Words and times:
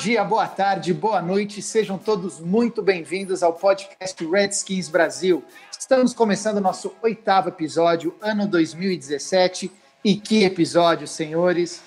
dia, 0.00 0.24
boa 0.24 0.48
tarde, 0.48 0.94
boa 0.94 1.20
noite, 1.20 1.60
sejam 1.60 1.98
todos 1.98 2.40
muito 2.40 2.80
bem-vindos 2.80 3.42
ao 3.42 3.52
podcast 3.52 4.26
Redskins 4.26 4.88
Brasil. 4.88 5.44
Estamos 5.78 6.14
começando 6.14 6.56
o 6.56 6.60
nosso 6.62 6.94
oitavo 7.02 7.50
episódio, 7.50 8.16
ano 8.22 8.46
2017. 8.46 9.70
E 10.02 10.16
que 10.16 10.42
episódio, 10.42 11.06
senhores! 11.06 11.82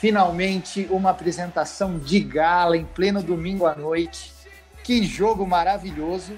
Finalmente 0.00 0.88
uma 0.90 1.10
apresentação 1.10 2.00
de 2.00 2.18
gala 2.18 2.76
em 2.76 2.84
pleno 2.84 3.22
domingo 3.22 3.64
à 3.64 3.76
noite. 3.76 4.34
Que 4.82 5.04
jogo 5.04 5.46
maravilhoso! 5.46 6.36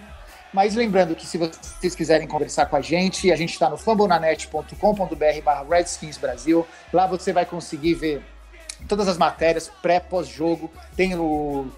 Mas 0.53 0.75
lembrando 0.75 1.17
que 1.17 1.27
se 1.27 1.39
vocês 1.39 1.95
quiserem 1.95 2.29
conversar 2.29 2.67
com 2.67 2.77
a 2.77 2.83
gente, 2.83 3.33
a 3.33 3.37
gente 3.37 3.55
está 3.55 3.71
no 3.71 3.79
fambonanet.com.br 3.79 5.43
barra 5.43 5.67
Redskins 5.71 6.19
Brasil. 6.19 6.67
Lá 6.93 7.07
você 7.07 7.33
vai 7.33 7.47
conseguir 7.47 7.95
ver 7.95 8.34
todas 8.89 9.09
as 9.09 9.19
matérias 9.19 9.71
pré 9.83 10.01
pós-jogo. 10.01 10.71
Tem, 10.97 11.13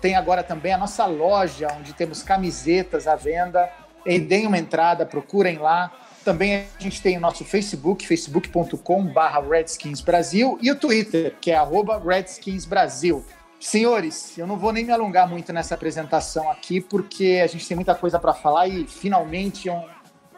tem 0.00 0.14
agora 0.14 0.42
também 0.42 0.72
a 0.72 0.78
nossa 0.78 1.06
loja, 1.06 1.68
onde 1.78 1.92
temos 1.92 2.22
camisetas 2.22 3.06
à 3.06 3.16
venda. 3.16 3.70
E 4.04 4.18
deem 4.18 4.46
uma 4.46 4.58
entrada, 4.58 5.04
procurem 5.04 5.58
lá. 5.58 5.92
Também 6.24 6.56
a 6.56 6.82
gente 6.82 7.00
tem 7.00 7.16
o 7.16 7.20
nosso 7.20 7.44
Facebook, 7.44 8.06
facebook.com/barra 8.06 9.40
Redskins 9.48 10.00
Brasil, 10.00 10.58
e 10.60 10.70
o 10.70 10.76
Twitter, 10.76 11.36
que 11.40 11.52
é 11.52 11.56
arroba 11.56 12.02
Redskins 12.04 12.64
Brasil. 12.64 13.24
Senhores, 13.60 14.36
eu 14.36 14.46
não 14.46 14.56
vou 14.56 14.72
nem 14.72 14.84
me 14.84 14.92
alongar 14.92 15.28
muito 15.28 15.52
nessa 15.52 15.74
apresentação 15.74 16.50
aqui, 16.50 16.80
porque 16.80 17.40
a 17.42 17.46
gente 17.46 17.66
tem 17.66 17.74
muita 17.74 17.94
coisa 17.94 18.18
para 18.18 18.34
falar 18.34 18.68
e 18.68 18.86
finalmente 18.86 19.70
um, 19.70 19.82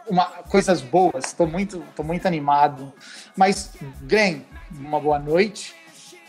uma, 0.07 0.25
coisas 0.49 0.81
boas. 0.81 1.25
Estou 1.25 1.47
muito, 1.47 1.83
tô 1.95 2.03
muito 2.03 2.27
animado. 2.27 2.93
Mas, 3.35 3.73
Glenn, 4.03 4.41
uma 4.71 4.99
boa 4.99 5.19
noite. 5.19 5.75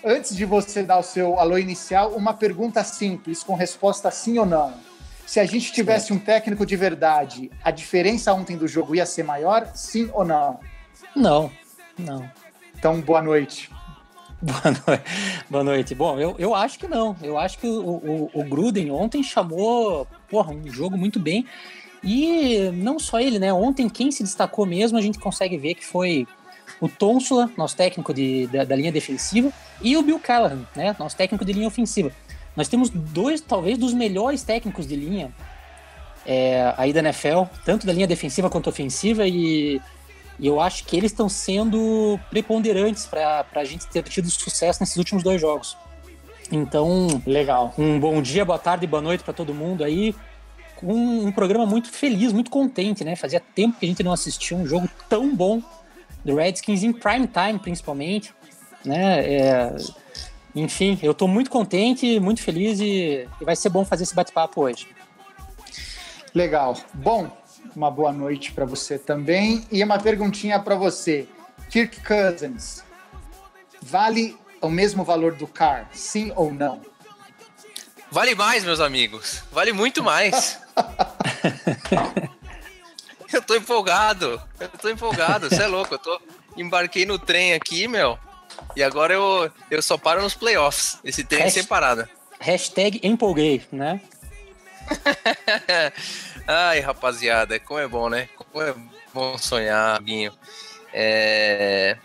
Antes 0.04 0.34
de 0.34 0.46
você 0.46 0.82
dar 0.82 0.98
o 0.98 1.02
seu 1.02 1.38
alô 1.38 1.58
inicial, 1.58 2.12
uma 2.12 2.32
pergunta 2.32 2.82
simples, 2.82 3.42
com 3.42 3.54
resposta 3.54 4.10
sim 4.10 4.38
ou 4.38 4.46
não. 4.46 4.72
Se 5.26 5.38
a 5.38 5.44
gente 5.44 5.72
tivesse 5.72 6.12
um 6.12 6.18
técnico 6.18 6.64
de 6.64 6.74
verdade, 6.74 7.50
a 7.62 7.70
diferença 7.70 8.32
ontem 8.32 8.56
do 8.56 8.66
jogo 8.66 8.94
ia 8.94 9.04
ser 9.04 9.24
maior? 9.24 9.70
Sim 9.74 10.10
ou 10.14 10.24
não? 10.24 10.58
Não, 11.14 11.50
não. 11.98 12.28
Então, 12.76 13.00
boa 13.00 13.20
noite. 13.20 13.70
Boa 14.40 14.72
noite. 14.86 15.04
Boa 15.50 15.64
noite. 15.64 15.94
Bom, 15.94 16.18
eu, 16.18 16.34
eu 16.38 16.54
acho 16.54 16.78
que 16.78 16.88
não. 16.88 17.14
Eu 17.22 17.36
acho 17.36 17.58
que 17.58 17.66
o, 17.66 17.90
o, 17.90 18.30
o 18.32 18.44
Gruden 18.44 18.90
ontem 18.90 19.22
chamou 19.22 20.06
porra, 20.30 20.50
um 20.50 20.66
jogo 20.66 20.96
muito 20.96 21.20
bem. 21.20 21.44
E 22.02 22.70
não 22.72 22.98
só 22.98 23.20
ele, 23.20 23.38
né? 23.38 23.52
Ontem 23.52 23.86
quem 23.86 24.10
se 24.10 24.22
destacou 24.22 24.64
mesmo, 24.64 24.96
a 24.96 25.02
gente 25.02 25.18
consegue 25.18 25.58
ver 25.58 25.74
que 25.74 25.84
foi 25.84 26.26
o 26.80 26.88
Tonsula, 26.88 27.50
nosso 27.56 27.76
técnico 27.76 28.14
de, 28.14 28.46
da, 28.46 28.64
da 28.64 28.74
linha 28.74 28.90
defensiva, 28.90 29.52
e 29.82 29.96
o 29.96 30.02
Bill 30.02 30.18
Callahan, 30.18 30.66
né? 30.74 30.96
Nosso 30.98 31.16
técnico 31.16 31.44
de 31.44 31.52
linha 31.52 31.68
ofensiva. 31.68 32.10
Nós 32.56 32.68
temos 32.68 32.90
dois, 32.90 33.40
talvez, 33.40 33.78
dos 33.78 33.92
melhores 33.92 34.42
técnicos 34.42 34.86
de 34.86 34.96
linha 34.96 35.30
é, 36.26 36.74
aí 36.76 36.92
da 36.92 37.00
NFL, 37.00 37.44
tanto 37.64 37.86
da 37.86 37.92
linha 37.92 38.06
defensiva 38.06 38.50
quanto 38.50 38.68
ofensiva, 38.68 39.26
e, 39.26 39.80
e 40.38 40.46
eu 40.46 40.60
acho 40.60 40.84
que 40.84 40.96
eles 40.96 41.12
estão 41.12 41.28
sendo 41.28 42.18
preponderantes 42.30 43.06
para 43.06 43.44
a 43.54 43.64
gente 43.64 43.86
ter 43.86 44.02
tido 44.04 44.30
sucesso 44.30 44.80
nesses 44.80 44.96
últimos 44.96 45.22
dois 45.22 45.40
jogos. 45.40 45.76
Então, 46.50 47.22
Legal. 47.26 47.72
um 47.78 48.00
bom 48.00 48.20
dia, 48.20 48.44
boa 48.44 48.58
tarde, 48.58 48.86
boa 48.86 49.02
noite 49.02 49.22
para 49.22 49.32
todo 49.32 49.54
mundo 49.54 49.84
aí. 49.84 50.14
Com 50.74 50.94
um 50.94 51.30
programa 51.30 51.66
muito 51.66 51.92
feliz, 51.92 52.32
muito 52.32 52.50
contente, 52.50 53.04
né? 53.04 53.14
Fazia 53.14 53.38
tempo 53.38 53.78
que 53.78 53.84
a 53.84 53.88
gente 53.88 54.02
não 54.02 54.12
assistia 54.12 54.56
um 54.56 54.66
jogo 54.66 54.88
tão 55.08 55.34
bom 55.34 55.62
do 56.24 56.36
Redskins 56.36 56.82
em 56.82 56.92
prime 56.92 57.26
time, 57.26 57.58
principalmente, 57.58 58.34
né? 58.84 59.20
É, 59.20 59.76
enfim, 60.54 60.98
eu 61.02 61.14
tô 61.14 61.28
muito 61.28 61.50
contente, 61.50 62.18
muito 62.18 62.42
feliz 62.42 62.80
e, 62.80 63.28
e 63.40 63.44
vai 63.44 63.54
ser 63.54 63.68
bom 63.68 63.84
fazer 63.84 64.02
esse 64.02 64.14
bate-papo 64.14 64.62
hoje. 64.62 64.88
Legal. 66.34 66.76
Bom, 66.94 67.30
uma 67.74 67.90
boa 67.90 68.12
noite 68.12 68.52
para 68.52 68.64
você 68.64 68.98
também. 68.98 69.64
E 69.70 69.82
uma 69.82 69.98
perguntinha 69.98 70.58
para 70.58 70.74
você. 70.74 71.26
Kirk 71.68 72.00
Cousins, 72.00 72.82
vale 73.80 74.36
o 74.60 74.68
mesmo 74.68 75.04
valor 75.04 75.34
do 75.34 75.46
Carr? 75.46 75.88
Sim 75.92 76.32
ou 76.34 76.52
não? 76.52 76.80
Vale 78.10 78.34
mais, 78.34 78.64
meus 78.64 78.80
amigos. 78.80 79.44
Vale 79.52 79.72
muito 79.72 80.02
mais. 80.02 80.58
eu 83.34 83.42
tô 83.42 83.54
empolgado. 83.54 84.40
Eu 84.58 84.68
tô 84.68 84.88
empolgado. 84.88 85.48
Você 85.48 85.62
é 85.62 85.66
louco. 85.66 85.94
Eu 85.94 85.98
tô 85.98 86.20
embarquei 86.56 87.06
no 87.06 87.18
trem 87.18 87.54
aqui, 87.54 87.86
meu. 87.88 88.18
E 88.76 88.82
agora 88.82 89.14
eu, 89.14 89.50
eu 89.70 89.82
só 89.82 89.96
paro 89.96 90.22
nos 90.22 90.34
playoffs. 90.34 90.98
Esse 91.04 91.24
trem 91.24 91.42
Hasht- 91.42 91.54
sem 91.54 91.64
parada. 91.64 92.08
Hashtag 92.38 93.00
empolguei, 93.02 93.62
né? 93.70 94.00
Ai, 96.46 96.80
rapaziada, 96.80 97.58
como 97.60 97.78
é 97.78 97.86
bom, 97.86 98.08
né? 98.08 98.28
Como 98.36 98.64
é 98.64 98.74
bom 99.12 99.38
sonhar, 99.38 100.00
Guinho. 100.02 100.32
É... 100.92 101.96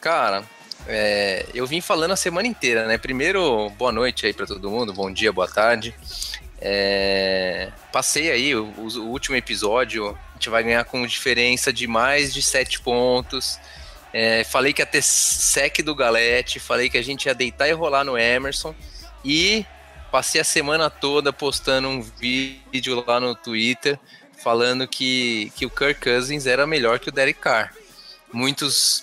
Cara, 0.00 0.42
é, 0.86 1.46
eu 1.54 1.66
vim 1.66 1.80
falando 1.80 2.12
a 2.12 2.16
semana 2.16 2.48
inteira, 2.48 2.86
né? 2.86 2.98
Primeiro, 2.98 3.68
boa 3.70 3.92
noite 3.92 4.26
aí 4.26 4.32
pra 4.32 4.46
todo 4.46 4.70
mundo, 4.70 4.92
bom 4.92 5.12
dia, 5.12 5.32
boa 5.32 5.48
tarde. 5.48 5.94
É, 6.60 7.70
Passei 7.92 8.30
aí 8.30 8.54
o, 8.54 8.64
o 8.64 9.08
último 9.08 9.36
episódio, 9.36 10.10
a 10.10 10.32
gente 10.34 10.50
vai 10.50 10.62
ganhar 10.62 10.84
com 10.84 11.06
diferença 11.06 11.72
de 11.72 11.86
mais 11.86 12.32
de 12.32 12.42
sete 12.42 12.80
pontos. 12.80 13.58
É, 14.12 14.44
falei 14.44 14.72
que 14.72 14.82
ia 14.82 14.86
ter 14.86 15.02
sec 15.02 15.82
do 15.82 15.94
Galete, 15.94 16.60
falei 16.60 16.88
que 16.88 16.98
a 16.98 17.02
gente 17.02 17.26
ia 17.26 17.34
deitar 17.34 17.68
e 17.68 17.72
rolar 17.72 18.04
no 18.04 18.16
Emerson. 18.16 18.74
E 19.24 19.64
passei 20.10 20.40
a 20.40 20.44
semana 20.44 20.88
toda 20.90 21.32
postando 21.32 21.88
um 21.88 22.02
vídeo 22.02 23.04
lá 23.06 23.18
no 23.18 23.34
Twitter 23.34 23.98
falando 24.42 24.86
que, 24.86 25.52
que 25.56 25.66
o 25.66 25.70
Kirk 25.70 26.00
Cousins 26.00 26.46
era 26.46 26.66
melhor 26.66 26.98
que 26.98 27.08
o 27.08 27.12
Derek 27.12 27.40
Carr. 27.40 27.74
Muitos 28.32 29.02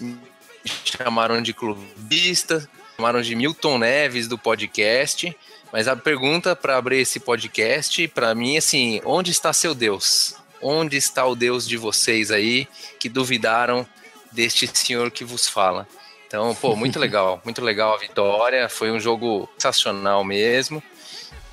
chamaram 0.85 1.41
de 1.41 1.53
clubista, 1.53 2.67
chamaram 2.95 3.21
de 3.21 3.35
Milton 3.35 3.77
Neves 3.79 4.27
do 4.27 4.37
podcast. 4.37 5.35
Mas 5.75 5.89
a 5.89 5.95
pergunta 5.97 6.55
para 6.55 6.77
abrir 6.77 6.99
esse 6.99 7.19
podcast, 7.19 8.07
para 8.07 8.33
mim, 8.33 8.55
é 8.55 8.59
assim: 8.59 9.01
onde 9.03 9.31
está 9.31 9.51
seu 9.51 9.75
Deus? 9.75 10.33
Onde 10.61 10.95
está 10.95 11.25
o 11.25 11.35
Deus 11.35 11.67
de 11.67 11.75
vocês 11.75 12.31
aí 12.31 12.65
que 12.97 13.09
duvidaram 13.09 13.85
deste 14.31 14.65
senhor 14.73 15.11
que 15.11 15.25
vos 15.25 15.49
fala? 15.49 15.85
Então, 16.25 16.55
pô, 16.55 16.77
muito 16.77 16.97
legal, 16.97 17.41
muito 17.43 17.61
legal 17.61 17.93
a 17.93 17.97
vitória. 17.97 18.69
Foi 18.69 18.89
um 18.89 19.01
jogo 19.01 19.49
sensacional 19.57 20.23
mesmo. 20.23 20.81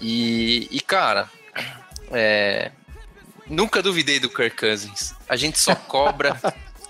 E, 0.01 0.69
e 0.71 0.81
cara, 0.81 1.29
é, 2.13 2.71
nunca 3.49 3.83
duvidei 3.83 4.21
do 4.21 4.31
Kirk 4.31 4.57
Cousins. 4.57 5.17
A 5.29 5.35
gente 5.35 5.59
só 5.59 5.75
cobra 5.75 6.41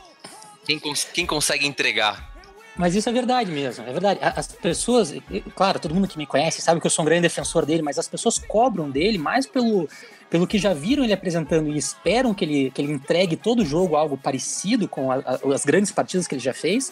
quem, 0.66 0.78
cons- 0.78 1.08
quem 1.10 1.24
consegue 1.24 1.66
entregar. 1.66 2.30
Mas 2.74 2.94
isso 2.94 3.08
é 3.08 3.12
verdade 3.12 3.50
mesmo, 3.50 3.84
é 3.86 3.92
verdade. 3.92 4.18
As 4.22 4.48
pessoas, 4.48 5.12
claro, 5.54 5.78
todo 5.78 5.94
mundo 5.94 6.08
que 6.08 6.16
me 6.16 6.26
conhece 6.26 6.62
sabe 6.62 6.80
que 6.80 6.86
eu 6.86 6.90
sou 6.90 7.02
um 7.02 7.06
grande 7.06 7.22
defensor 7.22 7.66
dele, 7.66 7.82
mas 7.82 7.98
as 7.98 8.08
pessoas 8.08 8.38
cobram 8.38 8.90
dele 8.90 9.18
mais 9.18 9.46
pelo, 9.46 9.86
pelo 10.30 10.46
que 10.46 10.56
já 10.58 10.72
viram 10.72 11.04
ele 11.04 11.12
apresentando 11.12 11.68
e 11.68 11.76
esperam 11.76 12.32
que 12.32 12.44
ele, 12.44 12.70
que 12.70 12.80
ele 12.80 12.92
entregue 12.92 13.36
todo 13.36 13.62
jogo 13.64 13.94
algo 13.94 14.16
parecido 14.16 14.88
com 14.88 15.12
a- 15.12 15.16
a- 15.16 15.54
as 15.54 15.66
grandes 15.66 15.92
partidas 15.92 16.26
que 16.26 16.34
ele 16.34 16.42
já 16.42 16.54
fez. 16.54 16.90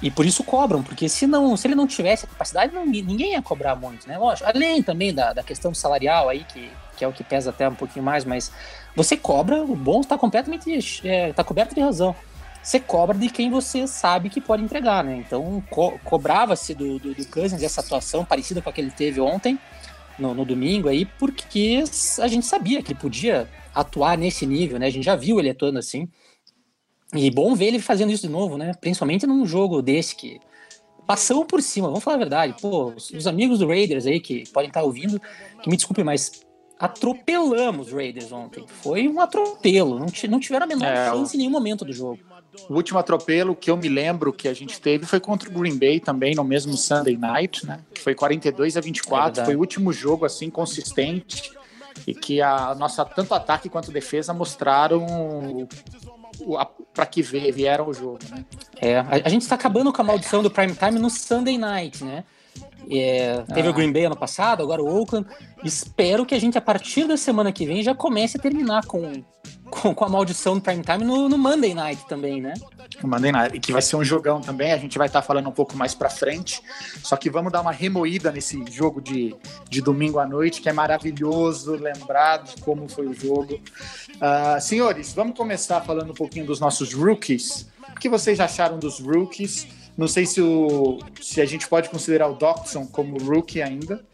E 0.00 0.08
por 0.10 0.24
isso 0.24 0.42
cobram, 0.44 0.82
porque 0.84 1.08
se, 1.08 1.26
não, 1.26 1.56
se 1.56 1.66
ele 1.66 1.74
não 1.74 1.86
tivesse 1.86 2.24
a 2.24 2.28
capacidade, 2.28 2.72
não- 2.72 2.86
ninguém 2.86 3.32
ia 3.32 3.42
cobrar 3.42 3.74
muito, 3.74 4.06
né? 4.08 4.16
Lógico, 4.16 4.48
além 4.48 4.82
também 4.84 5.12
da, 5.12 5.32
da 5.32 5.42
questão 5.42 5.74
salarial 5.74 6.28
aí, 6.28 6.44
que, 6.44 6.70
que 6.96 7.04
é 7.04 7.08
o 7.08 7.12
que 7.12 7.24
pesa 7.24 7.50
até 7.50 7.68
um 7.68 7.74
pouquinho 7.74 8.04
mais, 8.04 8.24
mas 8.24 8.52
você 8.94 9.16
cobra, 9.16 9.62
o 9.64 9.74
bom 9.74 10.00
está 10.00 10.16
completamente, 10.16 11.06
é, 11.06 11.32
tá 11.32 11.42
coberto 11.42 11.74
de 11.74 11.80
razão 11.80 12.14
você 12.62 12.78
cobra 12.78 13.18
de 13.18 13.28
quem 13.28 13.50
você 13.50 13.86
sabe 13.86 14.30
que 14.30 14.40
pode 14.40 14.62
entregar, 14.62 15.02
né? 15.02 15.16
Então 15.16 15.62
co- 15.68 15.98
cobrava-se 16.04 16.74
do, 16.74 16.98
do, 16.98 17.14
do 17.14 17.26
Cousins 17.26 17.62
essa 17.62 17.80
atuação 17.80 18.24
parecida 18.24 18.62
com 18.62 18.70
a 18.70 18.72
que 18.72 18.80
ele 18.80 18.90
teve 18.90 19.20
ontem, 19.20 19.58
no, 20.18 20.32
no 20.34 20.44
domingo 20.44 20.88
aí, 20.88 21.04
porque 21.04 21.82
a 22.20 22.28
gente 22.28 22.46
sabia 22.46 22.82
que 22.82 22.92
ele 22.92 23.00
podia 23.00 23.48
atuar 23.74 24.16
nesse 24.16 24.46
nível, 24.46 24.78
né? 24.78 24.86
A 24.86 24.90
gente 24.90 25.04
já 25.04 25.16
viu 25.16 25.40
ele 25.40 25.50
atuando 25.50 25.78
assim. 25.78 26.08
E 27.14 27.30
bom 27.30 27.54
ver 27.54 27.66
ele 27.66 27.78
fazendo 27.78 28.12
isso 28.12 28.26
de 28.26 28.32
novo, 28.32 28.56
né? 28.56 28.72
Principalmente 28.80 29.26
num 29.26 29.44
jogo 29.44 29.82
desse 29.82 30.14
que 30.14 30.38
passamos 31.06 31.46
por 31.46 31.60
cima, 31.60 31.88
vamos 31.88 32.04
falar 32.04 32.16
a 32.16 32.20
verdade. 32.20 32.54
Pô, 32.60 32.92
os, 32.96 33.10
os 33.10 33.26
amigos 33.26 33.58
do 33.58 33.66
Raiders 33.66 34.06
aí 34.06 34.20
que 34.20 34.48
podem 34.50 34.68
estar 34.68 34.82
ouvindo, 34.82 35.20
que 35.62 35.68
me 35.68 35.76
desculpem, 35.76 36.04
mas 36.04 36.30
atropelamos 36.78 37.88
os 37.88 37.92
Raiders 37.92 38.32
ontem. 38.32 38.64
Foi 38.66 39.08
um 39.08 39.20
atropelo, 39.20 39.98
não, 39.98 40.06
não 40.28 40.40
tiveram 40.40 40.64
a 40.64 40.66
menor 40.66 40.86
É, 40.88 41.10
chance 41.10 41.36
em 41.36 41.38
nenhum 41.38 41.50
momento 41.50 41.84
do 41.84 41.92
jogo. 41.92 42.18
O 42.68 42.74
último 42.74 42.98
atropelo 42.98 43.54
que 43.56 43.70
eu 43.70 43.76
me 43.76 43.88
lembro 43.88 44.32
que 44.32 44.46
a 44.46 44.54
gente 44.54 44.80
teve 44.80 45.06
foi 45.06 45.18
contra 45.20 45.48
o 45.48 45.52
Green 45.52 45.78
Bay 45.78 45.98
também, 45.98 46.34
no 46.34 46.44
mesmo 46.44 46.76
Sunday 46.76 47.16
Night, 47.16 47.66
né? 47.66 47.80
Que 47.94 48.00
foi 48.00 48.14
42 48.14 48.76
a 48.76 48.80
É 48.80 48.82
24. 48.82 49.24
verdade. 49.26 49.46
foi 49.46 49.56
o 49.56 49.58
último 49.58 49.92
jogo 49.92 50.24
assim 50.26 50.50
consistente 50.50 51.52
e 52.06 52.14
que 52.14 52.40
a 52.42 52.74
nossa 52.74 53.04
tanto 53.04 53.34
ataque 53.34 53.68
quanto 53.68 53.90
defesa 53.90 54.34
mostraram 54.34 55.66
para 56.92 57.06
que 57.06 57.22
vieram 57.22 57.88
o 57.88 57.94
jogo, 57.94 58.18
né? 58.30 58.44
É, 58.80 58.98
a, 58.98 59.08
a 59.24 59.28
gente 59.28 59.42
está 59.42 59.54
acabando 59.54 59.92
com 59.92 60.02
a 60.02 60.04
maldição 60.04 60.42
do 60.42 60.50
prime 60.50 60.74
time 60.74 60.98
no 60.98 61.10
Sunday 61.10 61.56
night, 61.56 62.04
né? 62.04 62.24
É, 62.90 63.42
teve 63.54 63.68
Ah. 63.68 63.70
o 63.70 63.74
Green 63.74 63.92
Bay 63.92 64.04
ano 64.04 64.16
passado, 64.16 64.62
agora 64.62 64.82
o 64.82 64.86
Oakland. 65.00 65.26
Espero 65.64 66.26
que 66.26 66.34
a 66.34 66.38
gente, 66.40 66.58
a 66.58 66.60
partir 66.60 67.06
da 67.06 67.16
semana 67.16 67.52
que 67.52 67.64
vem, 67.64 67.82
já 67.82 67.94
comece 67.94 68.36
a 68.36 68.40
terminar 68.40 68.84
com, 68.86 69.22
com, 69.70 69.94
com 69.94 70.04
a 70.04 70.08
maldição 70.08 70.54
do 70.56 70.60
prime 70.60 70.82
time 70.82 71.04
no, 71.04 71.28
no 71.28 71.38
Monday 71.38 71.74
night 71.74 72.04
também, 72.08 72.40
né? 72.40 72.54
O 73.02 73.06
Monday 73.06 73.32
Night, 73.32 73.58
que 73.60 73.72
vai 73.72 73.80
ser 73.80 73.96
um 73.96 74.04
jogão 74.04 74.40
também, 74.40 74.70
a 74.72 74.76
gente 74.76 74.98
vai 74.98 75.06
estar 75.06 75.22
falando 75.22 75.48
um 75.48 75.52
pouco 75.52 75.76
mais 75.76 75.94
pra 75.94 76.10
frente. 76.10 76.60
Só 77.02 77.16
que 77.16 77.30
vamos 77.30 77.50
dar 77.50 77.60
uma 77.60 77.72
remoída 77.72 78.30
nesse 78.30 78.62
jogo 78.70 79.00
de, 79.00 79.34
de 79.68 79.80
domingo 79.80 80.18
à 80.18 80.26
noite, 80.26 80.60
que 80.60 80.68
é 80.68 80.72
maravilhoso 80.72 81.72
lembrar 81.76 82.38
de 82.38 82.60
como 82.62 82.88
foi 82.88 83.06
o 83.06 83.14
jogo. 83.14 83.58
Ah, 84.20 84.60
senhores, 84.60 85.12
vamos 85.14 85.36
começar 85.36 85.80
falando 85.80 86.10
um 86.10 86.14
pouquinho 86.14 86.44
dos 86.46 86.60
nossos 86.60 86.92
rookies. 86.92 87.66
O 87.96 87.98
que 87.98 88.08
vocês 88.08 88.38
acharam 88.40 88.78
dos 88.78 89.00
rookies? 89.00 89.66
Não 89.96 90.08
sei 90.08 90.26
se, 90.26 90.40
o, 90.40 90.98
se 91.20 91.40
a 91.40 91.44
gente 91.44 91.68
pode 91.68 91.90
considerar 91.90 92.28
o 92.28 92.34
Doxson 92.34 92.86
como 92.86 93.18
rookie 93.18 93.60
ainda. 93.60 94.04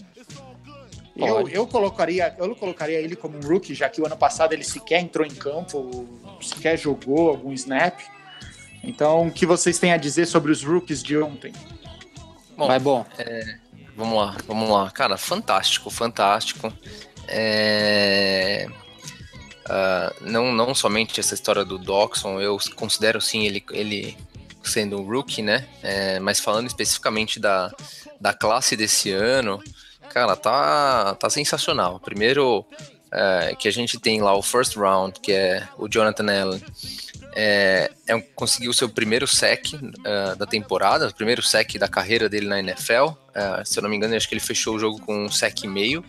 Eu, 1.16 1.48
eu, 1.48 1.66
colocaria, 1.66 2.34
eu 2.38 2.54
colocaria 2.54 3.00
ele 3.00 3.16
como 3.16 3.36
um 3.36 3.40
rookie, 3.40 3.74
já 3.74 3.88
que 3.88 4.00
o 4.00 4.06
ano 4.06 4.16
passado 4.16 4.52
ele 4.52 4.62
sequer 4.62 5.00
entrou 5.00 5.26
em 5.26 5.34
campo, 5.34 6.06
sequer 6.40 6.78
jogou 6.78 7.30
algum 7.30 7.52
snap. 7.52 7.98
Então, 8.84 9.26
o 9.26 9.32
que 9.32 9.44
vocês 9.44 9.78
têm 9.78 9.92
a 9.92 9.96
dizer 9.96 10.26
sobre 10.26 10.52
os 10.52 10.62
rookies 10.62 11.02
de 11.02 11.18
ontem? 11.18 11.52
Bom, 12.56 12.68
Vai 12.68 12.78
bom. 12.78 13.04
Vamos 13.96 14.16
lá, 14.16 14.36
vamos 14.46 14.70
lá. 14.70 14.90
Cara, 14.92 15.16
fantástico, 15.16 15.90
fantástico. 15.90 16.72
É, 17.26 18.68
ah, 19.68 20.12
não, 20.22 20.52
não 20.52 20.74
somente 20.74 21.20
essa 21.20 21.34
história 21.34 21.64
do 21.64 21.78
Doxon, 21.78 22.40
eu 22.40 22.58
considero 22.74 23.20
sim 23.20 23.44
ele, 23.44 23.62
ele 23.70 24.16
sendo 24.68 25.00
um 25.00 25.04
rookie, 25.04 25.42
né? 25.42 25.66
É, 25.82 26.20
mas 26.20 26.38
falando 26.38 26.66
especificamente 26.66 27.40
da, 27.40 27.72
da 28.20 28.32
classe 28.32 28.76
desse 28.76 29.10
ano, 29.10 29.62
cara, 30.08 30.36
tá, 30.36 31.14
tá 31.14 31.30
sensacional. 31.30 31.98
Primeiro, 32.00 32.64
é, 33.12 33.54
que 33.58 33.68
a 33.68 33.70
gente 33.70 33.98
tem 33.98 34.20
lá 34.20 34.34
o 34.36 34.42
first 34.42 34.76
round, 34.76 35.18
que 35.20 35.32
é 35.32 35.66
o 35.76 35.88
Jonathan 35.88 36.26
Allen. 36.42 36.62
É, 37.34 37.90
é 38.06 38.20
conseguiu 38.34 38.70
o 38.70 38.74
seu 38.74 38.88
primeiro 38.88 39.26
sec 39.26 39.66
ah, 40.04 40.34
da 40.34 40.46
temporada, 40.46 41.08
o 41.08 41.14
primeiro 41.14 41.42
sec 41.42 41.76
da 41.78 41.88
carreira 41.88 42.28
dele 42.28 42.46
na 42.46 42.58
NFL. 42.58 43.10
Ah, 43.34 43.62
se 43.64 43.78
eu 43.78 43.82
não 43.82 43.90
me 43.90 43.96
engano, 43.96 44.16
acho 44.16 44.28
que 44.28 44.34
ele 44.34 44.40
fechou 44.40 44.76
o 44.76 44.78
jogo 44.78 45.00
com 45.00 45.26
um 45.26 45.30
sec 45.30 45.64
e 45.64 45.68
meio. 45.68 46.04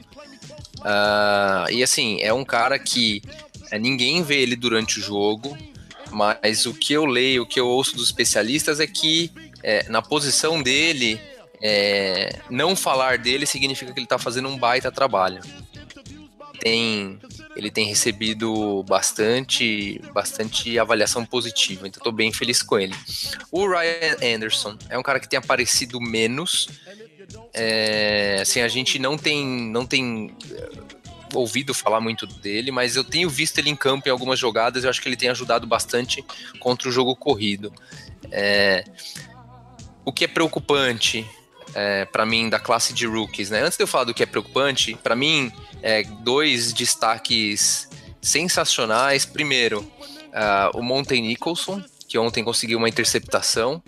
Ah, 0.81 1.65
e 1.69 1.83
assim, 1.83 2.19
é 2.21 2.33
um 2.33 2.45
cara 2.45 2.79
que 2.79 3.21
é, 3.71 3.77
ninguém 3.77 4.23
vê 4.23 4.41
ele 4.41 4.55
durante 4.55 4.99
o 4.99 5.01
jogo, 5.01 5.57
mas 6.11 6.65
o 6.65 6.73
que 6.73 6.93
eu 6.93 7.05
leio, 7.05 7.43
o 7.43 7.45
que 7.45 7.59
eu 7.59 7.67
ouço 7.67 7.95
dos 7.95 8.05
especialistas 8.05 8.79
é 8.79 8.87
que 8.87 9.31
é, 9.63 9.87
na 9.89 10.01
posição 10.01 10.61
dele, 10.61 11.19
é, 11.61 12.39
não 12.49 12.75
falar 12.75 13.17
dele 13.17 13.45
significa 13.45 13.91
que 13.91 13.99
ele 13.99 14.05
está 14.05 14.17
fazendo 14.17 14.47
um 14.47 14.57
baita 14.57 14.91
trabalho. 14.91 15.41
Tem, 16.59 17.17
ele 17.55 17.71
tem 17.71 17.85
recebido 17.85 18.83
bastante, 18.83 20.01
bastante 20.13 20.77
avaliação 20.77 21.25
positiva, 21.25 21.87
então 21.87 21.99
estou 21.99 22.11
bem 22.11 22.33
feliz 22.33 22.61
com 22.61 22.77
ele. 22.77 22.93
O 23.49 23.65
Ryan 23.65 24.35
Anderson 24.35 24.77
é 24.89 24.97
um 24.97 25.03
cara 25.03 25.21
que 25.21 25.29
tem 25.29 25.39
aparecido 25.39 26.01
menos. 26.01 26.67
É, 27.53 28.39
assim, 28.41 28.59
a 28.59 28.67
gente 28.67 28.99
não 28.99 29.17
tem, 29.17 29.45
não 29.45 29.85
tem 29.85 30.35
ouvido 31.33 31.73
falar 31.73 31.99
muito 31.99 32.25
dele, 32.25 32.71
mas 32.71 32.95
eu 32.95 33.03
tenho 33.03 33.29
visto 33.29 33.57
ele 33.57 33.69
em 33.69 33.75
campo 33.75 34.07
em 34.07 34.11
algumas 34.11 34.39
jogadas. 34.39 34.83
Eu 34.83 34.89
acho 34.89 35.01
que 35.01 35.09
ele 35.09 35.15
tem 35.15 35.29
ajudado 35.29 35.67
bastante 35.67 36.23
contra 36.59 36.89
o 36.89 36.91
jogo 36.91 37.15
corrido. 37.15 37.73
É, 38.31 38.83
o 40.05 40.11
que 40.11 40.25
é 40.25 40.27
preocupante 40.27 41.25
é, 41.73 42.05
para 42.05 42.25
mim 42.25 42.49
da 42.49 42.59
classe 42.59 42.93
de 42.93 43.05
rookies, 43.05 43.49
né? 43.49 43.61
Antes 43.61 43.77
de 43.77 43.83
eu 43.83 43.87
falar 43.87 44.05
do 44.05 44.13
que 44.13 44.23
é 44.23 44.25
preocupante, 44.25 44.95
para 44.95 45.15
mim 45.15 45.51
é, 45.81 46.03
dois 46.03 46.73
destaques 46.73 47.89
sensacionais. 48.21 49.25
Primeiro, 49.25 49.89
ah, 50.33 50.71
o 50.73 50.81
Monte 50.81 51.19
Nicholson, 51.19 51.83
que 52.07 52.17
ontem 52.17 52.43
conseguiu 52.43 52.77
uma 52.77 52.89
interceptação 52.89 53.81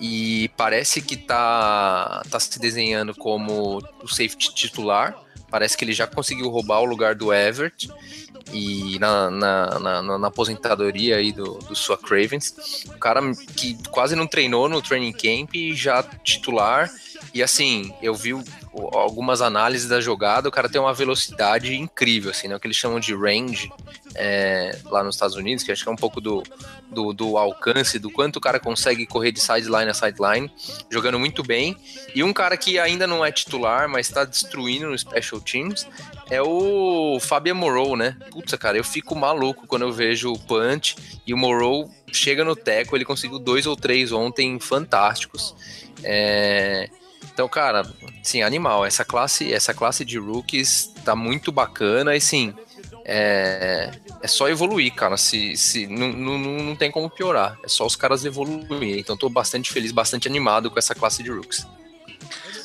e 0.00 0.50
parece 0.56 1.02
que 1.02 1.16
tá, 1.16 2.22
tá 2.30 2.38
se 2.38 2.58
desenhando 2.58 3.14
como 3.14 3.78
o 4.02 4.08
safety 4.08 4.54
titular. 4.54 5.16
Parece 5.56 5.74
que 5.74 5.86
ele 5.86 5.94
já 5.94 6.06
conseguiu 6.06 6.50
roubar 6.50 6.80
o 6.80 6.84
lugar 6.84 7.14
do 7.14 7.32
Everett 7.32 7.88
e 8.52 8.98
na, 8.98 9.30
na, 9.30 9.78
na, 10.02 10.18
na- 10.18 10.28
aposentadoria 10.28 11.16
aí 11.16 11.32
do, 11.32 11.54
do 11.60 11.74
sua 11.74 11.96
Cravens. 11.96 12.84
Um 12.94 12.98
cara 12.98 13.22
que 13.56 13.74
quase 13.90 14.14
não 14.14 14.26
treinou 14.26 14.68
no 14.68 14.82
training 14.82 15.12
camp 15.14 15.54
já 15.74 16.02
titular. 16.22 16.90
E 17.32 17.42
assim, 17.42 17.90
eu 18.02 18.14
vi 18.14 18.34
o- 18.34 18.44
algumas 18.92 19.40
análises 19.40 19.88
da 19.88 19.98
jogada, 19.98 20.46
o 20.46 20.52
cara 20.52 20.68
tem 20.68 20.78
uma 20.78 20.92
velocidade 20.92 21.74
incrível, 21.74 22.30
assim, 22.32 22.48
né? 22.48 22.56
O 22.56 22.60
que 22.60 22.66
eles 22.66 22.76
chamam 22.76 23.00
de 23.00 23.14
range 23.14 23.72
é, 24.18 24.78
lá 24.86 25.04
nos 25.04 25.14
Estados 25.14 25.36
Unidos, 25.36 25.62
que 25.62 25.70
acho 25.70 25.82
que 25.82 25.88
é 25.88 25.92
um 25.92 25.96
pouco 25.96 26.20
do, 26.20 26.42
do, 26.90 27.12
do 27.12 27.36
alcance, 27.36 27.98
do 27.98 28.10
quanto 28.10 28.36
o 28.36 28.40
cara 28.40 28.58
consegue 28.58 29.06
correr 29.06 29.32
de 29.32 29.40
sideline 29.40 29.90
a 29.90 29.94
sideline, 29.94 30.50
jogando 30.90 31.18
muito 31.18 31.42
bem. 31.42 31.76
E 32.14 32.22
um 32.22 32.32
cara 32.32 32.56
que 32.56 32.78
ainda 32.78 33.06
não 33.06 33.24
é 33.24 33.30
titular, 33.30 33.88
mas 33.88 34.08
está 34.08 34.24
destruindo 34.24 34.88
no 34.88 34.98
Special 34.98 35.40
Teams, 35.40 35.86
é 36.30 36.40
o 36.40 37.18
Fabian 37.20 37.54
Moreau, 37.54 37.96
né? 37.96 38.16
Putz, 38.30 38.54
cara, 38.54 38.76
eu 38.76 38.84
fico 38.84 39.14
maluco 39.14 39.66
quando 39.66 39.82
eu 39.82 39.92
vejo 39.92 40.32
o 40.32 40.38
punch 40.38 40.96
e 41.26 41.34
o 41.34 41.36
Moreau 41.36 41.90
chega 42.10 42.44
no 42.44 42.56
teco, 42.56 42.96
ele 42.96 43.04
conseguiu 43.04 43.38
dois 43.38 43.66
ou 43.66 43.76
três 43.76 44.12
ontem 44.12 44.58
fantásticos. 44.58 45.54
É, 46.02 46.88
Então, 47.32 47.48
cara, 47.48 47.84
sim, 48.22 48.40
animal. 48.40 48.86
Essa 48.86 49.04
classe, 49.04 49.52
essa 49.52 49.74
classe 49.74 50.06
de 50.06 50.18
rookies 50.18 50.90
tá 51.04 51.14
muito 51.14 51.52
bacana 51.52 52.16
e 52.16 52.20
sim, 52.20 52.54
é, 53.04 53.90
é 54.20 54.28
só 54.28 54.48
evoluir, 54.48 54.92
cara. 54.94 55.16
Se, 55.16 55.56
se 55.56 55.86
não, 55.86 56.08
não, 56.08 56.38
não 56.38 56.76
tem 56.76 56.90
como 56.90 57.10
piorar. 57.10 57.58
É 57.64 57.68
só 57.68 57.86
os 57.86 57.96
caras 57.96 58.24
evoluírem. 58.24 58.98
Então, 58.98 59.16
tô 59.16 59.28
bastante 59.28 59.72
feliz, 59.72 59.92
bastante 59.92 60.28
animado 60.28 60.70
com 60.70 60.78
essa 60.78 60.94
classe 60.94 61.22
de 61.22 61.30
rookies. 61.30 61.66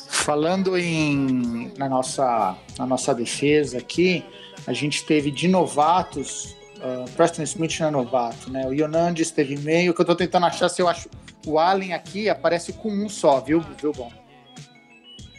Falando 0.08 0.76
em, 0.76 1.72
na, 1.76 1.88
nossa, 1.88 2.56
na 2.78 2.86
nossa 2.86 3.14
defesa 3.14 3.78
aqui, 3.78 4.24
a 4.66 4.72
gente 4.72 5.04
teve 5.04 5.30
de 5.30 5.48
novatos, 5.48 6.54
uh, 6.76 7.10
Preston 7.12 7.42
Smith 7.42 7.80
não 7.80 7.88
é 7.88 7.90
novato, 7.90 8.50
né? 8.50 8.66
O 8.66 8.72
Ionandes 8.72 9.30
teve 9.30 9.56
meio, 9.56 9.94
que 9.94 10.00
eu 10.00 10.04
tô 10.04 10.14
tentando 10.14 10.46
achar 10.46 10.68
se 10.68 10.80
eu 10.80 10.88
acho. 10.88 11.08
O 11.44 11.58
Allen 11.58 11.92
aqui 11.92 12.28
aparece 12.28 12.72
com 12.72 12.88
um 12.88 13.08
só, 13.08 13.40
viu, 13.40 13.64
viu 13.80 13.92
bom? 13.92 14.12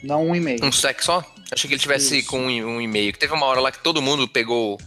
Não 0.04 0.28
um 0.28 0.36
e 0.36 0.40
meio. 0.40 0.66
Um 0.66 0.72
sec 0.72 1.02
só? 1.02 1.24
Achei 1.50 1.68
que 1.68 1.76
ele 1.76 1.82
tivesse 1.82 2.20
Isso. 2.20 2.30
com 2.30 2.40
um, 2.40 2.48
um 2.48 2.82
e-mail. 2.82 3.14
Que 3.14 3.20
teve 3.20 3.34
uma 3.34 3.46
hora 3.46 3.62
lá 3.62 3.72
que 3.72 3.82
todo 3.82 4.02
mundo 4.02 4.28
pegou 4.28 4.78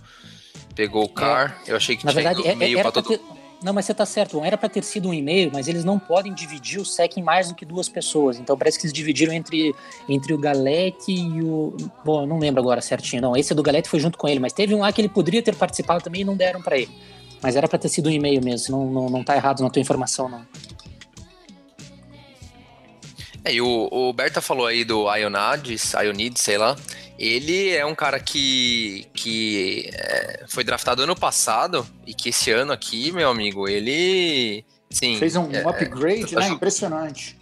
pegou 0.77 1.03
o 1.05 1.09
car. 1.09 1.61
Eu 1.67 1.77
achei 1.77 1.97
que 1.97 2.05
Na 2.05 2.13
tinha 2.13 2.23
verdade, 2.23 2.47
é, 2.47 2.53
e-mail 2.53 2.79
era 2.79 2.93
pra 2.93 3.03
pra 3.03 3.03
todo 3.03 3.19
ter... 3.19 3.37
Não, 3.63 3.73
mas 3.73 3.87
você 3.87 3.95
tá 3.95 4.05
certo, 4.05 4.45
era 4.45 4.57
pra 4.59 4.69
ter 4.69 4.85
sido 4.85 5.09
um 5.09 5.15
e-mail, 5.15 5.51
mas 5.51 5.67
eles 5.67 5.83
não 5.83 5.99
podem 5.99 6.33
dividir 6.35 6.79
o 6.79 6.85
SEC 6.85 7.17
em 7.17 7.23
mais 7.23 7.49
do 7.49 7.55
que 7.55 7.65
duas 7.65 7.89
pessoas. 7.89 8.39
Então 8.39 8.57
parece 8.57 8.79
que 8.79 8.85
eles 8.85 8.93
dividiram 8.93 9.33
entre, 9.33 9.75
entre 10.07 10.35
o 10.35 10.39
Galete 10.39 11.11
e 11.11 11.43
o. 11.43 11.75
Bom, 12.05 12.23
eu 12.23 12.27
não 12.27 12.39
lembro 12.39 12.61
agora 12.61 12.83
certinho. 12.83 13.23
Não, 13.23 13.35
esse 13.35 13.55
do 13.55 13.63
Galete 13.63 13.89
foi 13.89 13.99
junto 13.99 14.19
com 14.19 14.29
ele, 14.29 14.39
mas 14.39 14.53
teve 14.53 14.75
um 14.75 14.81
lá 14.81 14.93
que 14.93 15.01
ele 15.01 15.09
poderia 15.09 15.43
ter 15.43 15.57
participado 15.57 16.05
também 16.05 16.21
e 16.21 16.25
não 16.25 16.37
deram 16.37 16.61
pra 16.61 16.77
ele. 16.77 16.91
Mas 17.43 17.57
era 17.57 17.67
pra 17.67 17.79
ter 17.79 17.89
sido 17.89 18.09
um 18.09 18.13
e-mail 18.13 18.45
mesmo, 18.45 18.77
não, 18.77 18.87
não, 18.93 19.11
não 19.11 19.25
tá 19.25 19.35
errado 19.35 19.63
na 19.63 19.71
tua 19.71 19.81
informação, 19.81 20.29
não. 20.29 20.47
É, 23.47 23.55
e 23.55 23.61
o, 23.61 23.89
o 23.93 24.13
Berta 24.13 24.41
falou 24.41 24.67
aí 24.67 24.85
do 24.85 25.07
Ionides, 25.15 25.93
Ionides, 25.93 26.43
sei 26.43 26.59
lá. 26.59 26.77
Ele 27.17 27.71
é 27.71 27.87
um 27.87 27.95
cara 27.95 28.19
que, 28.19 29.07
que 29.15 29.89
é, 29.95 30.45
foi 30.49 30.65
draftado 30.65 31.03
ano 31.03 31.15
passado 31.15 31.87
e 32.05 32.13
que 32.13 32.31
esse 32.31 32.51
ano 32.51 32.73
aqui, 32.73 33.13
meu 33.13 33.31
amigo, 33.31 33.69
ele. 33.69 34.65
Sim, 34.91 35.17
Fez 35.19 35.37
um 35.37 35.51
é, 35.53 35.63
upgrade, 35.63 36.35
tá 36.35 36.41
né? 36.41 36.49
Impressionante. 36.49 37.39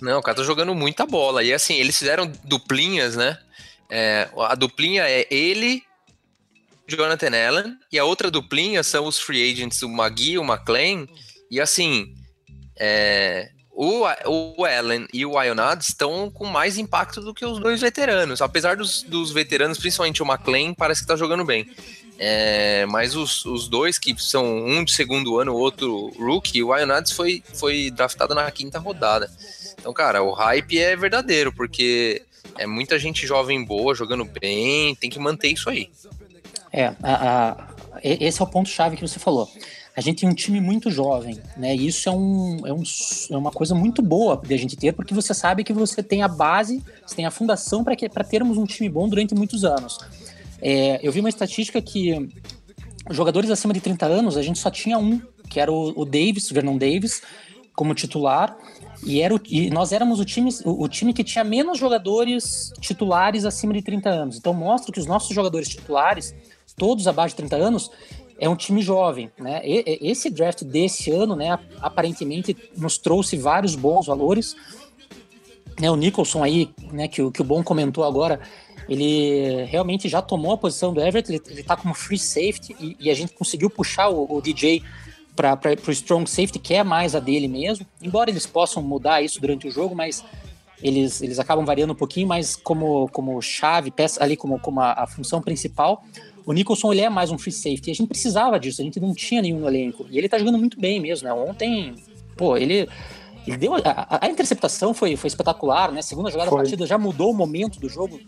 Não, 0.00 0.18
o 0.18 0.22
cara 0.22 0.38
tá 0.38 0.42
jogando 0.42 0.74
muita 0.74 1.04
bola. 1.04 1.44
E 1.44 1.52
assim, 1.52 1.74
eles 1.74 1.98
fizeram 1.98 2.32
duplinhas, 2.44 3.16
né? 3.16 3.38
É, 3.90 4.30
a 4.38 4.54
duplinha 4.54 5.02
é 5.06 5.26
ele, 5.30 5.82
Jonathan 6.88 7.30
Allen, 7.48 7.76
e 7.92 7.98
a 7.98 8.04
outra 8.04 8.30
duplinha 8.30 8.82
são 8.82 9.04
os 9.04 9.18
free 9.18 9.52
agents, 9.52 9.82
o 9.82 9.88
Magui 9.90 10.32
e 10.32 10.38
o 10.38 10.44
McLean. 10.44 11.06
E 11.50 11.60
assim, 11.60 12.14
é, 12.76 13.50
o, 13.74 14.04
o 14.26 14.64
Allen 14.64 15.06
e 15.12 15.26
o 15.26 15.40
Ionad 15.42 15.82
estão 15.82 16.30
com 16.30 16.46
mais 16.46 16.78
impacto 16.78 17.20
do 17.20 17.34
que 17.34 17.44
os 17.44 17.58
dois 17.58 17.80
veteranos. 17.80 18.40
Apesar 18.40 18.76
dos, 18.76 19.02
dos 19.02 19.32
veteranos, 19.32 19.78
principalmente 19.78 20.22
o 20.22 20.26
McLean, 20.26 20.72
parece 20.74 21.00
que 21.02 21.08
tá 21.08 21.16
jogando 21.16 21.44
bem. 21.44 21.68
É, 22.16 22.86
mas 22.86 23.16
os, 23.16 23.44
os 23.44 23.66
dois 23.66 23.98
que 23.98 24.14
são 24.16 24.44
um 24.44 24.84
de 24.84 24.92
segundo 24.92 25.40
ano, 25.40 25.52
o 25.52 25.58
outro 25.58 26.12
rookie, 26.16 26.62
o 26.62 26.76
Ionades 26.76 27.10
foi, 27.10 27.42
foi 27.54 27.90
draftado 27.90 28.34
na 28.34 28.48
quinta 28.52 28.78
rodada. 28.78 29.28
Então, 29.78 29.92
cara, 29.92 30.22
o 30.22 30.32
hype 30.32 30.78
é 30.78 30.94
verdadeiro, 30.94 31.52
porque 31.52 32.22
é 32.56 32.66
muita 32.66 32.98
gente 32.98 33.26
jovem 33.26 33.64
boa, 33.64 33.94
jogando 33.94 34.24
bem, 34.24 34.94
tem 34.94 35.10
que 35.10 35.18
manter 35.18 35.48
isso 35.48 35.68
aí. 35.68 35.90
É, 36.72 36.94
a, 37.02 37.50
a, 37.50 37.66
esse 38.02 38.40
é 38.40 38.44
o 38.44 38.48
ponto-chave 38.48 38.96
que 38.96 39.06
você 39.06 39.18
falou. 39.18 39.50
A 39.96 40.00
gente 40.00 40.20
tem 40.20 40.28
um 40.28 40.34
time 40.34 40.60
muito 40.60 40.90
jovem, 40.90 41.40
né? 41.56 41.74
E 41.74 41.86
isso 41.86 42.08
é, 42.08 42.12
um, 42.12 42.66
é, 42.66 42.72
um, 42.72 42.82
é 43.30 43.36
uma 43.36 43.52
coisa 43.52 43.74
muito 43.74 44.02
boa 44.02 44.40
de 44.44 44.52
a 44.52 44.56
gente 44.56 44.76
ter, 44.76 44.92
porque 44.92 45.14
você 45.14 45.32
sabe 45.32 45.62
que 45.62 45.72
você 45.72 46.02
tem 46.02 46.22
a 46.22 46.28
base, 46.28 46.82
você 47.06 47.14
tem 47.14 47.26
a 47.26 47.30
fundação 47.30 47.84
para 47.84 48.24
termos 48.24 48.58
um 48.58 48.64
time 48.64 48.88
bom 48.88 49.08
durante 49.08 49.34
muitos 49.34 49.64
anos. 49.64 49.98
É, 50.60 50.98
eu 51.02 51.12
vi 51.12 51.20
uma 51.20 51.28
estatística 51.28 51.80
que 51.80 52.28
jogadores 53.10 53.50
acima 53.50 53.72
de 53.72 53.80
30 53.80 54.06
anos, 54.06 54.36
a 54.36 54.42
gente 54.42 54.58
só 54.58 54.70
tinha 54.70 54.98
um, 54.98 55.20
que 55.48 55.60
era 55.60 55.70
o, 55.70 56.00
o 56.00 56.04
Davis, 56.04 56.50
o 56.50 56.54
Vernon 56.54 56.76
Davis, 56.76 57.22
como 57.74 57.94
titular, 57.94 58.56
e, 59.04 59.20
era 59.20 59.34
o, 59.34 59.40
e 59.46 59.68
nós 59.70 59.92
éramos 59.92 60.20
o 60.20 60.24
time, 60.24 60.50
o, 60.64 60.84
o, 60.84 60.88
time 60.88 61.12
que 61.12 61.22
tinha 61.22 61.44
menos 61.44 61.78
jogadores 61.78 62.72
titulares 62.80 63.44
acima 63.44 63.74
de 63.74 63.82
30 63.82 64.08
anos. 64.08 64.38
Então 64.38 64.54
mostra 64.54 64.92
que 64.92 64.98
os 64.98 65.06
nossos 65.06 65.34
jogadores 65.34 65.68
titulares, 65.68 66.34
todos 66.76 67.06
abaixo 67.06 67.34
de 67.34 67.42
30 67.42 67.56
anos, 67.56 67.90
é 68.38 68.48
um 68.48 68.56
time 68.56 68.82
jovem, 68.82 69.30
né? 69.38 69.60
E, 69.64 69.98
esse 70.00 70.30
draft 70.30 70.62
desse 70.64 71.10
ano, 71.10 71.36
né, 71.36 71.58
aparentemente 71.80 72.56
nos 72.76 72.98
trouxe 72.98 73.36
vários 73.36 73.74
bons 73.74 74.06
valores. 74.06 74.56
Né, 75.80 75.90
o 75.90 75.96
Nicholson 75.96 76.42
aí, 76.42 76.70
né, 76.92 77.08
que, 77.08 77.30
que 77.30 77.40
o 77.40 77.44
Bom 77.44 77.62
comentou 77.62 78.04
agora, 78.04 78.40
ele 78.88 79.64
realmente 79.64 80.08
já 80.08 80.22
tomou 80.22 80.52
a 80.52 80.58
posição 80.58 80.92
do 80.92 81.00
Everett, 81.00 81.30
ele, 81.30 81.42
ele 81.48 81.62
tá 81.62 81.76
como 81.76 81.94
free 81.94 82.18
safety 82.18 82.76
e, 82.78 82.96
e 83.00 83.10
a 83.10 83.14
gente 83.14 83.32
conseguiu 83.32 83.70
puxar 83.70 84.08
o, 84.08 84.36
o 84.36 84.40
DJ 84.40 84.82
para 85.34 85.58
o 85.86 85.90
strong 85.90 86.28
safety, 86.28 86.58
que 86.58 86.74
é 86.74 86.84
mais 86.84 87.14
a 87.14 87.20
dele 87.20 87.48
mesmo. 87.48 87.86
Embora 88.00 88.30
eles 88.30 88.46
possam 88.46 88.82
mudar 88.82 89.22
isso 89.22 89.40
durante 89.40 89.66
o 89.66 89.70
jogo, 89.70 89.94
mas 89.94 90.24
eles, 90.82 91.22
eles 91.22 91.38
acabam 91.38 91.64
variando 91.64 91.92
um 91.92 91.96
pouquinho, 91.96 92.28
mas 92.28 92.54
como, 92.54 93.08
como 93.08 93.40
chave, 93.42 93.90
peça 93.90 94.22
ali 94.22 94.36
como, 94.36 94.60
como 94.60 94.80
a, 94.80 94.92
a 94.92 95.06
função 95.06 95.40
principal, 95.40 96.04
o 96.46 96.52
Nicholson 96.52 96.92
ele 96.92 97.02
é 97.02 97.08
mais 97.08 97.30
um 97.30 97.38
free 97.38 97.52
safety. 97.52 97.90
A 97.90 97.94
gente 97.94 98.08
precisava 98.08 98.58
disso, 98.60 98.80
a 98.80 98.84
gente 98.84 99.00
não 99.00 99.14
tinha 99.14 99.40
nenhum 99.40 99.60
no 99.60 99.68
elenco. 99.68 100.06
E 100.10 100.18
ele 100.18 100.28
tá 100.28 100.38
jogando 100.38 100.58
muito 100.58 100.78
bem 100.78 101.00
mesmo, 101.00 101.26
né? 101.26 101.32
Ontem, 101.32 101.94
pô, 102.36 102.56
ele. 102.56 102.88
Ele 103.46 103.58
deu 103.58 103.74
a, 103.74 104.18
a, 104.22 104.28
interceptação 104.30 104.94
foi, 104.94 105.16
foi 105.16 105.28
espetacular, 105.28 105.92
né? 105.92 106.00
Segunda 106.00 106.30
jogada 106.30 106.48
foi. 106.48 106.56
da 106.56 106.62
partida 106.62 106.86
já 106.86 106.96
mudou 106.96 107.30
o 107.30 107.34
momento 107.34 107.78
do 107.78 107.90
jogo 107.90 108.18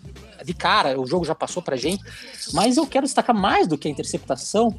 de 0.45 0.53
cara, 0.53 1.01
o 1.01 1.07
jogo 1.07 1.25
já 1.25 1.35
passou 1.35 1.63
pra 1.63 1.75
gente. 1.75 2.05
Mas 2.53 2.77
eu 2.77 2.87
quero 2.87 3.07
destacar 3.07 3.35
mais 3.35 3.67
do 3.67 3.79
que 3.79 3.89
a 3.89 3.91
interceptação, 3.91 4.77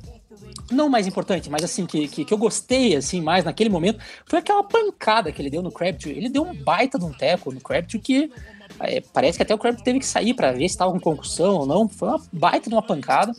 não 0.72 0.90
mais 0.90 1.08
importante, 1.08 1.50
mas 1.50 1.64
assim, 1.64 1.88
que, 1.88 2.08
que, 2.08 2.24
que, 2.24 2.32
eu 2.32 2.38
gostei, 2.38 2.96
assim, 2.96 3.20
mais 3.20 3.46
naquele 3.46 3.72
momento, 3.72 4.00
foi 4.28 4.38
aquela 4.38 4.64
pancada 4.64 5.32
que 5.32 5.42
ele 5.42 5.50
deu 5.50 5.64
no 5.64 5.72
Crabtree. 5.72 6.16
Ele 6.16 6.30
deu 6.30 6.44
um 6.44 6.54
baita 6.54 7.00
de 7.00 7.06
um 7.06 7.12
teco 7.12 7.52
no 7.52 7.60
Crabtree 7.60 8.00
que 8.00 8.32
é, 8.80 9.02
parece 9.14 9.38
que 9.38 9.44
até 9.44 9.54
o 9.54 9.58
Crabtree 9.58 9.84
teve 9.84 10.00
que 10.00 10.06
sair 10.06 10.34
para 10.34 10.52
ver 10.52 10.60
se 10.60 10.76
estava 10.76 10.92
com 10.92 11.00
concussão 11.00 11.56
ou 11.56 11.66
não. 11.66 11.88
Foi 11.88 12.10
uma 12.10 12.22
baita 12.32 12.70
de 12.70 12.76
uma 12.76 12.82
pancada. 12.82 13.34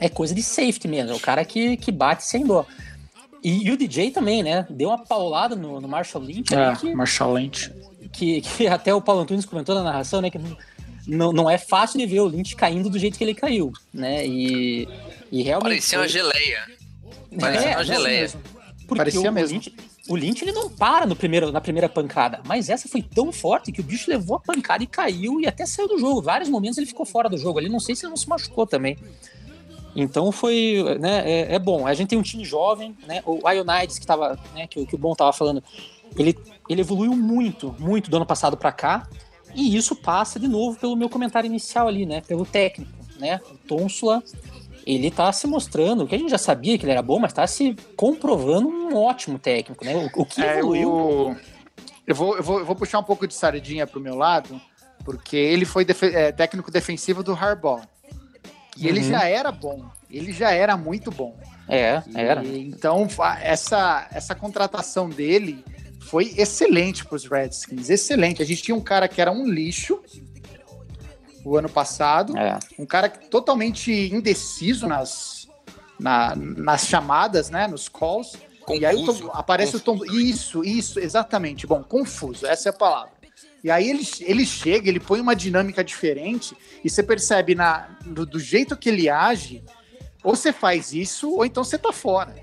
É 0.00 0.08
coisa 0.08 0.34
de 0.34 0.42
safety 0.42 0.88
mesmo, 0.88 1.12
é 1.12 1.14
o 1.14 1.20
cara 1.20 1.44
que, 1.44 1.76
que 1.76 1.92
bate 1.92 2.24
sem 2.24 2.44
dó. 2.44 2.66
E, 3.42 3.66
e 3.66 3.70
o 3.70 3.76
DJ 3.76 4.10
também, 4.10 4.42
né? 4.42 4.66
Deu 4.70 4.88
uma 4.88 5.04
paulada 5.04 5.56
no, 5.56 5.80
no 5.80 5.88
Marshall 5.88 6.24
Lynch. 6.24 6.54
É, 6.54 6.74
que, 6.76 6.94
Marshall 6.94 7.34
Lynch. 7.34 7.72
Que, 8.12 8.40
que 8.40 8.66
até 8.68 8.94
o 8.94 9.00
Paulo 9.00 9.22
Antunes 9.22 9.44
comentou 9.44 9.74
na 9.74 9.82
narração, 9.82 10.20
né? 10.20 10.30
Que 10.30 10.38
não, 11.06 11.32
não 11.32 11.50
é 11.50 11.58
fácil 11.58 11.98
de 11.98 12.06
ver 12.06 12.20
o 12.20 12.26
Lynch 12.26 12.54
caindo 12.54 12.88
do 12.88 12.98
jeito 12.98 13.18
que 13.18 13.24
ele 13.24 13.34
caiu, 13.34 13.72
né? 13.92 14.24
E, 14.26 14.88
e 15.30 15.42
realmente. 15.42 15.70
Parecia 15.70 15.98
uma 15.98 16.08
geleia. 16.08 16.66
Parecia 17.38 17.70
é, 17.70 17.76
uma 17.76 17.84
geleia. 17.84 18.20
Mesmo. 18.20 18.40
Parecia 18.96 19.30
o, 19.30 19.32
mesmo. 19.32 19.48
O 19.48 19.52
Lynch, 19.52 19.74
o 20.08 20.16
Lynch 20.16 20.42
ele 20.42 20.52
não 20.52 20.68
para 20.68 21.06
no 21.06 21.14
primeiro, 21.14 21.52
na 21.52 21.60
primeira 21.60 21.88
pancada, 21.88 22.40
mas 22.44 22.68
essa 22.68 22.88
foi 22.88 23.02
tão 23.02 23.30
forte 23.30 23.70
que 23.70 23.80
o 23.80 23.84
bicho 23.84 24.10
levou 24.10 24.36
a 24.36 24.40
pancada 24.40 24.82
e 24.82 24.86
caiu 24.86 25.40
e 25.40 25.46
até 25.46 25.64
saiu 25.64 25.86
do 25.86 25.98
jogo. 25.98 26.20
Vários 26.20 26.48
momentos 26.48 26.76
ele 26.76 26.86
ficou 26.86 27.06
fora 27.06 27.28
do 27.28 27.38
jogo. 27.38 27.58
Ali 27.58 27.68
não 27.68 27.78
sei 27.78 27.94
se 27.94 28.04
ele 28.04 28.10
não 28.10 28.16
se 28.16 28.28
machucou 28.28 28.66
também. 28.66 28.96
Então 29.94 30.32
foi, 30.32 30.82
né, 30.98 31.22
é, 31.24 31.54
é, 31.54 31.58
bom. 31.58 31.86
A 31.86 31.94
gente 31.94 32.08
tem 32.08 32.18
um 32.18 32.22
time 32.22 32.44
jovem, 32.44 32.96
né? 33.06 33.22
O 33.24 33.48
Ionides 33.48 33.98
que 33.98 34.06
né, 34.54 34.66
que, 34.66 34.86
que 34.86 34.94
o 34.94 34.98
Bom 34.98 35.14
tava 35.14 35.32
falando, 35.32 35.62
ele, 36.16 36.36
ele 36.68 36.80
evoluiu 36.80 37.14
muito, 37.14 37.74
muito 37.78 38.10
do 38.10 38.16
ano 38.16 38.26
passado 38.26 38.56
para 38.56 38.72
cá. 38.72 39.08
E 39.54 39.76
isso 39.76 39.94
passa 39.94 40.40
de 40.40 40.48
novo 40.48 40.78
pelo 40.78 40.96
meu 40.96 41.10
comentário 41.10 41.46
inicial 41.46 41.86
ali, 41.86 42.06
né? 42.06 42.22
Pelo 42.22 42.46
técnico, 42.46 42.90
né? 43.18 43.40
O 43.50 43.58
Tonsula, 43.68 44.22
ele 44.86 45.10
tá 45.10 45.32
se 45.32 45.46
mostrando, 45.46 46.06
que 46.06 46.14
a 46.14 46.18
gente 46.18 46.30
já 46.30 46.38
sabia 46.38 46.76
que 46.78 46.84
ele 46.84 46.92
era 46.92 47.02
bom, 47.02 47.18
mas 47.18 47.32
tá 47.32 47.46
se 47.46 47.76
comprovando 47.96 48.68
um 48.68 48.96
ótimo 48.96 49.38
técnico, 49.38 49.84
né? 49.84 49.94
O, 49.94 50.22
o 50.22 50.26
que 50.26 50.42
é, 50.42 50.58
evoluiu... 50.58 50.90
O... 50.90 51.36
Eu, 52.06 52.14
vou, 52.14 52.36
eu, 52.36 52.42
vou, 52.42 52.58
eu 52.58 52.64
vou 52.64 52.74
puxar 52.74 52.98
um 52.98 53.04
pouco 53.04 53.26
de 53.26 53.34
sardinha 53.34 53.86
pro 53.86 54.00
meu 54.00 54.16
lado, 54.16 54.60
porque 55.04 55.36
ele 55.36 55.64
foi 55.64 55.84
def 55.84 56.02
é, 56.02 56.32
técnico 56.32 56.70
defensivo 56.70 57.22
do 57.22 57.32
Harbaugh. 57.32 57.82
E 58.76 58.82
uhum. 58.82 58.88
ele 58.88 59.02
já 59.02 59.24
era 59.24 59.52
bom. 59.52 59.88
Ele 60.10 60.32
já 60.32 60.50
era 60.50 60.76
muito 60.76 61.10
bom. 61.10 61.36
É, 61.68 62.02
e, 62.08 62.18
era. 62.18 62.44
Então, 62.44 63.06
essa, 63.40 64.08
essa 64.10 64.34
contratação 64.34 65.08
dele 65.08 65.64
foi 66.00 66.34
excelente 66.36 67.04
para 67.04 67.16
os 67.16 67.26
Redskins, 67.26 67.88
excelente. 67.88 68.42
A 68.42 68.44
gente 68.44 68.62
tinha 68.62 68.74
um 68.74 68.80
cara 68.80 69.06
que 69.06 69.20
era 69.20 69.30
um 69.30 69.46
lixo 69.46 70.00
o 71.44 71.56
ano 71.56 71.68
passado, 71.68 72.36
é. 72.36 72.58
um 72.78 72.86
cara 72.86 73.08
totalmente 73.08 73.92
indeciso 74.12 74.86
nas, 74.86 75.48
na, 75.98 76.34
nas 76.36 76.86
chamadas, 76.86 77.50
né, 77.50 77.66
nos 77.66 77.88
calls. 77.88 78.36
Confuso. 78.60 78.80
E 78.80 78.86
aí 78.86 78.96
o 78.96 79.04
Tom, 79.04 79.30
aparece 79.32 79.72
confuso. 79.80 80.04
o 80.04 80.06
Tom. 80.06 80.14
Isso, 80.18 80.64
isso, 80.64 81.00
exatamente. 81.00 81.66
Bom, 81.66 81.82
confuso, 81.82 82.46
essa 82.46 82.68
é 82.68 82.70
a 82.70 82.72
palavra. 82.72 83.12
E 83.64 83.70
aí 83.70 83.88
ele, 83.88 84.04
ele 84.20 84.44
chega, 84.44 84.88
ele 84.88 84.98
põe 84.98 85.20
uma 85.20 85.36
dinâmica 85.36 85.84
diferente 85.84 86.56
e 86.84 86.90
você 86.90 87.02
percebe 87.02 87.54
na, 87.54 87.88
do, 88.04 88.26
do 88.26 88.40
jeito 88.40 88.76
que 88.76 88.88
ele 88.88 89.08
age, 89.08 89.62
ou 90.22 90.34
você 90.34 90.52
faz 90.52 90.92
isso, 90.92 91.30
ou 91.30 91.44
então 91.44 91.62
você 91.62 91.78
tá 91.78 91.92
fora. 91.92 92.34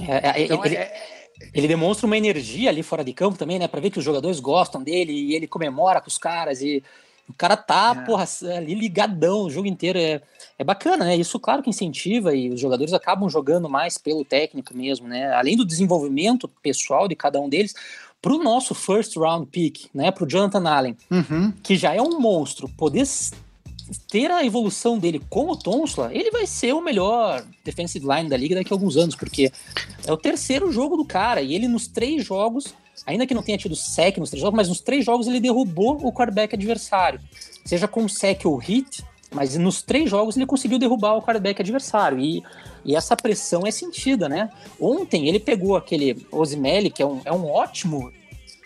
É, 0.00 0.40
é 0.40 0.42
então, 0.42 0.64
ele, 0.64 0.74
é, 0.74 1.28
ele 1.52 1.68
demonstra 1.68 2.06
uma 2.06 2.16
energia 2.16 2.70
ali 2.70 2.82
fora 2.82 3.04
de 3.04 3.12
campo 3.12 3.38
também, 3.38 3.58
né? 3.58 3.68
Pra 3.68 3.80
ver 3.80 3.90
que 3.90 3.98
os 3.98 4.04
jogadores 4.04 4.40
gostam 4.40 4.82
dele 4.82 5.12
e 5.12 5.34
ele 5.34 5.46
comemora 5.46 6.00
com 6.00 6.08
os 6.08 6.18
caras 6.18 6.60
e 6.60 6.82
o 7.28 7.32
cara 7.32 7.56
tá, 7.56 7.94
é. 7.96 8.04
porra, 8.04 8.26
ali 8.56 8.74
ligadão 8.74 9.44
o 9.44 9.50
jogo 9.50 9.66
inteiro. 9.66 9.98
É, 9.98 10.20
é 10.58 10.64
bacana, 10.64 11.04
né? 11.04 11.16
Isso, 11.16 11.40
claro 11.40 11.62
que 11.62 11.70
incentiva 11.70 12.34
e 12.34 12.50
os 12.50 12.60
jogadores 12.60 12.92
acabam 12.92 13.28
jogando 13.28 13.68
mais 13.68 13.98
pelo 13.98 14.24
técnico 14.24 14.76
mesmo, 14.76 15.08
né? 15.08 15.32
Além 15.34 15.56
do 15.56 15.64
desenvolvimento 15.64 16.48
pessoal 16.62 17.08
de 17.08 17.16
cada 17.16 17.40
um 17.40 17.48
deles, 17.48 17.74
pro 18.22 18.38
nosso 18.38 18.74
first 18.74 19.16
round 19.16 19.46
pick, 19.50 19.86
né? 19.92 20.10
Pro 20.10 20.28
Jonathan 20.28 20.68
Allen, 20.68 20.96
uhum. 21.10 21.52
que 21.62 21.76
já 21.76 21.94
é 21.94 22.00
um 22.00 22.20
monstro, 22.20 22.68
poder 22.68 23.04
ter 24.10 24.30
a 24.30 24.44
evolução 24.44 24.98
dele 24.98 25.20
com 25.28 25.50
o 25.50 25.56
Tonsla, 25.56 26.10
ele 26.12 26.30
vai 26.30 26.46
ser 26.46 26.72
o 26.72 26.80
melhor 26.80 27.44
defensive 27.64 28.06
line 28.06 28.28
da 28.28 28.36
liga 28.36 28.54
daqui 28.54 28.72
a 28.72 28.76
alguns 28.76 28.96
anos, 28.96 29.14
porque 29.14 29.52
é 30.06 30.12
o 30.12 30.16
terceiro 30.16 30.72
jogo 30.72 30.96
do 30.96 31.04
cara, 31.04 31.42
e 31.42 31.54
ele 31.54 31.68
nos 31.68 31.86
três 31.86 32.24
jogos, 32.24 32.74
ainda 33.06 33.26
que 33.26 33.34
não 33.34 33.42
tenha 33.42 33.58
tido 33.58 33.74
sec 33.74 34.18
nos 34.18 34.30
três 34.30 34.40
jogos, 34.40 34.56
mas 34.56 34.68
nos 34.68 34.80
três 34.80 35.04
jogos 35.04 35.26
ele 35.26 35.40
derrubou 35.40 35.98
o 36.04 36.12
quarterback 36.12 36.54
adversário. 36.54 37.20
Seja 37.64 37.88
com 37.88 38.08
sec 38.08 38.44
ou 38.44 38.56
hit, 38.56 39.04
mas 39.32 39.56
nos 39.56 39.82
três 39.82 40.08
jogos 40.08 40.36
ele 40.36 40.46
conseguiu 40.46 40.78
derrubar 40.78 41.16
o 41.16 41.22
quarterback 41.22 41.60
adversário. 41.60 42.20
E, 42.20 42.42
e 42.84 42.94
essa 42.94 43.16
pressão 43.16 43.66
é 43.66 43.70
sentida, 43.70 44.28
né? 44.28 44.50
Ontem 44.80 45.28
ele 45.28 45.40
pegou 45.40 45.76
aquele 45.76 46.26
Osimeli, 46.30 46.90
que 46.90 47.02
é 47.02 47.06
um, 47.06 47.20
é 47.24 47.32
um 47.32 47.50
ótimo 47.50 48.12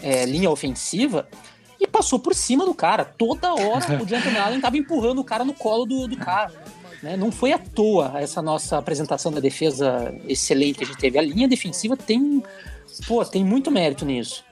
é, 0.00 0.24
linha 0.24 0.50
ofensiva, 0.50 1.26
e 1.80 1.86
passou 1.86 2.18
por 2.18 2.34
cima 2.34 2.64
do 2.64 2.74
cara. 2.74 3.04
Toda 3.04 3.54
hora 3.54 4.02
o 4.02 4.06
Jonathan 4.06 4.38
Allen 4.40 4.60
tava 4.60 4.76
empurrando 4.76 5.20
o 5.20 5.24
cara 5.24 5.44
no 5.44 5.54
colo 5.54 5.86
do, 5.86 6.08
do 6.08 6.16
cara. 6.16 6.52
Né? 7.02 7.16
Não 7.16 7.30
foi 7.30 7.52
à 7.52 7.58
toa 7.58 8.12
essa 8.16 8.42
nossa 8.42 8.76
apresentação 8.76 9.30
da 9.30 9.40
defesa 9.40 10.14
excelente 10.26 10.78
que 10.78 10.84
a 10.84 10.86
gente 10.86 10.98
teve. 10.98 11.18
A 11.18 11.22
linha 11.22 11.48
defensiva 11.48 11.96
tem, 11.96 12.42
pô, 13.06 13.24
tem 13.24 13.44
muito 13.44 13.70
mérito 13.70 14.04
nisso. 14.04 14.44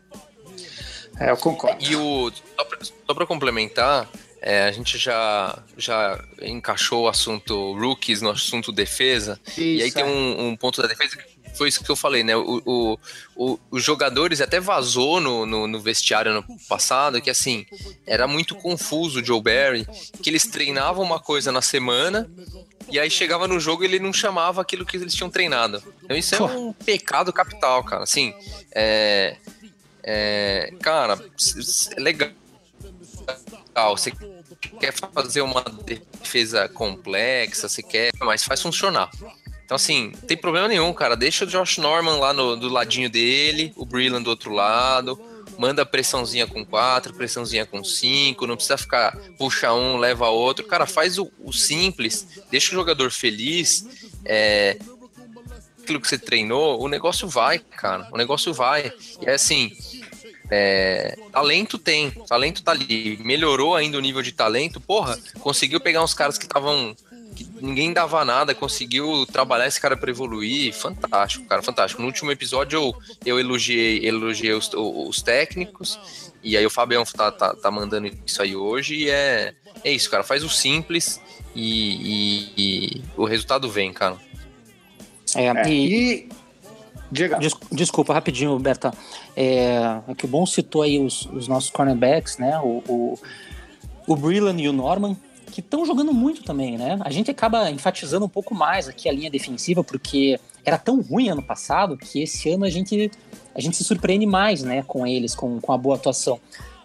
É, 1.18 1.30
eu 1.30 1.36
concordo. 1.36 1.82
E 1.82 1.96
o, 1.96 2.30
só 3.06 3.14
para 3.14 3.26
complementar, 3.26 4.08
é, 4.40 4.64
a 4.64 4.72
gente 4.72 4.98
já, 4.98 5.58
já 5.76 6.22
encaixou 6.42 7.04
o 7.04 7.08
assunto 7.08 7.72
rookies 7.72 8.20
no 8.20 8.30
assunto 8.30 8.70
defesa. 8.70 9.40
Isso, 9.48 9.60
e 9.60 9.82
aí 9.82 9.90
tem 9.90 10.04
um, 10.04 10.48
um, 10.48 10.56
ponto 10.56 10.80
da 10.80 10.88
defesa 10.88 11.16
foi 11.56 11.68
isso 11.68 11.82
que 11.82 11.90
eu 11.90 11.96
falei, 11.96 12.22
né? 12.22 12.36
O, 12.36 12.62
o, 12.64 12.98
o 13.34 13.58
os 13.70 13.82
jogadores 13.82 14.40
até 14.40 14.60
vazou 14.60 15.20
no, 15.20 15.46
no, 15.46 15.66
no, 15.66 15.80
vestiário 15.80 16.32
no 16.32 16.44
passado 16.68 17.20
que 17.20 17.30
assim 17.30 17.66
era 18.06 18.26
muito 18.26 18.54
confuso 18.54 19.20
o 19.20 19.24
Joe 19.24 19.40
Barry, 19.40 19.86
que 20.22 20.30
eles 20.30 20.46
treinavam 20.46 21.04
uma 21.04 21.20
coisa 21.20 21.50
na 21.50 21.62
semana 21.62 22.28
e 22.88 22.98
aí 22.98 23.10
chegava 23.10 23.48
no 23.48 23.58
jogo 23.58 23.82
e 23.82 23.86
ele 23.86 23.98
não 23.98 24.12
chamava 24.12 24.60
aquilo 24.60 24.86
que 24.86 24.96
eles 24.96 25.14
tinham 25.14 25.30
treinado. 25.30 25.82
Então 26.02 26.16
isso 26.16 26.34
é 26.34 26.42
um 26.42 26.72
pecado 26.72 27.32
capital, 27.32 27.82
cara. 27.84 28.04
Assim, 28.04 28.32
é, 28.72 29.36
é 30.02 30.72
cara, 30.80 31.18
é 31.96 32.00
legal. 32.00 32.30
Você 33.96 34.12
quer 34.80 34.92
fazer 34.92 35.42
uma 35.42 35.62
defesa 35.84 36.68
complexa, 36.68 37.68
você 37.68 37.82
quer, 37.82 38.12
mas 38.20 38.44
faz 38.44 38.62
funcionar. 38.62 39.10
Então, 39.66 39.74
assim, 39.74 40.12
não 40.14 40.20
tem 40.20 40.36
problema 40.36 40.68
nenhum, 40.68 40.92
cara. 40.92 41.16
Deixa 41.16 41.44
o 41.44 41.48
Josh 41.48 41.78
Norman 41.78 42.18
lá 42.18 42.32
no, 42.32 42.56
do 42.56 42.68
ladinho 42.68 43.10
dele, 43.10 43.72
o 43.74 43.84
Brillan 43.84 44.22
do 44.22 44.30
outro 44.30 44.52
lado. 44.52 45.20
Manda 45.58 45.84
pressãozinha 45.84 46.46
com 46.46 46.64
quatro, 46.64 47.12
pressãozinha 47.12 47.66
com 47.66 47.82
cinco. 47.82 48.46
Não 48.46 48.54
precisa 48.54 48.78
ficar 48.78 49.18
puxa 49.36 49.72
um, 49.74 49.96
leva 49.96 50.28
outro. 50.28 50.64
Cara, 50.64 50.86
faz 50.86 51.18
o, 51.18 51.32
o 51.40 51.52
simples, 51.52 52.44
deixa 52.48 52.70
o 52.70 52.74
jogador 52.76 53.10
feliz. 53.10 54.14
É, 54.24 54.78
aquilo 55.82 56.00
que 56.00 56.06
você 56.06 56.16
treinou, 56.16 56.80
o 56.80 56.86
negócio 56.86 57.26
vai, 57.26 57.58
cara. 57.58 58.08
O 58.12 58.16
negócio 58.16 58.54
vai. 58.54 58.92
E 59.20 59.26
é 59.26 59.34
assim, 59.34 59.76
é, 60.48 61.18
talento 61.32 61.76
tem, 61.76 62.12
talento 62.28 62.62
tá 62.62 62.70
ali. 62.70 63.18
Melhorou 63.20 63.74
ainda 63.74 63.98
o 63.98 64.00
nível 64.00 64.22
de 64.22 64.30
talento, 64.30 64.80
porra, 64.80 65.18
conseguiu 65.40 65.80
pegar 65.80 66.04
uns 66.04 66.14
caras 66.14 66.38
que 66.38 66.44
estavam 66.44 66.94
que 67.36 67.46
ninguém 67.60 67.92
dava 67.92 68.24
nada, 68.24 68.54
conseguiu 68.54 69.26
trabalhar 69.26 69.66
esse 69.66 69.80
cara 69.80 69.96
para 69.96 70.10
evoluir. 70.10 70.72
Fantástico, 70.72 71.44
cara, 71.44 71.62
fantástico. 71.62 72.00
No 72.00 72.08
último 72.08 72.32
episódio 72.32 72.78
eu, 72.78 72.94
eu 73.24 73.38
elogiei, 73.38 74.06
elogiei 74.06 74.54
os, 74.54 74.70
os 74.74 75.20
técnicos, 75.20 76.32
e 76.42 76.56
aí 76.56 76.64
o 76.64 76.70
Fabião 76.70 77.04
tá, 77.04 77.30
tá, 77.30 77.54
tá, 77.54 77.70
mandando 77.70 78.10
isso 78.24 78.40
aí 78.40 78.56
hoje, 78.56 78.94
e 78.94 79.10
é, 79.10 79.54
é 79.84 79.92
isso, 79.92 80.10
cara. 80.10 80.24
Faz 80.24 80.42
o 80.42 80.48
simples 80.48 81.20
e, 81.54 82.46
e, 82.46 82.52
e 82.56 83.02
o 83.16 83.26
resultado 83.26 83.68
vem, 83.70 83.92
cara. 83.92 84.16
É, 85.34 85.46
é 85.46 85.68
e... 85.68 86.28
Diga. 87.10 87.38
Des, 87.38 87.52
desculpa, 87.70 88.12
rapidinho, 88.12 88.58
Berta. 88.58 88.92
É, 89.36 90.00
é, 90.08 90.14
que 90.16 90.24
o 90.24 90.28
Bom 90.28 90.44
citou 90.44 90.82
aí 90.82 90.98
os, 90.98 91.26
os 91.26 91.46
nossos 91.46 91.70
cornerbacks, 91.70 92.38
né? 92.38 92.58
O, 92.58 92.82
o, 92.88 93.18
o 94.08 94.16
Brillan 94.16 94.58
e 94.58 94.68
o 94.68 94.72
Norman, 94.72 95.16
que 95.56 95.60
estão 95.62 95.86
jogando 95.86 96.12
muito 96.12 96.42
também, 96.42 96.76
né? 96.76 96.98
A 97.00 97.10
gente 97.10 97.30
acaba 97.30 97.70
enfatizando 97.70 98.26
um 98.26 98.28
pouco 98.28 98.54
mais 98.54 98.88
aqui 98.88 99.08
a 99.08 99.12
linha 99.12 99.30
defensiva, 99.30 99.82
porque 99.82 100.38
era 100.62 100.76
tão 100.76 101.00
ruim 101.00 101.30
ano 101.30 101.42
passado 101.42 101.96
que 101.96 102.22
esse 102.22 102.50
ano 102.50 102.66
a 102.66 102.68
gente, 102.68 103.10
a 103.54 103.60
gente 103.62 103.74
se 103.74 103.82
surpreende 103.82 104.26
mais, 104.26 104.62
né, 104.62 104.82
com 104.82 105.06
eles, 105.06 105.34
com, 105.34 105.58
com 105.58 105.72
a 105.72 105.78
boa 105.78 105.96
atuação. 105.96 106.38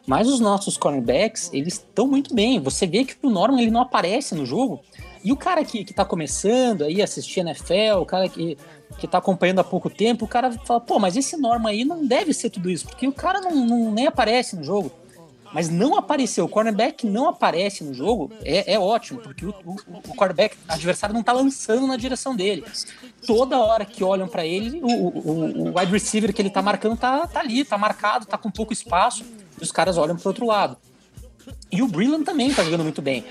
Mas 0.08 0.30
os 0.30 0.40
nossos 0.40 0.78
cornerbacks, 0.78 1.50
eles 1.52 1.74
estão 1.74 2.08
muito 2.08 2.34
bem. 2.34 2.62
Você 2.62 2.88
vê 2.88 3.04
que 3.04 3.14
o 3.22 3.30
Norman 3.30 3.62
ele 3.62 3.72
não 3.72 3.82
aparece 3.82 4.34
no 4.36 4.46
jogo. 4.46 4.80
E 5.22 5.34
o 5.34 5.36
cara 5.36 5.66
que, 5.66 5.84
que 5.84 5.94
tá 5.94 6.06
começando 6.06 6.86
aí, 6.86 7.02
assistir 7.02 7.42
NFL, 7.42 8.00
o 8.00 8.06
cara 8.06 8.30
que, 8.30 8.58
que 8.98 9.06
tá 9.06 9.18
acompanhando 9.18 9.60
há 9.60 9.66
pouco 9.66 9.90
tempo, 9.90 10.24
o 10.24 10.30
cara 10.30 10.50
fala, 10.66 10.80
pô, 10.80 10.98
mas 10.98 11.18
esse 11.18 11.36
Norman 11.36 11.72
aí 11.72 11.84
não 11.84 12.06
deve 12.08 12.34
ser 12.34 12.50
tudo 12.50 12.70
isso, 12.70 12.88
porque 12.88 13.06
o 13.06 13.12
cara 13.12 13.42
não, 13.42 13.54
não 13.54 13.92
nem 13.92 14.08
aparece 14.08 14.56
no 14.56 14.64
jogo 14.64 14.90
mas 15.54 15.70
não 15.70 15.96
apareceu. 15.98 16.46
O 16.46 16.50
cornerback 16.50 17.06
não 17.06 17.28
aparece 17.30 17.84
no 17.84 17.94
jogo, 17.94 18.32
é, 18.44 18.74
é 18.74 18.80
ótimo, 18.80 19.20
porque 19.20 19.46
o, 19.46 19.50
o, 19.66 19.76
o 20.08 20.16
cornerback 20.16 20.56
adversário 20.68 21.14
não 21.14 21.24
tá 21.24 21.34
lançando 21.34 21.88
na 21.88 21.98
direção 21.98 22.36
dele. 22.36 22.64
Toda 23.26 23.60
hora 23.60 23.86
que 23.86 24.04
olham 24.04 24.28
para 24.28 24.46
ele, 24.46 24.80
o, 24.82 24.88
o, 24.88 25.70
o, 25.70 25.80
wide 25.80 25.92
receiver 25.92 26.34
que 26.34 26.42
ele 26.42 26.50
tá 26.50 26.62
marcando 26.62 26.98
tá, 26.98 27.28
tá 27.28 27.40
ali, 27.40 27.64
tá 27.64 27.78
marcado, 27.78 28.26
tá 28.26 28.38
com 28.38 28.50
pouco 28.50 28.74
espaço, 28.74 29.26
e 29.60 29.64
os 29.64 29.72
caras 29.72 29.98
olham 29.98 30.16
pro 30.16 30.30
outro 30.30 30.46
lado. 30.46 30.78
E 31.72 31.82
o 31.82 31.88
Brillan 31.88 32.24
também 32.24 32.54
tá 32.54 32.64
jogando 32.64 32.84
muito 32.84 33.02
bem. 33.02 33.26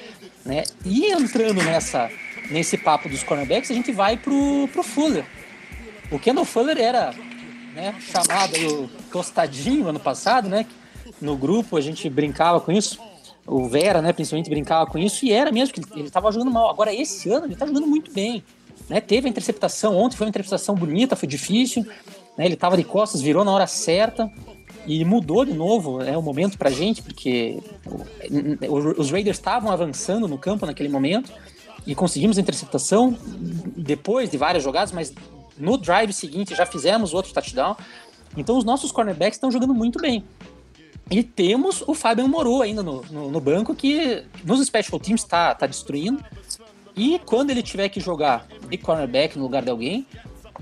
Né? 0.44 0.64
E 0.84 1.12
entrando 1.12 1.62
nessa, 1.62 2.10
nesse 2.50 2.78
papo 2.78 3.08
dos 3.08 3.22
cornerbacks, 3.22 3.70
a 3.70 3.74
gente 3.74 3.92
vai 3.92 4.16
pro, 4.16 4.68
pro 4.72 4.82
Fuller. 4.82 5.24
O 6.10 6.18
Kendall 6.18 6.44
Fuller 6.44 6.78
era 6.78 7.14
né, 7.74 7.94
chamado 8.00 8.84
o 8.84 8.88
tostadinho 9.12 9.88
ano 9.88 10.00
passado, 10.00 10.48
né? 10.48 10.66
No 11.20 11.36
grupo, 11.36 11.76
a 11.76 11.80
gente 11.80 12.08
brincava 12.08 12.60
com 12.60 12.72
isso. 12.72 12.98
O 13.46 13.68
Vera, 13.68 14.00
né, 14.00 14.12
principalmente 14.12 14.48
brincava 14.48 14.88
com 14.90 14.98
isso, 14.98 15.24
e 15.24 15.32
era 15.32 15.50
mesmo 15.50 15.74
que 15.74 15.80
ele 15.98 16.08
estava 16.08 16.30
jogando 16.30 16.50
mal. 16.50 16.70
Agora, 16.70 16.94
esse 16.94 17.30
ano, 17.30 17.46
ele 17.46 17.54
está 17.54 17.66
jogando 17.66 17.86
muito 17.86 18.12
bem. 18.12 18.44
Né? 18.88 19.00
Teve 19.00 19.26
a 19.26 19.30
interceptação 19.30 19.97
ontem, 19.97 20.16
foi 20.16 20.26
uma 20.26 20.30
interceptação 20.30 20.75
bonita, 20.75 21.16
foi 21.16 21.28
difícil. 21.28 21.84
Né? 22.36 22.45
Ele 22.45 22.54
estava 22.54 22.76
de 22.76 22.84
costas, 22.84 23.21
virou 23.21 23.45
na 23.45 23.52
hora 23.52 23.66
certa 23.66 24.30
e 24.86 25.04
mudou 25.04 25.45
de 25.45 25.52
novo 25.52 26.02
é 26.02 26.16
o 26.16 26.23
momento 26.23 26.56
para 26.56 26.71
gente, 26.71 27.02
porque 27.02 27.58
os 28.68 29.10
Raiders 29.10 29.36
estavam 29.36 29.71
avançando 29.71 30.26
no 30.26 30.38
campo 30.38 30.64
naquele 30.64 30.88
momento 30.88 31.30
e 31.86 31.95
conseguimos 31.95 32.38
a 32.38 32.40
interceptação 32.40 33.16
depois 33.76 34.30
de 34.30 34.36
várias 34.36 34.62
jogadas, 34.62 34.92
mas 34.92 35.12
no 35.58 35.76
drive 35.76 36.12
seguinte 36.12 36.54
já 36.54 36.64
fizemos 36.64 37.12
outro 37.12 37.32
touchdown. 37.32 37.76
Então 38.36 38.56
os 38.56 38.64
nossos 38.64 38.90
cornerbacks 38.90 39.36
estão 39.36 39.50
jogando 39.50 39.75
muito 39.75 40.00
bem. 40.00 40.25
E 41.10 41.25
temos 41.25 41.82
o 41.86 41.94
Fabian 41.94 42.28
Moreau 42.28 42.62
ainda 42.62 42.82
no, 42.82 43.02
no, 43.10 43.30
no, 43.30 43.40
banco, 43.40 43.75
que 43.75 44.23
nos 44.44 44.64
special 44.64 45.00
teams 45.00 45.23
está 45.23 45.54
tá 45.54 45.66
destruindo. 45.66 46.25
E 46.96 47.18
quando 47.26 47.50
ele 47.50 47.62
tiver 47.62 47.88
que 47.88 47.99
jogar 47.99 48.46
de 48.68 48.78
cornerback 48.78 49.36
no 49.36 49.42
lugar 49.42 49.62
de 49.62 49.70
alguém, 49.70 50.06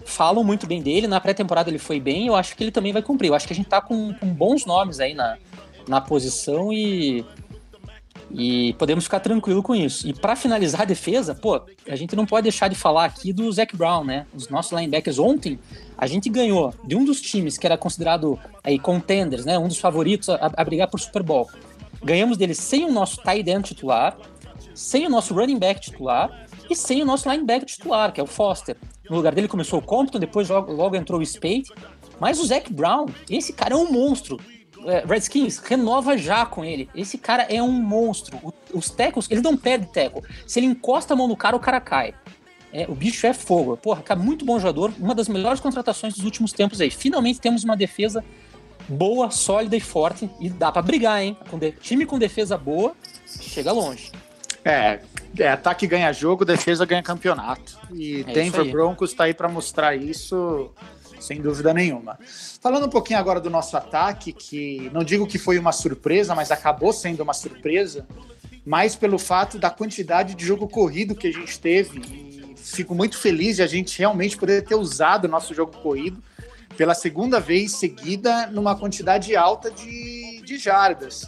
falam 0.07 0.43
muito 0.43 0.67
bem 0.67 0.81
dele. 0.83 1.07
Na 1.07 1.21
pré-temporada 1.21 1.69
ele 1.69 1.79
foi 1.79 2.01
bem, 2.01 2.29
eu 2.29 2.35
acho 2.35 2.57
que 2.57 2.65
ele 2.65 2.71
também 2.71 2.93
vai 2.93 3.03
cumprir. 3.03 3.29
Eu 3.29 3.35
acho 3.35 3.47
que 3.47 3.53
a 3.53 3.57
gente 3.57 3.69
tá 3.69 3.81
com, 3.81 4.15
com 4.15 4.27
bons 4.27 4.65
nomes 4.65 5.01
aí 5.01 5.13
na, 5.13 5.37
na 5.87 6.01
posição 6.01 6.73
e 6.73 7.25
e 8.31 8.75
podemos 8.75 9.05
ficar 9.05 9.21
tranquilo 9.21 9.63
com 9.63 9.75
isso. 9.75 10.07
E 10.07 10.13
para 10.13 10.37
finalizar 10.37 10.83
a 10.83 10.85
defesa, 10.85 11.35
pô, 11.35 11.61
a 11.89 11.97
gente 11.97 12.15
não 12.15 12.27
pode 12.27 12.45
deixar 12.45 12.69
de 12.69 12.75
falar 12.75 13.05
aqui 13.07 13.33
do 13.33 13.51
Zac 13.51 13.77
Brown, 13.77 14.05
né? 14.05 14.27
Os 14.35 14.49
nossos 14.49 14.73
linebackers 14.73 15.19
ontem, 15.19 15.59
a 15.97 16.07
gente 16.07 16.29
ganhou 16.29 16.75
de 16.85 16.95
um 16.95 17.05
dos 17.05 17.21
times 17.21 17.57
que 17.57 17.67
era 17.67 17.79
considerado 17.79 18.39
aí 18.63 18.79
contenders, 18.79 19.45
né? 19.45 19.59
Um 19.59 19.69
dos 19.69 19.79
favoritos 19.79 20.29
a, 20.29 20.53
a 20.57 20.65
brigar 20.65 20.89
por 20.89 21.01
Super 21.01 21.23
Bowl. 21.23 21.49
Ganhamos 22.05 22.37
dele 22.37 22.55
sem 22.55 22.85
o 22.85 22.93
nosso 22.93 23.17
tight 23.23 23.49
end 23.49 23.63
titular, 23.63 24.17
sem 24.75 25.07
o 25.07 25.11
nosso 25.11 25.35
running 25.35 25.59
back 25.59 25.81
titular 25.81 26.47
e 26.71 26.77
sem 26.77 27.03
o 27.03 27.07
nosso 27.07 27.29
linebacker 27.31 27.67
titular, 27.67 28.13
que 28.13 28.21
é 28.21 28.23
o 28.23 28.27
Foster. 28.27 28.77
No 29.09 29.17
lugar 29.17 29.35
dele 29.35 29.49
começou 29.49 29.79
o 29.79 29.83
Compton, 29.83 30.19
depois 30.19 30.51
logo, 30.51 30.71
logo 30.71 30.95
entrou 30.95 31.21
o 31.21 31.25
Spade. 31.25 31.65
Mas 32.21 32.39
o 32.39 32.45
Zac 32.45 32.73
Brown, 32.73 33.07
esse 33.31 33.53
cara 33.53 33.75
é 33.75 33.77
um 33.77 33.91
monstro 33.91 34.39
Redskins, 35.07 35.59
renova 35.59 36.17
já 36.17 36.47
com 36.47 36.65
ele. 36.65 36.89
Esse 36.95 37.19
cara 37.19 37.45
é 37.45 37.63
um 37.63 37.73
monstro. 37.73 38.39
Os 38.73 38.91
tecos, 38.91 39.27
ele 39.31 39.41
não 39.41 39.57
perde 39.57 39.87
teco. 39.87 40.23
Se 40.47 40.59
ele 40.59 40.67
encosta 40.67 41.15
a 41.15 41.17
mão 41.17 41.29
no 41.29 41.37
cara, 41.37 41.57
o 41.57 41.61
cara 41.61 41.81
cai. 41.81 42.15
É, 42.73 42.87
o 42.89 42.95
bicho 42.95 43.27
é 43.27 43.33
fogo. 43.33 43.77
Porra, 43.77 44.03
cara, 44.03 44.21
muito 44.21 44.45
bom 44.45 44.59
jogador. 44.59 44.93
Uma 44.99 45.15
das 45.15 45.29
melhores 45.29 45.61
contratações 45.61 46.15
dos 46.15 46.25
últimos 46.25 46.53
tempos 46.53 46.81
aí. 46.81 46.91
Finalmente 46.91 47.41
temos 47.41 47.65
uma 47.65 47.77
defesa 47.77 48.25
boa, 48.89 49.31
sólida 49.31 49.77
e 49.77 49.81
forte. 49.81 50.29
E 50.41 50.49
dá 50.49 50.71
para 50.71 50.83
brigar, 50.83 51.23
hein? 51.23 51.37
Com 51.51 51.59
de... 51.59 51.73
Time 51.73 52.05
com 52.05 52.19
defesa 52.19 52.57
boa, 52.57 52.95
chega 53.27 53.73
longe. 53.73 54.13
É, 54.65 55.01
é, 55.39 55.49
ataque 55.49 55.87
ganha 55.87 56.13
jogo, 56.13 56.45
defesa 56.45 56.85
ganha 56.85 57.03
campeonato. 57.03 57.79
E 57.93 58.25
é 58.27 58.33
Denver 58.33 58.71
Broncos 58.71 59.15
tá 59.15 59.25
aí 59.25 59.35
para 59.35 59.49
mostrar 59.49 59.97
isso 59.97 60.71
sem 61.21 61.41
dúvida 61.41 61.73
nenhuma. 61.73 62.19
Falando 62.61 62.87
um 62.87 62.91
pouquinho 62.91 63.19
agora 63.19 63.41
do 63.41 63.51
nosso 63.51 63.77
ataque, 63.77 64.33
que 64.33 64.91
não 64.93 65.03
digo 65.03 65.27
que 65.27 65.39
foi 65.39 65.59
uma 65.59 65.73
surpresa, 65.73 66.35
mas 66.35 66.51
acabou 66.51 66.93
sendo 66.93 67.23
uma 67.23 67.35
surpresa, 67.35 68.07
mais 68.65 68.95
pelo 68.95 69.19
fato 69.19 69.59
da 69.59 69.71
quantidade 69.71 70.35
de 70.35 70.45
jogo 70.45 70.69
corrido 70.69 71.15
que 71.15 71.27
a 71.27 71.33
gente 71.33 71.59
teve. 71.59 71.99
E 72.01 72.55
fico 72.57 72.95
muito 72.95 73.17
feliz 73.17 73.57
de 73.57 73.63
a 73.63 73.67
gente 73.67 73.99
realmente 73.99 74.37
poder 74.37 74.63
ter 74.63 74.75
usado 74.75 75.25
o 75.25 75.29
nosso 75.29 75.55
jogo 75.55 75.77
corrido 75.79 76.23
pela 76.77 76.95
segunda 76.95 77.41
vez 77.41 77.73
seguida 77.73 78.47
numa 78.47 78.77
quantidade 78.77 79.35
alta 79.35 79.71
de, 79.71 80.43
de 80.45 80.59
jardas. 80.59 81.25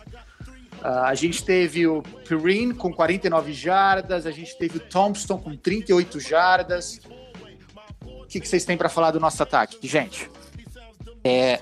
Uh, 0.80 1.04
a 1.04 1.14
gente 1.14 1.44
teve 1.44 1.86
o 1.86 2.02
Perrine 2.26 2.72
com 2.72 2.92
49 2.92 3.52
jardas, 3.52 4.24
a 4.26 4.30
gente 4.30 4.56
teve 4.56 4.78
o 4.78 4.80
Thompson 4.80 5.36
com 5.36 5.54
38 5.54 6.20
jardas, 6.20 7.00
que, 8.30 8.40
que 8.40 8.48
vocês 8.48 8.64
têm 8.64 8.76
para 8.76 8.88
falar 8.88 9.10
do 9.10 9.18
nosso 9.18 9.42
ataque, 9.42 9.76
gente? 9.86 10.30
É, 11.24 11.60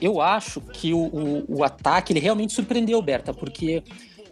eu 0.00 0.20
acho 0.20 0.60
que 0.60 0.94
o, 0.94 0.98
o, 0.98 1.58
o, 1.58 1.64
ataque 1.64 2.12
ele 2.12 2.20
realmente 2.20 2.52
surpreendeu, 2.52 3.02
Berta, 3.02 3.34
porque 3.34 3.82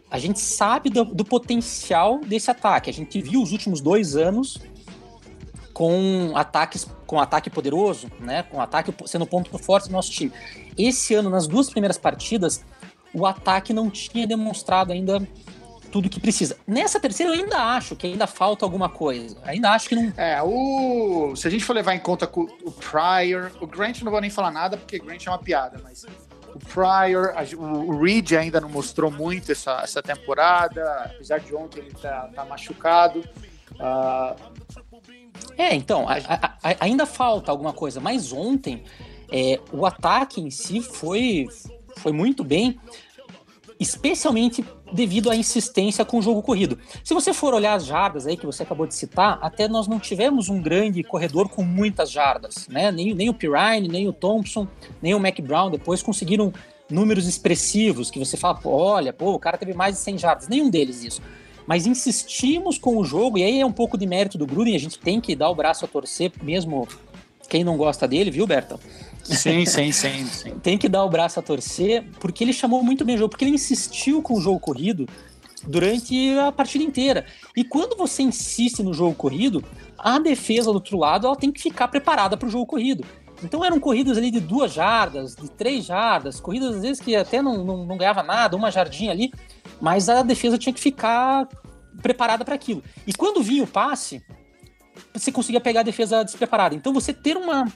a 0.08 0.18
gente 0.18 0.38
sabe 0.38 0.88
do, 0.88 1.04
do, 1.04 1.24
potencial 1.24 2.20
desse 2.20 2.50
ataque. 2.50 2.88
A 2.88 2.92
gente 2.92 3.20
viu 3.20 3.42
os 3.42 3.50
últimos 3.50 3.80
dois 3.80 4.16
anos 4.16 4.58
com 5.74 6.32
ataques 6.34 6.88
com 7.06 7.20
ataque 7.20 7.50
poderoso, 7.50 8.10
né? 8.20 8.44
Com 8.44 8.60
ataque 8.60 8.94
sendo 9.04 9.26
ponto 9.26 9.56
forte 9.58 9.88
do 9.88 9.92
nosso 9.92 10.10
time. 10.10 10.32
Esse 10.78 11.14
ano, 11.14 11.28
nas 11.28 11.46
duas 11.46 11.68
primeiras 11.68 11.98
partidas, 11.98 12.64
o 13.12 13.26
ataque 13.26 13.72
não 13.72 13.90
tinha 13.90 14.26
demonstrado 14.26 14.92
ainda 14.92 15.26
tudo 15.90 16.08
que 16.08 16.20
precisa. 16.20 16.56
Nessa 16.66 17.00
terceira 17.00 17.34
eu 17.34 17.40
ainda 17.40 17.58
acho 17.74 17.96
que 17.96 18.06
ainda 18.06 18.26
falta 18.26 18.64
alguma 18.64 18.88
coisa. 18.88 19.36
Ainda 19.44 19.70
acho 19.70 19.88
que 19.88 19.94
não. 19.94 20.12
É, 20.16 20.42
o. 20.42 21.34
Se 21.36 21.46
a 21.48 21.50
gente 21.50 21.64
for 21.64 21.74
levar 21.74 21.94
em 21.94 22.00
conta 22.00 22.30
o 22.34 22.70
Pryor, 22.72 23.50
o 23.60 23.66
Grant 23.66 24.02
não 24.02 24.10
vou 24.10 24.20
nem 24.20 24.30
falar 24.30 24.50
nada, 24.50 24.76
porque 24.76 24.98
Grant 24.98 25.26
é 25.26 25.30
uma 25.30 25.38
piada, 25.38 25.80
mas 25.82 26.04
o 26.54 26.58
Pryor, 26.58 27.34
o 27.58 27.98
Reed 27.98 28.32
ainda 28.32 28.60
não 28.60 28.68
mostrou 28.68 29.10
muito 29.10 29.52
essa, 29.52 29.80
essa 29.82 30.02
temporada, 30.02 30.82
apesar 31.04 31.38
de 31.38 31.54
ontem 31.54 31.80
ele 31.80 31.94
tá, 31.94 32.30
tá 32.34 32.44
machucado. 32.44 33.20
Uh... 33.74 34.56
É, 35.58 35.74
então, 35.74 36.08
a, 36.08 36.14
a, 36.14 36.46
a, 36.62 36.76
ainda 36.80 37.04
falta 37.04 37.50
alguma 37.50 37.72
coisa, 37.72 38.00
mas 38.00 38.32
ontem 38.32 38.82
é, 39.30 39.60
o 39.72 39.84
ataque 39.84 40.40
em 40.40 40.50
si 40.50 40.80
foi, 40.80 41.46
foi 41.98 42.12
muito 42.12 42.42
bem 42.42 42.80
especialmente 43.78 44.64
devido 44.92 45.30
à 45.30 45.36
insistência 45.36 46.04
com 46.04 46.18
o 46.18 46.22
jogo 46.22 46.42
corrido. 46.42 46.78
Se 47.04 47.12
você 47.12 47.32
for 47.32 47.52
olhar 47.54 47.74
as 47.74 47.84
jardas 47.84 48.26
aí 48.26 48.36
que 48.36 48.46
você 48.46 48.62
acabou 48.62 48.86
de 48.86 48.94
citar, 48.94 49.38
até 49.42 49.68
nós 49.68 49.86
não 49.86 49.98
tivemos 49.98 50.48
um 50.48 50.60
grande 50.60 51.02
corredor 51.02 51.48
com 51.48 51.62
muitas 51.62 52.10
jardas, 52.10 52.66
né? 52.68 52.90
Nem, 52.90 53.14
nem 53.14 53.28
o 53.28 53.34
Pirine, 53.34 53.88
nem 53.88 54.08
o 54.08 54.12
Thompson, 54.12 54.66
nem 55.02 55.14
o 55.14 55.20
Mac 55.20 55.38
Brown 55.40 55.70
depois 55.70 56.02
conseguiram 56.02 56.52
números 56.88 57.26
expressivos 57.26 58.10
que 58.10 58.18
você 58.18 58.36
fala, 58.36 58.60
olha, 58.64 59.12
pô, 59.12 59.32
o 59.32 59.38
cara 59.38 59.58
teve 59.58 59.74
mais 59.74 59.96
de 59.96 60.00
100 60.00 60.18
jardas. 60.18 60.48
Nenhum 60.48 60.70
deles 60.70 61.02
isso. 61.02 61.20
Mas 61.66 61.84
insistimos 61.84 62.78
com 62.78 62.96
o 62.96 63.04
jogo, 63.04 63.38
e 63.38 63.42
aí 63.42 63.60
é 63.60 63.66
um 63.66 63.72
pouco 63.72 63.98
de 63.98 64.06
mérito 64.06 64.38
do 64.38 64.46
Gruden, 64.46 64.76
a 64.76 64.78
gente 64.78 64.98
tem 65.00 65.20
que 65.20 65.34
dar 65.34 65.50
o 65.50 65.54
braço 65.54 65.84
a 65.84 65.88
torcer, 65.88 66.30
mesmo 66.40 66.86
quem 67.48 67.64
não 67.64 67.76
gosta 67.76 68.06
dele, 68.06 68.30
viu, 68.30 68.46
Berta? 68.46 68.78
Sim, 69.34 69.66
sim, 69.66 69.92
sim, 69.92 70.26
sim. 70.26 70.58
Tem 70.58 70.78
que 70.78 70.88
dar 70.88 71.04
o 71.04 71.10
braço 71.10 71.38
a 71.38 71.42
torcer, 71.42 72.04
porque 72.20 72.44
ele 72.44 72.52
chamou 72.52 72.82
muito 72.82 73.04
bem 73.04 73.16
o 73.16 73.18
jogo, 73.18 73.30
porque 73.30 73.44
ele 73.44 73.54
insistiu 73.54 74.22
com 74.22 74.34
o 74.34 74.40
jogo 74.40 74.60
corrido 74.60 75.06
durante 75.66 76.36
a 76.38 76.52
partida 76.52 76.84
inteira. 76.84 77.26
E 77.56 77.64
quando 77.64 77.96
você 77.96 78.22
insiste 78.22 78.82
no 78.82 78.94
jogo 78.94 79.14
corrido, 79.14 79.64
a 79.98 80.18
defesa 80.18 80.66
do 80.66 80.74
outro 80.74 80.98
lado 80.98 81.26
ela 81.26 81.36
tem 81.36 81.50
que 81.50 81.60
ficar 81.60 81.88
preparada 81.88 82.36
para 82.36 82.46
o 82.46 82.50
jogo 82.50 82.66
corrido. 82.66 83.04
Então 83.42 83.64
eram 83.64 83.78
corridas 83.78 84.16
ali 84.16 84.30
de 84.30 84.40
duas 84.40 84.72
jardas, 84.72 85.34
de 85.34 85.50
três 85.50 85.84
jardas, 85.84 86.40
corridas 86.40 86.76
às 86.76 86.82
vezes 86.82 87.00
que 87.00 87.14
até 87.14 87.42
não, 87.42 87.64
não, 87.64 87.84
não 87.84 87.96
ganhava 87.96 88.22
nada, 88.22 88.56
uma 88.56 88.70
jardinha 88.70 89.10
ali, 89.10 89.32
mas 89.80 90.08
a 90.08 90.22
defesa 90.22 90.56
tinha 90.56 90.72
que 90.72 90.80
ficar 90.80 91.46
preparada 92.00 92.44
para 92.44 92.54
aquilo. 92.54 92.82
E 93.06 93.12
quando 93.12 93.42
vinha 93.42 93.62
o 93.62 93.66
passe, 93.66 94.22
você 95.12 95.30
conseguia 95.30 95.60
pegar 95.60 95.80
a 95.80 95.82
defesa 95.82 96.22
despreparada. 96.22 96.74
Então 96.74 96.92
você 96.92 97.12
ter 97.12 97.36
uma 97.36 97.66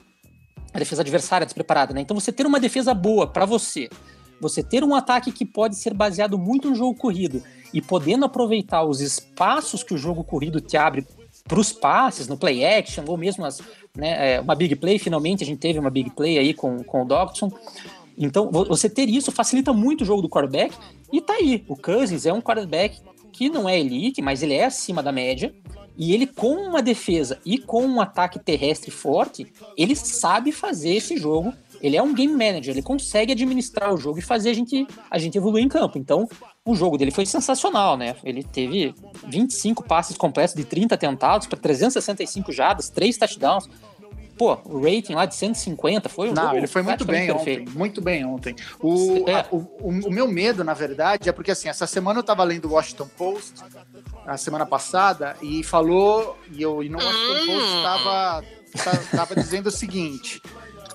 a 0.72 0.78
defesa 0.78 1.02
adversária 1.02 1.44
despreparada, 1.44 1.92
né? 1.92 2.00
Então 2.00 2.18
você 2.18 2.32
ter 2.32 2.46
uma 2.46 2.60
defesa 2.60 2.94
boa 2.94 3.26
para 3.26 3.44
você, 3.44 3.88
você 4.40 4.62
ter 4.62 4.82
um 4.84 4.94
ataque 4.94 5.32
que 5.32 5.44
pode 5.44 5.76
ser 5.76 5.94
baseado 5.94 6.38
muito 6.38 6.70
no 6.70 6.74
jogo 6.74 6.94
corrido 6.94 7.42
e 7.72 7.80
podendo 7.80 8.24
aproveitar 8.24 8.84
os 8.84 9.00
espaços 9.00 9.82
que 9.82 9.94
o 9.94 9.98
jogo 9.98 10.24
corrido 10.24 10.60
te 10.60 10.76
abre 10.76 11.06
para 11.46 11.60
os 11.60 11.72
passes, 11.72 12.28
no 12.28 12.36
play 12.36 12.64
action, 12.64 13.04
ou 13.06 13.16
mesmo 13.16 13.44
as, 13.44 13.60
né, 13.96 14.34
é, 14.34 14.40
uma 14.40 14.54
big 14.54 14.76
play, 14.76 14.98
finalmente 14.98 15.42
a 15.42 15.46
gente 15.46 15.58
teve 15.58 15.78
uma 15.78 15.90
big 15.90 16.10
play 16.10 16.38
aí 16.38 16.54
com, 16.54 16.82
com 16.84 17.02
o 17.02 17.04
Dobson. 17.04 17.50
Então, 18.16 18.50
você 18.50 18.88
ter 18.88 19.08
isso 19.08 19.32
facilita 19.32 19.72
muito 19.72 20.02
o 20.02 20.04
jogo 20.04 20.20
do 20.20 20.28
quarterback. 20.28 20.76
E 21.10 21.20
tá 21.20 21.34
aí, 21.34 21.64
o 21.66 21.74
Cousins 21.74 22.26
é 22.26 22.32
um 22.32 22.40
quarterback 22.40 23.00
que 23.32 23.48
não 23.48 23.68
é 23.68 23.80
elite, 23.80 24.20
mas 24.20 24.42
ele 24.42 24.54
é 24.54 24.66
acima 24.66 25.02
da 25.02 25.10
média. 25.10 25.54
E 25.96 26.14
ele, 26.14 26.26
com 26.26 26.54
uma 26.54 26.82
defesa 26.82 27.38
e 27.44 27.58
com 27.58 27.84
um 27.84 28.00
ataque 28.00 28.38
terrestre 28.38 28.90
forte, 28.90 29.52
ele 29.76 29.94
sabe 29.94 30.52
fazer 30.52 30.94
esse 30.94 31.16
jogo. 31.16 31.52
Ele 31.80 31.96
é 31.96 32.02
um 32.02 32.14
game 32.14 32.32
manager, 32.32 32.74
ele 32.74 32.82
consegue 32.82 33.32
administrar 33.32 33.92
o 33.92 33.96
jogo 33.96 34.18
e 34.18 34.22
fazer 34.22 34.50
a 34.50 34.54
gente, 34.54 34.86
a 35.10 35.18
gente 35.18 35.38
evoluir 35.38 35.64
em 35.64 35.68
campo. 35.68 35.98
Então, 35.98 36.28
o 36.64 36.74
jogo 36.74 36.98
dele 36.98 37.10
foi 37.10 37.24
sensacional, 37.24 37.96
né? 37.96 38.16
Ele 38.22 38.42
teve 38.42 38.94
25 39.26 39.84
passes 39.84 40.16
completos 40.16 40.54
de 40.54 40.64
30 40.64 40.96
tentados 40.98 41.46
para 41.46 41.58
365 41.58 42.52
jardas, 42.52 42.90
3 42.90 43.16
touchdowns 43.16 43.68
pô, 44.40 44.58
o 44.64 44.80
rating 44.80 45.12
lá 45.12 45.26
de 45.26 45.34
150 45.34 46.08
foi 46.08 46.30
um 46.30 46.32
Não, 46.32 46.56
ele 46.56 46.66
foi 46.66 46.80
muito 46.80 47.04
bem 47.04 47.26
perfeito. 47.26 47.60
ontem, 47.60 47.78
muito 47.78 48.00
bem 48.00 48.24
ontem. 48.24 48.56
O, 48.80 49.28
é. 49.28 49.34
a, 49.34 49.46
o, 49.50 49.58
o, 49.82 50.10
meu 50.10 50.26
medo, 50.26 50.64
na 50.64 50.72
verdade, 50.72 51.28
é 51.28 51.32
porque 51.32 51.50
assim, 51.50 51.68
essa 51.68 51.86
semana 51.86 52.20
eu 52.20 52.22
tava 52.22 52.42
lendo 52.42 52.64
o 52.64 52.72
Washington 52.72 53.06
Post, 53.18 53.52
a 54.26 54.36
semana 54.36 54.66
passada, 54.66 55.36
e 55.42 55.62
falou, 55.62 56.38
e 56.52 56.62
eu 56.62 56.82
e 56.82 56.88
no 56.88 56.98
Washington 56.98 57.42
hum. 57.42 57.46
Post 57.46 57.82
tava, 57.82 58.44
tava 59.10 59.34
dizendo 59.34 59.66
o 59.68 59.72
seguinte, 59.72 60.40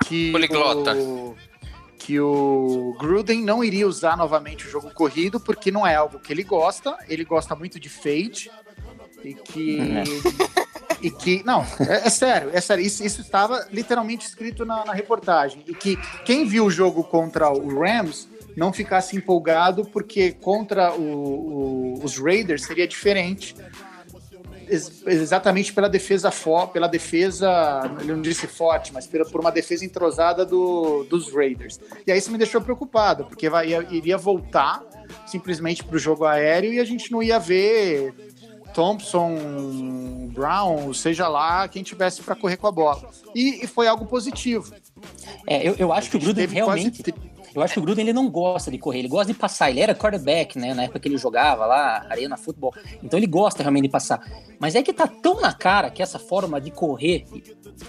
que 0.05 0.31
Poliglota. 0.31 0.95
o 0.95 1.35
que 1.97 2.19
o 2.19 2.95
Gruden 2.99 3.41
não 3.41 3.63
iria 3.63 3.87
usar 3.87 4.15
novamente 4.15 4.67
o 4.67 4.69
jogo 4.69 4.91
corrido 4.91 5.39
porque 5.39 5.71
não 5.71 5.87
é 5.87 5.95
algo 5.95 6.19
que 6.19 6.31
ele 6.31 6.43
gosta, 6.43 6.95
ele 7.09 7.25
gosta 7.25 7.55
muito 7.55 7.79
de 7.79 7.89
fade 7.89 8.51
e 9.23 9.33
que 9.33 9.81
hum, 9.81 9.97
é 9.97 10.03
e 11.01 11.11
que. 11.11 11.43
Não, 11.43 11.61
é, 11.87 12.07
é, 12.07 12.09
sério, 12.09 12.49
é 12.53 12.61
sério. 12.61 12.83
Isso, 12.83 13.03
isso 13.03 13.21
estava 13.21 13.67
literalmente 13.71 14.25
escrito 14.25 14.65
na, 14.65 14.85
na, 14.85 14.93
reportagem. 14.93 15.63
E 15.67 15.73
que 15.73 15.97
quem 16.23 16.45
viu 16.45 16.65
o 16.65 16.71
jogo 16.71 17.03
contra 17.03 17.49
o 17.49 17.79
Rams 17.79 18.27
não 18.55 18.71
ficasse 18.71 19.15
empolgado, 19.15 19.85
porque 19.85 20.31
contra 20.31 20.93
o, 20.93 21.01
o, 21.01 22.03
os 22.03 22.17
Raiders 22.17 22.63
seria 22.63 22.87
diferente. 22.87 23.55
Ex 24.67 25.03
exatamente 25.05 25.71
pela 25.71 25.87
defesa 25.87 26.31
pela 26.73 26.87
defesa, 26.87 27.81
ele 27.99 28.13
não 28.13 28.21
disse 28.21 28.47
forte, 28.47 28.91
mas 28.91 29.05
pela, 29.05 29.23
por 29.23 29.39
uma 29.39 29.51
defesa 29.51 29.85
entrosada 29.85 30.43
do, 30.43 31.03
dos 31.03 31.31
Raiders. 31.31 31.79
E 32.07 32.11
aí 32.11 32.17
isso 32.17 32.31
me 32.31 32.37
deixou 32.37 32.59
preocupado, 32.61 33.25
porque 33.25 33.47
vai, 33.47 33.71
iria 33.91 34.17
voltar 34.17 34.83
simplesmente 35.27 35.83
para 35.83 35.95
o 35.95 35.99
jogo 35.99 36.25
aéreo 36.25 36.73
e 36.73 36.79
a 36.79 36.85
gente 36.85 37.11
não 37.11 37.21
ia 37.21 37.37
ver 37.37 38.13
Thompson, 38.75 40.29
Brown, 40.33 40.93
seja 40.93 41.29
lá 41.29 41.65
quem 41.69 41.81
tivesse 41.81 42.21
para 42.21 42.35
correr 42.35 42.57
com 42.57 42.67
a 42.67 42.71
bola. 42.71 43.09
E, 43.33 43.63
e, 43.63 43.67
foi 43.67 43.87
algo 43.87 44.05
positivo. 44.05 44.69
É, 45.47 45.65
eu, 45.65 45.75
eu 45.75 45.93
acho 45.93 46.11
que 46.11 46.17
o 46.17 46.19
Gruden 46.19 46.45
realmente. 46.45 47.01
Quase... 47.01 47.24
Eu 47.55 47.61
acho 47.61 47.73
que 47.73 47.79
o 47.79 47.81
Gruden 47.81 48.03
ele 48.03 48.13
não 48.13 48.29
gosta 48.29 48.69
de 48.69 48.77
correr, 48.77 48.99
ele 48.99 49.07
gosta 49.07 49.31
de 49.31 49.39
passar. 49.39 49.69
Ele 49.69 49.79
era 49.79 49.95
quarterback, 49.95 50.59
né? 50.59 50.73
Na 50.73 50.83
época 50.83 50.99
que 50.99 51.07
ele 51.07 51.17
jogava 51.17 51.65
lá, 51.65 52.05
arena 52.09 52.35
futebol. 52.35 52.73
Então 53.01 53.17
ele 53.17 53.27
gosta 53.27 53.63
realmente 53.63 53.83
de 53.83 53.89
passar. 53.89 54.21
Mas 54.59 54.75
é 54.75 54.83
que 54.83 54.91
tá 54.91 55.07
tão 55.07 55.39
na 55.39 55.53
cara 55.53 55.89
que 55.89 56.03
essa 56.03 56.19
forma 56.19 56.59
de 56.59 56.69
correr 56.69 57.25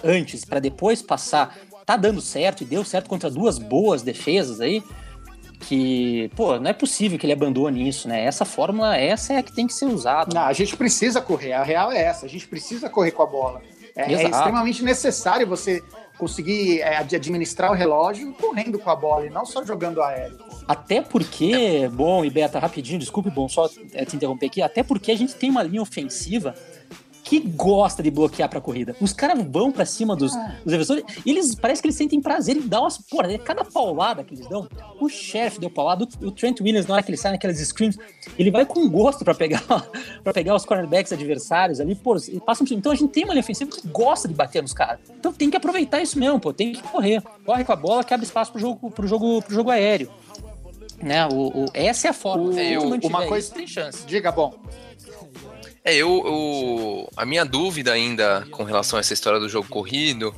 antes 0.03 0.45
para 0.45 0.61
depois 0.61 1.01
passar 1.01 1.57
tá 1.85 1.97
dando 1.97 2.21
certo 2.21 2.61
e 2.61 2.65
deu 2.65 2.83
certo 2.83 3.09
contra 3.09 3.29
duas 3.29 3.57
boas 3.57 4.01
defesas 4.01 4.61
aí 4.61 4.81
que, 5.59 6.29
pô, 6.35 6.59
não 6.59 6.69
é 6.69 6.73
possível 6.73 7.17
que 7.17 7.25
ele 7.25 7.33
abandone 7.33 7.87
isso, 7.87 8.07
né? 8.07 8.23
Essa 8.23 8.45
fórmula, 8.45 8.95
essa 8.95 9.33
é 9.33 9.37
a 9.37 9.43
que 9.43 9.53
tem 9.53 9.65
que 9.65 9.73
ser 9.73 9.85
usada. 9.85 10.33
Não, 10.33 10.43
a 10.43 10.53
gente 10.53 10.77
precisa 10.77 11.19
correr, 11.19 11.53
a 11.53 11.63
real 11.63 11.91
é 11.91 12.01
essa, 12.01 12.25
a 12.25 12.29
gente 12.29 12.47
precisa 12.47 12.89
correr 12.89 13.11
com 13.11 13.23
a 13.23 13.25
bola. 13.25 13.61
É, 13.95 14.13
é 14.13 14.29
extremamente 14.29 14.83
necessário 14.83 15.47
você 15.47 15.83
conseguir 16.17 16.81
é, 16.81 16.97
administrar 16.97 17.71
o 17.71 17.75
relógio 17.75 18.33
correndo 18.33 18.79
com 18.79 18.89
a 18.89 18.95
bola 18.95 19.25
e 19.25 19.29
não 19.29 19.45
só 19.45 19.63
jogando 19.63 20.01
aéreo. 20.01 20.37
Até 20.67 21.01
porque, 21.01 21.89
bom, 21.93 22.25
e 22.25 22.29
Beta, 22.29 22.59
rapidinho, 22.59 22.99
desculpe, 22.99 23.29
bom, 23.29 23.47
só 23.47 23.69
é, 23.93 24.03
te 24.03 24.15
interromper 24.15 24.47
aqui, 24.47 24.61
até 24.61 24.83
porque 24.83 25.11
a 25.11 25.17
gente 25.17 25.35
tem 25.35 25.49
uma 25.49 25.63
linha 25.63 25.81
ofensiva 25.81 26.53
que 27.27 27.41
gosta 27.41 28.01
de 28.01 28.09
bloquear 28.09 28.47
pra 28.47 28.61
corrida. 28.61 28.95
Os 29.01 29.11
caras 29.11 29.45
vão 29.49 29.69
pra 29.69 29.85
cima 29.85 30.15
dos, 30.15 30.33
ah. 30.33 30.55
dos 30.63 30.71
defensores 30.71 31.03
e 31.25 31.29
eles 31.29 31.53
parece 31.53 31.81
que 31.81 31.87
eles 31.89 31.97
sentem 31.97 32.21
prazer 32.21 32.55
em 32.55 32.61
dar 32.61 32.79
umas. 32.79 32.97
Porra, 32.97 33.37
cada 33.39 33.65
paulada 33.65 34.23
que 34.23 34.33
eles 34.33 34.47
dão. 34.47 34.65
O 35.01 35.09
chefe 35.09 35.59
deu 35.59 35.69
paulada, 35.69 36.07
o, 36.21 36.31
Trent 36.31 36.61
Williams, 36.61 36.87
na 36.87 36.93
hora 36.93 37.03
que 37.03 37.09
ele 37.09 37.17
sai 37.17 37.33
naquelas 37.33 37.57
screens, 37.57 37.99
ele 38.39 38.49
vai 38.49 38.65
com 38.65 38.87
gosto 38.87 39.25
pra 39.25 39.35
pegar, 39.35 39.61
pra 40.23 40.31
pegar 40.31 40.55
os 40.55 40.63
cornerbacks 40.63 41.11
adversários 41.11 41.81
ali. 41.81 41.95
Pô, 41.95 42.15
passa 42.45 42.63
um... 42.63 42.67
Então 42.71 42.93
a 42.93 42.95
gente 42.95 43.11
tem 43.11 43.25
uma 43.25 43.33
linha 43.33 43.43
ofensiva 43.43 43.69
que 43.69 43.85
gosta 43.89 44.25
de 44.25 44.33
bater 44.33 44.61
nos 44.61 44.73
caras. 44.73 44.99
Então 45.19 45.33
tem 45.33 45.49
que 45.49 45.57
aproveitar 45.57 46.01
isso 46.01 46.17
mesmo, 46.17 46.39
pô. 46.39 46.53
Tem 46.53 46.71
que 46.71 46.81
correr. 46.81 47.21
Corre 47.45 47.65
com 47.65 47.73
a 47.73 47.75
bola 47.75 48.05
que 48.05 48.13
abre 48.13 48.25
espaço 48.25 48.53
pro 48.53 48.61
jogo, 48.61 48.89
pro 48.89 49.05
jogo, 49.05 49.41
pro 49.41 49.53
jogo 49.53 49.69
aéreo. 49.69 50.09
Né, 51.03 51.27
o, 51.27 51.65
o, 51.65 51.65
essa 51.73 52.07
é 52.07 52.09
a 52.09 52.13
forma. 52.13 52.45
O, 52.45 53.07
uma 53.07 53.27
coisa 53.27 53.53
tem 53.53 53.67
chance. 53.67 54.05
Diga, 54.07 54.31
bom. 54.31 54.55
É, 55.87 55.95
eu, 55.95 56.21
eu, 56.25 57.09
A 57.15 57.25
minha 57.25 57.45
dúvida 57.45 57.93
ainda 57.93 58.45
com 58.51 58.65
relação 58.65 58.97
a 58.97 58.99
essa 58.99 59.13
história 59.13 59.39
do 59.39 59.47
jogo 59.47 59.69
corrido 59.69 60.35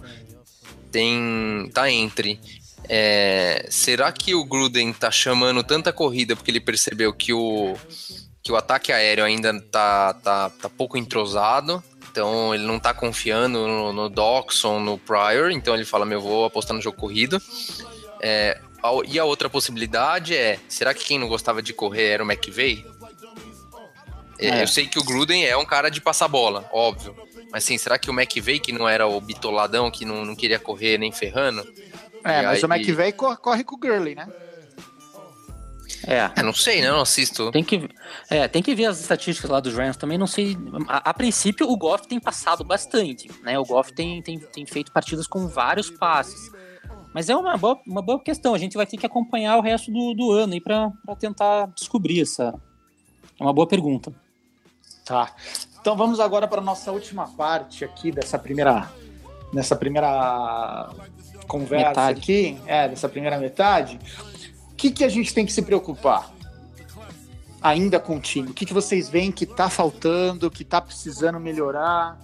tem. 0.92 1.72
tá 1.74 1.90
entre. 1.90 2.40
É, 2.88 3.66
será 3.68 4.12
que 4.12 4.36
o 4.36 4.46
Gruden 4.46 4.94
tá 4.94 5.10
chamando 5.10 5.64
tanta 5.64 5.92
corrida 5.92 6.36
porque 6.36 6.52
ele 6.52 6.60
percebeu 6.60 7.12
que 7.12 7.34
o, 7.34 7.76
que 8.44 8.52
o 8.52 8.56
ataque 8.56 8.92
aéreo 8.92 9.26
ainda 9.26 9.60
tá, 9.60 10.14
tá, 10.14 10.52
tá 10.52 10.70
pouco 10.70 11.00
entrosado? 11.00 11.84
Então 12.12 12.54
ele 12.54 12.68
não 12.68 12.80
tá 12.80 12.94
confiando 12.94 13.68
no, 13.68 13.92
no 13.92 14.08
Doxon, 14.08 14.80
no 14.80 15.00
Pryor, 15.00 15.50
então 15.50 15.74
ele 15.74 15.84
fala: 15.84 16.06
meu, 16.06 16.22
vou 16.22 16.46
apostar 16.46 16.76
no 16.76 16.82
jogo 16.82 16.98
corrido. 16.98 17.42
É, 18.22 18.62
e 19.08 19.18
a 19.18 19.26
outra 19.26 19.50
possibilidade 19.50 20.36
é: 20.36 20.60
será 20.70 20.94
que 20.94 21.06
quem 21.06 21.18
não 21.18 21.28
gostava 21.28 21.60
de 21.60 21.74
correr 21.74 22.10
era 22.10 22.24
o 22.24 22.32
McVeigh? 22.32 22.86
É. 24.40 24.64
Eu 24.64 24.68
sei 24.68 24.88
que 24.88 24.98
o 24.98 25.04
Gruden 25.04 25.46
é 25.46 25.58
um 25.58 25.66
cara 25.66 25.90
de 25.90 26.00
passar 26.00 26.28
bola, 26.28 26.70
óbvio. 26.72 27.16
Mas 27.52 27.64
assim, 27.64 27.78
será 27.78 27.98
que 27.98 28.10
o 28.10 28.14
McVeigh, 28.14 28.60
que 28.60 28.72
não 28.72 28.88
era 28.88 29.08
o 29.08 29.20
bitoladão, 29.20 29.92
que 29.92 30.06
não, 30.06 30.24
não 30.24 30.36
queria 30.36 30.60
correr 30.60 30.98
nem 30.98 31.12
ferrando? 31.12 31.62
É, 32.24 32.44
mas 32.44 32.64
aí... 32.64 32.70
o 32.70 32.74
McVeigh 32.74 33.12
corre, 33.14 33.38
corre 33.38 33.64
com 33.64 33.76
o 33.76 33.80
Gurley, 33.80 34.16
né? 34.16 34.28
É. 36.08 36.32
É, 36.36 36.44
não 36.44 36.54
sei, 36.54 36.82
né? 36.82 36.88
Eu 36.88 36.94
não 36.94 37.02
assisto. 37.02 37.52
Tem 37.52 37.64
que, 37.64 37.90
é, 38.30 38.48
tem 38.48 38.64
que 38.64 38.74
ver 38.74 38.86
as 38.86 39.02
estatísticas 39.02 39.50
lá 39.50 39.60
dos 39.60 39.74
Rams 39.74 39.98
também. 39.98 40.18
Não 40.18 40.28
sei. 40.28 40.58
A, 40.88 41.10
a 41.10 41.14
princípio, 41.14 41.70
o 41.70 41.76
Goff 41.76 42.08
tem 42.08 42.20
passado 42.20 42.64
bastante. 42.64 43.30
Né? 43.44 43.60
O 43.60 43.66
Goff 43.66 43.92
tem, 43.92 44.22
tem, 44.22 44.40
tem 44.40 44.66
feito 44.66 44.92
partidas 44.92 45.28
com 45.28 45.48
vários 45.48 45.90
passes. 45.90 46.52
Mas 47.14 47.30
é 47.30 47.36
uma 47.36 47.58
boa, 47.58 47.80
uma 47.86 48.02
boa 48.02 48.20
questão. 48.20 48.54
A 48.54 48.58
gente 48.58 48.78
vai 48.78 48.86
ter 48.86 48.98
que 48.98 49.06
acompanhar 49.06 49.58
o 49.58 49.62
resto 49.62 49.92
do, 49.92 50.14
do 50.14 50.32
ano 50.32 50.54
aí 50.54 50.62
para 50.62 50.92
tentar 51.20 51.68
descobrir 51.76 52.22
essa. 52.22 52.54
É 53.40 53.44
uma 53.44 53.54
boa 53.54 53.68
pergunta. 53.68 54.14
Tá. 55.10 55.34
Então 55.82 55.98
vamos 55.98 56.20
agora 56.20 56.48
para 56.48 56.62
a 56.62 56.64
nossa 56.64 56.92
última 56.92 57.28
parte 57.30 57.84
aqui 57.84 58.12
dessa 58.12 58.38
primeira. 58.38 58.88
Nessa 59.52 59.76
primeira 59.76 60.92
conversa 61.48 61.88
Metade. 61.88 62.20
aqui, 62.20 62.62
é, 62.68 62.88
dessa 62.88 63.10
primeira 63.10 63.40
metade. 63.40 64.00
O 64.72 64.76
que, 64.76 64.92
que 64.92 65.04
a 65.04 65.10
gente 65.10 65.34
tem 65.34 65.48
que 65.48 65.52
se 65.52 65.64
preocupar? 65.64 66.30
Ainda 67.60 68.00
com 68.00 68.18
o 68.18 68.20
time. 68.20 68.52
O 68.52 68.54
que, 68.54 68.68
que 68.68 68.74
vocês 68.74 69.10
veem 69.10 69.32
que 69.32 69.48
tá 69.48 69.68
faltando, 69.68 70.52
que 70.52 70.64
tá 70.64 70.80
precisando 70.80 71.40
melhorar? 71.40 72.16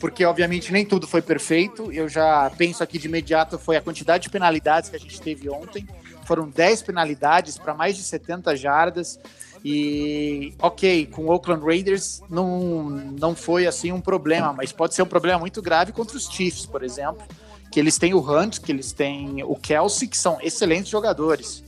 Porque, 0.00 0.24
obviamente, 0.24 0.72
nem 0.72 0.86
tudo 0.86 1.08
foi 1.08 1.20
perfeito. 1.20 1.90
Eu 1.90 2.08
já 2.08 2.48
penso 2.56 2.84
aqui 2.84 3.00
de 3.00 3.08
imediato 3.08 3.58
foi 3.58 3.76
a 3.76 3.80
quantidade 3.80 4.22
de 4.22 4.30
penalidades 4.30 4.88
que 4.88 4.94
a 4.94 5.00
gente 5.00 5.20
teve 5.20 5.50
ontem. 5.50 5.84
Foram 6.24 6.48
10 6.48 6.82
penalidades 6.82 7.58
para 7.58 7.74
mais 7.74 7.96
de 7.96 8.04
70 8.04 8.54
jardas. 8.54 9.18
E, 9.64 10.54
ok, 10.60 11.06
com 11.06 11.26
o 11.26 11.30
Oakland 11.30 11.64
Raiders 11.64 12.22
não, 12.30 12.88
não 12.90 13.34
foi 13.34 13.66
assim 13.66 13.92
um 13.92 14.00
problema, 14.00 14.52
mas 14.52 14.72
pode 14.72 14.94
ser 14.94 15.02
um 15.02 15.06
problema 15.06 15.38
muito 15.38 15.60
grave 15.60 15.92
contra 15.92 16.16
os 16.16 16.26
Chiefs, 16.28 16.64
por 16.66 16.82
exemplo. 16.82 17.22
Que 17.70 17.78
eles 17.78 17.98
têm 17.98 18.14
o 18.14 18.20
Hunt, 18.20 18.60
que 18.60 18.72
eles 18.72 18.92
têm 18.92 19.42
o 19.44 19.54
Kelsey, 19.54 20.08
que 20.08 20.16
são 20.16 20.38
excelentes 20.40 20.90
jogadores. 20.90 21.62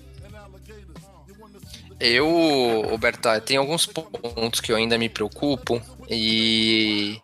Eu, 1.98 2.87
Roberta, 2.88 3.38
tem 3.40 3.59
alguns 3.59 3.85
pontos 3.85 4.61
que 4.61 4.72
eu 4.72 4.76
ainda 4.76 4.96
me 4.96 5.11
preocupo 5.11 5.83
e 6.09 7.20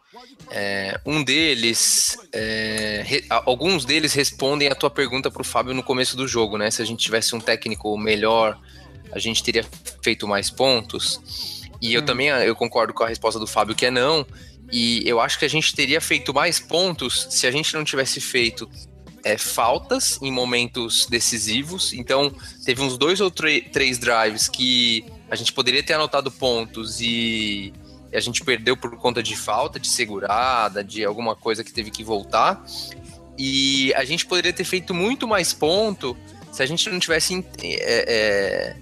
é, 0.51 1.01
um 1.07 1.25
deles, 1.25 2.19
é, 2.31 3.03
re- 3.07 3.25
alguns 3.29 3.87
deles 3.87 4.13
respondem 4.13 4.69
a 4.69 4.75
tua 4.75 4.91
pergunta 4.91 5.31
para 5.31 5.41
o 5.41 5.45
Fábio 5.45 5.73
no 5.73 5.83
começo 5.83 6.15
do 6.15 6.29
jogo, 6.29 6.59
né? 6.59 6.71
Se 6.71 6.83
a 6.83 6.85
gente 6.85 7.03
tivesse 7.03 7.35
um 7.35 7.41
técnico 7.41 7.97
melhor, 7.97 8.59
a 9.13 9.19
gente 9.19 9.43
teria 9.43 9.65
feito 10.03 10.27
mais 10.27 10.51
pontos. 10.51 11.63
E 11.81 11.93
eu 11.93 12.03
também 12.03 12.29
eu 12.29 12.57
concordo 12.57 12.95
com 12.95 13.05
a 13.05 13.09
resposta 13.09 13.39
do 13.39 13.47
Fábio 13.47 13.75
que 13.75 13.87
é 13.87 13.91
não. 13.91 14.27
E 14.73 15.03
eu 15.09 15.21
acho 15.21 15.39
que 15.39 15.45
a 15.45 15.49
gente 15.49 15.75
teria 15.75 16.01
feito 16.01 16.35
mais 16.35 16.59
pontos 16.59 17.27
se 17.31 17.47
a 17.47 17.51
gente 17.51 17.73
não 17.75 17.85
tivesse 17.85 18.21
feito 18.21 18.69
é, 19.23 19.37
faltas 19.37 20.19
em 20.23 20.31
momentos 20.31 21.07
decisivos. 21.07 21.93
Então, 21.93 22.33
teve 22.65 22.83
uns 22.83 22.97
dois 22.97 23.21
ou 23.21 23.31
três 23.31 23.99
drives 23.99 24.49
que 24.49 25.05
a 25.31 25.37
gente 25.37 25.53
poderia 25.53 25.83
ter 25.83 25.95
anotado 25.95 26.31
pontos 26.31 27.01
e 27.01 27.73
a 28.13 28.21
gente 28.21 28.45
perdeu 28.45 28.77
por 28.77 28.97
conta 28.97 29.23
de 29.23 29.37
falta, 29.37 29.79
de 29.79 29.89
segurada, 29.89 30.83
de 30.83 31.05
alguma 31.05 31.35
coisa 31.35 31.65
que 31.65 31.73
teve 31.73 31.91
que 31.91 32.05
voltar. 32.05 32.65
E 33.39 33.93
a 33.95 34.05
gente 34.05 34.25
poderia 34.25 34.53
ter 34.53 34.65
feito 34.65 34.95
muito 34.95 35.27
mais 35.29 35.53
ponto 35.53 36.17
se 36.53 36.63
a 36.63 36.67
gente 36.67 36.89
não 36.89 36.99
tivesse 36.99 37.45
é, 37.63 37.77
é, 37.83 38.77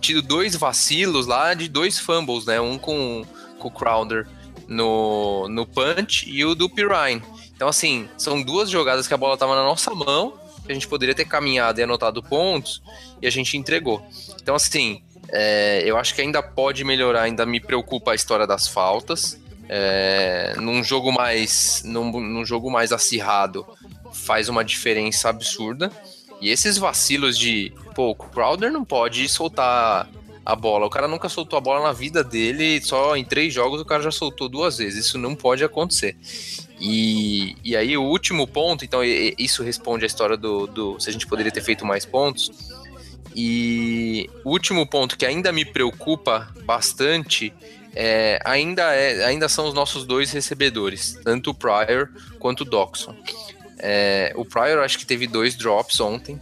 tido 0.00 0.22
dois 0.22 0.56
vacilos 0.56 1.26
lá 1.26 1.54
de 1.54 1.68
dois 1.68 1.98
fumbles, 1.98 2.46
né? 2.46 2.60
Um 2.60 2.78
com, 2.78 3.24
com 3.58 3.68
o 3.68 3.70
Crowder 3.70 4.26
no, 4.66 5.48
no 5.48 5.66
punch 5.66 6.28
e 6.28 6.44
o 6.44 6.54
do 6.54 6.68
Pirine. 6.68 7.22
Então, 7.54 7.68
assim, 7.68 8.08
são 8.16 8.42
duas 8.42 8.70
jogadas 8.70 9.06
que 9.06 9.12
a 9.12 9.16
bola 9.16 9.34
estava 9.34 9.54
na 9.54 9.62
nossa 9.62 9.94
mão, 9.94 10.38
que 10.64 10.72
a 10.72 10.74
gente 10.74 10.88
poderia 10.88 11.14
ter 11.14 11.26
caminhado 11.26 11.80
e 11.80 11.82
anotado 11.82 12.22
pontos, 12.22 12.82
e 13.20 13.26
a 13.26 13.30
gente 13.30 13.56
entregou. 13.56 14.02
Então, 14.40 14.54
assim, 14.54 15.02
é, 15.28 15.82
eu 15.84 15.98
acho 15.98 16.14
que 16.14 16.20
ainda 16.20 16.42
pode 16.42 16.84
melhorar, 16.84 17.22
ainda 17.22 17.44
me 17.44 17.60
preocupa 17.60 18.12
a 18.12 18.14
história 18.14 18.46
das 18.46 18.66
faltas. 18.66 19.38
É, 19.68 20.54
num 20.56 20.82
jogo 20.82 21.12
mais 21.12 21.82
num, 21.84 22.10
num 22.20 22.44
jogo 22.44 22.68
mais 22.68 22.90
acirrado 22.90 23.64
faz 24.12 24.48
uma 24.48 24.64
diferença 24.64 25.28
absurda. 25.28 25.92
E 26.40 26.50
esses 26.50 26.78
vacilos 26.78 27.38
de, 27.38 27.72
pô, 27.94 28.10
o 28.10 28.14
Crowder 28.14 28.72
não 28.72 28.84
pode 28.84 29.28
soltar 29.28 30.08
a 30.44 30.56
bola. 30.56 30.86
O 30.86 30.90
cara 30.90 31.06
nunca 31.06 31.28
soltou 31.28 31.56
a 31.56 31.60
bola 31.60 31.82
na 31.82 31.92
vida 31.92 32.24
dele, 32.24 32.80
só 32.80 33.16
em 33.16 33.24
três 33.24 33.52
jogos 33.52 33.80
o 33.80 33.84
cara 33.84 34.02
já 34.02 34.10
soltou 34.10 34.48
duas 34.48 34.78
vezes. 34.78 35.06
Isso 35.06 35.18
não 35.18 35.34
pode 35.34 35.62
acontecer. 35.62 36.16
E, 36.80 37.56
e 37.62 37.76
aí 37.76 37.96
o 37.96 38.02
último 38.02 38.46
ponto, 38.46 38.84
então 38.84 39.04
e- 39.04 39.34
isso 39.38 39.62
responde 39.62 40.04
à 40.04 40.06
história 40.06 40.36
do, 40.36 40.66
do 40.66 40.98
se 40.98 41.10
a 41.10 41.12
gente 41.12 41.26
poderia 41.26 41.52
ter 41.52 41.62
feito 41.62 41.84
mais 41.84 42.04
pontos. 42.06 42.50
E 43.36 44.28
o 44.44 44.50
último 44.50 44.86
ponto 44.86 45.16
que 45.16 45.26
ainda 45.26 45.52
me 45.52 45.64
preocupa 45.64 46.48
bastante 46.64 47.52
é, 47.94 48.40
ainda, 48.44 48.94
é, 48.94 49.24
ainda 49.24 49.48
são 49.48 49.68
os 49.68 49.74
nossos 49.74 50.04
dois 50.04 50.30
recebedores, 50.32 51.18
tanto 51.22 51.50
o 51.50 51.54
Pryor 51.54 52.08
quanto 52.38 52.62
o 52.62 52.64
Doxon. 52.64 53.14
É, 53.82 54.32
o 54.36 54.44
Pryor 54.44 54.82
acho 54.84 54.98
que 54.98 55.06
teve 55.06 55.26
dois 55.26 55.54
drops 55.54 56.00
ontem. 56.00 56.38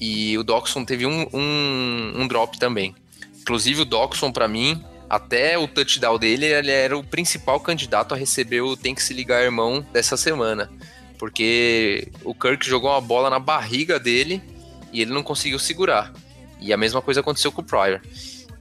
E 0.00 0.36
o 0.38 0.42
Doxon 0.42 0.84
teve 0.84 1.04
um, 1.04 1.26
um, 1.32 2.12
um 2.22 2.28
drop 2.28 2.58
também. 2.58 2.94
Inclusive 3.40 3.82
o 3.82 3.84
Doxon, 3.84 4.32
para 4.32 4.48
mim, 4.48 4.82
até 5.08 5.58
o 5.58 5.68
touchdown 5.68 6.18
dele, 6.18 6.46
ele 6.46 6.70
era 6.70 6.96
o 6.96 7.04
principal 7.04 7.60
candidato 7.60 8.14
a 8.14 8.16
receber 8.16 8.62
o 8.62 8.76
Tem 8.76 8.94
que 8.94 9.02
se 9.02 9.12
ligar, 9.12 9.42
irmão, 9.42 9.84
dessa 9.92 10.16
semana. 10.16 10.70
Porque 11.18 12.08
o 12.24 12.34
Kirk 12.34 12.66
jogou 12.66 12.90
uma 12.90 13.00
bola 13.00 13.28
na 13.28 13.38
barriga 13.38 13.98
dele 14.00 14.42
e 14.90 15.02
ele 15.02 15.12
não 15.12 15.22
conseguiu 15.22 15.58
segurar. 15.58 16.12
E 16.58 16.72
a 16.72 16.76
mesma 16.76 17.02
coisa 17.02 17.20
aconteceu 17.20 17.52
com 17.52 17.60
o 17.60 17.64
Pryor. 17.64 18.00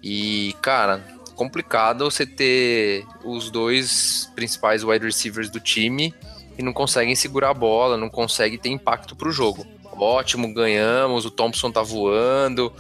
E, 0.03 0.53
cara, 0.61 1.05
complicado 1.35 2.03
você 2.03 2.25
ter 2.25 3.05
os 3.23 3.49
dois 3.49 4.29
principais 4.35 4.83
wide 4.83 5.05
receivers 5.05 5.49
do 5.49 5.59
time 5.59 6.13
e 6.59 6.61
não 6.61 6.73
conseguem 6.73 7.15
segurar 7.15 7.51
a 7.51 7.53
bola, 7.53 7.95
não 7.95 8.09
conseguem 8.09 8.59
ter 8.59 8.67
impacto 8.67 9.15
pro 9.15 9.31
jogo. 9.31 9.65
Ótimo, 9.97 10.53
ganhamos, 10.53 11.25
o 11.25 11.31
Thompson 11.31 11.71
tá 11.71 11.81
voando, 11.81 12.71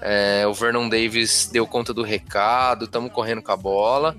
é, 0.00 0.44
o 0.48 0.52
Vernon 0.52 0.88
Davis 0.88 1.48
deu 1.50 1.64
conta 1.64 1.94
do 1.94 2.02
recado, 2.02 2.86
estamos 2.86 3.12
correndo 3.12 3.40
com 3.40 3.52
a 3.52 3.56
bola. 3.56 4.16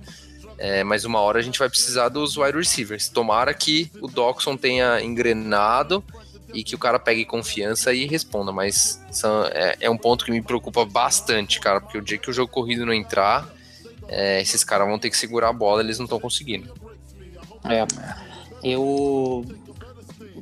É, 0.57 0.83
mas 0.83 1.03
uma 1.05 1.19
hora 1.19 1.39
a 1.39 1.41
gente 1.41 1.59
vai 1.59 1.67
precisar 1.67 2.07
dos 2.07 2.37
wide 2.37 2.57
receivers. 2.57 3.09
Tomara 3.09 3.53
que 3.53 3.91
o 3.99 4.07
Doxon 4.07 4.55
tenha 4.55 5.01
engrenado 5.01 6.03
e 6.53 6.63
que 6.63 6.75
o 6.75 6.77
cara 6.77 6.99
pegue 6.99 7.25
confiança 7.25 7.91
e 7.93 8.05
responda. 8.05 8.51
Mas 8.51 9.01
são- 9.11 9.45
é, 9.45 9.75
é 9.81 9.89
um 9.89 9.97
ponto 9.97 10.23
que 10.23 10.31
me 10.31 10.41
preocupa 10.41 10.85
bastante, 10.85 11.59
cara, 11.59 11.81
porque 11.81 11.97
o 11.97 12.01
dia 12.01 12.17
que 12.17 12.29
o 12.29 12.33
jogo 12.33 12.51
corrido 12.51 12.85
não 12.85 12.93
entrar, 12.93 13.49
é, 14.07 14.39
esses 14.39 14.63
caras 14.63 14.87
vão 14.87 14.99
ter 14.99 15.09
que 15.09 15.17
segurar 15.17 15.49
a 15.49 15.53
bola, 15.53 15.81
eles 15.81 15.97
não 15.97 16.05
estão 16.05 16.19
conseguindo. 16.19 16.71
É. 17.65 18.30
Eu. 18.63 19.45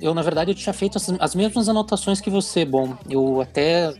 Eu, 0.01 0.13
na 0.13 0.21
verdade, 0.21 0.51
eu 0.51 0.55
tinha 0.55 0.73
feito 0.73 0.97
as, 0.97 1.09
as 1.19 1.35
mesmas 1.35 1.67
anotações 1.67 2.21
que 2.21 2.29
você, 2.29 2.65
bom. 2.65 2.95
Eu 3.09 3.41
até. 3.41 3.93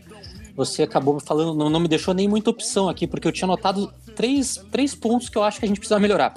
Você 0.56 0.82
acabou 0.82 1.14
me 1.14 1.20
falando, 1.20 1.54
não, 1.54 1.70
não 1.70 1.80
me 1.80 1.88
deixou 1.88 2.12
nem 2.12 2.28
muita 2.28 2.50
opção 2.50 2.88
aqui, 2.88 3.06
porque 3.06 3.26
eu 3.26 3.32
tinha 3.32 3.46
anotado 3.46 3.92
três, 4.14 4.62
três 4.70 4.94
pontos 4.94 5.28
que 5.28 5.38
eu 5.38 5.42
acho 5.42 5.58
que 5.58 5.64
a 5.64 5.68
gente 5.68 5.78
precisa 5.78 5.98
melhorar. 5.98 6.34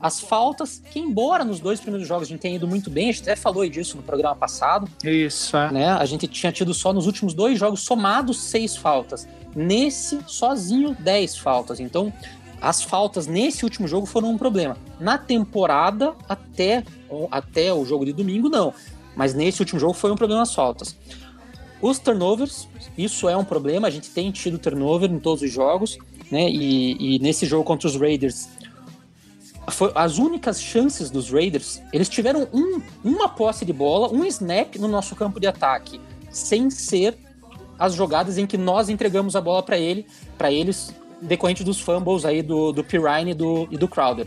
As 0.00 0.20
faltas, 0.20 0.82
que 0.90 0.98
embora 0.98 1.44
nos 1.44 1.58
dois 1.58 1.80
primeiros 1.80 2.06
jogos 2.06 2.28
a 2.28 2.30
gente 2.30 2.40
tenha 2.40 2.56
ido 2.56 2.66
muito 2.68 2.90
bem, 2.90 3.08
a 3.08 3.12
gente 3.12 3.22
até 3.22 3.34
falou 3.34 3.66
disso 3.68 3.96
no 3.96 4.02
programa 4.02 4.36
passado, 4.36 4.88
Isso, 5.02 5.56
é. 5.56 5.72
né? 5.72 5.88
A 5.88 6.04
gente 6.04 6.26
tinha 6.28 6.52
tido 6.52 6.72
só 6.74 6.92
nos 6.92 7.06
últimos 7.06 7.34
dois 7.34 7.58
jogos 7.58 7.80
somados 7.80 8.38
seis 8.38 8.76
faltas. 8.76 9.26
Nesse, 9.54 10.20
sozinho, 10.26 10.94
dez 11.00 11.36
faltas. 11.36 11.80
Então, 11.80 12.12
as 12.66 12.82
faltas 12.82 13.28
nesse 13.28 13.62
último 13.62 13.86
jogo 13.86 14.06
foram 14.06 14.28
um 14.30 14.36
problema. 14.36 14.76
Na 14.98 15.16
temporada, 15.16 16.14
até, 16.28 16.82
até 17.30 17.72
o 17.72 17.84
jogo 17.84 18.04
de 18.04 18.12
domingo, 18.12 18.48
não. 18.48 18.74
Mas 19.14 19.34
nesse 19.34 19.62
último 19.62 19.78
jogo 19.78 19.92
foi 19.92 20.10
um 20.10 20.16
problema 20.16 20.42
as 20.42 20.52
faltas. 20.52 20.96
Os 21.80 22.00
turnovers, 22.00 22.68
isso 22.98 23.28
é 23.28 23.36
um 23.36 23.44
problema. 23.44 23.86
A 23.86 23.90
gente 23.90 24.10
tem 24.10 24.32
tido 24.32 24.58
turnover 24.58 25.08
em 25.08 25.20
todos 25.20 25.44
os 25.44 25.52
jogos, 25.52 25.96
né? 26.28 26.50
E, 26.50 27.16
e 27.16 27.18
nesse 27.20 27.46
jogo 27.46 27.62
contra 27.62 27.86
os 27.86 27.94
Raiders, 27.94 28.48
foi 29.68 29.92
as 29.94 30.18
únicas 30.18 30.60
chances 30.60 31.08
dos 31.08 31.30
Raiders, 31.30 31.80
eles 31.92 32.08
tiveram 32.08 32.48
um, 32.52 32.82
uma 33.04 33.28
posse 33.28 33.64
de 33.64 33.72
bola, 33.72 34.12
um 34.12 34.24
snap 34.24 34.74
no 34.76 34.88
nosso 34.88 35.14
campo 35.14 35.38
de 35.38 35.46
ataque, 35.46 36.00
sem 36.32 36.68
ser 36.68 37.16
as 37.78 37.94
jogadas 37.94 38.38
em 38.38 38.46
que 38.46 38.58
nós 38.58 38.88
entregamos 38.88 39.36
a 39.36 39.40
bola 39.40 39.62
para 39.62 39.78
ele, 39.78 40.04
para 40.36 40.50
eles, 40.50 40.92
decorrente 41.20 41.64
dos 41.64 41.80
fumbles 41.80 42.24
aí 42.24 42.42
do, 42.42 42.72
do 42.72 42.84
Pirine 42.84 43.30
e 43.30 43.34
do, 43.34 43.68
e 43.70 43.76
do 43.76 43.88
Crowder. 43.88 44.26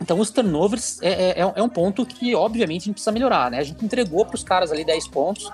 Então 0.00 0.20
os 0.20 0.30
turnovers 0.30 1.00
é, 1.02 1.40
é, 1.40 1.52
é 1.54 1.62
um 1.62 1.68
ponto 1.68 2.04
que, 2.04 2.34
obviamente, 2.34 2.82
a 2.82 2.84
gente 2.84 2.94
precisa 2.94 3.12
melhorar, 3.12 3.50
né? 3.50 3.58
A 3.58 3.62
gente 3.62 3.84
entregou 3.84 4.24
para 4.24 4.34
os 4.34 4.44
caras 4.44 4.70
ali 4.70 4.84
10 4.84 5.08
pontos. 5.08 5.50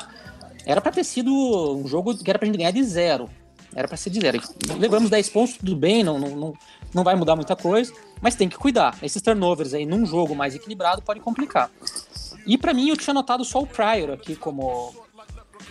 Era 0.67 0.81
para 0.81 0.93
ter 0.93 1.05
sido 1.05 1.33
um 1.77 1.87
jogo 1.87 2.17
que 2.17 2.29
era 2.29 2.39
pra 2.39 2.47
gente 2.47 2.59
ganhar 2.59 2.71
de 2.71 2.83
zero. 2.83 3.29
Era 3.75 3.89
para 3.89 3.97
ser 3.97 4.11
de 4.11 4.21
zero. 4.21 4.41
Levamos 4.79 5.11
10 5.11 5.29
pontos, 5.31 5.57
tudo 5.57 5.75
bem, 5.75 6.05
não, 6.05 6.19
não, 6.19 6.55
não, 6.93 7.05
vai 7.05 7.15
mudar 7.15 7.35
muita 7.35 7.57
coisa, 7.57 7.93
mas 8.21 8.35
tem 8.35 8.49
que 8.49 8.57
cuidar. 8.57 8.97
Esses 9.03 9.23
turnovers 9.23 9.73
aí 9.73 9.87
num 9.87 10.05
jogo 10.05 10.35
mais 10.35 10.55
equilibrado 10.55 11.03
pode 11.03 11.21
complicar. 11.21 11.71
E 12.47 12.59
para 12.59 12.75
mim 12.75 12.89
eu 12.91 12.97
tinha 12.97 13.15
notado 13.15 13.45
só 13.45 13.61
o 13.61 13.67
Pryor 13.67 14.11
aqui 14.11 14.37
como 14.37 14.93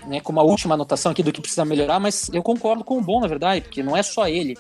né, 0.08 0.20
como 0.20 0.40
a 0.40 0.44
última 0.44 0.74
anotação 0.74 1.12
aqui 1.12 1.22
do 1.22 1.32
que 1.32 1.42
precisa 1.42 1.66
melhorar, 1.66 2.00
mas 2.00 2.30
eu 2.34 2.42
concordo 2.42 2.84
com 2.84 2.98
o 2.98 3.02
Bom, 3.02 3.20
na 3.20 3.28
verdade, 3.28 3.62
porque 3.62 3.84
não 3.84 3.96
é 3.96 4.02
só 4.02 4.28
ele. 4.28 4.58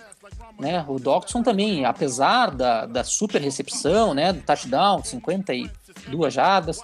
Né? 0.61 0.85
O 0.87 0.99
Dodson 0.99 1.41
também, 1.41 1.85
apesar 1.85 2.51
da, 2.51 2.85
da 2.85 3.03
super 3.03 3.41
recepção, 3.41 4.13
né, 4.13 4.31
do 4.31 4.41
touchdown, 4.41 5.03
52 5.03 6.31
jardas, 6.31 6.79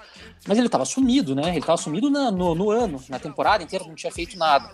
mas 0.48 0.58
ele 0.58 0.66
estava 0.66 0.84
sumido, 0.84 1.36
né? 1.36 1.50
Ele 1.50 1.60
estava 1.60 1.78
sumido 1.78 2.10
na, 2.10 2.32
no, 2.32 2.56
no 2.56 2.72
ano, 2.72 3.00
na 3.08 3.20
temporada 3.20 3.64
inteira, 3.64 3.86
não 3.86 3.94
tinha 3.94 4.12
feito 4.12 4.36
nada. 4.36 4.72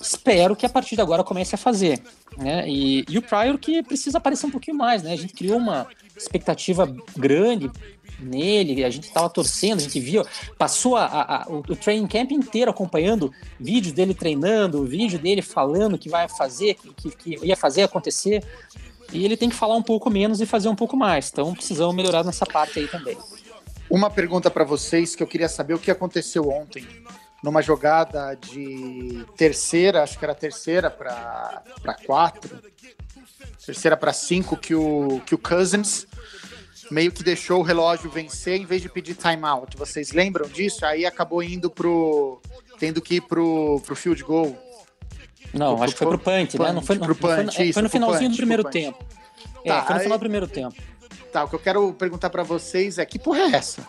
Espero 0.00 0.54
que 0.54 0.64
a 0.64 0.68
partir 0.68 0.94
de 0.94 1.02
agora 1.02 1.24
comece 1.24 1.56
a 1.56 1.58
fazer. 1.58 2.00
Né? 2.36 2.68
E, 2.68 3.04
e 3.08 3.18
o 3.18 3.22
Pryor 3.22 3.58
que 3.58 3.82
precisa 3.82 4.18
aparecer 4.18 4.46
um 4.46 4.50
pouquinho 4.50 4.76
mais, 4.76 5.02
né? 5.02 5.14
A 5.14 5.16
gente 5.16 5.34
criou 5.34 5.58
uma 5.58 5.88
expectativa 6.16 6.86
grande 7.16 7.68
nele, 8.18 8.84
a 8.84 8.90
gente 8.90 9.08
estava 9.08 9.28
torcendo, 9.28 9.78
a 9.78 9.82
gente 9.82 10.00
viu, 10.00 10.24
passou 10.56 10.96
a, 10.96 11.06
a, 11.06 11.46
o, 11.48 11.62
training 11.76 12.06
camp 12.06 12.32
inteiro 12.32 12.70
acompanhando 12.70 13.32
vídeos 13.58 13.92
dele 13.92 14.14
treinando, 14.14 14.84
vídeo 14.84 15.18
dele 15.18 15.42
falando 15.42 15.98
que 15.98 16.08
vai 16.08 16.28
fazer, 16.28 16.74
que, 16.74 17.10
que 17.10 17.46
ia 17.46 17.56
fazer 17.56 17.82
acontecer, 17.82 18.44
e 19.12 19.24
ele 19.24 19.36
tem 19.36 19.48
que 19.48 19.54
falar 19.56 19.76
um 19.76 19.82
pouco 19.82 20.10
menos 20.10 20.40
e 20.40 20.46
fazer 20.46 20.68
um 20.68 20.74
pouco 20.74 20.96
mais, 20.96 21.30
então 21.30 21.54
precisamos 21.54 21.94
melhorar 21.94 22.24
nessa 22.24 22.44
parte 22.44 22.78
aí 22.78 22.88
também. 22.88 23.16
Uma 23.88 24.10
pergunta 24.10 24.50
para 24.50 24.64
vocês 24.64 25.14
que 25.14 25.22
eu 25.22 25.26
queria 25.26 25.48
saber 25.48 25.74
o 25.74 25.78
que 25.78 25.90
aconteceu 25.90 26.48
ontem? 26.48 26.86
Numa 27.42 27.62
jogada 27.62 28.34
de 28.34 29.24
terceira, 29.36 30.02
acho 30.02 30.18
que 30.18 30.24
era 30.24 30.34
terceira 30.34 30.90
para 30.90 31.62
quatro, 32.04 32.58
terceira 33.64 33.96
para 33.96 34.12
cinco, 34.12 34.56
que 34.56 34.74
o, 34.74 35.22
que 35.24 35.34
o 35.34 35.38
Cousins 35.38 36.07
meio 36.90 37.12
que 37.12 37.22
deixou 37.22 37.60
o 37.60 37.62
relógio 37.62 38.10
vencer 38.10 38.60
em 38.60 38.64
vez 38.64 38.82
de 38.82 38.88
pedir 38.88 39.14
timeout. 39.14 39.76
Vocês 39.76 40.12
lembram 40.12 40.48
disso? 40.48 40.84
Aí 40.84 41.04
acabou 41.06 41.42
indo 41.42 41.70
pro. 41.70 42.40
tendo 42.78 43.00
que 43.00 43.16
ir 43.16 43.20
pro, 43.22 43.80
pro 43.84 43.94
field 43.96 44.22
goal. 44.22 44.56
Não, 45.52 45.74
pro, 45.76 45.84
acho 45.84 45.92
que 45.94 45.98
foi 45.98 46.08
pro 46.08 46.18
punt, 46.18 46.50
punt 46.52 46.60
né? 46.66 46.72
Não 46.72 46.82
foi, 46.82 46.98
pro 46.98 47.14
punt, 47.14 47.44
não 47.46 47.52
foi, 47.52 47.64
isso, 47.64 47.72
foi 47.74 47.82
no 47.82 47.88
finalzinho 47.90 48.28
punch, 48.30 48.32
do 48.32 48.36
primeiro 48.36 48.64
tempo. 48.64 49.04
É, 49.64 49.68
Tá, 49.70 49.82
foi 49.82 49.90
no 49.94 49.98
aí- 49.98 50.02
final 50.04 50.18
do 50.18 50.20
primeiro 50.20 50.46
tempo. 50.48 50.74
Tá, 51.32 51.44
o 51.44 51.48
que 51.48 51.54
eu 51.54 51.58
quero 51.58 51.92
perguntar 51.94 52.30
para 52.30 52.42
vocês 52.42 52.98
é 52.98 53.04
que 53.06 53.18
porra 53.18 53.40
é 53.40 53.52
essa? 53.56 53.86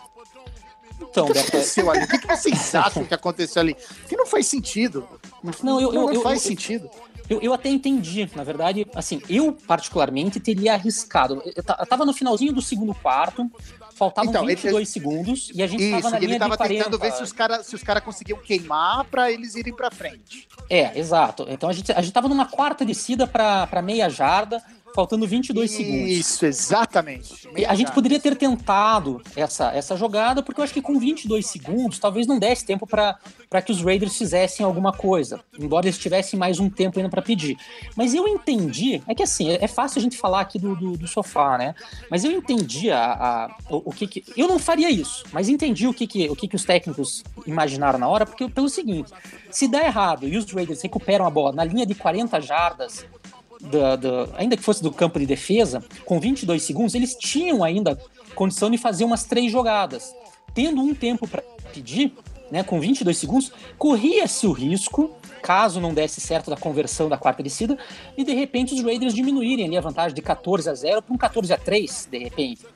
Então, 1.00 1.24
O 1.26 1.32
que 1.32 1.38
aconteceu 1.38 1.90
ali? 1.90 2.04
O 2.04 2.08
que, 2.08 2.18
que 2.18 2.26
vocês 2.26 2.74
acham 2.74 3.04
que 3.04 3.14
aconteceu 3.14 3.60
ali? 3.62 3.74
Que 4.08 4.16
não 4.16 4.26
faz 4.26 4.46
sentido. 4.46 5.08
Não, 5.42 5.52
Não, 5.62 5.80
eu- 5.80 5.88
eu- 5.88 5.92
não 6.06 6.12
eu- 6.12 6.22
faz 6.22 6.44
eu- 6.44 6.48
sentido. 6.50 6.90
Eu, 7.30 7.40
eu 7.40 7.54
até 7.54 7.68
entendi, 7.68 8.28
na 8.34 8.42
verdade, 8.42 8.84
assim, 8.94 9.22
eu 9.30 9.52
particularmente 9.66 10.40
teria 10.40 10.74
arriscado. 10.74 11.40
Eu, 11.54 11.62
ta- 11.62 11.76
eu 11.78 11.86
tava 11.86 12.04
no 12.04 12.12
finalzinho 12.12 12.52
do 12.52 12.60
segundo 12.60 12.92
quarto, 12.92 13.48
faltavam 13.94 14.30
Então, 14.30 14.42
ele- 14.42 14.56
22 14.56 14.88
segundos 14.88 15.50
e 15.54 15.62
a 15.62 15.66
gente 15.68 15.80
Isso, 15.82 15.92
tava 16.02 16.10
na 16.10 16.16
e 16.16 16.18
ele 16.18 16.26
linha 16.26 16.38
tava 16.40 16.50
de 16.52 16.56
40. 16.58 16.84
tentando 16.84 16.98
ver 17.00 17.12
se 17.12 17.22
os 17.22 17.32
caras 17.32 17.66
se 17.66 17.74
os 17.76 17.82
cara 17.84 18.00
conseguiam 18.00 18.38
queimar 18.38 19.04
para 19.04 19.30
eles 19.30 19.54
irem 19.54 19.72
para 19.72 19.90
frente. 19.92 20.48
É, 20.68 20.98
exato. 20.98 21.46
Então 21.48 21.68
a 21.70 21.72
gente, 21.72 21.92
a 21.92 22.00
gente 22.02 22.12
tava 22.12 22.28
numa 22.28 22.46
quarta 22.46 22.84
descida 22.84 23.28
pra 23.28 23.80
meia 23.80 24.08
jarda, 24.10 24.60
faltando 24.94 25.26
22 25.26 25.70
segundos. 25.70 26.10
Isso, 26.10 26.46
exatamente. 26.46 27.48
E 27.56 27.64
a 27.64 27.74
gente 27.74 27.92
poderia 27.92 28.18
ter 28.20 28.36
tentado 28.36 29.20
essa, 29.36 29.70
essa 29.72 29.96
jogada, 29.96 30.42
porque 30.42 30.60
eu 30.60 30.64
acho 30.64 30.72
que 30.74 30.82
com 30.82 30.98
22 30.98 31.46
segundos 31.46 31.98
talvez 31.98 32.26
não 32.26 32.38
desse 32.38 32.64
tempo 32.64 32.86
para 32.86 33.18
que 33.64 33.72
os 33.72 33.82
Raiders 33.82 34.16
fizessem 34.16 34.64
alguma 34.64 34.92
coisa, 34.92 35.40
embora 35.58 35.86
eles 35.86 35.98
tivessem 35.98 36.38
mais 36.38 36.58
um 36.58 36.68
tempo 36.68 36.98
ainda 36.98 37.10
para 37.10 37.22
pedir. 37.22 37.56
Mas 37.96 38.14
eu 38.14 38.26
entendi, 38.26 39.02
é 39.06 39.14
que 39.14 39.22
assim, 39.22 39.50
é, 39.50 39.66
fácil 39.66 39.98
a 39.98 40.02
gente 40.02 40.16
falar 40.16 40.40
aqui 40.40 40.58
do, 40.58 40.74
do, 40.76 40.96
do 40.96 41.06
sofá, 41.08 41.56
né? 41.58 41.74
Mas 42.10 42.24
eu 42.24 42.32
entendi 42.32 42.90
a, 42.90 43.12
a- 43.12 43.56
o, 43.70 43.90
o 43.90 43.92
que, 43.92 44.06
que. 44.06 44.24
Eu 44.36 44.48
não 44.48 44.58
faria 44.58 44.90
isso, 44.90 45.24
mas 45.32 45.48
entendi 45.48 45.86
o 45.86 45.94
que, 45.94 46.06
que, 46.06 46.28
o 46.28 46.36
que, 46.36 46.48
que 46.48 46.56
os 46.56 46.64
técnicos 46.64 47.22
imaginaram 47.46 47.98
na 47.98 48.08
hora, 48.08 48.26
porque 48.26 48.48
pelo 48.48 48.68
seguinte: 48.68 49.10
se 49.50 49.68
der 49.68 49.86
errado 49.86 50.26
e 50.26 50.36
os 50.36 50.50
Raiders 50.52 50.82
recuperam 50.82 51.26
a 51.26 51.30
bola 51.30 51.52
na 51.52 51.64
linha 51.64 51.86
de 51.86 51.94
40 51.94 52.40
jardas 52.40 53.06
da- 53.60 53.96
da- 53.96 54.28
ainda 54.36 54.56
que 54.56 54.62
fosse 54.62 54.82
do 54.82 54.90
campo 54.92 55.18
de 55.18 55.26
defesa, 55.26 55.82
com 56.04 56.18
22 56.20 56.62
segundos, 56.62 56.94
eles 56.94 57.14
tinham 57.14 57.62
ainda 57.62 57.98
condição 58.34 58.70
de 58.70 58.78
fazer 58.78 59.04
umas 59.04 59.24
três 59.24 59.50
jogadas. 59.50 60.14
Tendo 60.54 60.80
um 60.80 60.94
tempo 60.94 61.28
para 61.28 61.42
pedir, 61.72 62.12
né, 62.50 62.62
com 62.62 62.80
22 62.80 63.16
segundos, 63.18 63.52
corria-se 63.78 64.46
o 64.46 64.52
risco, 64.52 65.10
caso 65.42 65.80
não 65.80 65.94
desse 65.94 66.20
certo 66.20 66.50
da 66.50 66.56
conversão 66.56 67.08
da 67.08 67.16
quarta 67.16 67.42
descida, 67.42 67.78
e 68.16 68.24
de 68.24 68.34
repente 68.34 68.74
os 68.74 68.82
Raiders 68.82 69.14
diminuírem 69.14 69.66
ali 69.66 69.76
a 69.76 69.80
vantagem 69.80 70.14
de 70.14 70.20
14 70.22 70.68
a 70.68 70.74
0 70.74 71.02
para 71.02 71.14
um 71.14 71.18
14 71.18 71.52
a 71.52 71.56
3, 71.56 72.08
de 72.10 72.18
repente. 72.18 72.66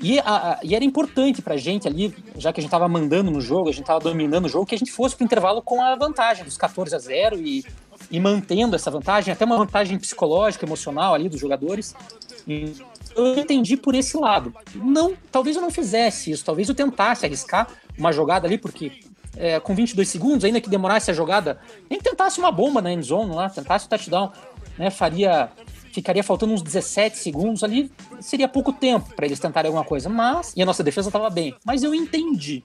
E, 0.00 0.18
a- 0.20 0.22
a- 0.52 0.60
e 0.62 0.74
era 0.76 0.84
importante 0.84 1.42
pra 1.42 1.56
gente 1.56 1.88
ali, 1.88 2.14
já 2.36 2.52
que 2.52 2.60
a 2.60 2.62
gente 2.62 2.70
tava 2.70 2.88
mandando 2.88 3.30
no 3.30 3.40
jogo, 3.40 3.68
a 3.68 3.72
gente 3.72 3.84
tava 3.84 3.98
dominando 3.98 4.44
o 4.44 4.48
jogo, 4.48 4.64
que 4.64 4.74
a 4.74 4.78
gente 4.78 4.92
fosse 4.92 5.16
pro 5.16 5.24
intervalo 5.24 5.60
com 5.60 5.82
a 5.82 5.94
vantagem 5.96 6.44
dos 6.44 6.56
14 6.56 6.94
a 6.94 6.98
0 6.98 7.36
e, 7.36 7.64
e 8.10 8.18
mantendo 8.18 8.74
essa 8.74 8.90
vantagem, 8.90 9.32
até 9.32 9.44
uma 9.44 9.56
vantagem 9.56 9.98
psicológica, 9.98 10.64
emocional 10.64 11.14
ali 11.14 11.28
dos 11.28 11.40
jogadores. 11.40 11.94
E 12.46 12.72
eu 13.14 13.38
entendi 13.38 13.76
por 13.76 13.94
esse 13.94 14.16
lado. 14.16 14.54
Não, 14.74 15.14
talvez 15.30 15.56
eu 15.56 15.62
não 15.62 15.70
fizesse 15.70 16.30
isso, 16.30 16.44
talvez 16.44 16.68
eu 16.68 16.74
tentasse 16.74 17.26
arriscar 17.26 17.68
uma 17.98 18.12
jogada 18.12 18.46
ali, 18.46 18.56
porque 18.56 19.00
é, 19.36 19.60
com 19.60 19.74
22 19.74 20.08
segundos, 20.08 20.44
ainda 20.44 20.60
que 20.60 20.70
demorasse 20.70 21.10
a 21.10 21.14
jogada, 21.14 21.58
nem 21.90 22.00
tentasse 22.00 22.38
uma 22.38 22.50
bomba 22.50 22.80
na 22.80 22.92
endzone 22.92 23.34
lá, 23.34 23.48
tentasse 23.50 23.86
o 23.86 23.88
touchdown, 23.88 24.32
né, 24.78 24.90
faria 24.90 25.50
ficaria 25.90 26.22
faltando 26.22 26.52
uns 26.52 26.62
17 26.62 27.18
segundos 27.18 27.64
ali, 27.64 27.90
seria 28.20 28.46
pouco 28.46 28.72
tempo 28.72 29.12
para 29.16 29.26
eles 29.26 29.40
tentarem 29.40 29.68
alguma 29.68 29.84
coisa, 29.84 30.08
mas 30.08 30.52
e 30.54 30.62
a 30.62 30.66
nossa 30.66 30.84
defesa 30.84 31.08
estava 31.08 31.28
bem. 31.28 31.54
Mas 31.64 31.82
eu 31.82 31.92
entendi. 31.92 32.62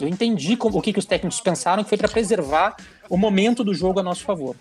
Eu 0.00 0.06
entendi 0.06 0.56
como- 0.56 0.78
o 0.78 0.82
que, 0.82 0.92
que 0.92 0.98
os 0.98 1.06
técnicos 1.06 1.40
pensaram 1.40 1.82
que 1.82 1.88
foi 1.88 1.98
para 1.98 2.08
preservar 2.08 2.76
o 3.08 3.16
momento 3.16 3.64
do 3.64 3.74
jogo 3.74 3.98
a 3.98 4.02
nosso 4.02 4.22
favor. 4.22 4.54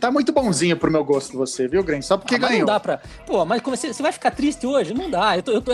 Tá 0.00 0.10
muito 0.10 0.32
bonzinho 0.32 0.76
pro 0.76 0.90
meu 0.90 1.04
gosto 1.04 1.36
você, 1.36 1.68
viu, 1.68 1.82
Gren? 1.84 2.00
Só 2.02 2.16
porque 2.16 2.34
Ah, 2.36 2.38
ganhou. 2.38 2.58
não 2.60 2.66
dá 2.66 2.80
pra. 2.80 2.98
Pô, 3.26 3.44
mas 3.44 3.60
como 3.60 3.76
você, 3.76 3.92
você 3.92 4.02
vai 4.02 4.12
ficar 4.12 4.30
triste 4.30 4.66
hoje? 4.66 4.94
Não 4.94 5.10
dá. 5.10 5.36
Eu 5.36 5.42
tô, 5.42 5.52
eu 5.52 5.60
tô, 5.60 5.72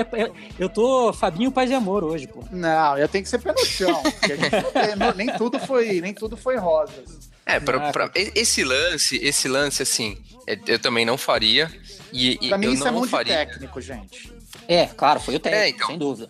eu 0.58 0.68
tô 0.68 1.12
Fabinho 1.12 1.52
Paz 1.52 1.70
e 1.70 1.74
Amor 1.74 2.02
hoje, 2.04 2.26
pô. 2.26 2.42
Não, 2.50 2.98
eu 2.98 3.08
tenho 3.08 3.22
que 3.24 3.30
ser 3.30 3.38
pé 3.38 3.52
no 3.52 3.64
chão. 3.64 4.02
porque 4.02 4.32
a 4.32 4.36
gente 4.36 4.96
não 4.98 5.14
nem 5.14 5.32
tudo 5.36 5.58
foi, 5.60 6.00
nem 6.00 6.12
tudo 6.12 6.36
foi 6.36 6.56
rosas. 6.56 7.30
É, 7.46 7.58
pra, 7.60 7.88
Ah, 7.88 7.92
pra- 7.92 8.10
esse 8.14 8.62
lance, 8.64 9.16
esse 9.22 9.48
lance, 9.48 9.82
assim, 9.82 10.16
é, 10.46 10.58
eu 10.66 10.78
também 10.78 11.04
não 11.04 11.16
faria. 11.16 11.70
E, 12.12 12.38
e 12.40 12.48
Pra 12.48 12.58
mim 12.58 12.66
eu 12.66 12.72
isso 12.74 12.82
não 12.84 12.88
é 12.88 12.92
muito 12.92 13.10
faria. 13.10 13.34
técnico, 13.34 13.80
gente. 13.80 14.32
É, 14.68 14.86
claro, 14.86 15.20
foi 15.20 15.36
o 15.36 15.40
técnico, 15.40 15.64
É, 15.64 15.68
então. 15.70 15.86
sem 15.88 15.98
dúvida. 15.98 16.28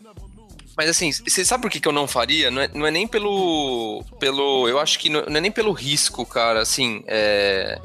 Mas 0.81 0.88
assim, 0.88 1.12
você 1.12 1.45
sabe 1.45 1.61
por 1.61 1.71
que, 1.71 1.79
que 1.79 1.87
eu 1.87 1.93
não 1.93 2.09
faria? 2.09 2.51
Não 2.51 2.62
é, 2.62 2.69
não 2.73 2.87
é 2.87 2.90
nem 2.90 3.07
pelo. 3.07 4.03
pelo. 4.19 4.66
Eu 4.66 4.79
acho 4.79 4.99
que 4.99 5.11
não, 5.11 5.27
não 5.27 5.37
é 5.37 5.40
nem 5.43 5.51
pelo 5.51 5.73
risco, 5.73 6.25
cara. 6.25 6.62
Assim, 6.62 7.05
é. 7.07 7.79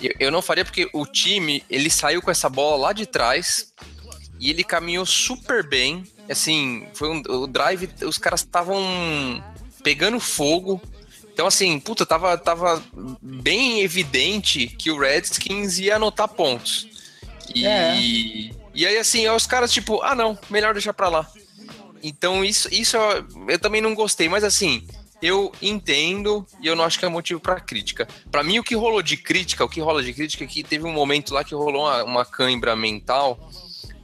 Eu, 0.00 0.14
eu 0.20 0.30
não 0.30 0.40
faria 0.40 0.64
porque 0.64 0.88
o 0.92 1.04
time, 1.04 1.64
ele 1.68 1.90
saiu 1.90 2.22
com 2.22 2.30
essa 2.30 2.48
bola 2.48 2.76
lá 2.76 2.92
de 2.92 3.04
trás 3.04 3.72
e 4.38 4.48
ele 4.48 4.62
caminhou 4.62 5.04
super 5.04 5.68
bem. 5.68 6.04
Assim, 6.28 6.86
foi 6.94 7.08
um, 7.08 7.20
o 7.28 7.48
drive, 7.48 7.90
os 8.04 8.16
caras 8.16 8.42
estavam 8.42 8.80
pegando 9.82 10.20
fogo. 10.20 10.80
Então, 11.32 11.48
assim, 11.48 11.80
puta, 11.80 12.06
tava, 12.06 12.38
tava 12.38 12.80
bem 13.20 13.80
evidente 13.80 14.68
que 14.68 14.88
o 14.92 15.00
Redskins 15.00 15.80
ia 15.80 15.96
anotar 15.96 16.28
pontos. 16.28 16.86
E, 17.52 17.66
É. 17.66 17.96
e 18.72 18.86
aí, 18.86 18.98
assim, 18.98 19.28
os 19.28 19.48
caras, 19.48 19.72
tipo, 19.72 20.00
ah, 20.00 20.14
não, 20.14 20.38
melhor 20.48 20.74
deixar 20.74 20.94
pra 20.94 21.08
lá. 21.08 21.28
Então, 22.02 22.44
isso, 22.44 22.68
isso 22.72 22.96
eu, 22.96 23.26
eu 23.48 23.58
também 23.58 23.80
não 23.80 23.94
gostei, 23.94 24.28
mas 24.28 24.42
assim, 24.44 24.86
eu 25.20 25.52
entendo 25.60 26.46
e 26.62 26.66
eu 26.66 26.74
não 26.74 26.84
acho 26.84 26.98
que 26.98 27.04
é 27.04 27.08
motivo 27.08 27.40
pra 27.40 27.60
crítica. 27.60 28.08
Pra 28.30 28.42
mim, 28.42 28.58
o 28.58 28.64
que 28.64 28.74
rolou 28.74 29.02
de 29.02 29.16
crítica, 29.16 29.64
o 29.64 29.68
que 29.68 29.80
rola 29.80 30.02
de 30.02 30.12
crítica 30.12 30.44
é 30.44 30.46
que 30.46 30.62
teve 30.62 30.84
um 30.84 30.92
momento 30.92 31.34
lá 31.34 31.44
que 31.44 31.54
rolou 31.54 31.82
uma, 31.82 32.04
uma 32.04 32.24
cãibra 32.24 32.74
mental, 32.74 33.38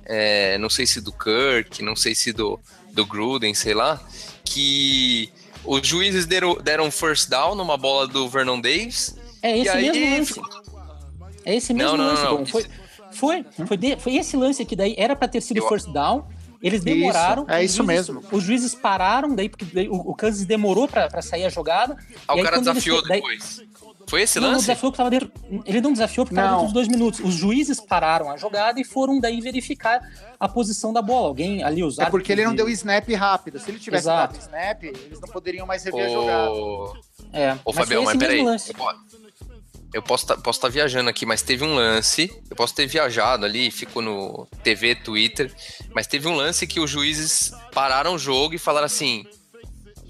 é, 0.04 0.58
não 0.58 0.68
sei 0.68 0.86
se 0.86 1.00
do 1.00 1.12
Kirk, 1.12 1.82
não 1.82 1.96
sei 1.96 2.14
se 2.14 2.32
do, 2.32 2.60
do 2.92 3.04
Gruden, 3.06 3.54
sei 3.54 3.74
lá, 3.74 4.00
que 4.44 5.30
os 5.64 5.86
juízes 5.86 6.26
deram, 6.26 6.54
deram 6.56 6.90
first 6.90 7.28
down 7.28 7.54
numa 7.54 7.76
bola 7.76 8.06
do 8.06 8.28
Vernon 8.28 8.60
Davis. 8.60 9.16
É 9.42 9.58
esse 9.58 9.76
mesmo 9.76 10.10
lance. 10.16 10.34
ficou- 10.34 10.50
É 11.44 11.54
esse 11.56 11.72
mesmo 11.74 11.96
Não, 11.96 12.04
não, 12.04 12.10
lance, 12.12 12.22
não. 12.24 12.46
Foi, 12.46 12.66
foi, 13.12 13.44
foi, 13.66 13.76
de- 13.76 13.96
foi 13.96 14.16
esse 14.16 14.36
lance 14.36 14.62
aqui 14.62 14.74
daí, 14.76 14.94
era 14.98 15.14
pra 15.16 15.26
ter 15.28 15.40
sido 15.40 15.58
Eu- 15.58 15.68
first 15.68 15.88
down. 15.92 16.26
Eles 16.66 16.82
demoraram. 16.84 17.44
é 17.48 17.58
os 17.58 17.64
isso 17.64 17.82
juízes- 17.84 18.08
mesmo. 18.08 18.22
Os 18.32 18.42
juízes 18.42 18.74
pararam, 18.74 19.34
daí, 19.34 19.48
porque 19.48 19.64
daí 19.64 19.88
o, 19.88 19.94
o 19.94 20.14
Kansas 20.14 20.44
demorou 20.44 20.86
pra, 20.88 21.08
pra 21.08 21.22
sair 21.22 21.44
a 21.44 21.48
jogada. 21.48 21.96
Ah, 22.26 22.32
e 22.34 22.36
o 22.36 22.38
aí, 22.38 22.42
cara 22.42 22.56
quando 22.56 22.66
eles- 22.68 22.74
desafiou 22.84 23.02
daí- 23.08 23.20
depois. 23.20 23.62
Foi 24.08 24.22
esse 24.22 24.38
Não, 24.38 24.46
não 24.46 24.54
lance? 24.54 24.66
desafiou 24.68 24.92
que 24.92 24.98
tava 24.98 25.10
de- 25.10 25.30
Ele 25.64 25.80
não 25.80 25.92
desafiou 25.92 26.24
porque 26.24 26.36
tava 26.36 26.46
Não. 26.48 26.54
dentro 26.58 26.66
dos 26.66 26.74
dois 26.74 26.86
minutos. 26.86 27.18
Os 27.18 27.34
juízes 27.34 27.80
pararam 27.80 28.30
a 28.30 28.36
jogada 28.36 28.80
e 28.80 28.84
foram 28.84 29.18
daí 29.18 29.40
verificar 29.40 30.00
a 30.38 30.48
posição 30.48 30.92
da 30.92 31.02
bola. 31.02 31.26
Alguém 31.26 31.64
ali, 31.64 31.82
os 31.82 31.98
É 31.98 32.08
porque 32.08 32.30
ele 32.30 32.44
não 32.44 32.54
deu 32.54 32.68
snap 32.68 33.08
rápido. 33.14 33.58
Se 33.58 33.68
ele 33.68 33.80
tivesse 33.80 34.04
Exato. 34.04 34.34
dado 34.34 34.42
snap, 34.42 34.82
eles 34.84 35.20
não 35.20 35.28
poderiam 35.28 35.66
mais 35.66 35.82
rever 35.82 36.06
a 36.06 36.08
jogada. 36.08 36.50
É, 37.32 37.52
Ô, 37.64 37.72
mas 37.72 37.76
Fabião, 37.76 38.04
foi 38.04 38.14
mas 38.14 38.22
peraí. 38.22 38.44
lance. 38.44 38.70
Eu, 38.72 38.86
eu 39.92 40.02
posso 40.02 40.24
estar 40.24 40.36
posso 40.38 40.60
tá 40.60 40.68
viajando 40.68 41.08
aqui, 41.08 41.24
mas 41.24 41.42
teve 41.42 41.64
um 41.64 41.74
lance. 41.74 42.30
Eu 42.50 42.56
posso 42.56 42.74
ter 42.74 42.86
viajado 42.86 43.44
ali, 43.44 43.70
ficou 43.70 44.02
no 44.02 44.46
TV, 44.62 44.94
Twitter. 44.94 45.54
Mas 45.94 46.06
teve 46.06 46.28
um 46.28 46.34
lance 46.34 46.66
que 46.66 46.80
os 46.80 46.90
juízes 46.90 47.52
pararam 47.72 48.14
o 48.14 48.18
jogo 48.18 48.54
e 48.54 48.58
falaram 48.58 48.86
assim: 48.86 49.24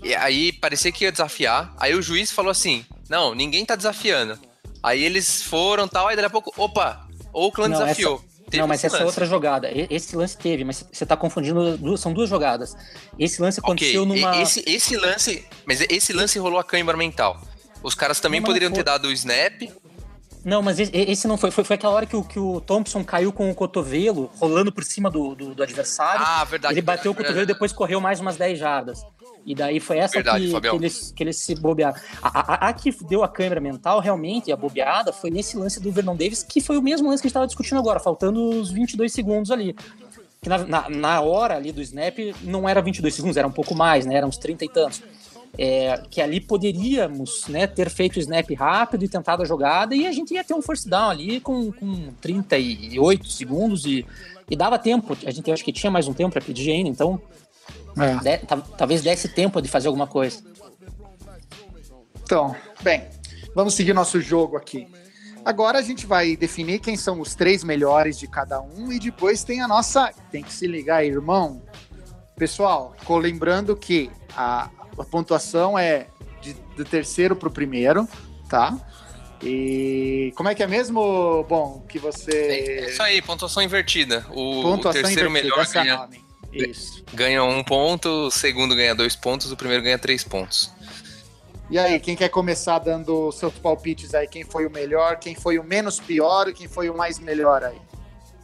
e 0.03 0.15
aí 0.15 0.53
parecia 0.53 0.93
que 0.93 1.05
ia 1.05 1.13
desafiar. 1.13 1.75
Aí 1.79 1.95
o 1.95 2.03
juiz 2.03 2.31
falou 2.31 2.51
assim: 2.51 2.85
Não, 3.09 3.35
ninguém 3.35 3.65
tá 3.65 3.77
desafiando. 3.77 4.39
Aí 4.83 5.03
eles 5.03 5.43
foram 5.43 5.89
tal, 5.89 6.07
aí 6.09 6.17
daqui 6.17 6.27
a 6.27 6.31
pouco, 6.31 6.53
opa, 6.57 7.07
Oakland 7.33 7.73
Não, 7.75 7.81
desafiou. 7.83 8.23
Teve 8.49 8.61
não, 8.61 8.69
mas 8.69 8.85
essa 8.85 8.95
lance. 8.99 9.07
outra 9.07 9.27
jogada. 9.27 9.69
Esse 9.91 10.15
lance 10.15 10.39
teve, 10.39 10.63
mas 10.63 10.87
você 10.93 11.05
tá 11.05 11.17
confundindo. 11.17 11.77
duas- 11.77 12.01
são 12.01 12.13
duas 12.13 12.31
jogadas. 12.31 12.77
Esse 13.19 13.43
lance 13.43 13.59
aconteceu 13.59 14.05
e- 14.05 14.07
numa. 14.07 14.41
esse, 14.41 14.63
esse 14.67 14.97
lance. 14.97 15.45
Mas 15.65 15.81
esse 15.81 16.13
lance 16.13 16.39
rolou 16.39 16.61
a 16.61 16.65
câimbra 16.65 16.97
mental. 16.97 17.41
Os 17.83 17.95
caras 17.95 18.21
também 18.21 18.41
Não, 18.41 18.47
não 18.47 18.49
poderiam 18.53 18.71
foi. 18.71 18.79
ter 18.79 18.85
dado 18.85 19.07
o 19.09 19.13
snap. 19.13 19.71
Não, 20.45 20.63
mas 20.63 20.79
esse, 20.79 21.27
não 21.27 21.37
foi. 21.37 21.51
foi. 21.51 21.65
Foi 21.65 21.75
aquela 21.75 21.93
hora 21.93 22.07
que 22.07 22.15
o, 22.17 22.23
que 22.23 22.39
o 22.39 22.61
Thompson 22.61 23.03
caiu 23.03 23.33
com 23.33 23.51
o 23.51 23.55
cotovelo, 23.55 24.31
rolando 24.39 24.71
por 24.71 24.85
cima 24.85 25.11
do, 25.11 25.35
do, 25.35 25.55
do 25.55 25.63
adversário. 25.63 26.25
Ah, 26.25 26.45
verdade. 26.45 26.75
ele 26.75 26.83
bateu 26.83 27.11
o 27.11 27.15
verdade, 27.15 27.27
cotovelo 27.35 27.43
e 27.51 27.53
depois 27.53 27.73
correu 27.73 28.01
mais 28.01 28.21
umas 28.21 28.37
10 28.37 28.59
jardas. 28.59 29.03
E 29.45 29.55
daí 29.55 29.79
foi 29.79 29.99
essa 29.99 30.15
Verdade, 30.15 30.49
que, 30.49 30.61
que, 30.61 30.67
eles, 30.77 31.13
que 31.17 31.23
eles 31.23 31.37
se 31.39 31.55
bobearam. 31.55 31.97
A, 32.21 32.67
a- 32.67 32.69
a 32.69 32.73
que 32.73 32.91
deu 33.05 33.23
a 33.23 33.29
câmera 33.29 33.61
mental, 33.61 34.01
realmente, 34.01 34.51
a 34.51 34.57
bobeada, 34.57 35.13
foi 35.13 35.31
nesse 35.31 35.57
lance 35.57 35.81
do 35.81 35.91
Vernon 35.93 36.17
Davis, 36.17 36.43
que 36.43 36.61
foi 36.61 36.77
o 36.77 36.83
mesmo 36.83 37.09
lance 37.09 37.21
que 37.23 37.27
a 37.27 37.29
gente 37.29 37.33
estava 37.33 37.47
discutindo 37.47 37.79
agora, 37.79 38.01
faltando 38.01 38.41
os 38.61 38.71
22 38.73 39.13
segundos 39.13 39.53
ali. 39.53 39.77
Que 40.43 40.49
na, 40.49 40.59
na, 40.59 40.89
na 40.91 41.21
hora 41.21 41.57
ali 41.57 41.71
do 41.73 41.81
snap 41.81 42.19
não 42.43 42.69
era 42.69 42.81
22 42.83 43.15
segundos, 43.15 43.37
era 43.37 43.47
um 43.47 43.53
pouco 43.53 43.73
mais, 43.75 44.05
né? 44.05 44.17
Era 44.17 44.27
uns 44.27 44.37
30 44.37 44.65
e 44.65 44.69
tantos. 44.69 45.01
É, 45.59 46.03
que 46.11 46.21
ali 46.21 46.39
poderíamos 46.39 47.47
né, 47.49 47.67
ter 47.67 47.89
feito 47.89 48.17
o 48.17 48.21
snap 48.21 48.51
rápido 48.55 49.05
e 49.05 49.09
tentado 49.09 49.43
a 49.43 49.47
jogada 49.47 49.95
e 49.95 50.07
a 50.07 50.13
gente 50.13 50.35
ia 50.35 50.45
ter 50.45 50.53
um 50.53 50.61
force 50.61 50.87
down 50.87 51.09
ali 51.09 51.41
com, 51.41 51.73
com 51.73 52.13
38 52.21 53.27
segundos 53.31 53.87
e, 53.87 54.05
e 54.51 54.55
dava 54.55 54.79
tempo. 54.79 55.17
A 55.25 55.31
gente 55.31 55.51
acho 55.51 55.65
que 55.65 55.73
tinha 55.73 55.91
mais 55.91 56.07
um 56.07 56.13
tempo 56.13 56.33
para 56.33 56.43
pedir 56.43 56.73
ainda, 56.73 56.91
então 56.91 57.19
de- 58.23 58.39
ta- 58.47 58.59
talvez 58.77 59.01
desse 59.01 59.29
tempo 59.29 59.63
de 59.63 59.69
fazer 59.69 59.87
alguma 59.89 60.07
coisa. 60.07 60.43
Então, 62.23 62.55
bem, 62.83 63.05
vamos 63.55 63.75
seguir 63.75 63.95
nosso 63.95 64.21
jogo 64.21 64.57
aqui. 64.57 64.87
Agora 65.45 65.79
a 65.79 65.83
gente 65.83 66.07
vai 66.07 66.37
definir 66.37 66.81
quem 66.81 66.97
são 66.97 67.21
os 67.21 67.35
três 67.35 67.63
melhores 67.63 68.19
de 68.19 68.27
cada 68.27 68.61
um 68.61 68.93
e 68.93 68.99
depois 68.99 69.45
tem 69.45 69.61
a 69.63 69.69
nossa. 69.69 70.13
Tem 70.31 70.43
que 70.43 70.53
se 70.53 70.67
ligar, 70.67 71.05
irmão. 71.05 71.63
Pessoal, 72.37 72.95
lembrando 73.09 73.77
que 73.77 74.11
a, 74.37 74.69
a 74.99 75.05
pontuação 75.05 75.79
é 75.79 76.07
de- 76.41 76.55
do 76.77 76.85
terceiro 76.85 77.35
para 77.37 77.49
o 77.49 77.51
primeiro, 77.51 78.09
tá? 78.49 78.77
E 79.43 80.33
como 80.37 80.49
é 80.49 80.55
que 80.55 80.63
é 80.63 80.67
mesmo? 80.67 81.45
Bom, 81.49 81.85
que 81.89 81.99
É 81.99 82.01
você. 82.01 82.87
isso 82.89 83.03
aí, 83.03 83.21
pontuação 83.21 83.63
invertida. 83.63 84.25
O, 84.31 84.61
o 84.61 84.63
Pontuação 84.63 85.03
terceiro 85.03 85.29
invertida, 85.31 85.55
melhor 85.57 85.67
é 85.67 85.69
o 85.69 85.73
ganha, 85.73 85.97
nome. 85.99 86.25
Isso. 86.53 87.05
ganha 87.13 87.45
um 87.45 87.63
ponto, 87.63 88.09
o 88.09 88.31
segundo 88.31 88.75
ganha 88.75 88.95
dois 88.95 89.15
pontos, 89.15 89.53
o 89.53 89.57
primeiro 89.57 89.83
ganha 89.83 89.99
três 89.99 90.25
pontos. 90.25 90.71
E 91.69 91.79
aí, 91.79 91.99
quem 92.01 92.15
quer 92.17 92.29
começar 92.29 92.79
dando 92.79 93.31
seus 93.33 93.53
palpites 93.55 94.15
aí? 94.15 94.27
Quem 94.29 94.45
foi 94.45 94.67
o 94.67 94.71
melhor, 94.71 95.17
quem 95.19 95.35
foi 95.35 95.59
o 95.59 95.65
menos 95.65 95.99
pior 96.01 96.49
e 96.49 96.55
quem 96.55 96.69
foi 96.69 96.89
o 96.89 96.97
mais 96.97 97.19
melhor 97.19 97.63
aí? 97.65 97.79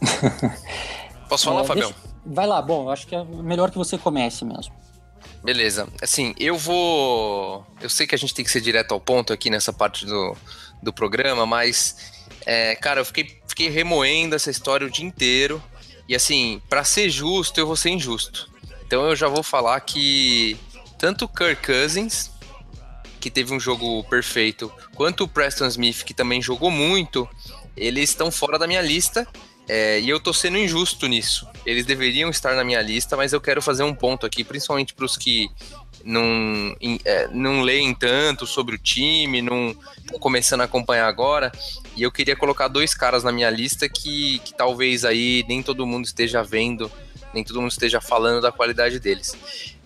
Posso 1.29 1.45
falar, 1.47 1.63
É, 1.63 1.65
Fabião? 1.65 1.91
deixa- 1.91 2.13
Vai 2.25 2.47
lá, 2.47 2.61
bom, 2.63 2.89
acho 2.91 3.07
que 3.07 3.15
é 3.17 3.25
melhor 3.25 3.71
que 3.71 3.79
você 3.79 3.97
comece 3.99 4.45
mesmo. 4.45 4.73
Beleza. 5.43 5.89
Assim, 6.01 6.35
eu 6.39 6.57
vou. 6.57 7.67
Eu 7.81 7.91
sei 7.91 8.07
que 8.07 8.15
a 8.15 8.19
gente 8.19 8.35
tem 8.35 8.45
que 8.45 8.51
ser 8.51 8.61
direto 8.61 8.93
ao 8.93 9.01
ponto 9.01 9.33
aqui 9.33 9.51
nessa 9.51 9.73
parte 9.73 10.07
do, 10.07 10.37
do 10.83 10.93
programa, 10.93 11.45
mas, 11.45 11.97
é, 12.47 12.77
cara, 12.77 13.01
eu 13.01 13.05
fiquei, 13.05 13.41
fiquei 13.47 13.69
remoendo 13.69 14.37
essa 14.37 14.51
história 14.51 14.87
o 14.87 14.91
dia 14.91 15.05
inteiro. 15.05 15.63
E, 16.09 16.15
assim, 16.15 16.61
pra 16.69 16.85
ser 16.85 17.11
justo, 17.11 17.59
eu 17.59 17.67
vou 17.67 17.77
ser 17.77 17.91
injusto. 17.91 18.51
Então, 18.87 19.09
eu 19.09 19.17
já 19.17 19.29
vou 19.29 19.43
falar 19.43 19.81
que 19.81 20.57
tanto 20.99 21.25
o 21.25 21.29
Kirk 21.29 21.67
Cousins, 21.67 22.31
que 23.19 23.31
teve 23.31 23.53
um 23.53 23.59
jogo 23.59 24.05
perfeito, 24.05 24.73
quanto 24.95 25.25
o 25.25 25.29
Preston 25.29 25.67
Smith, 25.67 26.05
que 26.05 26.15
também 26.15 26.43
jogou 26.43 26.71
muito, 26.71 27.29
eles 27.77 28.11
estão 28.11 28.31
fora 28.31 28.59
da 28.59 28.67
minha 28.67 28.83
lista. 28.83 29.27
É, 29.75 30.01
e 30.01 30.11
eu 30.11 30.21
tô 30.21 30.35
sendo 30.35 30.59
injusto 30.59 31.07
nisso. 31.07 31.49
Eles 31.65 31.87
deveriam 31.87 32.29
estar 32.29 32.55
na 32.55 32.63
minha 32.63 32.83
lista, 32.83 33.17
mas 33.17 33.33
eu 33.33 33.41
quero 33.41 33.63
fazer 33.63 33.83
um 33.83 33.95
ponto 33.95 34.27
aqui, 34.27 34.45
principalmente 34.45 34.93
para 34.93 35.07
os 35.07 35.17
que 35.17 35.49
não, 36.05 36.77
é, 37.07 37.27
não 37.29 37.63
leem 37.63 37.95
tanto 37.95 38.47
sobre 38.47 38.75
o 38.75 38.79
time, 38.79 39.41
não 39.41 39.75
estão 39.99 40.19
começando 40.19 40.61
a 40.61 40.65
acompanhar 40.65 41.07
agora. 41.09 41.51
E 41.97 42.03
eu 42.03 42.13
queria 42.13 42.37
colocar 42.37 42.69
dois 42.69 42.93
caras 42.93 43.25
na 43.25 43.33
minha 43.33 43.49
lista 43.49 43.89
que, 43.89 44.41
que 44.41 44.53
talvez 44.53 45.07
aí 45.07 45.43
nem 45.49 45.63
todo 45.63 45.87
mundo 45.87 46.05
esteja 46.05 46.43
vendo, 46.43 46.93
nem 47.33 47.43
todo 47.43 47.59
mundo 47.59 47.73
esteja 47.73 47.99
falando 47.99 48.43
da 48.43 48.53
qualidade 48.53 49.01
deles. 49.01 49.35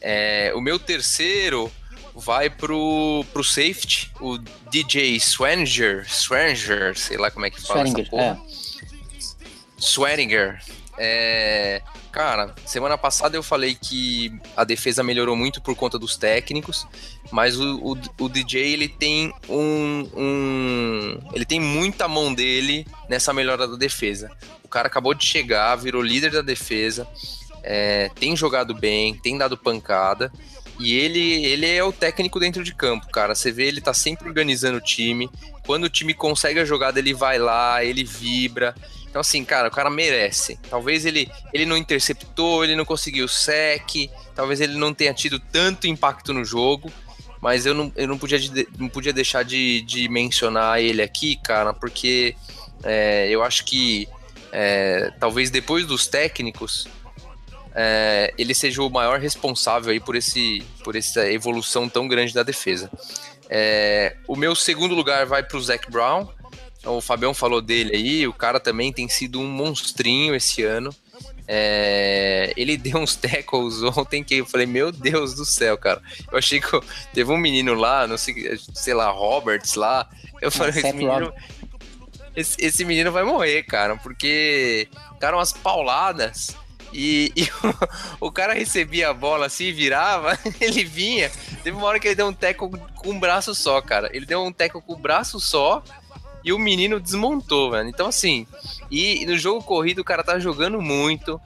É, 0.00 0.50
o 0.56 0.60
meu 0.60 0.80
terceiro 0.80 1.70
vai 2.12 2.50
pro, 2.50 3.24
pro 3.32 3.44
safety, 3.44 4.10
o 4.20 4.36
DJ 4.68 5.20
Swanger, 5.20 6.12
Swanger, 6.12 6.98
sei 6.98 7.18
lá 7.18 7.30
como 7.30 7.46
é 7.46 7.50
que 7.50 7.62
fala 7.62 7.82
essa 7.82 7.90
Schweringer, 7.90 8.10
porra. 8.10 8.40
é. 8.62 8.65
Swearinger. 9.78 10.60
É, 10.98 11.82
cara, 12.10 12.54
semana 12.64 12.96
passada 12.96 13.36
eu 13.36 13.42
falei 13.42 13.74
que 13.74 14.32
a 14.56 14.64
defesa 14.64 15.02
melhorou 15.02 15.36
muito 15.36 15.60
por 15.60 15.74
conta 15.76 15.98
dos 15.98 16.16
técnicos, 16.16 16.86
mas 17.30 17.58
o, 17.60 17.76
o, 17.92 18.24
o 18.24 18.28
DJ 18.30 18.72
ele 18.72 18.88
tem 18.88 19.30
um, 19.46 20.08
um- 20.16 21.18
ele 21.34 21.44
tem 21.44 21.60
muita 21.60 22.08
mão 22.08 22.32
dele 22.32 22.86
nessa 23.10 23.32
melhora 23.34 23.68
da 23.68 23.76
defesa. 23.76 24.30
O 24.64 24.68
cara 24.68 24.88
acabou 24.88 25.12
de 25.12 25.24
chegar, 25.26 25.76
virou 25.76 26.00
líder 26.00 26.30
da 26.32 26.40
defesa, 26.42 27.06
é, 27.62 28.10
tem 28.18 28.34
jogado 28.34 28.74
bem, 28.74 29.14
tem 29.14 29.36
dado 29.36 29.56
pancada. 29.58 30.32
E 30.78 30.94
ele, 30.94 31.44
ele 31.46 31.66
é 31.66 31.82
o 31.82 31.92
técnico 31.92 32.38
dentro 32.38 32.62
de 32.62 32.74
campo, 32.74 33.08
cara. 33.08 33.34
Você 33.34 33.50
vê, 33.50 33.64
ele 33.66 33.80
tá 33.80 33.94
sempre 33.94 34.28
organizando 34.28 34.76
o 34.76 34.80
time. 34.80 35.30
Quando 35.64 35.84
o 35.84 35.88
time 35.88 36.12
consegue 36.12 36.60
a 36.60 36.66
jogada, 36.66 36.98
ele 36.98 37.14
vai 37.14 37.38
lá, 37.38 37.82
ele 37.82 38.04
vibra. 38.04 38.74
Então, 39.08 39.20
assim, 39.20 39.44
cara, 39.44 39.68
o 39.68 39.70
cara 39.70 39.88
merece. 39.88 40.58
Talvez 40.68 41.06
ele, 41.06 41.30
ele 41.52 41.64
não 41.64 41.76
interceptou, 41.76 42.64
ele 42.64 42.76
não 42.76 42.84
conseguiu 42.84 43.26
sec, 43.26 44.10
talvez 44.34 44.60
ele 44.60 44.76
não 44.76 44.92
tenha 44.92 45.14
tido 45.14 45.40
tanto 45.40 45.86
impacto 45.86 46.32
no 46.32 46.44
jogo, 46.44 46.92
mas 47.40 47.64
eu 47.64 47.74
não, 47.74 47.92
eu 47.96 48.06
não, 48.06 48.18
podia, 48.18 48.38
não 48.78 48.88
podia 48.88 49.12
deixar 49.12 49.42
de, 49.42 49.82
de 49.82 50.08
mencionar 50.08 50.80
ele 50.80 51.02
aqui, 51.02 51.36
cara, 51.36 51.72
porque 51.72 52.36
é, 52.82 53.28
eu 53.30 53.42
acho 53.42 53.64
que 53.64 54.08
é, 54.52 55.12
talvez 55.18 55.50
depois 55.50 55.86
dos 55.86 56.06
técnicos, 56.06 56.88
é, 57.74 58.32
ele 58.38 58.54
seja 58.54 58.82
o 58.82 58.88
maior 58.88 59.20
responsável 59.20 59.92
aí 59.92 60.00
por, 60.00 60.16
esse, 60.16 60.64
por 60.82 60.96
essa 60.96 61.30
evolução 61.30 61.88
tão 61.88 62.08
grande 62.08 62.32
da 62.32 62.42
defesa. 62.42 62.90
É, 63.48 64.16
o 64.26 64.34
meu 64.34 64.56
segundo 64.56 64.94
lugar 64.94 65.26
vai 65.26 65.42
para 65.42 65.58
o 65.58 65.62
Zac 65.62 65.90
Brown. 65.90 66.26
O 66.86 67.00
Fabião 67.00 67.34
falou 67.34 67.60
dele 67.60 67.94
aí, 67.96 68.26
o 68.26 68.32
cara 68.32 68.60
também 68.60 68.92
tem 68.92 69.08
sido 69.08 69.40
um 69.40 69.46
monstrinho 69.48 70.34
esse 70.34 70.62
ano. 70.62 70.94
É, 71.48 72.52
ele 72.56 72.76
deu 72.78 72.98
uns 72.98 73.14
tackles 73.16 73.82
ontem 73.82 74.22
que 74.24 74.36
eu 74.36 74.46
falei, 74.46 74.66
meu 74.66 74.90
Deus 74.92 75.34
do 75.34 75.44
céu, 75.44 75.76
cara. 75.78 76.02
Eu 76.30 76.38
achei 76.38 76.60
que 76.60 76.72
eu- 76.72 76.84
teve 77.12 77.30
um 77.30 77.36
menino 77.38 77.74
lá, 77.74 78.06
não 78.06 78.16
sei, 78.16 78.58
sei 78.74 78.94
lá, 78.94 79.10
Roberts 79.10 79.74
lá. 79.74 80.08
Eu 80.40 80.50
falei, 80.50 80.70
esse 80.72 80.92
menino, 80.92 81.32
esse, 82.34 82.56
esse 82.58 82.84
menino 82.84 83.10
vai 83.10 83.24
morrer, 83.24 83.62
cara, 83.62 83.96
porque 83.96 84.88
deram 85.18 85.38
umas 85.38 85.52
pauladas 85.52 86.54
e, 86.92 87.32
e 87.36 87.44
o, 88.20 88.26
o 88.26 88.32
cara 88.32 88.52
recebia 88.52 89.08
a 89.10 89.14
bola 89.14 89.46
assim, 89.46 89.72
virava, 89.72 90.38
ele 90.60 90.84
vinha. 90.84 91.30
Teve 91.62 91.76
uma 91.76 91.86
hora 91.86 91.98
que 91.98 92.08
ele 92.08 92.14
deu 92.14 92.26
um 92.26 92.32
teco 92.34 92.68
com 92.94 93.10
um 93.10 93.18
braço 93.18 93.54
só, 93.54 93.80
cara. 93.80 94.10
Ele 94.12 94.26
deu 94.26 94.42
um 94.44 94.52
teco 94.52 94.80
com 94.82 94.92
o 94.92 94.98
braço 94.98 95.40
só 95.40 95.82
e 96.46 96.52
o 96.52 96.58
menino 96.60 97.00
desmontou, 97.00 97.72
velho. 97.72 97.88
Então, 97.88 98.06
assim, 98.06 98.46
e 98.88 99.26
no 99.26 99.36
jogo 99.36 99.64
corrido 99.64 99.98
o 99.98 100.04
cara 100.04 100.22
tá 100.22 100.38
jogando 100.38 100.80
muito. 100.80 101.40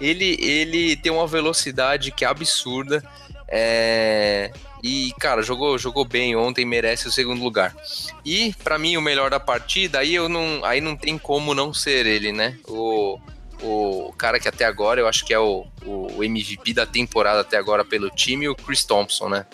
Ele, 0.00 0.34
ele 0.40 0.96
tem 0.96 1.12
uma 1.12 1.26
velocidade 1.26 2.10
que 2.10 2.24
é 2.24 2.28
absurda. 2.28 3.04
É, 3.46 4.50
e, 4.82 5.12
cara, 5.20 5.42
jogou, 5.42 5.76
jogou 5.76 6.06
bem 6.06 6.34
ontem, 6.34 6.64
merece 6.64 7.06
o 7.06 7.12
segundo 7.12 7.44
lugar. 7.44 7.76
E, 8.24 8.54
pra 8.64 8.78
mim, 8.78 8.96
o 8.96 9.02
melhor 9.02 9.28
da 9.28 9.38
partida, 9.38 9.98
aí, 9.98 10.14
eu 10.14 10.26
não, 10.26 10.64
aí 10.64 10.80
não 10.80 10.96
tem 10.96 11.18
como 11.18 11.52
não 11.52 11.74
ser 11.74 12.06
ele, 12.06 12.32
né? 12.32 12.58
O, 12.66 13.20
o 13.60 14.14
cara 14.16 14.40
que 14.40 14.48
até 14.48 14.64
agora 14.64 14.98
eu 14.98 15.06
acho 15.06 15.22
que 15.26 15.34
é 15.34 15.38
o, 15.38 15.66
o 15.84 16.24
MVP 16.24 16.72
da 16.72 16.86
temporada 16.86 17.42
até 17.42 17.58
agora 17.58 17.84
pelo 17.84 18.08
time, 18.08 18.48
o 18.48 18.56
Chris 18.56 18.84
Thompson, 18.84 19.28
né? 19.28 19.44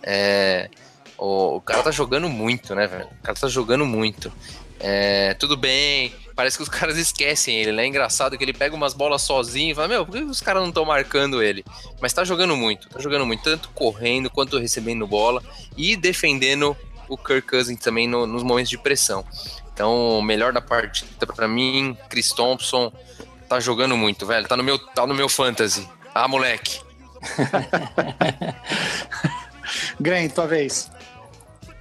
É, 0.00 0.70
o, 1.18 1.56
o 1.56 1.60
cara 1.60 1.82
tá 1.82 1.90
jogando 1.90 2.28
muito, 2.28 2.74
né, 2.74 2.86
velho? 2.86 3.06
O 3.06 3.22
cara 3.22 3.38
tá 3.38 3.48
jogando 3.48 3.86
muito. 3.86 4.32
É, 4.80 5.34
tudo 5.34 5.56
bem, 5.56 6.12
parece 6.36 6.56
que 6.56 6.62
os 6.62 6.68
caras 6.68 6.96
esquecem 6.98 7.56
ele, 7.60 7.72
né? 7.72 7.84
É 7.84 7.86
engraçado 7.86 8.36
que 8.36 8.44
ele 8.44 8.52
pega 8.52 8.74
umas 8.74 8.92
bolas 8.92 9.22
sozinho 9.22 9.72
e 9.72 9.74
fala, 9.74 9.88
meu, 9.88 10.04
por 10.04 10.12
que 10.16 10.22
os 10.22 10.40
caras 10.40 10.62
não 10.62 10.68
estão 10.68 10.84
marcando 10.84 11.42
ele? 11.42 11.64
Mas 12.00 12.12
tá 12.12 12.24
jogando 12.24 12.56
muito, 12.56 12.88
tá 12.88 13.00
jogando 13.00 13.24
muito, 13.24 13.42
tanto 13.42 13.68
correndo 13.70 14.28
quanto 14.30 14.58
recebendo 14.58 15.06
bola 15.06 15.42
e 15.76 15.96
defendendo 15.96 16.76
o 17.08 17.16
Kirk 17.16 17.48
Cousins 17.48 17.78
também 17.80 18.06
no- 18.08 18.26
nos 18.26 18.42
momentos 18.42 18.70
de 18.70 18.78
pressão. 18.78 19.24
Então, 19.72 20.18
o 20.18 20.22
melhor 20.22 20.52
da 20.52 20.60
partida 20.60 21.26
pra 21.26 21.48
mim, 21.48 21.96
Chris 22.08 22.30
Thompson, 22.32 22.92
tá 23.48 23.58
jogando 23.60 23.96
muito, 23.96 24.26
velho. 24.26 24.46
Tá 24.46 24.56
no 24.56 24.62
meu, 24.62 24.78
tá 24.78 25.06
no 25.06 25.14
meu 25.14 25.28
fantasy. 25.28 25.88
Ah, 26.14 26.28
moleque. 26.28 26.80
Gren, 30.00 30.28
tua 30.28 30.46
vez. 30.46 30.90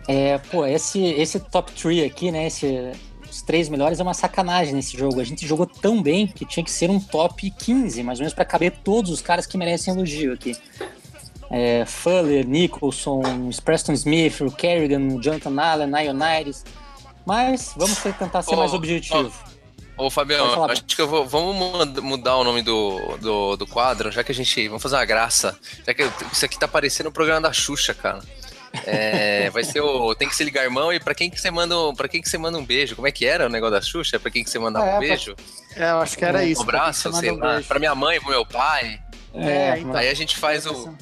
É, 0.07 0.37
pô, 0.37 0.65
esse, 0.65 1.01
esse 1.01 1.39
top 1.39 1.71
3 1.71 2.05
aqui, 2.05 2.31
né? 2.31 2.47
Esse, 2.47 2.91
os 3.29 3.41
três 3.41 3.69
melhores 3.69 3.99
é 3.99 4.03
uma 4.03 4.13
sacanagem 4.13 4.73
nesse 4.73 4.97
jogo. 4.97 5.19
A 5.19 5.23
gente 5.23 5.47
jogou 5.47 5.65
tão 5.65 6.01
bem 6.01 6.27
que 6.27 6.45
tinha 6.45 6.63
que 6.63 6.71
ser 6.71 6.89
um 6.89 6.99
top 6.99 7.49
15, 7.49 8.03
mais 8.03 8.19
ou 8.19 8.23
menos, 8.23 8.33
para 8.33 8.45
caber 8.45 8.71
todos 8.83 9.11
os 9.11 9.21
caras 9.21 9.45
que 9.45 9.57
merecem 9.57 9.93
elogio 9.93 10.33
aqui. 10.33 10.55
É, 11.49 11.85
Fuller, 11.85 12.47
Nicholson, 12.47 13.21
Preston 13.63 13.93
Smith, 13.93 14.41
o 14.41 14.51
Kerrigan, 14.51 15.19
Jonathan 15.21 15.61
Allen, 15.61 15.91
Ionides. 16.05 16.63
Mas 17.25 17.73
vamos 17.77 17.97
tentar 17.99 18.41
ser 18.41 18.55
mais 18.55 18.73
objetivo. 18.73 19.31
Ô, 19.95 20.09
Fabião, 20.09 20.65
acho 20.65 20.83
que 20.83 21.01
eu 21.01 21.07
vou, 21.07 21.25
vamos 21.25 22.01
mudar 22.01 22.35
o 22.37 22.43
nome 22.43 22.63
do, 22.63 22.99
do, 23.17 23.55
do, 23.55 23.67
quadro, 23.67 24.11
já 24.11 24.23
que 24.23 24.31
a 24.31 24.35
gente. 24.35 24.67
Vamos 24.67 24.81
fazer 24.81 24.95
uma 24.95 25.05
graça. 25.05 25.57
Já 25.85 25.93
que 25.93 26.09
isso 26.31 26.45
aqui 26.45 26.57
tá 26.57 26.67
parecendo 26.67 27.09
o 27.09 27.11
programa 27.11 27.41
da 27.41 27.53
Xuxa, 27.53 27.93
cara. 27.93 28.19
É, 28.85 29.49
vai 29.51 29.63
ser 29.63 29.81
o. 29.81 30.15
Tem 30.15 30.27
que 30.27 30.35
se 30.35 30.43
ligar 30.43 30.63
irmão 30.63 30.91
e 30.91 30.99
pra 30.99 31.13
quem 31.13 31.29
que 31.29 31.39
você 31.39 31.51
manda. 31.51 31.75
Pra 31.95 32.07
quem 32.07 32.21
que 32.21 32.29
você 32.29 32.37
manda 32.37 32.57
um 32.57 32.65
beijo? 32.65 32.95
Como 32.95 33.07
é 33.07 33.11
que 33.11 33.25
era 33.25 33.45
o 33.45 33.49
negócio 33.49 33.75
da 33.75 33.81
Xuxa? 33.81 34.19
Pra 34.19 34.31
quem 34.31 34.43
que 34.43 34.49
você 34.49 34.57
manda 34.57 34.79
é, 34.79 34.95
um 34.95 34.99
beijo? 34.99 35.35
É, 35.75 35.91
eu 35.91 35.99
acho 35.99 36.17
que 36.17 36.25
era 36.25 36.39
um 36.39 36.43
isso. 36.43 36.61
Um 36.61 36.63
abraço, 36.63 37.13
sei 37.13 37.31
um 37.31 37.37
lá. 37.37 37.53
Beijo. 37.53 37.67
Pra 37.67 37.79
minha 37.79 37.93
mãe, 37.93 38.19
pro 38.19 38.29
meu 38.29 38.45
pai. 38.45 38.99
É, 39.35 39.77
então. 39.77 39.95
Aí 39.95 40.09
a 40.09 40.13
gente 40.13 40.37
faz 40.37 40.65
o. 40.65 40.95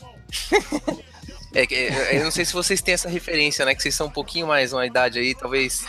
é, 1.56 1.64
é, 1.74 2.18
eu 2.18 2.24
não 2.26 2.32
sei 2.32 2.44
se 2.44 2.54
vocês 2.54 2.82
têm 2.82 2.94
essa 2.94 3.08
referência, 3.08 3.66
né? 3.66 3.74
Que 3.74 3.82
vocês 3.82 3.96
são 3.96 4.08
um 4.08 4.12
pouquinho 4.12 4.48
mais 4.48 4.74
uma 4.74 4.86
idade 4.86 5.20
aí, 5.20 5.34
talvez. 5.34 5.86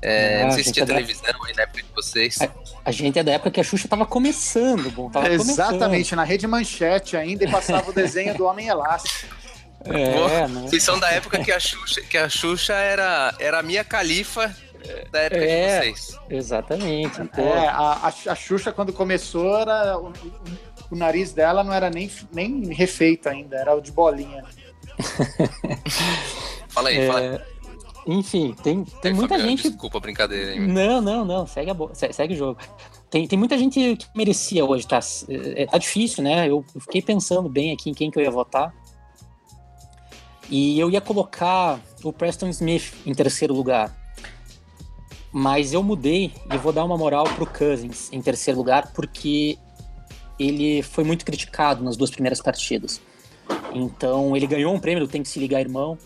É, 0.00 0.44
não 0.44 0.52
sei 0.52 0.64
se 0.64 0.72
tinha 0.72 0.84
é 0.84 0.86
televisão 0.86 1.22
da... 1.22 1.48
aí 1.48 1.54
na 1.54 1.62
época 1.62 1.82
de 1.82 1.88
vocês. 1.94 2.40
A, 2.40 2.50
a, 2.84 2.90
gente 2.90 3.18
é 3.18 3.22
da 3.22 3.32
época 3.32 3.50
que 3.50 3.60
a 3.60 3.64
Xuxa 3.64 3.88
tava 3.88 4.06
começando, 4.06 4.90
bom. 4.90 5.10
Tava 5.10 5.28
Exatamente, 5.32 5.80
começando. 5.80 6.16
na 6.16 6.24
rede 6.24 6.46
manchete 6.46 7.16
ainda 7.16 7.44
e 7.44 7.50
passava 7.50 7.90
o 7.90 7.92
desenho 7.92 8.34
do 8.34 8.44
Homem 8.44 8.68
Elástico. 8.68 9.34
É, 9.88 10.48
né? 10.48 10.62
Vocês 10.62 10.82
são 10.82 10.98
da 10.98 11.10
época 11.10 11.42
que 11.42 11.52
a 11.52 11.60
Xuxa, 11.60 12.00
que 12.02 12.18
a 12.18 12.28
Xuxa 12.28 12.74
era, 12.74 13.34
era 13.38 13.60
a 13.60 13.62
minha 13.62 13.84
califa 13.84 14.54
da 15.10 15.20
época 15.20 15.44
é, 15.44 15.80
de 15.80 15.86
vocês. 15.86 16.20
Exatamente. 16.30 17.20
É, 17.36 17.68
a, 17.68 18.12
a, 18.26 18.34
Xuxa, 18.34 18.72
quando 18.72 18.92
começou, 18.92 19.58
era, 19.58 19.98
o, 19.98 20.12
o, 20.90 20.96
nariz 20.96 21.32
dela 21.32 21.64
não 21.64 21.72
era 21.72 21.90
nem, 21.90 22.10
nem 22.32 22.72
refeito 22.72 23.28
ainda, 23.28 23.56
era 23.56 23.74
o 23.74 23.80
de 23.80 23.92
bolinha. 23.92 24.44
fala 26.68 26.88
aí, 26.88 26.98
é, 26.98 27.06
fala 27.06 27.20
aí. 27.20 27.40
Enfim, 28.06 28.54
tem, 28.62 28.84
tem 28.84 29.12
muita 29.12 29.34
Fabiano, 29.34 29.50
gente. 29.50 29.68
Desculpa 29.68 29.98
a 29.98 30.00
brincadeira. 30.00 30.54
Hein? 30.54 30.68
Não, 30.68 31.00
não, 31.00 31.24
não. 31.24 31.46
Segue, 31.46 31.70
a 31.70 31.74
bo... 31.74 31.90
segue 31.92 32.34
o 32.34 32.36
jogo. 32.36 32.60
Tem, 33.10 33.26
tem 33.26 33.38
muita 33.38 33.58
gente 33.58 33.96
que 33.96 34.06
merecia 34.14 34.64
hoje, 34.64 34.86
tá? 34.86 35.00
É, 35.28 35.66
tá 35.66 35.78
difícil, 35.78 36.22
né? 36.22 36.48
Eu 36.48 36.64
fiquei 36.80 37.02
pensando 37.02 37.48
bem 37.48 37.72
aqui 37.72 37.90
em 37.90 37.94
quem 37.94 38.10
que 38.10 38.18
eu 38.18 38.22
ia 38.22 38.30
votar. 38.30 38.72
E 40.48 40.78
eu 40.78 40.90
ia 40.90 41.00
colocar 41.00 41.80
o 42.02 42.12
Preston 42.12 42.48
Smith 42.48 42.92
em 43.04 43.14
terceiro 43.14 43.54
lugar. 43.54 43.94
Mas 45.32 45.72
eu 45.72 45.82
mudei 45.82 46.32
e 46.52 46.56
vou 46.56 46.72
dar 46.72 46.84
uma 46.84 46.96
moral 46.96 47.24
pro 47.24 47.46
Cousins 47.46 48.10
em 48.12 48.22
terceiro 48.22 48.58
lugar, 48.58 48.92
porque 48.92 49.58
ele 50.38 50.82
foi 50.82 51.04
muito 51.04 51.24
criticado 51.24 51.82
nas 51.82 51.96
duas 51.96 52.10
primeiras 52.10 52.40
partidas. 52.40 53.00
Então, 53.74 54.36
ele 54.36 54.46
ganhou 54.46 54.74
um 54.74 54.78
prêmio 54.78 55.04
do 55.04 55.10
Tem 55.10 55.22
que 55.22 55.28
se 55.28 55.38
ligar, 55.38 55.60
irmão. 55.60 55.98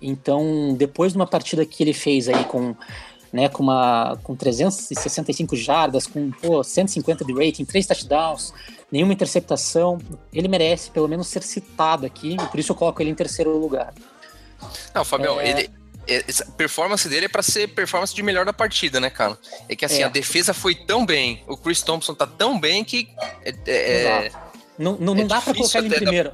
Então, 0.00 0.74
depois 0.76 1.12
de 1.12 1.18
uma 1.18 1.26
partida 1.26 1.64
que 1.66 1.82
ele 1.82 1.92
fez 1.92 2.28
aí 2.28 2.44
com, 2.44 2.74
né, 3.32 3.48
com, 3.48 3.62
uma, 3.62 4.18
com 4.22 4.34
365 4.34 5.54
jardas, 5.54 6.06
com 6.06 6.30
pô, 6.30 6.64
150 6.64 7.24
de 7.24 7.32
rating, 7.32 7.64
três 7.64 7.86
touchdowns, 7.86 8.52
nenhuma 8.90 9.12
interceptação, 9.12 9.98
ele 10.32 10.48
merece 10.48 10.90
pelo 10.90 11.08
menos 11.08 11.28
ser 11.28 11.42
citado 11.42 12.06
aqui, 12.06 12.34
e 12.34 12.46
por 12.48 12.58
isso 12.58 12.72
eu 12.72 12.76
coloco 12.76 13.00
ele 13.02 13.10
em 13.10 13.14
terceiro 13.14 13.56
lugar. 13.56 13.94
Não, 14.94 15.04
Fabião, 15.04 15.40
é... 15.40 15.50
ele, 15.50 15.70
a 16.08 16.50
performance 16.52 17.08
dele 17.08 17.26
é 17.26 17.28
para 17.28 17.42
ser 17.42 17.68
performance 17.68 18.14
de 18.14 18.22
melhor 18.22 18.44
da 18.44 18.52
partida, 18.52 18.98
né, 18.98 19.10
cara? 19.10 19.38
É 19.68 19.76
que 19.76 19.84
assim, 19.84 20.02
é. 20.02 20.04
a 20.04 20.08
defesa 20.08 20.52
foi 20.52 20.74
tão 20.74 21.06
bem, 21.06 21.42
o 21.46 21.56
Chris 21.56 21.82
Thompson 21.82 22.14
tá 22.14 22.26
tão 22.26 22.58
bem 22.58 22.84
que. 22.84 23.08
É, 23.44 23.54
é 23.66 24.32
não, 24.78 24.96
não, 24.96 25.14
não 25.14 25.24
é 25.24 25.26
dá 25.26 25.40
para 25.40 25.54
colocar 25.54 25.78
ele 25.78 25.88
em 25.88 25.90
primeiro. 25.90 26.32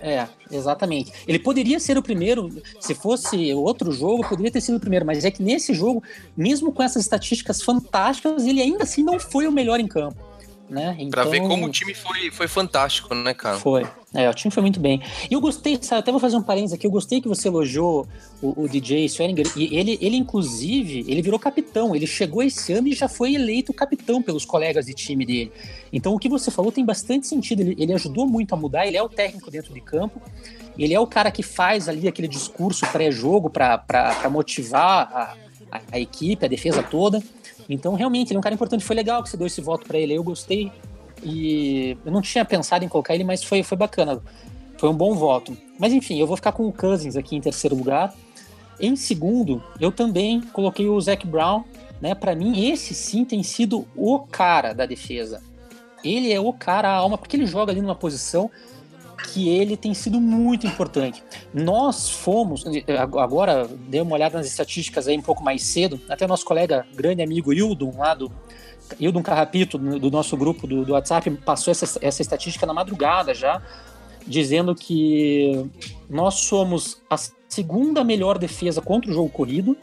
É, 0.00 0.26
exatamente. 0.50 1.12
Ele 1.28 1.38
poderia 1.38 1.78
ser 1.78 1.96
o 1.96 2.02
primeiro, 2.02 2.50
se 2.80 2.92
fosse 2.92 3.52
outro 3.54 3.92
jogo, 3.92 4.28
poderia 4.28 4.50
ter 4.50 4.60
sido 4.60 4.76
o 4.76 4.80
primeiro, 4.80 5.06
mas 5.06 5.24
é 5.24 5.30
que 5.30 5.40
nesse 5.40 5.72
jogo, 5.72 6.02
mesmo 6.36 6.72
com 6.72 6.82
essas 6.82 7.02
estatísticas 7.02 7.62
fantásticas, 7.62 8.44
ele 8.44 8.60
ainda 8.60 8.82
assim 8.82 9.04
não 9.04 9.20
foi 9.20 9.46
o 9.46 9.52
melhor 9.52 9.78
em 9.78 9.86
campo 9.86 10.31
né? 10.72 10.96
Então, 10.98 11.10
pra 11.10 11.24
ver 11.24 11.40
como 11.40 11.54
então 11.54 11.68
o 11.68 11.70
time 11.70 11.94
foi, 11.94 12.30
foi 12.30 12.48
fantástico, 12.48 13.14
né, 13.14 13.34
cara? 13.34 13.58
Foi. 13.58 13.86
É, 14.14 14.28
o 14.28 14.34
time 14.34 14.50
foi 14.50 14.62
muito 14.62 14.80
bem. 14.80 15.00
E 15.30 15.34
eu 15.34 15.40
gostei, 15.40 15.78
sabe, 15.80 16.00
até 16.00 16.10
vou 16.10 16.20
fazer 16.20 16.36
um 16.36 16.42
parênteses 16.42 16.74
aqui, 16.74 16.86
eu 16.86 16.90
gostei 16.90 17.20
que 17.20 17.28
você 17.28 17.48
elogiou 17.48 18.06
o, 18.40 18.64
o 18.64 18.68
DJ 18.68 19.04
Swearinger, 19.06 19.46
e 19.56 19.76
ele, 19.76 19.98
ele, 20.00 20.16
inclusive, 20.16 21.04
ele 21.06 21.22
virou 21.22 21.38
capitão, 21.38 21.94
ele 21.94 22.06
chegou 22.06 22.42
esse 22.42 22.72
ano 22.72 22.88
e 22.88 22.94
já 22.94 23.08
foi 23.08 23.34
eleito 23.34 23.72
capitão 23.72 24.22
pelos 24.22 24.44
colegas 24.44 24.86
de 24.86 24.94
time 24.94 25.24
dele. 25.24 25.52
Então 25.92 26.14
o 26.14 26.18
que 26.18 26.28
você 26.28 26.50
falou 26.50 26.72
tem 26.72 26.84
bastante 26.84 27.26
sentido, 27.26 27.60
ele, 27.60 27.76
ele 27.78 27.92
ajudou 27.92 28.26
muito 28.26 28.54
a 28.54 28.56
mudar, 28.56 28.86
ele 28.86 28.96
é 28.96 29.02
o 29.02 29.08
técnico 29.08 29.50
dentro 29.50 29.72
de 29.72 29.80
campo, 29.80 30.20
ele 30.78 30.94
é 30.94 31.00
o 31.00 31.06
cara 31.06 31.30
que 31.30 31.42
faz 31.42 31.88
ali 31.88 32.08
aquele 32.08 32.28
discurso 32.28 32.86
pré-jogo 32.86 33.50
para 33.50 34.30
motivar 34.30 35.10
a, 35.12 35.76
a, 35.76 35.80
a 35.92 36.00
equipe, 36.00 36.44
a 36.44 36.48
defesa 36.48 36.82
toda. 36.82 37.22
Então, 37.68 37.94
realmente, 37.94 38.30
ele 38.30 38.36
é 38.36 38.38
um 38.38 38.42
cara 38.42 38.54
importante. 38.54 38.84
Foi 38.84 38.96
legal 38.96 39.22
que 39.22 39.28
você 39.28 39.36
deu 39.36 39.46
esse 39.46 39.60
voto 39.60 39.86
para 39.86 39.98
ele. 39.98 40.14
Eu 40.14 40.22
gostei. 40.22 40.70
E 41.22 41.96
eu 42.04 42.10
não 42.10 42.20
tinha 42.20 42.44
pensado 42.44 42.84
em 42.84 42.88
colocar 42.88 43.14
ele, 43.14 43.24
mas 43.24 43.44
foi, 43.44 43.62
foi 43.62 43.76
bacana. 43.76 44.20
Foi 44.76 44.88
um 44.88 44.94
bom 44.94 45.14
voto. 45.14 45.56
Mas 45.78 45.92
enfim, 45.92 46.18
eu 46.18 46.26
vou 46.26 46.36
ficar 46.36 46.52
com 46.52 46.66
o 46.66 46.72
Cousins 46.72 47.16
aqui 47.16 47.36
em 47.36 47.40
terceiro 47.40 47.76
lugar. 47.76 48.12
Em 48.80 48.96
segundo, 48.96 49.62
eu 49.78 49.92
também 49.92 50.40
coloquei 50.40 50.88
o 50.88 51.00
Zac 51.00 51.26
Brown. 51.26 51.62
Né? 52.00 52.14
Para 52.14 52.34
mim, 52.34 52.68
esse 52.68 52.94
sim 52.94 53.24
tem 53.24 53.42
sido 53.44 53.86
o 53.94 54.18
cara 54.18 54.72
da 54.72 54.84
defesa. 54.84 55.40
Ele 56.02 56.32
é 56.32 56.40
o 56.40 56.52
cara, 56.52 56.88
a 56.88 56.96
alma, 56.96 57.16
porque 57.16 57.36
ele 57.36 57.46
joga 57.46 57.70
ali 57.70 57.80
numa 57.80 57.94
posição 57.94 58.50
que 59.24 59.48
ele 59.48 59.76
tem 59.76 59.94
sido 59.94 60.20
muito 60.20 60.66
importante. 60.66 61.22
Nós 61.52 62.08
fomos, 62.08 62.64
agora 63.18 63.68
dei 63.88 64.00
uma 64.00 64.14
olhada 64.14 64.38
nas 64.38 64.46
estatísticas 64.46 65.08
aí 65.08 65.16
um 65.16 65.22
pouco 65.22 65.42
mais 65.42 65.62
cedo, 65.62 66.00
até 66.08 66.26
nosso 66.26 66.44
colega, 66.44 66.86
grande 66.94 67.22
amigo 67.22 67.52
Hildon, 67.52 67.94
lá 67.96 68.14
do 68.14 68.30
Hildon 68.98 69.22
Carrapito, 69.22 69.78
do 69.78 70.10
nosso 70.10 70.36
grupo 70.36 70.66
do, 70.66 70.84
do 70.84 70.92
WhatsApp, 70.92 71.30
passou 71.44 71.70
essa, 71.70 71.98
essa 72.00 72.22
estatística 72.22 72.66
na 72.66 72.74
madrugada 72.74 73.34
já, 73.34 73.62
dizendo 74.26 74.74
que 74.74 75.70
nós 76.08 76.34
somos 76.34 77.00
a 77.08 77.16
segunda 77.48 78.04
melhor 78.04 78.38
defesa 78.38 78.80
contra 78.80 79.10
o 79.10 79.14
jogo 79.14 79.28
corrido 79.28 79.76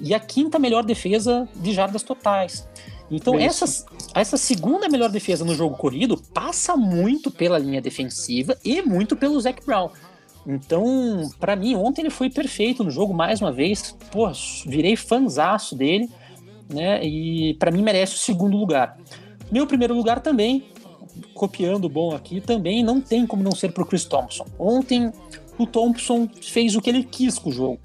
e 0.00 0.14
a 0.14 0.20
quinta 0.20 0.58
melhor 0.58 0.84
defesa 0.84 1.48
de 1.54 1.72
jardas 1.72 2.02
totais. 2.02 2.68
Então, 3.10 3.38
essa, 3.38 3.86
essa 4.14 4.36
segunda 4.36 4.88
melhor 4.88 5.10
defesa 5.10 5.44
no 5.44 5.54
jogo 5.54 5.76
corrido 5.76 6.20
passa 6.34 6.76
muito 6.76 7.30
pela 7.30 7.58
linha 7.58 7.80
defensiva 7.80 8.56
e 8.64 8.82
muito 8.82 9.16
pelo 9.16 9.40
Zac 9.40 9.64
Brown. 9.64 9.90
Então, 10.46 11.28
para 11.40 11.56
mim, 11.56 11.74
ontem 11.74 12.02
ele 12.02 12.10
foi 12.10 12.30
perfeito 12.30 12.84
no 12.84 12.90
jogo 12.90 13.12
mais 13.12 13.40
uma 13.40 13.52
vez. 13.52 13.96
Pô, 14.10 14.30
virei 14.66 14.96
fanzaço 14.96 15.74
dele, 15.74 16.08
né? 16.72 17.04
E 17.04 17.54
para 17.54 17.70
mim 17.70 17.82
merece 17.82 18.14
o 18.14 18.18
segundo 18.18 18.56
lugar. 18.56 18.96
Meu 19.50 19.66
primeiro 19.66 19.94
lugar 19.94 20.20
também, 20.20 20.64
copiando 21.34 21.86
o 21.86 21.88
bom 21.88 22.14
aqui, 22.14 22.40
também 22.40 22.82
não 22.82 23.00
tem 23.00 23.26
como 23.26 23.42
não 23.42 23.52
ser 23.52 23.72
pro 23.72 23.86
Chris 23.86 24.04
Thompson. 24.04 24.46
Ontem 24.58 25.12
o 25.58 25.66
Thompson 25.66 26.28
fez 26.40 26.76
o 26.76 26.80
que 26.80 26.90
ele 26.90 27.04
quis 27.04 27.38
com 27.38 27.50
o 27.50 27.52
jogo. 27.52 27.80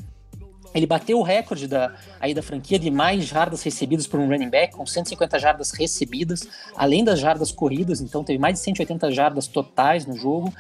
Ele 0.74 0.86
bateu 0.86 1.20
o 1.20 1.24
recorde 1.24 1.68
da, 1.68 1.94
aí 2.20 2.34
da 2.34 2.42
franquia 2.42 2.80
de 2.80 2.90
mais 2.90 3.26
jardas 3.26 3.62
recebidas 3.62 4.08
por 4.08 4.20
um 4.20 4.28
running 4.28 4.50
back, 4.50 4.76
com 4.76 4.86
150 4.86 5.38
jardas 5.38 5.72
recebidas, 5.72 6.48
além 6.76 7.04
das 7.04 7.20
jardas 7.20 7.52
corridas, 7.52 8.02
então 8.02 8.24
teve 8.24 8.40
mais 8.40 8.56
de 8.56 8.62
180 8.62 9.12
jardas 9.12 9.48
totais 9.48 10.06
no 10.06 10.16
jogo. 10.16 10.54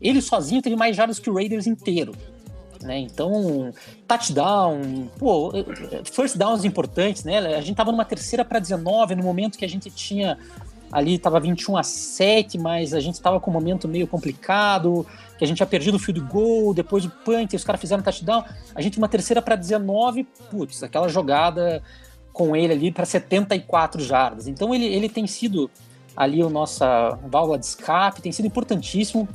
Ele 0.00 0.22
sozinho 0.22 0.62
teve 0.62 0.76
mais 0.76 0.96
jardas 0.96 1.18
que 1.18 1.28
o 1.28 1.34
Raiders 1.34 1.66
inteiro. 1.66 2.14
Né? 2.82 2.98
Então, 3.00 3.72
touchdown, 4.06 5.08
pô, 5.18 5.52
first 6.04 6.36
downs 6.36 6.64
importantes, 6.64 7.24
né? 7.24 7.38
A 7.56 7.60
gente 7.60 7.76
tava 7.76 7.90
numa 7.90 8.04
terceira 8.04 8.44
para 8.44 8.60
19 8.60 9.16
no 9.16 9.22
momento 9.24 9.58
que 9.58 9.64
a 9.64 9.68
gente 9.68 9.90
tinha 9.90 10.38
ali 10.90 11.14
estava 11.14 11.38
21 11.38 11.76
a 11.76 11.82
7, 11.82 12.58
mas 12.58 12.94
a 12.94 13.00
gente 13.00 13.14
estava 13.14 13.38
com 13.40 13.50
um 13.50 13.54
momento 13.54 13.86
meio 13.86 14.06
complicado 14.06 15.06
que 15.38 15.44
a 15.44 15.46
gente 15.46 15.58
tinha 15.58 15.66
perdido 15.66 15.96
o 15.96 15.98
field 15.98 16.20
goal, 16.20 16.74
depois 16.74 17.04
o 17.04 17.10
punt, 17.10 17.54
os 17.54 17.62
caras 17.62 17.80
fizeram 17.80 18.02
touchdown. 18.02 18.44
A 18.74 18.80
gente 18.80 18.98
uma 18.98 19.08
terceira 19.08 19.40
para 19.40 19.54
19, 19.54 20.24
putz, 20.50 20.82
aquela 20.82 21.08
jogada 21.08 21.82
com 22.32 22.56
ele 22.56 22.72
ali 22.72 22.90
para 22.90 23.04
74 23.04 24.02
jardas. 24.02 24.48
Então 24.48 24.74
ele, 24.74 24.86
ele 24.86 25.08
tem 25.08 25.26
sido 25.26 25.70
ali 26.16 26.42
a 26.42 26.48
nossa 26.48 27.18
válvula 27.26 27.58
de 27.58 27.66
escape, 27.66 28.20
tem 28.20 28.32
sido 28.32 28.46
importantíssimo, 28.46 29.28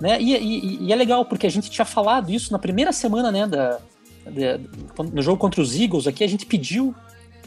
né? 0.00 0.20
E, 0.20 0.36
e, 0.36 0.84
e, 0.84 0.92
é 0.92 0.96
legal 0.96 1.24
porque 1.24 1.46
a 1.46 1.50
gente 1.50 1.68
tinha 1.68 1.84
falado 1.84 2.30
isso 2.30 2.52
na 2.52 2.58
primeira 2.58 2.92
semana, 2.92 3.32
né, 3.32 3.46
da, 3.46 3.80
da 4.24 5.02
no 5.12 5.20
jogo 5.20 5.38
contra 5.38 5.60
os 5.60 5.74
Eagles 5.74 6.06
aqui, 6.06 6.22
a 6.22 6.28
gente 6.28 6.46
pediu, 6.46 6.94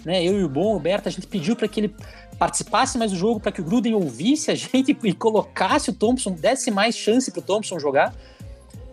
né, 0.05 0.23
eu 0.23 0.39
e 0.39 0.43
o 0.43 0.49
Bom, 0.49 0.75
o 0.75 0.79
Berta, 0.79 1.09
a 1.09 1.11
gente 1.11 1.27
pediu 1.27 1.55
para 1.55 1.67
que 1.67 1.79
ele 1.79 1.95
participasse 2.39 2.97
mais 2.97 3.11
do 3.11 3.17
jogo 3.17 3.39
para 3.39 3.51
que 3.51 3.61
o 3.61 3.63
Gruden 3.63 3.93
ouvisse 3.93 4.49
a 4.51 4.55
gente 4.55 4.97
e 5.03 5.13
colocasse 5.13 5.89
o 5.89 5.93
Thompson, 5.93 6.31
desse 6.31 6.71
mais 6.71 6.95
chance 6.95 7.29
para 7.31 7.39
o 7.39 7.43
Thompson 7.43 7.77
jogar. 7.79 8.13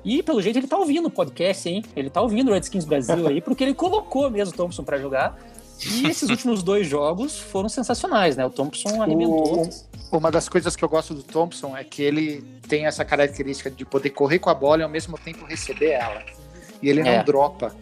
E 0.05 0.23
pelo 0.23 0.41
jeito 0.41 0.59
ele 0.59 0.67
tá 0.67 0.79
ouvindo 0.79 1.07
o 1.07 1.11
podcast, 1.11 1.69
hein? 1.69 1.83
Ele 1.97 2.09
tá 2.09 2.21
ouvindo 2.23 2.51
o 2.51 2.55
Redskins 2.55 2.85
Brasil 2.85 3.27
aí, 3.27 3.41
porque 3.41 3.65
ele 3.65 3.75
colocou 3.75 4.31
mesmo 4.31 4.55
o 4.55 4.57
Thompson 4.57 4.83
para 4.85 4.99
jogar. 4.99 5.37
E 5.85 6.07
esses 6.07 6.29
últimos 6.29 6.63
dois 6.63 6.87
jogos 6.89 7.39
foram 7.39 7.69
sensacionais, 7.69 8.37
né? 8.37 8.45
O 8.45 8.51
Thompson 8.51 9.01
alimentou. 9.03 9.69
O- 10.11 10.17
uma 10.17 10.31
das 10.31 10.49
coisas 10.49 10.75
que 10.75 10.85
eu 10.85 10.89
gosto 10.89 11.15
do 11.15 11.23
Thompson 11.23 11.77
é 11.77 11.85
que 11.85 12.03
ele 12.03 12.43
tem 12.67 12.87
essa 12.87 13.05
característica 13.05 13.71
de 13.71 13.85
poder 13.85 14.11
correr 14.11 14.39
com 14.39 14.49
a 14.51 14.55
bola 14.55 14.81
e 14.81 14.83
ao 14.85 14.89
mesmo 14.89 15.17
tempo 15.19 15.45
receber 15.45 15.91
ela. 15.91 16.23
E 16.83 16.89
ele 16.89 17.03
não 17.03 17.11
É. 17.11 17.23
dropa. 17.23 17.75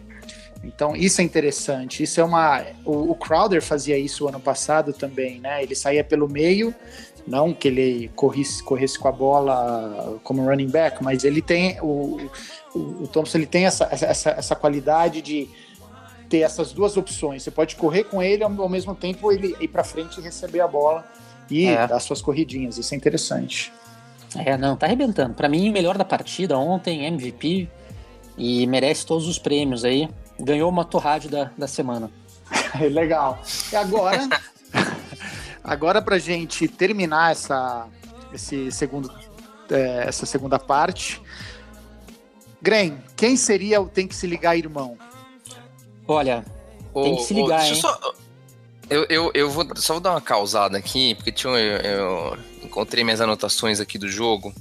Então, 0.67 0.95
isso 0.95 1.21
é 1.21 1.23
interessante. 1.23 2.03
Isso 2.03 2.19
é 2.19 2.23
uma. 2.23 2.61
O, 2.83 3.11
o 3.11 3.15
Crowder 3.15 3.61
fazia 3.61 3.97
isso 3.97 4.27
ano 4.27 4.39
passado 4.39 4.91
também, 4.91 5.39
né? 5.39 5.63
Ele 5.63 5.73
saía 5.73 6.03
pelo 6.03 6.27
meio, 6.27 6.75
não 7.25 7.53
que 7.53 7.69
ele 7.69 8.11
corresse, 8.15 8.61
corresse 8.61 8.99
com 8.99 9.07
a 9.07 9.11
bola 9.11 10.19
como 10.23 10.43
running 10.43 10.67
back, 10.69 11.01
mas 11.01 11.23
ele 11.23 11.41
tem. 11.41 11.79
O, 11.81 12.29
o, 12.75 12.79
o 13.03 13.07
Thompson 13.07 13.37
ele 13.37 13.47
tem 13.47 13.65
essa, 13.65 13.87
essa, 13.89 14.31
essa 14.31 14.55
qualidade 14.55 15.21
de 15.21 15.49
ter 16.29 16.39
essas 16.39 16.73
duas 16.73 16.97
opções. 16.97 17.43
Você 17.43 17.51
pode 17.51 17.77
correr 17.77 18.03
com 18.03 18.21
ele 18.21 18.43
ao, 18.43 18.61
ao 18.61 18.67
mesmo 18.69 18.93
tempo 18.93 19.31
ele 19.31 19.55
ir 19.61 19.69
para 19.69 19.83
frente 19.85 20.19
e 20.19 20.21
receber 20.21 20.59
a 20.59 20.67
bola 20.67 21.05
e 21.49 21.65
É. 21.67 21.87
dar 21.87 21.99
suas 22.01 22.21
corridinhas. 22.21 22.77
Isso 22.77 22.93
é 22.93 22.97
interessante. 22.97 23.71
É, 24.35 24.57
não, 24.57 24.75
tá 24.75 24.85
arrebentando. 24.85 25.33
Pra 25.33 25.47
mim, 25.47 25.71
melhor 25.71 25.97
da 25.97 26.03
partida 26.03 26.57
ontem, 26.57 27.05
MVP. 27.05 27.69
E 28.37 28.67
merece 28.67 29.05
todos 29.05 29.27
os 29.27 29.39
prêmios 29.39 29.83
aí. 29.85 30.09
Ganhou 30.39 30.69
o 30.69 30.71
Moto 30.73 30.97
Rádio 30.97 31.29
da, 31.29 31.51
da 31.57 31.67
semana. 31.67 32.11
Legal. 32.91 33.39
E 33.71 33.75
agora, 33.75 34.27
agora 35.63 36.01
para 36.01 36.17
gente 36.19 36.67
terminar 36.67 37.31
essa, 37.31 37.87
esse 38.33 38.71
segundo, 38.71 39.11
é, 39.69 40.05
essa 40.07 40.25
segunda 40.25 40.57
parte, 40.59 41.21
Gren, 42.61 42.97
quem 43.15 43.35
seria 43.35 43.81
o 43.81 43.87
tem 43.87 44.07
que 44.07 44.15
se 44.15 44.25
ligar, 44.27 44.57
irmão? 44.57 44.97
Olha, 46.07 46.45
Tem 46.93 47.15
que 47.15 47.23
se 47.23 47.33
Ô, 47.33 47.37
ô, 47.37 47.41
ligar, 47.43 47.59
deixa 47.59 47.71
eu 47.73 47.75
hein? 47.75 47.81
só- 47.81 48.13
Eu, 48.89 49.05
eu, 49.09 49.31
eu 49.33 49.49
vou 49.49 49.65
só 49.75 49.93
vou 49.93 50.01
dar 50.01 50.11
uma 50.11 50.21
causada 50.21 50.77
aqui, 50.77 51.13
porque 51.15 51.31
tinha, 51.31 51.53
eu, 51.53 51.77
eu 51.81 52.37
encontrei 52.63 53.03
minhas 53.03 53.19
anotações 53.21 53.79
aqui 53.79 53.97
do 53.97 54.07
jogo 54.07 54.53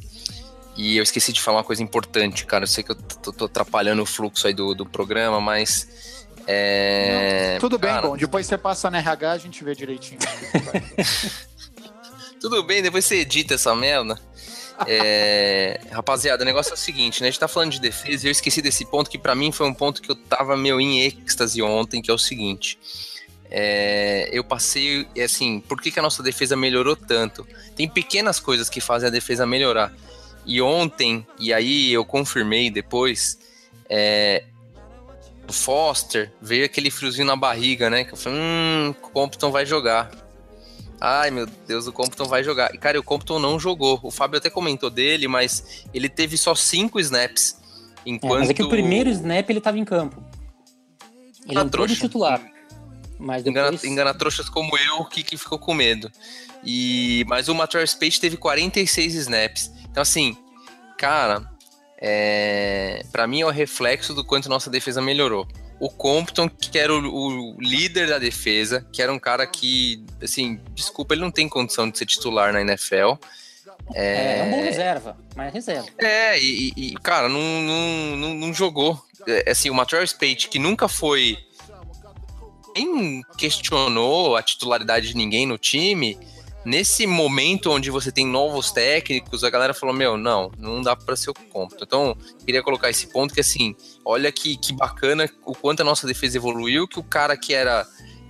e 0.77 0.97
eu 0.97 1.03
esqueci 1.03 1.33
de 1.33 1.41
falar 1.41 1.59
uma 1.59 1.65
coisa 1.65 1.83
importante, 1.83 2.45
cara. 2.45 2.65
Eu 2.65 2.69
sei 2.69 2.85
que 2.85 2.93
eu 2.93 2.97
tô, 2.97 3.33
tô 3.33 3.45
atrapalhando 3.47 4.03
o 4.03 4.07
fluxo 4.07 4.47
aí 4.47 4.55
do, 4.55 4.75
do 4.75 4.85
programa, 4.85 5.41
mas. 5.41 6.27
É, 6.47 7.57
Tudo 7.59 7.79
bem, 7.79 7.91
cara, 7.91 8.09
bom. 8.09 8.17
Depois 8.17 8.47
você 8.47 8.59
passa 8.59 8.91
na 8.91 8.99
RH, 8.99 9.33
a 9.33 9.39
gente 9.39 9.65
vê 9.65 9.75
direitinho. 9.75 10.21
Tudo 12.41 12.63
bem, 12.63 12.83
depois 12.83 13.05
você 13.05 13.17
edita 13.17 13.55
essa 13.55 13.75
merda. 13.75 14.21
É, 14.87 15.81
rapaziada, 15.91 16.43
o 16.43 16.47
negócio 16.47 16.71
é 16.71 16.75
o 16.75 16.77
seguinte, 16.77 17.23
né? 17.23 17.29
A 17.29 17.31
gente 17.31 17.41
tá 17.41 17.49
falando 17.49 17.73
de 17.73 17.81
defesa 17.81 18.27
e 18.27 18.29
eu 18.29 18.33
esqueci 18.33 18.61
desse 18.61 18.85
ponto 18.85 19.09
que 19.09 19.19
pra 19.19 19.35
mim 19.35 19.51
foi 19.51 19.67
um 19.67 19.73
ponto 19.73 20.03
que 20.03 20.11
eu 20.11 20.15
tava 20.15 20.57
meio 20.57 20.79
em 20.79 21.01
êxtase 21.01 21.63
ontem, 21.63 22.03
que 22.03 22.11
é 22.11 22.15
o 22.15 22.19
seguinte. 22.19 22.79
É, 23.51 24.29
eu 24.33 24.45
passei, 24.45 25.09
assim, 25.25 25.61
por 25.61 25.81
que, 25.81 25.91
que 25.91 25.99
a 25.99 26.03
nossa 26.03 26.23
defesa 26.23 26.55
melhorou 26.55 26.95
tanto? 26.95 27.47
Tem 27.75 27.89
pequenas 27.89 28.39
coisas 28.39 28.69
que 28.69 28.81
fazem 28.81 29.09
a 29.09 29.11
defesa 29.11 29.47
melhorar. 29.47 29.93
E 30.47 30.63
ontem, 30.63 31.27
e 31.39 31.53
aí 31.53 31.93
eu 31.93 32.05
confirmei 32.05 32.71
depois, 32.71 33.39
é, 33.89 34.45
o 35.49 35.53
Foster 35.53 36.33
veio 36.41 36.65
aquele 36.65 36.91
friozinho 36.91 37.27
na 37.27 37.37
barriga, 37.37 37.91
né? 37.91 38.05
Que 38.05 38.13
eu 38.13 38.17
falei, 38.17 38.39
hum, 38.39 38.91
o 38.91 38.95
Compton 39.11 39.51
vai 39.51 39.67
jogar. 39.67 40.11
Ai, 41.01 41.31
meu 41.31 41.47
Deus, 41.67 41.87
o 41.87 41.93
Compton 41.93 42.25
vai 42.25 42.43
jogar. 42.43 42.75
E, 42.75 42.79
cara, 42.79 42.99
o 42.99 43.03
Compton 43.03 43.39
não 43.39 43.59
jogou. 43.59 44.01
O 44.03 44.11
Fábio 44.11 44.39
até 44.39 44.49
comentou 44.49 44.89
dele, 44.89 45.29
mas 45.29 45.85
ele 45.93 46.09
teve 46.09 46.37
só 46.37 46.55
cinco 46.55 46.99
snaps. 46.99 47.57
é, 48.05 48.11
Enquanto... 48.11 48.41
mas 48.41 48.51
é 48.51 48.55
que 48.55 48.63
o 48.63 48.69
primeiro 48.69 49.11
snap 49.11 49.49
ele 49.51 49.61
tava 49.61 49.79
em 49.79 49.85
campo. 49.85 50.23
Ele 51.49 51.59
Ah, 51.59 51.63
entrou 51.63 51.87
de 51.87 51.97
titular. 51.97 52.41
Mas 53.19 53.47
Engana, 53.47 53.71
depois... 53.71 53.91
engana 53.91 54.13
trouxas 54.15 54.49
como 54.49 54.77
eu 54.77 55.05
que, 55.05 55.23
que 55.23 55.37
ficou 55.37 55.59
com 55.59 55.75
medo. 55.75 56.11
E, 56.65 57.25
mas 57.29 57.49
o 57.49 57.55
Matheus 57.55 57.95
Page 57.95 58.21
teve 58.21 58.37
46 58.37 59.15
snaps. 59.15 59.71
Então, 59.97 60.03
assim, 60.03 60.37
cara, 60.99 61.43
é, 61.99 63.03
para 63.11 63.27
mim 63.27 63.41
é 63.41 63.47
o 63.47 63.51
reflexo 63.51 64.13
do 64.13 64.23
quanto 64.23 64.47
nossa 64.47 64.69
defesa 64.69 65.01
melhorou. 65.01 65.49
O 65.81 65.89
Compton, 65.89 66.51
que 66.51 66.79
era 66.79 66.93
o, 66.93 67.55
o 67.55 67.57
líder 67.59 68.07
da 68.07 68.19
defesa, 68.19 68.87
que 68.93 69.01
era 69.01 69.11
um 69.11 69.19
cara 69.19 69.47
que, 69.47 70.05
assim, 70.23 70.61
desculpa, 70.75 71.15
ele 71.15 71.23
não 71.23 71.31
tem 71.31 71.49
condição 71.49 71.89
de 71.89 71.97
ser 71.97 72.05
titular 72.05 72.53
na 72.53 72.61
NFL. 72.61 73.15
É, 73.95 74.41
é 74.41 74.43
um 74.43 74.51
bom 74.51 74.63
reserva, 74.65 75.17
mas 75.35 75.55
reserva. 75.55 75.89
É, 75.97 76.39
e, 76.39 76.75
e- 76.77 76.95
cara, 76.97 77.27
não, 77.27 77.41
não, 77.41 78.17
não, 78.19 78.35
não 78.35 78.53
jogou. 78.53 79.03
É, 79.27 79.51
assim, 79.51 79.71
o 79.71 79.75
Matheus 79.75 80.13
Page, 80.13 80.49
que 80.51 80.59
nunca 80.59 80.89
foi. 80.89 81.39
Nem 82.77 83.23
questionou 83.39 84.37
a 84.37 84.43
titularidade 84.43 85.09
de 85.09 85.17
ninguém 85.17 85.47
no 85.47 85.57
time. 85.57 86.19
Nesse 86.67 87.07
momento 87.07 87.71
onde 87.71 87.93
você 87.93 88.11
tem 88.11 88.27
novos 88.27 88.73
técnicos, 88.73 89.45
a 89.45 89.51
galera 89.51 89.73
falou: 89.73 89.95
Meu, 89.95 90.17
não, 90.17 90.51
não 90.59 90.83
dá 90.83 90.97
pra 90.97 91.15
ser 91.15 91.31
o 91.31 91.35
Compton. 91.35 91.85
Então, 91.85 92.17
queria 92.45 92.61
colocar 92.61 92.91
esse 92.91 93.07
ponto 93.07 93.33
que, 93.33 93.39
assim, 93.39 93.77
olha 94.05 94.33
que, 94.33 94.57
que 94.57 94.73
bacana 94.73 95.31
o 95.45 95.55
quanto 95.55 95.83
a 95.83 95.85
nossa 95.85 96.09
defesa 96.09 96.39
evoluiu. 96.39 96.89
Que 96.89 96.99
o 96.99 97.05
cara 97.05 97.37
que 97.37 97.55
era 97.55 97.87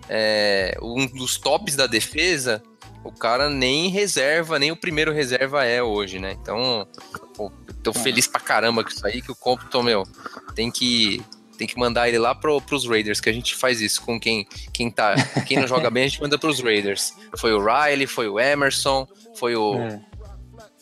é, 0.06 0.76
um 0.82 1.06
dos 1.06 1.38
tops 1.38 1.76
da 1.76 1.86
defesa, 1.86 2.62
o 3.02 3.10
cara 3.10 3.48
nem 3.48 3.88
reserva, 3.88 4.58
nem 4.58 4.70
o 4.70 4.76
primeiro 4.76 5.14
reserva 5.14 5.64
é 5.64 5.82
hoje, 5.82 6.18
né? 6.18 6.36
Então, 6.38 6.86
pô, 7.34 7.50
tô 7.82 7.94
feliz 7.94 8.26
pra 8.26 8.38
caramba 8.38 8.84
com 8.84 8.90
isso 8.90 9.06
aí, 9.06 9.22
que 9.22 9.32
o 9.32 9.34
Compton, 9.36 9.82
meu, 9.82 10.02
tem 10.54 10.70
que, 10.70 11.22
tem 11.56 11.66
que 11.66 11.78
mandar 11.78 12.08
ele 12.08 12.18
lá 12.18 12.34
pro, 12.34 12.60
pros 12.60 12.86
Raiders, 12.86 13.20
que 13.20 13.28
a 13.28 13.32
gente 13.32 13.54
faz 13.54 13.80
isso 13.80 14.02
com 14.02 14.18
quem, 14.20 14.46
quem 14.72 14.90
tá. 14.90 15.14
Quem 15.46 15.58
não 15.58 15.66
joga 15.66 15.90
bem, 15.90 16.04
a 16.04 16.08
gente 16.08 16.20
manda 16.20 16.38
pros 16.38 16.60
Raiders. 16.60 17.14
Foi 17.36 17.52
o 17.52 17.58
Riley, 17.64 18.06
foi 18.06 18.28
o 18.28 18.38
Emerson, 18.38 19.06
foi 19.34 19.56
o, 19.56 19.74
É. 19.78 20.00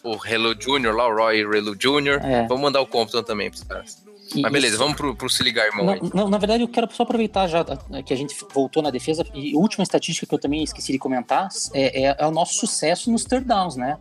o 0.02 0.16
Hello 0.26 0.54
Jr., 0.54 0.94
lá, 0.94 1.06
o 1.08 1.14
Roy 1.14 1.40
Hello 1.40 1.74
Jr. 1.76 2.20
É. 2.22 2.46
Vamos 2.46 2.62
mandar 2.62 2.80
o 2.80 2.86
Compton 2.86 3.22
também 3.22 3.50
pros 3.50 3.62
caras. 3.62 4.02
E- 4.34 4.40
Mas 4.40 4.50
beleza, 4.52 4.74
e- 4.76 4.78
vamos 4.78 4.96
pro, 4.96 5.14
pro 5.14 5.28
se 5.28 5.42
ligar, 5.42 5.66
irmão. 5.66 5.98
não, 6.14 6.28
na 6.30 6.38
verdade, 6.38 6.62
eu 6.62 6.68
quero 6.68 6.88
só 6.92 7.02
aproveitar 7.02 7.46
já 7.46 7.64
eh, 7.92 8.02
que 8.02 8.12
a 8.12 8.16
gente 8.16 8.34
voltou 8.54 8.82
na 8.82 8.90
defesa. 8.90 9.24
E 9.34 9.54
a 9.54 9.58
última 9.58 9.82
estatística 9.82 10.26
que 10.26 10.34
eu 10.34 10.38
também 10.38 10.62
esqueci 10.64 10.92
de 10.92 10.98
comentar 10.98 11.48
é, 11.74 12.04
é- 12.04 12.16
é 12.18 12.26
o 12.26 12.30
nosso 12.30 12.54
sucesso 12.54 13.10
nos 13.12 13.24
third 13.24 13.46
downs, 13.46 13.76
né? 13.76 13.98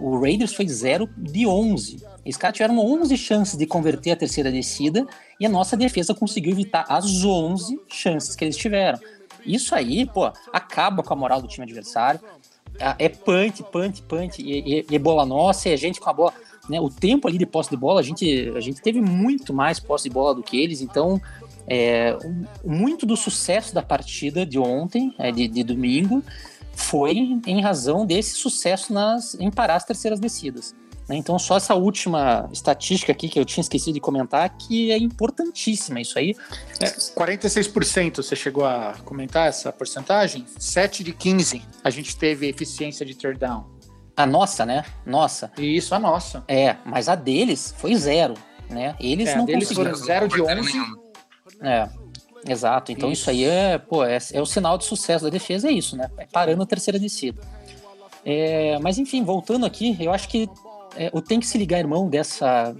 O 0.00 0.18
Raiders 0.20 0.52
foi 0.54 0.66
0 0.66 1.08
de 1.16 1.46
11. 1.46 2.02
Os 2.26 2.36
caras 2.36 2.56
tiveram 2.56 2.78
11 2.78 3.16
chances 3.16 3.56
de 3.58 3.66
converter 3.66 4.12
a 4.12 4.16
terceira 4.16 4.50
descida 4.52 5.06
e 5.38 5.46
a 5.46 5.48
nossa 5.48 5.76
defesa 5.76 6.14
conseguiu 6.14 6.52
evitar 6.52 6.84
as 6.88 7.24
11 7.24 7.80
chances 7.88 8.36
que 8.36 8.44
eles 8.44 8.56
tiveram. 8.56 8.98
Isso 9.44 9.74
aí, 9.74 10.04
pô, 10.06 10.30
acaba 10.52 11.02
com 11.02 11.12
a 11.12 11.16
moral 11.16 11.40
do 11.40 11.48
time 11.48 11.64
adversário. 11.64 12.20
Ah, 12.80 12.94
É 12.98 13.08
punch, 13.08 13.62
punch, 13.72 14.02
punch, 14.02 14.40
e, 14.40 14.80
e- 14.80 14.86
e 14.90 14.98
bola 14.98 15.24
nossa, 15.26 15.68
e 15.68 15.72
a 15.72 15.76
gente 15.76 16.00
com 16.00 16.08
a 16.10 16.12
bola. 16.12 16.32
Né, 16.68 16.78
o 16.80 16.88
tempo 16.90 17.26
ali 17.26 17.36
de 17.38 17.46
posse 17.46 17.68
de 17.70 17.76
bola, 17.76 18.00
a 18.00 18.02
gente, 18.02 18.52
a 18.54 18.60
gente 18.60 18.80
teve 18.80 19.00
muito 19.00 19.52
mais 19.52 19.80
posse 19.80 20.04
de 20.04 20.10
bola 20.14 20.34
do 20.34 20.42
que 20.42 20.56
eles, 20.60 20.80
então 20.80 21.20
é, 21.66 22.16
muito 22.64 23.04
do 23.06 23.16
sucesso 23.16 23.74
da 23.74 23.82
partida 23.82 24.46
de 24.46 24.58
ontem, 24.58 25.12
é, 25.18 25.32
de, 25.32 25.48
de 25.48 25.64
domingo, 25.64 26.22
foi 26.72 27.40
em 27.46 27.60
razão 27.60 28.06
desse 28.06 28.36
sucesso 28.36 28.92
nas, 28.92 29.34
em 29.34 29.50
parar 29.50 29.76
as 29.76 29.84
terceiras 29.84 30.20
descidas. 30.20 30.74
Né? 31.10 31.16
Então, 31.16 31.36
só 31.40 31.56
essa 31.56 31.74
última 31.74 32.48
estatística 32.52 33.10
aqui 33.10 33.28
que 33.28 33.38
eu 33.38 33.44
tinha 33.44 33.60
esquecido 33.62 33.94
de 33.94 34.00
comentar, 34.00 34.48
que 34.56 34.92
é 34.92 34.96
importantíssima. 34.96 36.00
Isso 36.00 36.16
aí 36.16 36.36
46% 37.16 38.16
você 38.22 38.36
chegou 38.36 38.64
a 38.64 38.94
comentar 39.04 39.48
essa 39.48 39.72
porcentagem? 39.72 40.46
7 40.56 41.02
de 41.02 41.12
15 41.12 41.62
a 41.82 41.90
gente 41.90 42.16
teve 42.16 42.48
eficiência 42.48 43.04
de 43.04 43.14
third 43.16 43.40
down. 43.40 43.64
A 44.16 44.24
nossa, 44.24 44.64
né? 44.64 44.84
Nossa. 45.04 45.50
E 45.58 45.76
isso 45.76 45.94
a 45.96 45.98
nossa. 45.98 46.44
É, 46.46 46.76
mas 46.84 47.08
a 47.08 47.16
deles 47.16 47.74
foi 47.76 47.96
zero, 47.96 48.34
né? 48.68 48.94
Eles 49.00 49.30
É, 49.30 49.36
não 49.36 49.44
deles 49.44 49.68
conseguiram. 49.68 49.92
foram 49.92 50.06
zero 50.06 50.28
de 50.28 50.38
Não 50.38 50.46
11. 50.46 50.72
nenhum. 50.72 50.96
É, 51.62 51.88
exato. 52.46 52.92
Então 52.92 53.10
isso, 53.10 53.28
aí 53.30 53.44
é, 53.44 53.78
pô, 53.78 54.04
é, 54.04 54.18
é 54.32 54.40
o 54.40 54.46
sinal 54.46 54.78
de 54.78 54.84
sucesso 54.84 55.24
da 55.24 55.30
defesa, 55.30 55.68
é 55.68 55.72
isso, 55.72 55.96
né? 55.96 56.08
É 56.18 56.26
parando 56.26 56.62
a 56.62 56.66
terceira 56.66 56.98
descida. 57.00 57.40
É, 58.24 58.78
mas 58.78 58.96
enfim, 58.98 59.24
voltando 59.24 59.66
aqui, 59.66 59.96
eu 59.98 60.12
acho 60.12 60.28
que 60.28 60.48
é, 60.96 61.10
o 61.12 61.20
tem 61.20 61.40
que 61.40 61.46
se 61.46 61.58
ligar, 61.58 61.78
irmão, 61.78 62.08
dessa, 62.08 62.74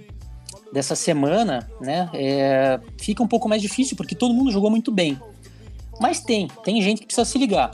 dessa 0.71 0.95
semana, 0.95 1.69
né? 1.79 2.09
é, 2.13 2.79
fica 2.99 3.21
um 3.23 3.27
pouco 3.27 3.47
mais 3.47 3.61
difícil, 3.61 3.95
porque 3.97 4.15
todo 4.15 4.33
mundo 4.33 4.51
jogou 4.51 4.69
muito 4.69 4.91
bem. 4.91 5.19
Mas 5.99 6.19
tem, 6.19 6.47
tem 6.63 6.81
gente 6.81 7.01
que 7.01 7.05
precisa 7.05 7.25
se 7.25 7.37
ligar. 7.37 7.71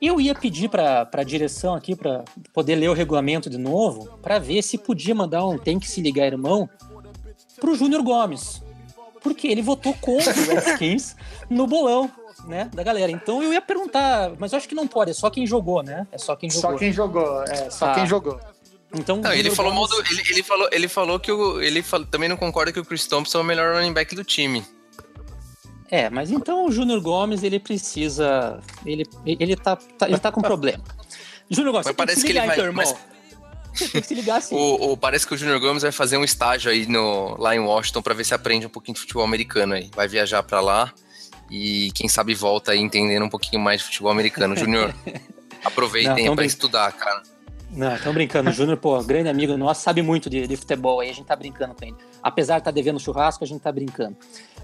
Eu 0.00 0.18
ia 0.18 0.34
pedir 0.34 0.70
para 0.70 1.06
a 1.12 1.22
direção 1.22 1.74
aqui, 1.74 1.94
para 1.94 2.24
poder 2.54 2.74
ler 2.74 2.88
o 2.88 2.94
regulamento 2.94 3.50
de 3.50 3.58
novo, 3.58 4.18
para 4.22 4.38
ver 4.38 4.62
se 4.62 4.78
podia 4.78 5.14
mandar 5.14 5.44
um 5.46 5.58
tem 5.58 5.78
que 5.78 5.86
se 5.86 6.00
ligar, 6.00 6.26
irmão, 6.26 6.68
pro 7.60 7.74
Júnior 7.74 8.02
Gomes. 8.02 8.62
Porque 9.22 9.46
ele 9.46 9.60
votou 9.60 9.92
contra 10.00 10.32
o 10.32 10.46
Redskins 10.46 11.14
no 11.50 11.66
bolão, 11.66 12.10
né, 12.46 12.70
da 12.72 12.82
galera. 12.82 13.12
Então 13.12 13.42
eu 13.42 13.52
ia 13.52 13.60
perguntar, 13.60 14.32
mas 14.38 14.52
eu 14.52 14.56
acho 14.56 14.66
que 14.66 14.74
não 14.74 14.88
pode, 14.88 15.10
é 15.10 15.14
só 15.14 15.28
quem 15.28 15.46
jogou, 15.46 15.82
né? 15.82 16.06
É 16.10 16.16
só 16.16 16.34
quem 16.34 16.48
jogou. 16.48 16.70
Só 16.70 16.78
quem 16.78 16.92
jogou, 16.92 17.42
é, 17.42 17.68
só 17.68 17.86
Tá. 17.88 17.94
quem 17.96 18.06
jogou. 18.06 18.40
Então, 18.92 19.18
Não, 19.18 19.30
ele 19.32 19.42
Júnior 19.50 19.56
falou, 19.56 19.72
Gomes- 19.72 19.90
do- 19.90 20.00
ele, 20.12 20.22
ele 20.30 20.42
falou, 20.42 20.68
ele 20.72 20.88
falou 20.88 21.20
que 21.20 21.30
o, 21.30 21.60
ele 21.62 21.84
também 22.10 22.28
não 22.28 22.36
concorda 22.36 22.72
que 22.72 22.80
o 22.80 22.84
Chris 22.84 23.06
Thompson 23.06 23.38
é 23.38 23.40
o 23.40 23.44
melhor 23.44 23.74
running 23.76 23.92
back 23.92 24.14
do 24.16 24.24
time. 24.24 24.64
É, 25.90 26.08
mas 26.10 26.30
então 26.30 26.66
o 26.66 26.72
Júnior 26.72 27.00
Gomes, 27.00 27.42
ele 27.42 27.58
precisa. 27.58 28.60
Ele, 28.86 29.04
ele, 29.26 29.56
tá, 29.56 29.76
tá- 29.76 30.08
ele 30.08 30.18
tá 30.18 30.30
com 30.32 30.40
problema. 30.40 30.82
Júnior 31.50 31.72
Gomes, 31.72 31.86
Mas 31.86 31.86
tem 31.86 31.92
que 31.94 31.96
parece 31.96 32.20
se 32.20 32.26
que 32.26 32.32
ele 32.32 32.40
ligar, 32.40 32.46
vai- 32.46 32.56
então, 32.56 32.66
irmão. 32.66 32.84
mas- 32.84 33.10
tem 33.92 34.00
que 34.00 34.06
se 34.08 34.14
ligar 34.14 34.36
assim. 34.38 34.54
O, 34.58 34.92
o- 34.92 34.96
parece 34.96 35.26
que 35.26 35.34
o 35.34 35.36
Junior 35.36 35.58
Gomes 35.60 35.82
vai 35.82 35.92
fazer 35.92 36.16
um 36.16 36.24
estágio 36.24 36.70
aí 36.70 36.86
no, 36.86 37.36
lá 37.40 37.54
em 37.54 37.60
Washington 37.60 38.02
pra 38.02 38.14
ver 38.14 38.24
se 38.24 38.34
aprende 38.34 38.66
um 38.66 38.70
pouquinho 38.70 38.94
de 38.94 39.00
futebol 39.00 39.24
americano 39.24 39.74
aí. 39.74 39.90
Vai 39.94 40.06
viajar 40.08 40.42
pra 40.44 40.60
lá 40.60 40.92
e 41.50 41.90
quem 41.94 42.08
sabe 42.08 42.34
volta 42.34 42.70
aí 42.72 42.78
entendendo 42.80 43.24
um 43.24 43.28
pouquinho 43.30 43.60
mais 43.60 43.80
de 43.80 43.86
futebol 43.86 44.10
americano. 44.12 44.56
Júnior, 44.56 44.94
aproveitem 45.64 46.26
pra 46.26 46.34
bem. 46.36 46.46
estudar, 46.46 46.92
cara. 46.92 47.22
Não, 47.72 47.94
estão 47.94 48.12
brincando. 48.12 48.50
O 48.50 48.52
Júnior, 48.52 48.76
pô, 48.76 49.00
grande 49.02 49.28
amigo 49.28 49.56
nosso, 49.56 49.82
sabe 49.82 50.02
muito 50.02 50.28
de, 50.28 50.46
de 50.46 50.56
futebol 50.56 51.00
aí, 51.00 51.10
a 51.10 51.12
gente 51.12 51.26
tá 51.26 51.36
brincando 51.36 51.74
com 51.74 51.84
ele. 51.84 51.96
Apesar 52.22 52.54
de 52.54 52.60
estar 52.62 52.70
devendo 52.70 52.98
churrasco, 52.98 53.44
a 53.44 53.46
gente 53.46 53.60
tá 53.60 53.70
brincando. 53.70 54.16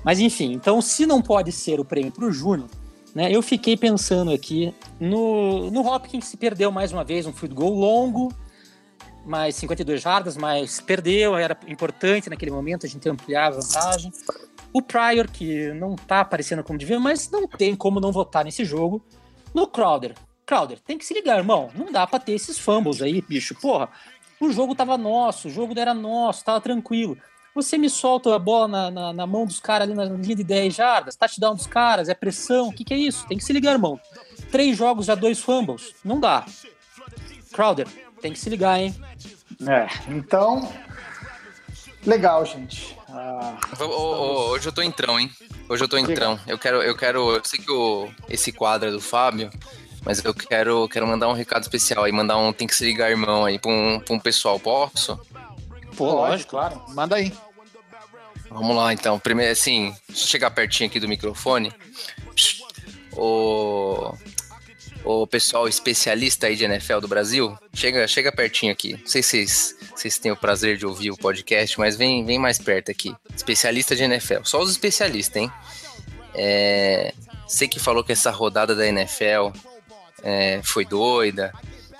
Mas 0.04 0.18
enfim, 0.18 0.52
então 0.52 0.80
se 0.80 1.06
não 1.06 1.22
pode 1.22 1.52
ser 1.52 1.78
o 1.78 1.84
prêmio 1.84 2.12
pro 2.12 2.32
Júnior, 2.32 2.68
né, 3.14 3.32
eu 3.32 3.40
fiquei 3.42 3.76
pensando 3.76 4.30
aqui 4.32 4.74
no, 5.00 5.70
no 5.70 5.86
Hopkins, 5.86 6.26
se 6.26 6.36
perdeu 6.36 6.70
mais 6.70 6.92
uma 6.92 7.04
vez 7.04 7.26
um 7.26 7.32
field 7.32 7.54
goal 7.54 7.74
longo, 7.74 8.32
mais 9.24 9.56
52 9.56 10.00
jardas, 10.00 10.36
mas 10.36 10.80
perdeu, 10.80 11.36
era 11.36 11.56
importante 11.66 12.28
naquele 12.28 12.50
momento, 12.50 12.86
a 12.86 12.88
gente 12.88 13.08
ampliar 13.08 13.46
a 13.46 13.50
vantagem. 13.50 14.12
O 14.72 14.82
Pryor, 14.82 15.30
que 15.30 15.72
não 15.72 15.96
tá 15.96 16.20
aparecendo 16.20 16.62
como 16.62 16.78
devia, 16.78 17.00
mas 17.00 17.30
não 17.30 17.48
tem 17.48 17.74
como 17.74 17.98
não 17.98 18.12
votar 18.12 18.44
nesse 18.44 18.64
jogo. 18.64 19.02
No 19.54 19.66
Crowder. 19.66 20.14
Crowder, 20.46 20.78
tem 20.80 20.96
que 20.96 21.04
se 21.04 21.12
ligar, 21.12 21.38
irmão. 21.38 21.70
Não 21.74 21.90
dá 21.90 22.06
pra 22.06 22.20
ter 22.20 22.32
esses 22.32 22.56
fumbles 22.56 23.02
aí, 23.02 23.20
bicho. 23.20 23.54
Porra, 23.56 23.88
o 24.40 24.50
jogo 24.52 24.74
tava 24.74 24.96
nosso, 24.96 25.48
o 25.48 25.50
jogo 25.50 25.78
era 25.78 25.92
nosso, 25.92 26.44
tava 26.44 26.60
tranquilo. 26.60 27.18
Você 27.54 27.76
me 27.76 27.90
solta 27.90 28.34
a 28.34 28.38
bola 28.38 28.68
na, 28.68 28.90
na, 28.90 29.12
na 29.12 29.26
mão 29.26 29.46
dos 29.46 29.58
caras 29.58 29.88
ali 29.88 29.96
na 29.96 30.04
linha 30.04 30.36
de 30.36 30.44
10 30.44 30.74
jardas, 30.74 31.16
touchdown 31.16 31.54
dos 31.54 31.66
caras, 31.66 32.08
é 32.08 32.14
pressão, 32.14 32.68
o 32.68 32.72
que, 32.72 32.84
que 32.84 32.94
é 32.94 32.98
isso? 32.98 33.26
Tem 33.26 33.38
que 33.38 33.44
se 33.44 33.52
ligar, 33.52 33.72
irmão. 33.72 33.98
Três 34.52 34.76
jogos, 34.76 35.06
já 35.06 35.14
dois 35.14 35.40
fumbles. 35.40 35.94
Não 36.04 36.20
dá. 36.20 36.44
Crowder, 37.52 37.88
tem 38.20 38.32
que 38.32 38.38
se 38.38 38.50
ligar, 38.50 38.78
hein? 38.78 38.94
É, 39.66 39.88
então. 40.08 40.70
Legal, 42.04 42.44
gente. 42.44 42.96
Ah, 43.08 43.58
hoje 43.80 44.68
eu 44.68 44.72
tô 44.72 44.82
entrão, 44.82 45.18
hein? 45.18 45.30
Hoje 45.68 45.82
eu 45.82 45.88
tô 45.88 45.96
entrão. 45.96 46.38
Eu 46.46 46.58
quero, 46.58 46.82
eu 46.82 46.96
quero. 46.96 47.34
Eu 47.34 47.42
sei 47.42 47.58
que 47.58 47.72
o, 47.72 48.08
esse 48.28 48.52
quadro 48.52 48.88
é 48.90 48.92
do 48.92 49.00
Fábio, 49.00 49.50
mas 50.06 50.24
eu 50.24 50.32
quero, 50.32 50.88
quero 50.88 51.04
mandar 51.04 51.28
um 51.28 51.32
recado 51.32 51.62
especial 51.64 52.04
aí, 52.04 52.12
mandar 52.12 52.38
um 52.38 52.52
tem 52.52 52.64
que 52.64 52.76
se 52.76 52.84
ligar, 52.84 53.10
irmão, 53.10 53.44
aí 53.44 53.58
pra 53.58 53.72
um, 53.72 53.98
pra 53.98 54.14
um 54.14 54.20
pessoal. 54.20 54.58
Posso? 54.60 55.20
Pô, 55.96 56.12
lógico. 56.12 56.50
claro. 56.50 56.80
Manda 56.90 57.16
aí. 57.16 57.32
Vamos 58.48 58.76
lá, 58.76 58.92
então. 58.92 59.18
Primeiro, 59.18 59.50
assim, 59.50 59.92
deixa 60.06 60.22
eu 60.22 60.28
chegar 60.28 60.52
pertinho 60.52 60.88
aqui 60.88 61.00
do 61.00 61.08
microfone. 61.08 61.72
O, 63.14 64.14
o 65.04 65.26
pessoal 65.26 65.66
especialista 65.66 66.46
aí 66.46 66.54
de 66.54 66.64
NFL 66.64 67.00
do 67.00 67.08
Brasil, 67.08 67.58
chega, 67.74 68.06
chega 68.06 68.30
pertinho 68.30 68.70
aqui. 68.70 68.92
Não 68.92 69.06
sei 69.08 69.24
se 69.24 69.30
vocês, 69.30 69.76
vocês 69.92 70.18
têm 70.18 70.30
o 70.30 70.36
prazer 70.36 70.76
de 70.76 70.86
ouvir 70.86 71.10
o 71.10 71.16
podcast, 71.16 71.76
mas 71.80 71.96
vem, 71.96 72.24
vem 72.24 72.38
mais 72.38 72.58
perto 72.58 72.92
aqui. 72.92 73.12
Especialista 73.34 73.96
de 73.96 74.04
NFL. 74.04 74.44
Só 74.44 74.60
os 74.60 74.70
especialistas, 74.70 75.42
hein? 75.42 75.50
É, 76.32 77.12
sei 77.48 77.66
que 77.66 77.80
falou 77.80 78.04
que 78.04 78.12
essa 78.12 78.30
rodada 78.30 78.72
da 78.72 78.86
NFL 78.86 79.50
é, 80.22 80.60
foi 80.62 80.84
doida 80.84 81.52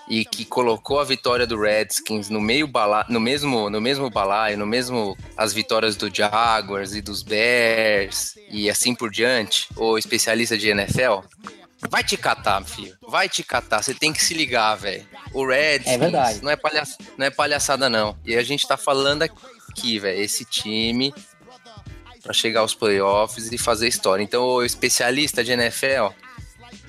e 0.08 0.24
que 0.24 0.44
colocou 0.44 1.00
a 1.00 1.04
vitória 1.04 1.46
do 1.46 1.60
Redskins 1.60 2.28
no 2.28 2.40
meio 2.40 2.66
bala, 2.66 3.04
no 3.08 3.18
mesmo 3.18 3.68
no 3.68 3.80
mesmo 3.80 4.08
balaio, 4.08 4.56
no 4.56 4.66
mesmo 4.66 5.16
as 5.36 5.52
vitórias 5.52 5.96
do 5.96 6.14
Jaguars 6.14 6.94
e 6.94 7.00
dos 7.00 7.22
Bears 7.22 8.34
e 8.48 8.70
assim 8.70 8.94
por 8.94 9.10
diante, 9.10 9.68
o 9.76 9.98
especialista 9.98 10.56
de 10.56 10.68
NFL, 10.68 11.20
vai 11.90 12.04
te 12.04 12.16
catar, 12.16 12.62
filho. 12.64 12.96
Vai 13.08 13.28
te 13.28 13.42
catar, 13.42 13.82
você 13.82 13.94
tem 13.94 14.12
que 14.12 14.24
se 14.24 14.34
ligar, 14.34 14.76
velho. 14.76 15.06
O 15.32 15.46
Redskins 15.46 15.94
É 15.94 15.98
verdade. 15.98 16.40
não 16.42 16.50
é 16.50 16.58
não 17.18 17.26
é 17.26 17.30
palhaçada 17.30 17.90
não. 17.90 18.16
E 18.24 18.36
a 18.36 18.42
gente 18.42 18.66
tá 18.66 18.76
falando 18.76 19.22
aqui, 19.22 19.98
velho, 19.98 20.20
esse 20.20 20.44
time 20.44 21.12
para 22.22 22.32
chegar 22.32 22.60
aos 22.60 22.74
playoffs 22.74 23.52
e 23.52 23.58
fazer 23.58 23.86
história. 23.86 24.22
Então, 24.22 24.42
o 24.42 24.64
especialista 24.64 25.44
de 25.44 25.52
NFL 25.52 26.08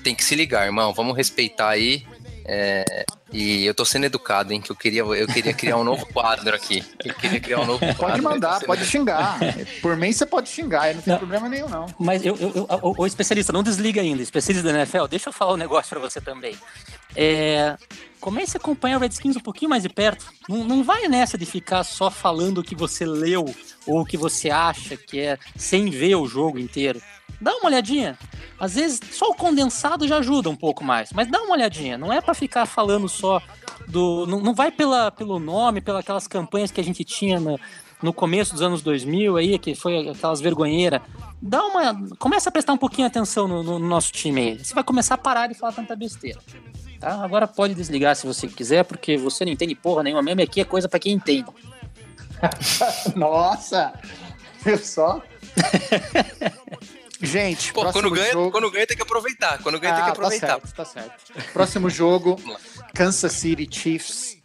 tem 0.02 0.14
que 0.14 0.24
se 0.24 0.34
ligar, 0.34 0.66
irmão. 0.66 0.92
Vamos 0.92 1.16
respeitar 1.16 1.68
aí. 1.70 2.04
É, 2.50 3.04
e 3.30 3.66
eu 3.66 3.74
tô 3.74 3.84
sendo 3.84 4.04
educado, 4.06 4.54
hein? 4.54 4.60
Que 4.62 4.70
eu 4.72 4.76
queria, 4.76 5.02
eu 5.02 5.26
queria 5.26 5.52
criar 5.52 5.76
um 5.76 5.84
novo 5.84 6.06
quadro 6.06 6.54
aqui. 6.56 6.82
Eu 7.04 7.12
queria 7.14 7.38
criar 7.38 7.60
um 7.60 7.66
novo 7.66 7.80
quadro. 7.94 7.96
Pode 7.96 8.22
mandar, 8.22 8.60
pode 8.64 8.80
sendo- 8.86 8.90
xingar. 8.90 9.38
Por 9.82 9.96
mim, 9.98 10.10
você 10.10 10.24
pode 10.24 10.48
xingar, 10.48 10.82
aí 10.84 10.94
não 10.94 11.02
tem 11.02 11.12
Não. 11.12 11.18
problema 11.18 11.46
nenhum, 11.46 11.68
não. 11.68 11.84
Mas 11.98 12.24
eu, 12.24 12.34
eu, 12.36 12.50
eu- 12.54 12.66
o, 12.82 13.02
o 13.02 13.06
especialista, 13.06 13.52
não 13.52 13.62
desliga 13.62 14.00
ainda. 14.00 14.22
Especialista 14.22 14.72
da 14.72 14.78
NFL, 14.78 15.04
deixa 15.10 15.28
eu 15.28 15.32
falar 15.32 15.52
um 15.52 15.56
negócio 15.58 15.90
pra 15.90 15.98
você 16.00 16.22
também. 16.22 16.56
É, 17.14 17.76
comece 18.18 18.56
a 18.56 18.60
acompanhar 18.60 18.96
o 18.96 19.00
Redskins 19.00 19.36
um 19.36 19.40
pouquinho 19.40 19.68
mais 19.68 19.82
de 19.82 19.90
perto. 19.90 20.24
Não, 20.48 20.64
não 20.64 20.82
vai 20.82 21.06
nessa 21.06 21.36
de 21.36 21.44
ficar 21.44 21.84
só 21.84 22.10
falando 22.10 22.58
o 22.58 22.64
que 22.64 22.74
você 22.74 23.04
leu 23.04 23.54
ou 23.86 24.00
o 24.00 24.06
que 24.06 24.16
você 24.16 24.48
acha 24.48 24.96
que 24.96 25.20
é, 25.20 25.38
sem 25.54 25.90
ver 25.90 26.14
o 26.16 26.26
jogo 26.26 26.58
inteiro. 26.58 26.98
Dá 27.40 27.54
uma 27.56 27.66
olhadinha. 27.66 28.18
Às 28.58 28.74
vezes, 28.74 29.00
só 29.12 29.30
o 29.30 29.34
condensado 29.34 30.06
já 30.08 30.18
ajuda 30.18 30.50
um 30.50 30.56
pouco 30.56 30.82
mais. 30.82 31.12
Mas 31.12 31.30
dá 31.30 31.40
uma 31.40 31.52
olhadinha. 31.52 31.96
Não 31.96 32.12
é 32.12 32.20
pra 32.20 32.34
ficar 32.34 32.66
falando 32.66 33.08
só 33.08 33.40
do. 33.86 34.26
Não, 34.26 34.40
não 34.40 34.54
vai 34.54 34.72
pela, 34.72 35.10
pelo 35.10 35.38
nome, 35.38 35.80
pelas 35.80 36.00
aquelas 36.00 36.26
campanhas 36.26 36.70
que 36.70 36.80
a 36.80 36.84
gente 36.84 37.04
tinha 37.04 37.38
no, 37.38 37.58
no 38.02 38.12
começo 38.12 38.52
dos 38.52 38.62
anos 38.62 38.82
2000 38.82 39.36
aí, 39.36 39.58
que 39.58 39.74
foi 39.74 40.08
aquelas 40.08 40.40
vergonheiras. 40.40 41.00
Dá 41.40 41.64
uma. 41.64 42.08
Começa 42.18 42.48
a 42.48 42.52
prestar 42.52 42.72
um 42.72 42.78
pouquinho 42.78 43.06
atenção 43.06 43.46
no, 43.46 43.62
no 43.62 43.78
nosso 43.78 44.10
time 44.10 44.40
aí. 44.40 44.64
Você 44.64 44.74
vai 44.74 44.82
começar 44.82 45.14
a 45.14 45.18
parar 45.18 45.46
de 45.46 45.54
falar 45.54 45.72
tanta 45.72 45.94
besteira. 45.94 46.40
Tá? 46.98 47.22
Agora 47.22 47.46
pode 47.46 47.74
desligar 47.74 48.16
se 48.16 48.26
você 48.26 48.48
quiser, 48.48 48.84
porque 48.84 49.16
você 49.16 49.44
não 49.44 49.52
entende 49.52 49.76
porra 49.76 50.02
nenhuma 50.02 50.22
mesmo. 50.22 50.42
Aqui 50.42 50.60
é 50.60 50.64
coisa 50.64 50.88
pra 50.88 50.98
quem 50.98 51.12
entende. 51.12 51.48
Nossa! 53.14 53.92
Viu 54.64 54.78
só? 54.78 55.22
Gente, 57.20 57.72
Pô, 57.72 57.90
quando 57.92 58.10
ganha, 58.10 58.32
jogo... 58.32 58.50
quando 58.50 58.70
ganha 58.70 58.86
tem 58.86 58.96
que 58.96 59.02
aproveitar. 59.02 59.58
Quando 59.62 59.80
ganha 59.80 59.94
tem 59.94 60.04
que 60.04 60.08
Ah, 60.10 60.12
aproveitar. 60.12 60.60
Tá 60.60 60.60
certo, 60.60 60.74
tá 60.74 60.84
certo. 60.84 61.52
Próximo 61.52 61.90
jogo, 61.90 62.40
Kansas 62.94 63.32
City 63.32 63.68
Chiefs 63.70 64.38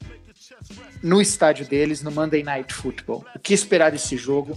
no 1.01 1.21
estádio 1.21 1.67
deles, 1.67 2.01
no 2.01 2.09
Monday 2.11 2.41
Night 2.43 2.73
Football. 2.73 3.25
O 3.35 3.39
que 3.39 3.53
esperar 3.53 3.91
desse 3.91 4.17
jogo? 4.17 4.55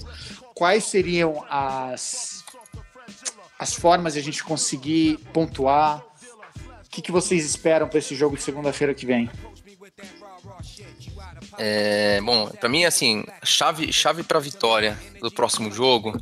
Quais 0.54 0.84
seriam 0.84 1.44
as, 1.50 2.44
as 3.58 3.74
formas 3.74 4.14
de 4.14 4.20
a 4.20 4.22
gente 4.22 4.42
conseguir 4.42 5.18
pontuar? 5.32 5.98
O 6.86 6.88
que, 6.90 7.02
que 7.02 7.12
vocês 7.12 7.44
esperam 7.44 7.86
para 7.88 7.98
esse 7.98 8.14
jogo 8.14 8.36
de 8.36 8.42
segunda-feira 8.42 8.94
que 8.94 9.04
vem? 9.04 9.28
É, 11.58 12.20
bom, 12.22 12.48
pra 12.48 12.68
mim, 12.68 12.84
assim, 12.84 13.24
chave, 13.42 13.92
chave 13.92 14.22
pra 14.22 14.38
vitória 14.38 14.98
do 15.20 15.30
próximo 15.30 15.70
jogo. 15.70 16.18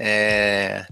É, 0.00 0.86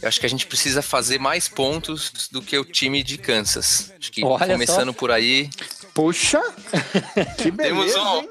eu 0.00 0.08
acho 0.08 0.20
que 0.20 0.26
a 0.26 0.28
gente 0.28 0.46
precisa 0.46 0.80
fazer 0.80 1.18
mais 1.18 1.48
pontos 1.48 2.28
do 2.30 2.40
que 2.40 2.56
o 2.56 2.64
time 2.64 3.02
de 3.02 3.18
Kansas. 3.18 3.92
Acho 3.98 4.12
que 4.12 4.24
Olha 4.24 4.46
começando 4.52 4.94
por 4.94 5.10
aí. 5.10 5.50
Puxa! 5.92 6.40
Que 7.36 7.50
Temos 7.50 7.56
beleza, 7.56 8.00
um. 8.00 8.16
hein? 8.20 8.30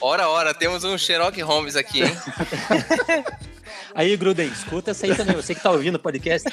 Ora, 0.00 0.28
ora, 0.28 0.54
temos 0.54 0.82
um 0.84 0.96
Sherlock 0.96 1.38
Holmes 1.42 1.76
aqui, 1.76 2.02
hein? 2.02 2.16
Aí, 3.94 4.16
Gruden, 4.16 4.46
escuta 4.48 4.92
essa 4.92 5.04
aí 5.04 5.14
também. 5.16 5.34
Você 5.34 5.54
que 5.54 5.60
tá 5.60 5.70
ouvindo 5.70 5.96
o 5.96 5.98
podcast. 5.98 6.48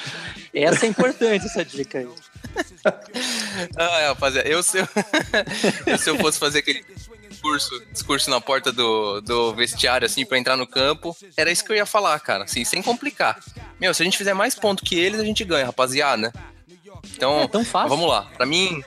Essa 0.52 0.86
é 0.86 0.88
importante, 0.88 1.46
essa 1.46 1.64
dica 1.64 1.98
aí. 1.98 2.08
Ah, 3.76 4.08
rapaziada, 4.08 4.48
eu 4.48 4.60
se 4.62 4.78
eu, 4.78 4.88
eu 5.86 5.98
se 5.98 6.10
eu 6.10 6.16
fosse 6.18 6.38
fazer 6.38 6.58
aquele 6.60 6.84
discurso, 7.38 7.82
discurso 7.92 8.30
na 8.30 8.40
porta 8.40 8.72
do, 8.72 9.20
do 9.20 9.54
vestiário, 9.54 10.04
assim, 10.04 10.26
pra 10.26 10.38
entrar 10.38 10.56
no 10.56 10.66
campo, 10.66 11.16
era 11.36 11.50
isso 11.50 11.64
que 11.64 11.72
eu 11.72 11.76
ia 11.76 11.86
falar, 11.86 12.18
cara, 12.20 12.44
assim, 12.44 12.64
sem 12.64 12.82
complicar. 12.82 13.38
Meu, 13.80 13.94
se 13.94 14.02
a 14.02 14.04
gente 14.04 14.18
fizer 14.18 14.34
mais 14.34 14.54
ponto 14.54 14.84
que 14.84 14.98
eles, 14.98 15.20
a 15.20 15.24
gente 15.24 15.44
ganha, 15.44 15.66
rapaziada. 15.66 16.32
Então, 17.14 17.42
É 17.42 17.48
tão 17.48 17.64
fácil. 17.64 17.88
vamos 17.90 18.08
lá. 18.08 18.22
Pra 18.36 18.44
mim, 18.44 18.82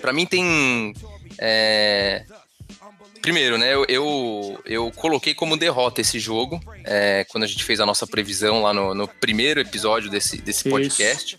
pra 0.00 0.12
mim 0.12 0.26
tem... 0.26 0.94
é, 1.38 2.24
Primeiro, 3.20 3.58
né, 3.58 3.74
eu, 3.74 3.84
eu, 3.88 4.62
eu 4.64 4.90
coloquei 4.92 5.34
como 5.34 5.56
derrota 5.56 6.00
esse 6.00 6.20
jogo, 6.20 6.60
é, 6.84 7.26
quando 7.28 7.44
a 7.44 7.46
gente 7.46 7.64
fez 7.64 7.80
a 7.80 7.84
nossa 7.86 8.06
previsão 8.06 8.62
lá 8.62 8.72
no, 8.72 8.94
no 8.94 9.08
primeiro 9.08 9.60
episódio 9.60 10.08
desse, 10.08 10.38
desse 10.38 10.68
Isso. 10.68 11.38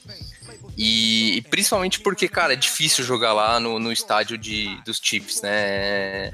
E, 0.82 1.36
e 1.36 1.42
principalmente 1.42 2.00
porque, 2.00 2.30
cara, 2.30 2.54
é 2.54 2.56
difícil 2.56 3.04
jogar 3.04 3.34
lá 3.34 3.60
no, 3.60 3.80
no 3.80 3.92
estádio 3.92 4.38
de, 4.38 4.82
dos 4.86 4.98
Chiefs, 5.04 5.42
né? 5.42 6.30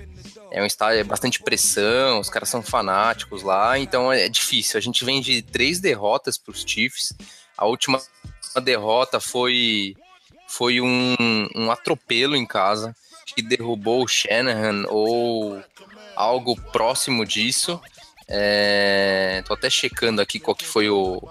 É 0.51 0.61
um 0.61 0.67
estádio, 0.67 0.99
é 0.99 1.03
bastante 1.03 1.41
pressão, 1.41 2.19
os 2.19 2.29
caras 2.29 2.47
são 2.47 2.61
fanáticos 2.61 3.41
lá, 3.41 3.79
então 3.79 4.13
é 4.13 4.29
difícil. 4.29 4.77
A 4.77 4.81
gente 4.81 5.03
vem 5.03 5.19
de 5.19 5.41
três 5.41 5.79
derrotas 5.79 6.37
para 6.37 6.51
os 6.51 6.63
Chiefs. 6.63 7.11
A 7.57 7.65
última 7.65 7.99
derrota 8.63 9.19
foi 9.19 9.95
foi 10.47 10.79
um, 10.79 11.15
um 11.55 11.71
atropelo 11.71 12.35
em 12.35 12.45
casa 12.45 12.95
que 13.25 13.41
derrubou 13.41 14.03
o 14.03 14.07
Shanahan 14.07 14.85
ou 14.89 15.59
algo 16.15 16.55
próximo 16.71 17.25
disso. 17.25 17.81
É, 18.27 19.43
tô 19.45 19.53
até 19.53 19.69
checando 19.69 20.19
aqui 20.19 20.39
qual 20.39 20.55
que 20.55 20.65
foi 20.65 20.89
o 20.89 21.21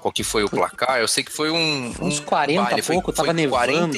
qual 0.00 0.12
que 0.12 0.22
foi 0.22 0.44
o 0.44 0.50
placar. 0.50 0.98
Eu 1.00 1.08
sei 1.08 1.24
que 1.24 1.32
foi 1.32 1.50
um 1.50 1.94
uns 2.00 2.20
40 2.20 2.62
baile, 2.62 2.80
a 2.80 2.84
pouco, 2.84 3.06
foi, 3.06 3.14
tava 3.14 3.26
foi 3.28 3.34
nevando. 3.34 3.96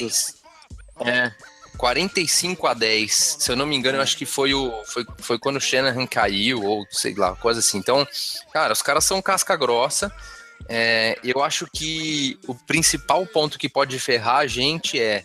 40, 0.95 1.09
é, 1.11 1.31
45 1.77 2.67
a 2.67 2.73
10. 2.73 3.37
Se 3.39 3.51
eu 3.51 3.55
não 3.55 3.65
me 3.65 3.75
engano, 3.75 3.97
eu 3.97 4.01
acho 4.01 4.17
que 4.17 4.25
foi 4.25 4.53
o 4.53 4.71
foi, 4.85 5.05
foi 5.17 5.37
quando 5.37 5.57
o 5.57 5.61
Shanahan 5.61 6.05
caiu 6.05 6.63
ou 6.63 6.85
sei 6.89 7.13
lá, 7.13 7.35
coisa 7.35 7.59
assim. 7.59 7.77
Então, 7.77 8.07
cara, 8.53 8.71
os 8.71 8.81
caras 8.81 9.03
são 9.03 9.21
casca 9.21 9.55
grossa. 9.55 10.11
É, 10.67 11.17
eu 11.23 11.41
acho 11.43 11.67
que 11.73 12.37
o 12.47 12.53
principal 12.53 13.25
ponto 13.25 13.57
que 13.57 13.69
pode 13.69 13.97
ferrar 13.99 14.37
a 14.37 14.47
gente 14.47 14.99
é, 14.99 15.23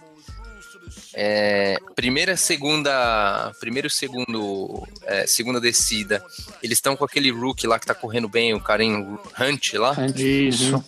é 1.14 1.78
primeira, 1.94 2.36
segunda, 2.36 3.52
primeiro, 3.60 3.88
segundo, 3.88 4.86
é, 5.04 5.26
segunda 5.26 5.60
descida. 5.60 6.24
Eles 6.62 6.78
estão 6.78 6.96
com 6.96 7.04
aquele 7.04 7.30
rookie 7.30 7.66
lá 7.66 7.78
que 7.78 7.86
tá 7.86 7.94
correndo 7.94 8.28
bem, 8.28 8.52
o 8.52 8.60
Karen 8.60 9.18
Hunt 9.38 9.74
lá. 9.74 9.94
Isso. 10.16 10.84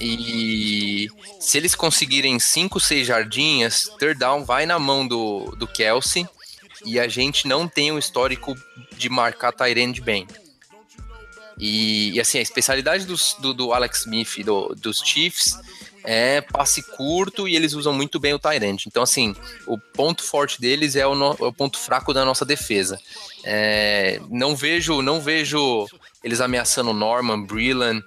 E 0.00 1.08
se 1.40 1.58
eles 1.58 1.74
conseguirem 1.74 2.38
5, 2.38 2.78
6 2.78 3.06
jardinhas, 3.06 3.90
third 3.98 4.18
down 4.18 4.44
vai 4.44 4.66
na 4.66 4.78
mão 4.78 5.06
do, 5.06 5.54
do 5.56 5.66
Kelsey. 5.66 6.26
E 6.84 6.98
a 6.98 7.08
gente 7.08 7.48
não 7.48 7.66
tem 7.66 7.90
um 7.90 7.98
histórico 7.98 8.56
de 8.96 9.08
marcar 9.08 9.52
Tyrande 9.52 10.00
bem. 10.00 10.26
E, 11.58 12.12
e, 12.12 12.20
assim, 12.20 12.38
a 12.38 12.42
especialidade 12.42 13.04
dos, 13.04 13.34
do, 13.40 13.52
do 13.52 13.72
Alex 13.72 14.00
Smith 14.00 14.44
do, 14.44 14.74
dos 14.76 14.98
Chiefs 14.98 15.58
é 16.04 16.40
passe 16.40 16.82
curto 16.82 17.48
e 17.48 17.56
eles 17.56 17.74
usam 17.74 17.92
muito 17.92 18.18
bem 18.20 18.32
o 18.32 18.38
Tyrant. 18.38 18.86
Então, 18.86 19.02
assim, 19.02 19.34
o 19.66 19.78
ponto 19.78 20.22
forte 20.22 20.60
deles 20.60 20.96
é 20.96 21.06
o, 21.06 21.14
no, 21.14 21.36
é 21.40 21.44
o 21.44 21.52
ponto 21.52 21.78
fraco 21.78 22.14
da 22.14 22.24
nossa 22.24 22.44
defesa. 22.44 22.98
É, 23.44 24.20
não 24.30 24.54
vejo 24.54 25.02
não 25.02 25.20
vejo 25.20 25.86
eles 26.22 26.40
ameaçando 26.40 26.92
Norman, 26.92 27.44
Breland, 27.44 28.02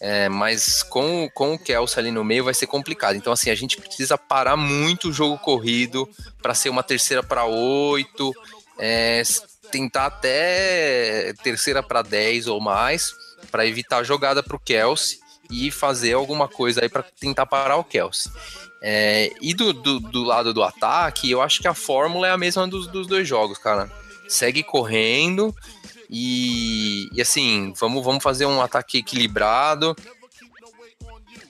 é, 0.00 0.28
mas 0.28 0.82
com, 0.82 1.28
com 1.34 1.54
o 1.54 1.58
Kelsey 1.58 1.98
ali 1.98 2.10
no 2.10 2.24
meio 2.24 2.44
vai 2.44 2.54
ser 2.54 2.66
complicado. 2.66 3.16
Então, 3.16 3.32
assim, 3.32 3.50
a 3.50 3.54
gente 3.54 3.76
precisa 3.76 4.16
parar 4.16 4.56
muito 4.56 5.08
o 5.08 5.12
jogo 5.12 5.38
corrido 5.38 6.08
para 6.40 6.54
ser 6.54 6.70
uma 6.70 6.82
terceira 6.82 7.22
para 7.22 7.44
oito, 7.44 8.34
é, 8.78 9.22
tentar 9.70 10.06
até 10.06 11.32
terceira 11.42 11.82
para 11.82 12.02
10 12.02 12.46
ou 12.48 12.60
mais, 12.60 13.14
para 13.50 13.66
evitar 13.66 13.98
a 13.98 14.04
jogada 14.04 14.42
para 14.42 14.56
o 14.56 14.60
Kelsey 14.60 15.18
e 15.50 15.70
fazer 15.70 16.12
alguma 16.12 16.48
coisa 16.48 16.82
aí 16.82 16.88
para 16.88 17.02
tentar 17.02 17.46
parar 17.46 17.76
o 17.76 17.84
Kelsey. 17.84 18.30
É, 18.82 19.30
e 19.42 19.52
do, 19.52 19.72
do, 19.72 20.00
do, 20.00 20.24
lado 20.24 20.54
do 20.54 20.62
ataque, 20.62 21.30
eu 21.30 21.42
acho 21.42 21.60
que 21.60 21.68
a 21.68 21.74
fórmula 21.74 22.26
é 22.26 22.30
a 22.30 22.38
mesma 22.38 22.66
dos, 22.66 22.86
dos 22.86 23.06
dois 23.06 23.28
jogos, 23.28 23.58
cara. 23.58 23.90
Segue 24.28 24.62
correndo 24.62 25.54
e, 26.08 27.08
e, 27.12 27.20
assim, 27.20 27.72
vamos, 27.78 28.04
vamos 28.04 28.22
fazer 28.22 28.46
um 28.46 28.62
ataque 28.62 28.98
equilibrado. 28.98 29.94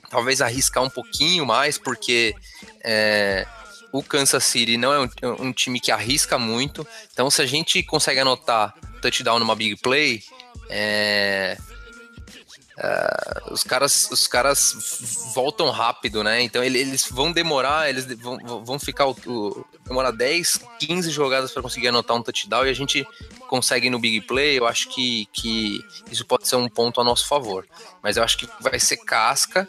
Talvez 0.09 0.41
arriscar 0.41 0.83
um 0.83 0.89
pouquinho 0.89 1.45
mais, 1.45 1.77
porque 1.77 2.35
é, 2.83 3.47
o 3.91 4.01
Kansas 4.01 4.43
City 4.43 4.77
não 4.77 4.93
é 4.93 4.99
um, 4.99 5.47
um, 5.47 5.53
time 5.53 5.79
que 5.79 5.91
arrisca 5.91 6.37
muito. 6.37 6.87
Então, 7.11 7.29
se 7.29 7.41
a 7.41 7.45
gente 7.45 7.83
consegue 7.83 8.19
anotar 8.19 8.73
touchdown 9.01 9.39
numa 9.39 9.55
big 9.55 9.75
play, 9.77 10.23
é, 10.69 11.57
Uh, 12.83 13.53
os 13.53 13.63
caras 13.63 14.09
os 14.09 14.25
caras 14.25 14.75
voltam 15.35 15.69
rápido, 15.69 16.23
né? 16.23 16.41
Então 16.41 16.63
ele, 16.63 16.79
eles 16.79 17.07
vão 17.11 17.31
demorar, 17.31 17.87
eles 17.87 18.05
vão, 18.15 18.39
vão 18.65 18.79
ficar 18.79 19.05
o, 19.05 19.15
o, 19.27 19.65
demorar 19.85 20.09
10, 20.09 20.61
15 20.79 21.11
jogadas 21.11 21.51
para 21.51 21.61
conseguir 21.61 21.89
anotar 21.89 22.17
um 22.17 22.23
touchdown 22.23 22.65
e 22.65 22.69
a 22.69 22.73
gente 22.73 23.05
consegue 23.47 23.87
no 23.87 23.99
big 23.99 24.21
play. 24.21 24.57
Eu 24.57 24.65
acho 24.65 24.89
que, 24.89 25.27
que 25.31 25.79
isso 26.09 26.25
pode 26.25 26.47
ser 26.47 26.55
um 26.55 26.67
ponto 26.67 26.99
a 26.99 27.03
nosso 27.03 27.27
favor, 27.27 27.67
mas 28.01 28.17
eu 28.17 28.23
acho 28.23 28.37
que 28.37 28.49
vai 28.59 28.79
ser 28.79 28.97
casca. 28.97 29.67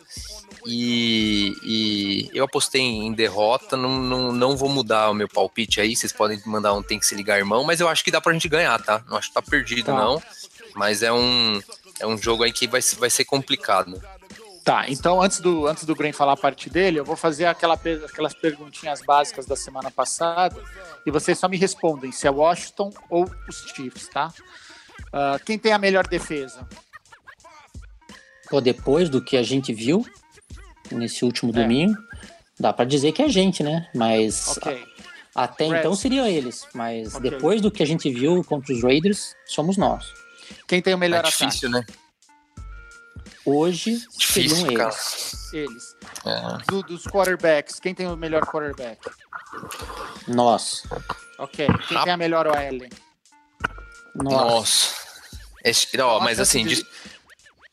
E, 0.65 1.57
e 1.63 2.31
eu 2.33 2.45
apostei 2.45 2.81
em 2.81 3.13
derrota, 3.13 3.77
não, 3.77 3.99
não, 3.99 4.33
não 4.33 4.57
vou 4.57 4.69
mudar 4.69 5.11
o 5.11 5.15
meu 5.15 5.29
palpite 5.29 5.81
aí. 5.81 5.95
Vocês 5.95 6.13
podem 6.13 6.41
mandar 6.47 6.73
um 6.73 6.83
tem 6.83 6.99
que 6.99 7.07
se 7.07 7.15
ligar, 7.15 7.37
irmão, 7.37 7.65
mas 7.65 7.81
eu 7.81 7.89
acho 7.89 8.03
que 8.03 8.11
dá 8.11 8.21
pra 8.21 8.33
gente 8.33 8.49
ganhar, 8.49 8.81
tá? 8.83 9.05
Não 9.09 9.19
acho 9.19 9.29
que 9.29 9.35
tá 9.35 9.43
perdido, 9.43 9.87
Tá. 9.87 9.95
não. 9.95 10.23
Mas 10.75 11.03
é 11.03 11.13
um, 11.13 11.61
é 12.01 12.07
um 12.07 12.17
jogo 12.19 12.43
aí 12.43 12.53
que 12.53 12.67
vai, 12.67 12.81
ser- 12.83 12.97
vai 12.97 13.11
ser 13.11 13.25
complicado. 13.25 14.01
Tá, 14.65 14.89
então 14.89 15.21
antes 15.21 15.41
do, 15.41 15.67
antes 15.67 15.85
do 15.85 15.95
Green 15.95 16.13
falar 16.13 16.35
a 16.35 16.37
parte 16.37 16.71
dele, 16.71 17.01
eu 17.01 17.05
vou 17.05 17.17
fazer 17.17 17.47
aquela, 17.47 17.75
aquelas 17.75 18.33
perguntinhas 18.33 19.03
básicas 19.03 19.45
da 19.45 19.57
semana 19.57 19.91
passada 19.91 20.57
e 21.05 21.11
vocês 21.11 21.37
só 21.39 21.49
me 21.49 21.57
respondem 21.57 22.13
se 22.13 22.29
é 22.29 22.31
Washington 22.31 22.93
ou 23.11 23.29
os 23.49 23.57
Chiefs, 23.75 24.07
tá? 24.09 24.33
Ah, 25.13 25.41
quem 25.45 25.59
tem 25.59 25.73
a 25.73 25.79
melhor 25.79 26.07
defesa? 26.07 26.67
Pô, 28.49 28.61
depois 28.61 29.09
do 29.09 29.21
que 29.23 29.37
a 29.37 29.43
gente 29.43 29.73
viu 29.73 30.07
nesse 30.91 31.25
último 31.25 31.51
É. 31.51 31.55
domingo, 31.63 31.97
dá 32.61 32.73
pra 32.73 32.85
dizer 32.85 33.11
que 33.13 33.23
é 33.23 33.25
a 33.25 33.29
gente, 33.29 33.63
né? 33.65 33.89
Mas 33.95 34.57
Ok. 34.59 34.85
a- 35.35 35.43
até 35.45 35.65
Reds. 35.65 35.79
então 35.81 35.95
seriam 35.97 36.27
eles. 36.27 36.67
Mas 36.75 37.15
Ok. 37.17 37.31
depois 37.31 37.61
do 37.61 37.71
que 37.71 37.83
a 37.83 37.87
gente 37.87 38.09
viu 38.13 38.45
contra 38.45 38.73
os 38.73 38.83
Raiders, 38.83 39.35
somos 39.47 39.77
nós. 39.77 40.07
Quem 40.67 40.81
tem 40.83 40.95
o 40.95 40.99
melhor 40.99 41.25
é 41.25 41.29
difícil, 41.29 41.69
né? 41.71 41.85
Hoje 43.45 43.99
Difícil, 44.17 44.57
seriam 44.57 44.75
cara. 44.75 44.91
eles. 44.91 45.35
ataque? 45.35 45.57
Eles. 45.57 45.97
É. 46.25 46.65
Do- 46.71 46.83
dos 46.85 47.05
quarterbacks, 47.07 47.81
quem 47.81 47.95
tem 47.95 48.07
o 48.07 48.17
melhor 48.17 48.43
quarterback? 48.47 49.01
Nós. 50.29 50.85
Ok. 51.39 51.67
Quem 51.89 52.03
tem 52.05 52.13
a 52.13 52.17
melhor 52.17 52.47
OL? 52.47 52.89
Nós. 54.15 54.33
Nossa. 54.33 54.95
Esse- 55.65 56.01
ó, 56.01 56.21
mas 56.21 56.39
Nossa, 56.39 56.43
assim, 56.43 56.65
de- 56.67 56.77
diz- 56.77 56.85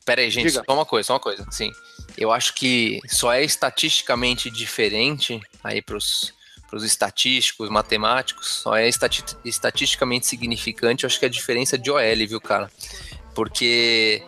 pera 0.04 0.20
aí, 0.22 0.30
gente, 0.30 0.48
Diga. 0.48 0.64
só 0.66 0.74
uma 0.74 0.84
coisa, 0.86 1.06
só 1.06 1.12
uma 1.14 1.20
coisa. 1.20 1.44
Assim, 1.48 1.70
eu 2.18 2.32
acho 2.32 2.54
que 2.54 3.00
só 3.08 3.32
é 3.32 3.42
estatisticamente 3.44 4.50
diferente 4.50 5.40
aí 5.62 5.80
pros, 5.80 6.32
pros 6.70 6.84
estatísticos, 6.84 7.68
matemáticos, 7.68 8.48
só 8.62 8.76
é 8.76 8.88
estati- 8.88 9.24
estatisticamente 9.44 10.26
significante, 10.26 11.02
eu 11.04 11.08
acho 11.08 11.18
que 11.18 11.24
é 11.24 11.28
a 11.28 11.30
diferença 11.30 11.76
de 11.76 11.90
OL, 11.90 12.00
viu, 12.28 12.40
cara? 12.40 12.70
Porque 13.34 14.22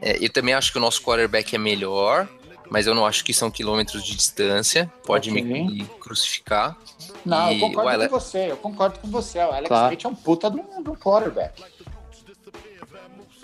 é, 0.00 0.22
eu 0.24 0.28
também 0.30 0.54
acho 0.54 0.70
que 0.70 0.78
o 0.78 0.80
nosso 0.80 1.02
quarterback 1.02 1.54
é 1.54 1.58
melhor, 1.58 2.28
mas 2.70 2.86
eu 2.86 2.94
não 2.94 3.06
acho 3.06 3.24
que 3.24 3.32
são 3.32 3.50
quilômetros 3.50 4.04
de 4.04 4.14
distância. 4.14 4.92
Pode 5.04 5.30
me, 5.30 5.40
Ok. 5.40 5.64
me 5.66 5.84
crucificar. 6.00 6.76
Não, 7.24 7.50
E 7.52 7.60
eu 7.60 7.68
concordo 7.68 7.88
o 7.88 7.92
Ale- 7.92 8.08
com 8.08 8.20
você, 8.20 8.50
eu 8.50 8.56
concordo 8.56 8.98
com 8.98 9.08
você. 9.08 9.38
O 9.38 9.50
Alex 9.52 9.68
Claro. 9.68 9.86
Smith 9.86 10.04
é 10.04 10.08
um 10.08 10.14
puta 10.14 10.50
de 10.50 10.58
um 10.58 10.84
quarterback. 10.96 11.62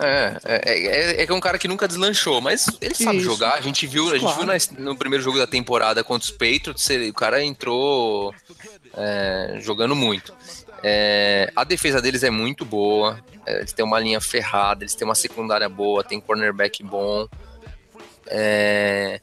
É, 0.03 0.37
é, 0.43 0.85
é, 0.85 1.21
é 1.21 1.25
que 1.25 1.31
é 1.31 1.35
um 1.35 1.39
cara 1.39 1.57
que 1.57 1.67
nunca 1.67 1.87
deslanchou, 1.87 2.41
mas 2.41 2.67
ele 2.81 2.93
sabe 2.93 3.17
Isso. 3.17 3.25
jogar. 3.25 3.53
A 3.53 3.61
gente 3.61 3.87
viu, 3.87 4.09
a 4.09 4.17
gente 4.17 4.33
Claro. 4.33 4.59
viu 4.59 4.83
no 4.83 4.95
primeiro 4.95 5.23
jogo 5.23 5.37
da 5.37 5.47
temporada 5.47 6.03
contra 6.03 6.25
os 6.25 6.31
Patriots, 6.31 6.87
o 7.09 7.13
cara 7.13 7.43
entrou 7.43 8.33
é, 8.95 9.57
jogando 9.61 9.95
muito. 9.95 10.33
É, 10.83 11.51
a 11.55 11.63
defesa 11.63 12.01
deles 12.01 12.23
é 12.23 12.29
muito 12.29 12.65
boa, 12.65 13.19
é, 13.45 13.59
eles 13.59 13.71
têm 13.71 13.85
uma 13.85 13.99
linha 13.99 14.19
ferrada, 14.19 14.83
eles 14.83 14.95
têm 14.95 15.07
uma 15.07 15.15
secundária 15.15 15.69
boa, 15.69 16.03
tem 16.03 16.19
cornerback 16.19 16.83
bom. 16.83 17.27
É, 18.27 19.21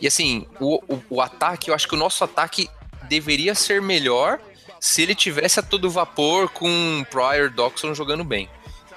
e 0.00 0.06
assim, 0.06 0.46
o, 0.60 0.82
o, 0.88 1.02
o 1.10 1.20
ataque, 1.20 1.70
eu 1.70 1.74
acho 1.74 1.86
que 1.86 1.94
o 1.94 1.98
nosso 1.98 2.24
ataque 2.24 2.68
deveria 3.02 3.54
ser 3.54 3.82
melhor 3.82 4.40
se 4.80 5.02
ele 5.02 5.14
tivesse 5.14 5.60
a 5.60 5.62
todo 5.62 5.90
vapor 5.90 6.48
com 6.50 7.04
Pryor 7.10 7.50
Doxon 7.50 7.94
jogando 7.94 8.24
bem. 8.24 8.48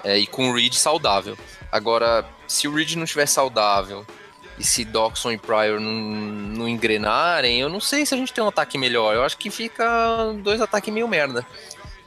É, 0.04 0.16
e 0.18 0.26
com 0.26 0.50
o 0.50 0.54
Reed 0.54 0.74
saudável. 0.74 1.36
Agora, 1.70 2.24
se 2.46 2.66
o 2.68 2.74
Reed 2.74 2.94
não 2.94 3.04
estiver 3.04 3.26
saudável 3.26 4.06
e 4.58 4.64
se 4.64 4.84
Doxon 4.84 5.32
e 5.32 5.38
Pryor 5.38 5.78
não, 5.80 5.90
não 5.92 6.68
engrenarem, 6.68 7.60
eu 7.60 7.68
não 7.68 7.80
sei 7.80 8.04
se 8.06 8.14
a 8.14 8.16
gente 8.16 8.32
tem 8.32 8.42
um 8.42 8.48
ataque 8.48 8.78
melhor. 8.78 9.14
Eu 9.14 9.22
acho 9.24 9.36
que 9.36 9.50
fica 9.50 9.86
dois 10.42 10.60
ataques 10.60 10.92
meio 10.92 11.06
merda. 11.06 11.46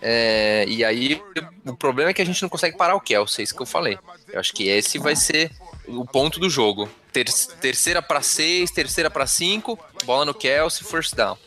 É, 0.02 0.66
e 0.68 0.84
aí, 0.84 1.22
o 1.66 1.76
problema 1.76 2.10
é 2.10 2.14
que 2.14 2.22
a 2.22 2.26
gente 2.26 2.42
não 2.42 2.50
consegue 2.50 2.76
parar 2.76 2.96
o 2.96 3.00
Kelsey, 3.02 3.42
é 3.42 3.44
isso 3.44 3.56
que 3.56 3.62
eu 3.62 3.68
falei. 3.68 4.00
Eu 4.28 4.40
acho 4.40 4.52
que 4.52 4.68
esse 4.68 4.98
vai 4.98 5.16
ser 5.16 5.52
o 5.88 6.04
ponto 6.06 6.40
do 6.40 6.50
jogo. 6.50 6.90
Ter- 7.14 7.32
terceira 7.60 8.02
para 8.02 8.22
seis, 8.22 8.72
terceira 8.72 9.12
para 9.12 9.28
cinco, 9.28 9.78
bola 10.06 10.26
no 10.26 10.34
Kelsey, 10.34 10.84
first 10.88 11.14
down. 11.14 11.38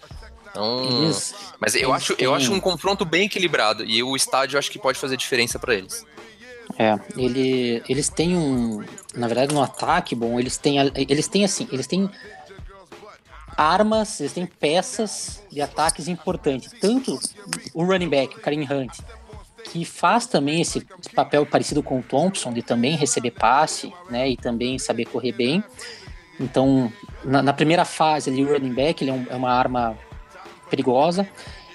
Então, 0.51 1.03
Eles, 1.03 1.35
mas 1.59 1.75
eu 1.75 1.93
acho, 1.93 2.15
eu 2.17 2.33
acho 2.33 2.53
um 2.53 2.61
confronto 2.61 3.05
bem 3.05 3.27
equilibrado 3.27 3.85
e 3.85 4.01
o 4.05 4.15
estádio 4.15 4.55
eu 4.55 4.59
acho 4.61 4.71
que 4.71 4.79
pode 4.79 5.01
fazer 5.01 5.17
diferença 5.17 5.59
para 5.59 5.75
eles. 5.75 6.07
É, 6.79 6.99
ele, 7.17 7.83
eles 7.89 8.09
têm 8.09 8.37
um. 8.37 8.85
Na 9.15 9.27
verdade, 9.27 9.55
no 9.55 9.63
ataque, 9.63 10.15
bom, 10.15 10.39
eles 10.39 10.57
têm. 10.57 10.77
Eles 10.95 11.29
têm 11.29 11.45
assim, 11.45 11.69
eles 11.71 11.87
têm 11.87 12.11
armas, 13.57 14.21
eles 14.21 14.33
têm 14.33 14.47
peças 14.47 15.43
de 15.51 15.61
ataques 15.61 16.09
importantes. 16.09 16.73
Tanto 16.81 17.19
o 17.73 17.85
running 17.85 18.09
back, 18.09 18.37
o 18.37 18.41
Karim 18.41 18.63
Hunt, 18.63 18.99
que 19.65 19.85
faz 19.85 20.27
também 20.27 20.61
esse, 20.61 20.85
esse 21.01 21.11
papel 21.15 21.47
parecido 21.47 21.83
com 21.83 22.01
o 22.01 22.03
Thompson, 22.03 22.53
de 22.53 22.63
também 22.63 22.97
receber 22.97 23.31
passe, 23.31 23.93
né? 24.11 24.29
E 24.31 24.37
também 24.37 24.79
saber 24.79 25.05
correr 25.05 25.33
bem. 25.33 25.63
Então, 26.41 26.93
na, 27.25 27.43
na 27.43 27.53
primeira 27.53 27.85
fase 27.85 28.31
ali, 28.31 28.45
o 28.45 28.53
running 28.53 28.75
back 28.75 29.03
ele 29.05 29.11
é, 29.11 29.15
um, 29.15 29.27
é 29.31 29.37
uma 29.37 29.53
arma 29.53 29.97
perigosa. 30.69 31.29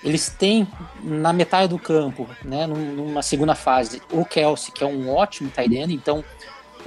Eles 0.03 0.29
têm 0.29 0.67
na 1.03 1.33
metade 1.33 1.69
do 1.69 1.79
campo, 1.79 2.27
né, 2.43 2.65
numa 2.65 3.21
segunda 3.21 3.53
fase, 3.53 4.01
o 4.11 4.23
Kelsey, 4.23 4.71
que 4.73 4.83
é 4.83 4.87
um 4.87 5.13
ótimo 5.13 5.49
tight 5.49 5.75
end, 5.75 5.93
então 5.93 6.23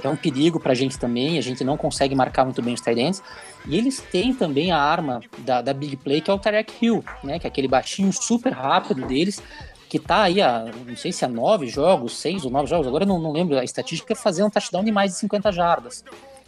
é 0.03 0.09
um 0.09 0.15
perigo 0.15 0.59
para 0.59 0.71
a 0.71 0.75
gente 0.75 0.97
também, 0.97 1.37
a 1.37 1.41
gente 1.41 1.63
não 1.63 1.77
consegue 1.77 2.15
marcar 2.15 2.43
muito 2.43 2.61
bem 2.61 2.73
os 2.73 2.81
tight 2.81 2.99
ends. 2.99 3.23
E 3.67 3.77
eles 3.77 3.99
têm 3.99 4.33
também 4.33 4.71
a 4.71 4.77
arma 4.77 5.21
da, 5.39 5.61
da 5.61 5.73
Big 5.73 5.95
Play, 5.97 6.21
que 6.21 6.29
é 6.29 6.33
o 6.33 6.39
Tarek 6.39 6.73
Hill, 6.81 7.03
né, 7.23 7.39
que 7.39 7.45
é 7.45 7.49
aquele 7.49 7.67
baixinho 7.67 8.11
super 8.11 8.51
rápido 8.51 9.05
deles, 9.05 9.41
que 9.87 9.99
tá 9.99 10.23
aí 10.23 10.41
a, 10.41 10.65
não 10.87 10.97
sei 10.97 11.11
se 11.11 11.23
há 11.23 11.27
nove 11.27 11.67
jogos, 11.67 12.17
seis 12.17 12.43
ou 12.43 12.49
nove 12.49 12.67
jogos, 12.67 12.87
agora 12.87 13.05
não, 13.05 13.19
não 13.19 13.31
lembro 13.31 13.59
a 13.59 13.63
estatística, 13.63 14.15
fazer 14.15 14.43
um 14.43 14.49
touchdown 14.49 14.83
de 14.83 14.91
mais 14.91 15.11
de 15.11 15.17
50 15.19 15.51
jardas. 15.51 16.03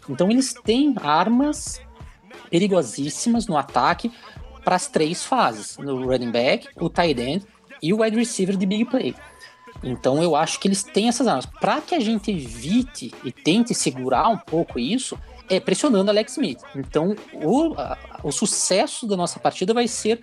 Então 0.09 0.32
eles 0.32 0.53
têm 0.53 0.95
armas 1.01 1.80
perigosíssimas 2.49 3.47
no 3.47 3.55
ataque 3.55 4.11
para 4.66 4.76
as 4.76 4.88
três 4.88 5.24
fases, 5.24 5.78
no 5.78 6.03
running 6.03 6.32
back, 6.32 6.68
o 6.76 6.89
tight 6.89 7.22
end 7.22 7.45
e 7.82 7.93
o 7.93 8.01
wide 8.01 8.18
receiver 8.18 8.57
de 8.57 8.66
big 8.66 8.86
play. 8.86 9.16
Então 9.84 10.22
eu 10.22 10.36
acho 10.36 10.59
que 10.59 10.68
eles 10.68 10.82
têm 10.82 11.07
essas 11.07 11.28
armas. 11.28 11.45
Para 11.45 11.80
que 11.80 11.93
a 11.93 11.99
gente 11.99 12.32
evite 12.32 13.13
e 13.24 13.32
tente 13.32 13.76
segurar 13.76 14.28
um 14.28 14.38
pouco 14.38 14.80
isso, 14.80 15.18
é 15.47 15.59
pressionando 15.59 16.09
Alex 16.09 16.34
Smith. 16.34 16.59
Então 16.76 17.16
o, 17.34 17.76
a, 17.78 17.97
o 18.24 18.32
sucesso 18.32 19.05
da 19.05 19.16
nossa 19.16 19.39
partida 19.39 19.74
vai 19.74 19.88
ser 19.88 20.20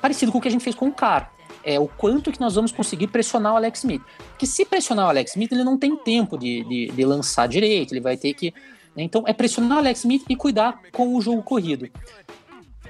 parecido 0.00 0.30
com 0.30 0.38
o 0.38 0.40
que 0.40 0.48
a 0.48 0.50
gente 0.50 0.62
fez 0.62 0.76
com 0.76 0.86
o 0.86 0.92
Carr. 0.92 1.32
É 1.64 1.80
o 1.80 1.88
quanto 1.88 2.30
que 2.30 2.40
nós 2.40 2.54
vamos 2.54 2.70
conseguir 2.70 3.08
pressionar 3.08 3.54
o 3.54 3.56
Alex 3.56 3.80
Smith. 3.80 4.02
Porque 4.30 4.46
se 4.46 4.64
pressionar 4.64 5.06
o 5.06 5.08
Alex 5.08 5.32
Smith, 5.32 5.50
ele 5.50 5.64
não 5.64 5.76
tem 5.76 5.96
tempo 5.96 6.38
de, 6.38 6.62
de, 6.64 6.92
de 6.92 7.04
lançar 7.04 7.48
direito, 7.48 7.92
ele 7.92 8.00
vai 8.00 8.16
ter 8.16 8.32
que. 8.34 8.54
Né? 8.94 9.02
Então 9.02 9.24
é 9.26 9.32
pressionar 9.32 9.78
o 9.78 9.80
Alex 9.80 10.00
Smith 10.00 10.24
e 10.28 10.36
cuidar 10.36 10.80
com 10.92 11.16
o 11.16 11.20
jogo 11.20 11.42
corrido 11.42 11.90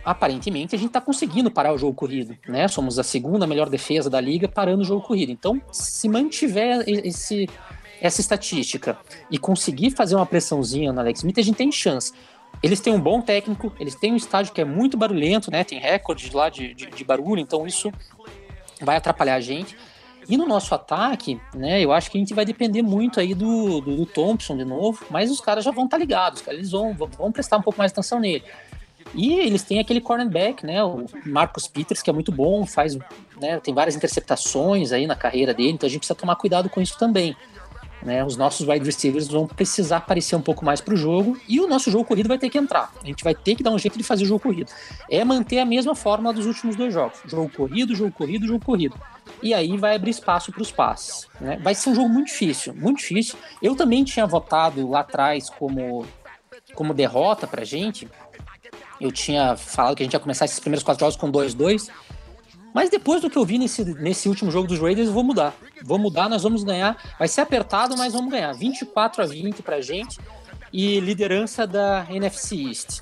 aparentemente 0.08 0.74
a 0.74 0.78
gente 0.78 0.88
está 0.88 1.02
conseguindo 1.02 1.50
parar 1.50 1.74
o 1.74 1.78
jogo 1.78 1.92
corrido, 1.92 2.34
né? 2.48 2.66
Somos 2.66 2.98
a 2.98 3.02
segunda 3.02 3.46
melhor 3.46 3.68
defesa 3.68 4.08
da 4.08 4.18
liga 4.18 4.48
parando 4.48 4.80
o 4.80 4.84
jogo 4.84 5.06
corrido. 5.06 5.30
Então, 5.30 5.60
se 5.70 6.08
mantiver 6.08 6.82
esse, 6.86 7.46
essa 8.00 8.18
estatística 8.18 8.96
e 9.30 9.36
conseguir 9.36 9.90
fazer 9.90 10.16
uma 10.16 10.24
pressãozinha 10.24 10.94
no 10.94 11.00
Alex 11.00 11.20
Smith, 11.20 11.38
a 11.38 11.42
gente 11.42 11.56
tem 11.56 11.70
chance. 11.70 12.14
Eles 12.62 12.80
têm 12.80 12.94
um 12.94 13.00
bom 13.00 13.20
técnico, 13.20 13.70
eles 13.78 13.94
têm 13.94 14.14
um 14.14 14.16
estádio 14.16 14.54
que 14.54 14.62
é 14.62 14.64
muito 14.64 14.96
barulhento, 14.96 15.50
né? 15.50 15.62
Tem 15.62 15.78
recorde 15.78 16.34
lá 16.34 16.48
de, 16.48 16.72
de, 16.72 16.86
de 16.86 17.04
barulho, 17.04 17.42
então 17.42 17.66
isso 17.66 17.92
vai 18.80 18.96
atrapalhar 18.96 19.34
a 19.34 19.40
gente. 19.40 19.76
E 20.26 20.38
no 20.38 20.46
nosso 20.46 20.74
ataque, 20.74 21.38
né, 21.54 21.82
eu 21.82 21.92
acho 21.92 22.10
que 22.10 22.16
a 22.16 22.20
gente 22.20 22.34
vai 22.34 22.44
depender 22.44 22.82
muito 22.82 23.20
aí 23.20 23.34
do, 23.34 23.80
do, 23.82 23.96
do 23.96 24.06
Thompson 24.06 24.56
de 24.56 24.64
novo, 24.64 25.04
mas 25.10 25.30
os 25.30 25.40
caras 25.40 25.64
já 25.64 25.70
vão 25.70 25.84
estar 25.84 25.96
tá 25.96 26.00
ligados, 26.00 26.46
eles 26.48 26.70
vão, 26.70 26.94
vão 26.94 27.32
prestar 27.32 27.56
um 27.56 27.62
pouco 27.62 27.78
mais 27.78 27.92
atenção 27.92 28.20
nele. 28.20 28.44
E 29.14 29.34
eles 29.40 29.62
têm 29.62 29.78
aquele 29.78 30.00
cornerback, 30.00 30.64
né? 30.64 30.82
O 30.82 31.06
Marcos 31.24 31.66
Peters, 31.66 32.02
que 32.02 32.10
é 32.10 32.12
muito 32.12 32.30
bom, 32.30 32.66
faz, 32.66 32.96
né, 33.40 33.58
tem 33.60 33.72
várias 33.74 33.96
interceptações 33.96 34.92
aí 34.92 35.06
na 35.06 35.16
carreira 35.16 35.54
dele, 35.54 35.70
então 35.70 35.86
a 35.86 35.90
gente 35.90 36.00
precisa 36.00 36.18
tomar 36.18 36.36
cuidado 36.36 36.68
com 36.68 36.80
isso 36.80 36.98
também. 36.98 37.36
Né, 38.00 38.24
os 38.24 38.36
nossos 38.36 38.66
wide 38.66 38.84
receivers 38.84 39.26
vão 39.26 39.44
precisar 39.44 39.96
aparecer 39.96 40.36
um 40.36 40.40
pouco 40.40 40.64
mais 40.64 40.80
para 40.80 40.94
o 40.94 40.96
jogo 40.96 41.36
e 41.48 41.60
o 41.60 41.66
nosso 41.66 41.90
jogo 41.90 42.04
corrido 42.04 42.28
vai 42.28 42.38
ter 42.38 42.48
que 42.48 42.56
entrar. 42.56 42.92
A 43.02 43.04
gente 43.04 43.24
vai 43.24 43.34
ter 43.34 43.56
que 43.56 43.62
dar 43.62 43.72
um 43.72 43.78
jeito 43.78 43.98
de 43.98 44.04
fazer 44.04 44.22
o 44.22 44.26
jogo 44.26 44.40
corrido. 44.40 44.70
É 45.10 45.24
manter 45.24 45.58
a 45.58 45.64
mesma 45.64 45.96
fórmula 45.96 46.32
dos 46.32 46.46
últimos 46.46 46.76
dois 46.76 46.94
jogos: 46.94 47.18
jogo 47.26 47.50
corrido, 47.50 47.96
jogo 47.96 48.12
corrido, 48.12 48.46
jogo 48.46 48.64
corrido. 48.64 48.94
E 49.42 49.52
aí 49.52 49.76
vai 49.76 49.96
abrir 49.96 50.10
espaço 50.10 50.52
para 50.52 50.62
os 50.62 50.70
passes. 50.70 51.26
Né? 51.40 51.58
Vai 51.60 51.74
ser 51.74 51.90
um 51.90 51.94
jogo 51.96 52.08
muito 52.08 52.28
difícil, 52.28 52.72
muito 52.72 52.98
difícil. 52.98 53.36
Eu 53.60 53.74
também 53.74 54.04
tinha 54.04 54.26
votado 54.26 54.88
lá 54.88 55.00
atrás 55.00 55.50
como, 55.50 56.06
como 56.74 56.94
derrota 56.94 57.48
para 57.48 57.64
gente, 57.64 58.08
eu 59.00 59.12
tinha 59.12 59.56
falado 59.56 59.96
que 59.96 60.02
a 60.02 60.06
gente 60.06 60.12
ia 60.12 60.20
começar 60.20 60.44
esses 60.44 60.58
primeiros 60.58 60.82
quatro 60.82 61.00
jogos 61.00 61.16
com 61.16 61.30
2-2. 61.30 61.88
Mas 62.74 62.90
depois 62.90 63.20
do 63.20 63.30
que 63.30 63.36
eu 63.38 63.44
vi 63.44 63.58
nesse, 63.58 63.84
nesse 63.84 64.28
último 64.28 64.50
jogo 64.50 64.68
dos 64.68 64.78
Raiders, 64.78 65.08
eu 65.08 65.14
vou 65.14 65.24
mudar. 65.24 65.54
Vou 65.82 65.98
mudar, 65.98 66.28
nós 66.28 66.42
vamos 66.42 66.62
ganhar. 66.62 66.96
Vai 67.18 67.26
ser 67.26 67.40
apertado, 67.40 67.96
mas 67.96 68.12
vamos 68.12 68.30
ganhar. 68.30 68.52
24 68.52 69.22
a 69.22 69.26
20 69.26 69.62
pra 69.62 69.80
gente. 69.80 70.18
E 70.72 71.00
liderança 71.00 71.66
da 71.66 72.06
NFC 72.10 72.56
East. 72.56 73.00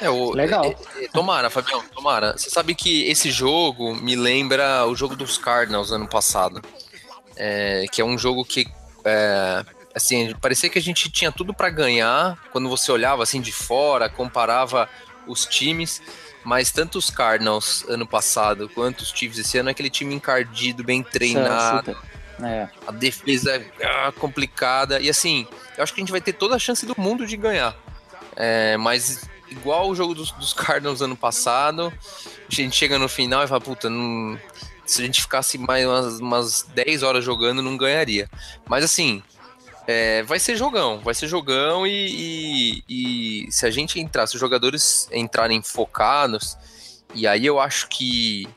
É, 0.00 0.08
o, 0.08 0.32
Legal. 0.32 0.64
É, 0.64 1.04
é, 1.04 1.08
tomara, 1.08 1.50
Fabião, 1.50 1.82
tomara. 1.94 2.36
Você 2.36 2.48
sabe 2.48 2.74
que 2.74 3.04
esse 3.08 3.30
jogo 3.30 3.94
me 3.94 4.14
lembra 4.14 4.86
o 4.86 4.94
jogo 4.94 5.16
dos 5.16 5.36
Cardinals 5.36 5.90
ano 5.90 6.08
passado. 6.08 6.62
É, 7.36 7.84
que 7.90 8.00
é 8.00 8.04
um 8.04 8.16
jogo 8.16 8.44
que 8.44 8.66
é, 9.04 9.64
assim, 9.96 10.34
parecia 10.34 10.68
que 10.68 10.78
a 10.78 10.82
gente 10.82 11.10
tinha 11.10 11.32
tudo 11.32 11.54
para 11.54 11.70
ganhar 11.70 12.38
quando 12.52 12.68
você 12.68 12.92
olhava 12.92 13.22
assim 13.22 13.40
de 13.40 13.50
fora, 13.50 14.10
comparava 14.10 14.88
os 15.26 15.46
times, 15.46 16.02
mas 16.44 16.70
tanto 16.70 16.98
os 16.98 17.10
Cardinals 17.10 17.84
ano 17.88 18.06
passado 18.06 18.68
quanto 18.68 19.00
os 19.00 19.10
Chiefs 19.10 19.38
esse 19.38 19.58
ano 19.58 19.70
é 19.70 19.72
aquele 19.72 19.90
time 19.90 20.14
encardido, 20.14 20.84
bem 20.84 21.02
treinado. 21.02 21.96
É. 22.44 22.68
A 22.86 22.92
defesa 22.92 23.54
é 23.80 24.12
complicada. 24.12 25.00
E 25.00 25.08
assim, 25.08 25.48
eu 25.76 25.82
acho 25.82 25.94
que 25.94 26.00
a 26.00 26.02
gente 26.02 26.12
vai 26.12 26.20
ter 26.20 26.34
toda 26.34 26.54
a 26.54 26.58
chance 26.58 26.84
do 26.84 26.94
mundo 26.98 27.26
de 27.26 27.36
ganhar. 27.36 27.74
É, 28.36 28.76
mas 28.76 29.26
igual 29.48 29.88
o 29.88 29.94
jogo 29.94 30.14
dos, 30.14 30.30
dos 30.32 30.52
Cardinals 30.52 31.00
ano 31.00 31.16
passado, 31.16 31.90
a 32.48 32.54
gente 32.54 32.76
chega 32.76 32.98
no 32.98 33.08
final 33.08 33.42
e 33.42 33.48
fala, 33.48 33.60
puta, 33.60 33.88
não, 33.88 34.38
se 34.84 35.00
a 35.00 35.04
gente 35.06 35.22
ficasse 35.22 35.56
mais 35.56 35.86
umas, 35.86 36.20
umas 36.20 36.62
10 36.74 37.02
horas 37.02 37.24
jogando, 37.24 37.62
não 37.62 37.76
ganharia. 37.76 38.28
Mas 38.68 38.84
assim, 38.84 39.22
é, 39.86 40.22
vai 40.24 40.38
ser 40.38 40.56
jogão, 40.56 41.00
vai 41.00 41.14
ser 41.14 41.28
jogão 41.28 41.86
e, 41.86 42.82
e, 42.88 43.44
e, 43.46 43.52
se 43.52 43.66
a 43.66 43.70
gente 43.70 44.00
entrar, 44.00 44.26
se 44.26 44.34
os 44.34 44.40
jogadores 44.40 45.08
entrarem 45.12 45.62
focados, 45.62 46.56
e 47.14 47.26
aí 47.26 47.46
eu 47.46 47.60
acho 47.60 47.88
que 47.88 48.48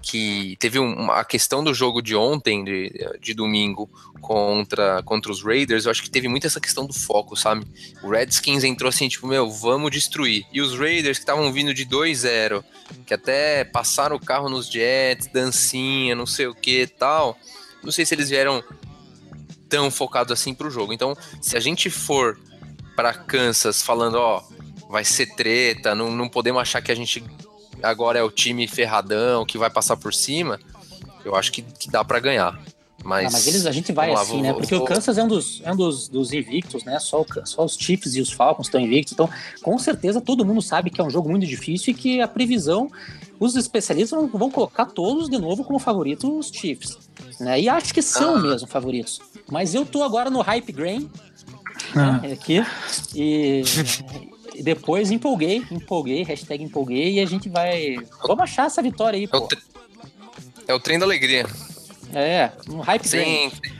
que 0.00 0.56
teve 0.58 0.78
uma, 0.78 1.16
a 1.16 1.24
questão 1.24 1.62
do 1.62 1.74
jogo 1.74 2.00
de 2.00 2.14
ontem, 2.14 2.64
de, 2.64 2.90
de 3.20 3.34
domingo, 3.34 3.90
contra, 4.20 5.02
contra 5.02 5.30
os 5.30 5.42
Raiders, 5.42 5.84
eu 5.84 5.90
acho 5.90 6.02
que 6.02 6.10
teve 6.10 6.28
muito 6.28 6.46
essa 6.46 6.60
questão 6.60 6.86
do 6.86 6.92
foco, 6.92 7.36
sabe? 7.36 7.66
O 8.02 8.08
Redskins 8.08 8.64
entrou 8.64 8.88
assim, 8.88 9.08
tipo, 9.08 9.26
meu, 9.26 9.50
vamos 9.50 9.90
destruir. 9.90 10.46
E 10.52 10.60
os 10.60 10.78
Raiders 10.78 11.18
que 11.18 11.22
estavam 11.22 11.52
vindo 11.52 11.74
de 11.74 11.84
2-0, 11.84 12.64
que 13.04 13.12
até 13.12 13.64
passaram 13.64 14.16
o 14.16 14.20
carro 14.20 14.48
nos 14.48 14.70
Jets, 14.70 15.26
dancinha, 15.26 16.14
não 16.14 16.26
sei 16.26 16.46
o 16.46 16.54
que 16.54 16.86
tal. 16.86 17.36
Não 17.82 17.92
sei 17.92 18.06
se 18.06 18.14
eles 18.14 18.28
vieram 18.28 18.62
tão 19.68 19.90
focado 19.90 20.32
assim 20.32 20.54
pro 20.54 20.70
jogo. 20.70 20.92
Então, 20.92 21.16
se 21.40 21.56
a 21.56 21.60
gente 21.60 21.90
for 21.90 22.38
para 22.96 23.14
Kansas 23.14 23.82
falando, 23.82 24.16
ó, 24.16 24.42
vai 24.88 25.04
ser 25.04 25.34
treta, 25.34 25.94
não, 25.94 26.10
não 26.10 26.28
podemos 26.28 26.60
achar 26.60 26.82
que 26.82 26.90
a 26.90 26.94
gente 26.94 27.22
agora 27.82 28.18
é 28.18 28.22
o 28.22 28.30
time 28.30 28.66
ferradão 28.66 29.46
que 29.46 29.58
vai 29.58 29.70
passar 29.70 29.96
por 29.96 30.12
cima, 30.12 30.58
eu 31.24 31.36
acho 31.36 31.52
que, 31.52 31.62
que 31.62 31.90
dá 31.90 32.04
para 32.04 32.18
ganhar. 32.18 32.58
Mas, 33.04 33.26
ah, 33.26 33.30
mas 33.32 33.46
eles, 33.46 33.64
a 33.64 33.70
gente 33.70 33.92
vai 33.92 34.12
lá, 34.12 34.22
assim, 34.22 34.32
vou, 34.32 34.42
né? 34.42 34.52
Porque 34.52 34.74
vou... 34.74 34.84
o 34.84 34.86
Kansas 34.86 35.16
é 35.16 35.22
um 35.22 35.28
dos, 35.28 35.62
é 35.64 35.72
um 35.72 35.76
dos, 35.76 36.08
dos 36.08 36.32
invictos, 36.32 36.82
né? 36.84 36.98
Só, 36.98 37.24
só 37.44 37.64
os 37.64 37.76
Chiefs 37.76 38.16
e 38.16 38.20
os 38.20 38.32
Falcons 38.32 38.66
estão 38.66 38.80
invictos. 38.80 39.12
Então, 39.12 39.30
com 39.62 39.78
certeza, 39.78 40.20
todo 40.20 40.44
mundo 40.44 40.60
sabe 40.60 40.90
que 40.90 41.00
é 41.00 41.04
um 41.04 41.10
jogo 41.10 41.28
muito 41.28 41.46
difícil 41.46 41.92
e 41.92 41.94
que 41.94 42.20
a 42.20 42.26
previsão, 42.26 42.90
os 43.38 43.54
especialistas 43.54 44.18
vão, 44.18 44.26
vão 44.26 44.50
colocar 44.50 44.86
todos 44.86 45.28
de 45.28 45.38
novo 45.38 45.62
como 45.62 45.78
favoritos 45.78 46.28
os 46.28 46.48
Chiefs. 46.48 46.98
Né? 47.38 47.60
E 47.60 47.68
acho 47.68 47.94
que 47.94 48.02
são 48.02 48.34
ah. 48.34 48.40
mesmo 48.40 48.66
favoritos. 48.66 49.20
Mas 49.50 49.74
eu 49.74 49.86
tô 49.86 50.02
agora 50.02 50.30
no 50.30 50.40
Hype 50.40 50.72
Grain, 50.72 51.10
ah. 51.94 52.18
né, 52.18 52.32
aqui, 52.32 52.64
e, 53.14 53.62
e, 54.54 54.62
depois 54.62 55.10
empolguei, 55.10 55.64
empolguei, 55.70 56.22
hashtag 56.22 56.62
empolguei, 56.62 57.14
e 57.14 57.20
a 57.20 57.26
gente 57.26 57.48
vai... 57.48 57.96
Vamos 58.26 58.44
achar 58.44 58.66
essa 58.66 58.82
vitória 58.82 59.18
aí, 59.18 59.26
pô. 59.26 59.36
É 59.36 59.40
o, 59.40 59.48
é 60.68 60.74
o 60.74 60.80
trem 60.80 60.98
da 60.98 61.06
alegria. 61.06 61.46
É, 62.12 62.52
no 62.66 62.80
Hype 62.80 63.06
sem, 63.06 63.50
Grain. 63.50 63.78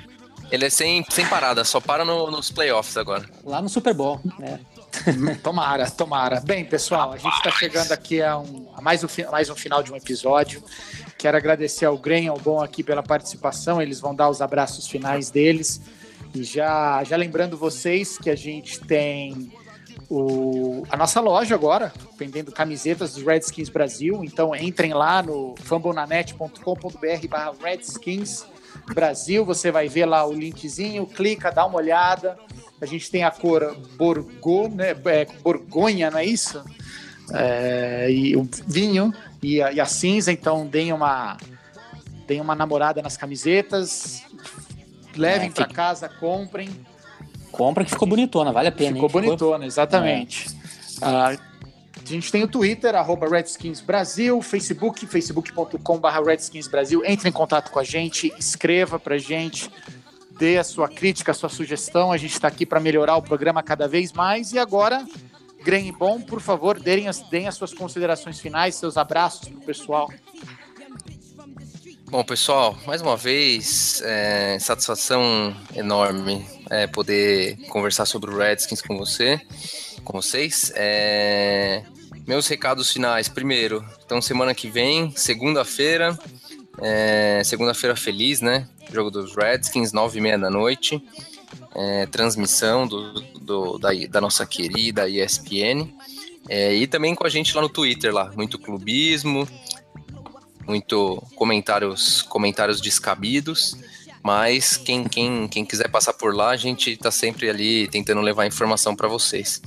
Ele 0.51 0.65
é 0.65 0.71
sem, 0.71 1.05
sem 1.11 1.27
parada, 1.27 1.65
só 1.65 1.81
para 1.81 2.05
no, 2.05 2.31
nos 2.31 2.51
playoffs 2.51 2.97
agora. 2.97 3.29
Lá 3.45 3.61
no 3.61 3.69
Super 3.69 3.93
Bowl, 3.93 4.21
né? 4.39 4.61
tomara, 5.43 5.91
tomara. 5.91 6.41
Bem, 6.41 6.65
pessoal, 6.65 7.13
a 7.13 7.19
gente 7.19 7.37
está 7.37 7.51
chegando 7.51 7.93
aqui 7.93 8.23
a, 8.23 8.39
um, 8.39 8.69
a 8.75 8.81
mais, 8.81 9.05
um, 9.05 9.09
mais 9.31 9.51
um 9.51 9.55
final 9.55 9.83
de 9.83 9.93
um 9.93 9.97
episódio. 9.97 10.63
Quero 11.19 11.37
agradecer 11.37 11.85
ao 11.85 12.01
ao 12.31 12.39
Bom 12.39 12.63
aqui 12.63 12.85
pela 12.85 13.03
participação. 13.03 13.83
Eles 13.83 13.99
vão 13.99 14.15
dar 14.15 14.31
os 14.31 14.41
abraços 14.41 14.87
finais 14.87 15.31
deles. 15.31 15.81
E 16.33 16.45
já, 16.45 17.03
já 17.03 17.17
lembrando 17.17 17.57
vocês 17.57 18.17
que 18.17 18.31
a 18.31 18.37
gente 18.37 18.79
tem 18.81 19.51
o, 20.09 20.85
a 20.89 20.97
nossa 20.97 21.21
loja 21.21 21.57
agora, 21.57 21.93
vendendo 22.17 22.53
camisetas 22.53 23.15
dos 23.15 23.25
Redskins 23.25 23.69
Brasil. 23.69 24.23
Então 24.23 24.55
entrem 24.55 24.95
lá 24.95 25.21
no 25.21 25.57
fambonanet.com.br 25.65 27.29
barra 27.29 27.53
Redskins 27.61 28.47
Brasil. 28.95 29.45
Você 29.45 29.73
vai 29.73 29.89
ver 29.89 30.07
lá 30.07 30.25
o 30.25 30.33
linkzinho, 30.33 31.05
clica, 31.05 31.51
dá 31.51 31.67
uma 31.67 31.79
olhada. 31.79 32.39
A 32.81 32.87
gente 32.87 33.11
tem 33.11 33.25
a 33.25 33.31
cor 33.33 33.77
Borgo, 33.97 34.69
né? 34.69 34.91
É, 35.07 35.25
Borgonha, 35.43 36.13
não 36.13 36.19
é 36.19 36.25
isso? 36.25 36.63
É, 37.33 38.11
e 38.11 38.37
o 38.37 38.49
vinho 38.67 39.13
e 39.43 39.63
a, 39.63 39.73
e 39.73 39.81
a, 39.81 39.87
cinza, 39.87 40.33
então 40.33 40.67
deem 40.67 40.93
uma, 40.93 41.37
deem 42.27 42.41
uma 42.41 42.55
namorada 42.55 43.03
nas 43.03 43.17
camisetas, 43.17 44.23
levem 45.17 45.49
é, 45.49 45.53
para 45.53 45.67
casa, 45.67 46.09
comprem. 46.09 46.71
Compra 47.51 47.85
que 47.85 47.91
ficou 47.91 48.07
bonitona, 48.09 48.53
vale 48.53 48.69
a 48.69 48.73
pena. 48.73 48.95
Ficou 48.95 49.09
bonitona, 49.09 49.67
exatamente. 49.67 50.49
Ah, 51.01 51.37
a 52.01 52.07
gente 52.07 52.33
tem 52.33 52.43
o 52.43 52.49
Twitter, 52.49 52.95
arroba 52.95 53.29
Redskins 53.29 53.81
Brasil, 53.81 54.41
Facebook, 54.41 55.07
facebook.com.br 55.07 56.09
Redskins 56.25 56.67
Brasil. 56.67 57.03
Entre 57.05 57.29
em 57.29 57.33
contato 57.33 57.71
com 57.71 57.79
a 57.79 57.85
gente, 57.85 58.33
escreva 58.39 58.99
pra 58.99 59.19
gente, 59.19 59.71
dê 60.39 60.57
a 60.57 60.65
sua 60.65 60.89
crítica, 60.89 61.33
a 61.33 61.35
sua 61.35 61.49
sugestão. 61.49 62.11
A 62.11 62.17
gente 62.17 62.33
está 62.33 62.49
aqui 62.49 62.65
para 62.65 62.81
melhorar 62.81 63.17
o 63.17 63.23
programa 63.23 63.63
cada 63.63 63.87
vez 63.87 64.13
mais. 64.13 64.53
E 64.53 64.59
agora, 64.59 65.05
Grem 65.69 65.93
Bom, 65.93 66.19
por 66.19 66.41
favor, 66.41 66.81
deem 66.81 67.09
as, 67.09 67.21
deem 67.29 67.47
as 67.47 67.55
suas 67.55 67.75
considerações 67.75 68.41
finais, 68.41 68.75
seus 68.77 68.97
abraços 68.97 69.51
pro 69.51 69.61
pessoal. 69.61 70.11
Bom, 72.07 72.25
pessoal, 72.25 72.75
mais 72.87 73.03
uma 73.03 73.19
vez, 73.19 74.01
é, 74.03 74.59
satisfação 74.59 75.55
enorme 75.77 76.43
é, 76.71 76.87
poder 76.87 77.59
conversar 77.69 78.07
sobre 78.07 78.31
o 78.31 78.39
Redskins 78.39 78.81
com 78.81 78.97
você, 78.97 79.39
com 80.05 80.15
vocês. 80.15 80.73
É, 80.75 81.83
meus 82.27 82.49
recados 82.49 82.91
finais, 82.91 83.29
primeiro, 83.29 83.85
então 84.07 84.23
semana 84.23 84.55
que 84.55 84.71
vem, 84.71 85.13
segunda-feira, 85.15 86.19
é, 86.81 87.43
segunda-feira 87.45 87.95
feliz, 87.95 88.41
né? 88.41 88.67
Jogo 88.91 89.11
dos 89.11 89.37
Redskins, 89.37 89.93
nove 89.93 90.19
e 90.19 90.23
meia 90.23 90.39
da 90.39 90.49
noite, 90.49 90.99
é, 91.79 92.07
transmissão 92.07 92.87
do, 92.89 93.21
do 93.39 93.79
da, 93.79 93.91
da, 94.11 94.21
nossa 94.21 94.45
querida 94.45 95.09
ESPN. 95.09 95.89
É, 96.49 96.75
e 96.75 96.87
também 96.87 97.15
com 97.15 97.25
a 97.25 97.31
gente 97.31 97.55
lá 97.55 97.63
no 97.63 97.69
Twitter, 97.69 98.13
lá, 98.13 98.33
muito 98.35 98.59
clubismo, 98.59 99.47
muito 100.67 101.23
comentários, 101.37 102.23
comentários 102.23 102.81
descabidos, 102.81 103.77
mas 104.23 104.77
quem, 104.77 105.05
quem, 105.05 105.47
quem 105.47 105.65
quiser 105.65 105.89
passar 105.89 106.15
por 106.15 106.35
lá, 106.35 106.51
a 106.51 106.57
gente 106.57 106.91
está 106.91 107.11
sempre 107.11 107.49
ali 107.49 107.87
tentando 107.87 108.21
levar 108.23 108.47
informação 108.47 108.97
para 108.97 109.07
vocês. 109.07 109.63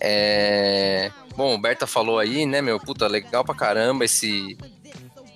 É... 0.00 1.12
Bom, 1.36 1.54
o 1.54 1.58
Berta 1.58 1.86
falou 1.86 2.18
aí, 2.18 2.46
né, 2.46 2.60
meu, 2.62 2.80
puta, 2.80 3.06
legal 3.06 3.44
pra 3.44 3.54
caramba 3.54 4.06
esse, 4.06 4.56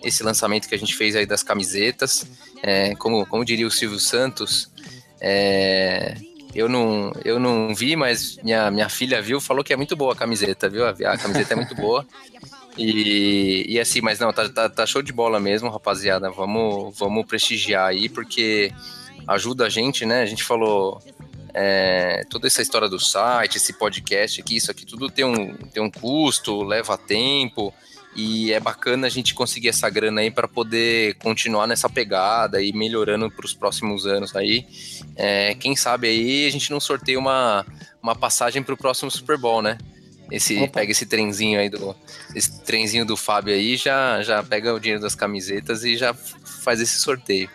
esse 0.03 0.23
lançamento 0.23 0.67
que 0.67 0.75
a 0.75 0.79
gente 0.79 0.97
fez 0.97 1.15
aí 1.15 1.27
das 1.27 1.43
camisetas. 1.43 2.27
É, 2.63 2.95
como, 2.97 3.25
como 3.27 3.45
diria 3.45 3.67
o 3.67 3.71
Silvio 3.71 4.01
Santos, 4.01 4.71
é, 5.21 6.15
eu 6.55 6.69
não, 6.69 7.13
eu 7.25 7.39
não 7.39 7.75
vi, 7.75 7.95
mas 7.95 8.37
minha, 8.43 8.71
minha 8.71 8.89
filha 8.89 9.23
viu, 9.23 9.41
falou 9.41 9.63
que 9.63 9.73
é 9.73 9.77
muito 9.77 9.95
boa 9.95 10.13
a 10.13 10.17
camiseta, 10.17 10.69
viu? 10.69 10.85
A, 10.87 10.91
a 10.91 11.19
camiseta 11.19 11.55
é 11.55 11.57
muito 11.57 11.75
boa. 11.75 12.07
E, 12.77 13.67
e 13.69 13.79
assim, 13.79 14.01
mas 14.01 14.19
não, 14.19 14.33
tá, 14.33 14.49
tá, 14.49 14.69
tá, 14.69 14.87
show 14.87 15.03
de 15.03 15.13
bola 15.13 15.39
mesmo, 15.39 15.69
rapaziada. 15.69 16.31
Vamos, 16.31 16.99
vamos 16.99 17.27
prestigiar 17.27 17.89
aí, 17.89 18.09
porque 18.09 18.73
ajuda 19.27 19.67
a 19.67 19.69
gente, 19.69 20.05
né? 20.07 20.23
A 20.23 20.27
gente 20.27 20.43
falou 20.43 21.01
é, 21.55 22.25
toda 22.31 22.47
essa 22.47 22.63
história 22.63 22.89
do 22.89 22.99
site, 22.99 23.57
esse 23.57 23.73
podcast 23.73 24.41
aqui, 24.41 24.57
isso 24.57 24.71
aqui 24.71 24.87
tudo 24.87 25.11
tem 25.11 25.25
um, 25.25 25.55
tem 25.55 25.83
um 25.83 25.91
custo, 25.91 26.63
leva 26.63 26.97
tempo. 26.97 27.73
E 28.15 28.53
é 28.53 28.59
bacana 28.59 29.07
a 29.07 29.11
gente 29.11 29.35
conseguir 29.35 29.69
essa 29.69 29.89
grana 29.89 30.21
aí 30.21 30.31
para 30.31 30.49
poder 30.49 31.15
continuar 31.15 31.67
nessa 31.67 31.89
pegada 31.89 32.61
e 32.61 32.73
melhorando 32.73 33.31
para 33.31 33.47
os 33.47 33.55
próximos 33.55 34.05
anos 34.05 34.35
aí. 34.35 34.67
É, 35.15 35.55
quem 35.55 35.77
sabe 35.77 36.09
aí 36.09 36.47
a 36.47 36.51
gente 36.51 36.71
não 36.71 36.81
sorteia 36.81 37.19
uma, 37.19 37.65
uma 38.03 38.17
passagem 38.17 38.63
para 38.63 38.75
o 38.75 38.77
próximo 38.77 39.11
Super 39.11 39.39
Bowl, 39.39 39.63
né? 39.63 39.79
Esse, 40.31 40.69
pega 40.69 40.93
esse 40.93 41.07
trenzinho 41.07 41.59
aí 41.59 41.69
do. 41.69 41.95
Esse 42.35 42.61
trenzinho 42.63 43.05
do 43.05 43.17
Fábio 43.17 43.53
aí, 43.53 43.77
já, 43.77 44.23
já 44.23 44.43
pega 44.43 44.73
o 44.73 44.79
dinheiro 44.79 45.03
das 45.03 45.15
camisetas 45.15 45.85
e 45.85 45.97
já 45.97 46.15
faz 46.15 46.81
esse 46.81 47.01
sorteio. 47.01 47.51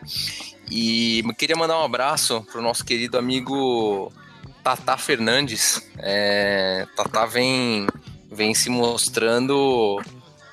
E 0.69 1.23
queria 1.37 1.55
mandar 1.55 1.79
um 1.79 1.83
abraço 1.83 2.45
pro 2.51 2.61
nosso 2.61 2.83
querido 2.83 3.17
amigo 3.17 4.11
Tata 4.63 4.97
Fernandes. 4.97 5.81
É, 5.99 6.85
Tata 6.95 7.25
vem, 7.25 7.87
vem 8.31 8.53
se 8.53 8.69
mostrando 8.69 10.01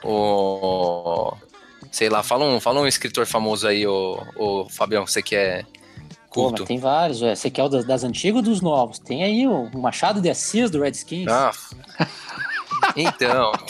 o. 0.04 1.34
Sei 1.90 2.08
lá, 2.08 2.22
fala 2.22 2.44
um, 2.46 2.60
fala 2.60 2.80
um 2.80 2.86
escritor 2.86 3.26
famoso 3.26 3.66
aí, 3.66 3.86
o, 3.86 4.18
o 4.36 4.68
Fabião, 4.68 5.06
você 5.06 5.22
que 5.22 5.36
é 5.36 5.64
culto. 6.30 6.62
Pô, 6.62 6.66
tem 6.66 6.78
vários, 6.78 7.22
é. 7.22 7.34
Você 7.34 7.50
quer 7.50 7.64
o 7.64 7.68
das, 7.68 7.84
das 7.84 8.02
antigas 8.04 8.36
ou 8.36 8.42
dos 8.42 8.60
novos? 8.60 8.98
Tem 8.98 9.22
aí 9.22 9.46
o 9.46 9.70
Machado 9.78 10.20
de 10.20 10.30
Assis 10.30 10.70
do 10.70 10.80
Redskins. 10.80 11.28
Ah. 11.28 11.52
Então. 12.96 13.52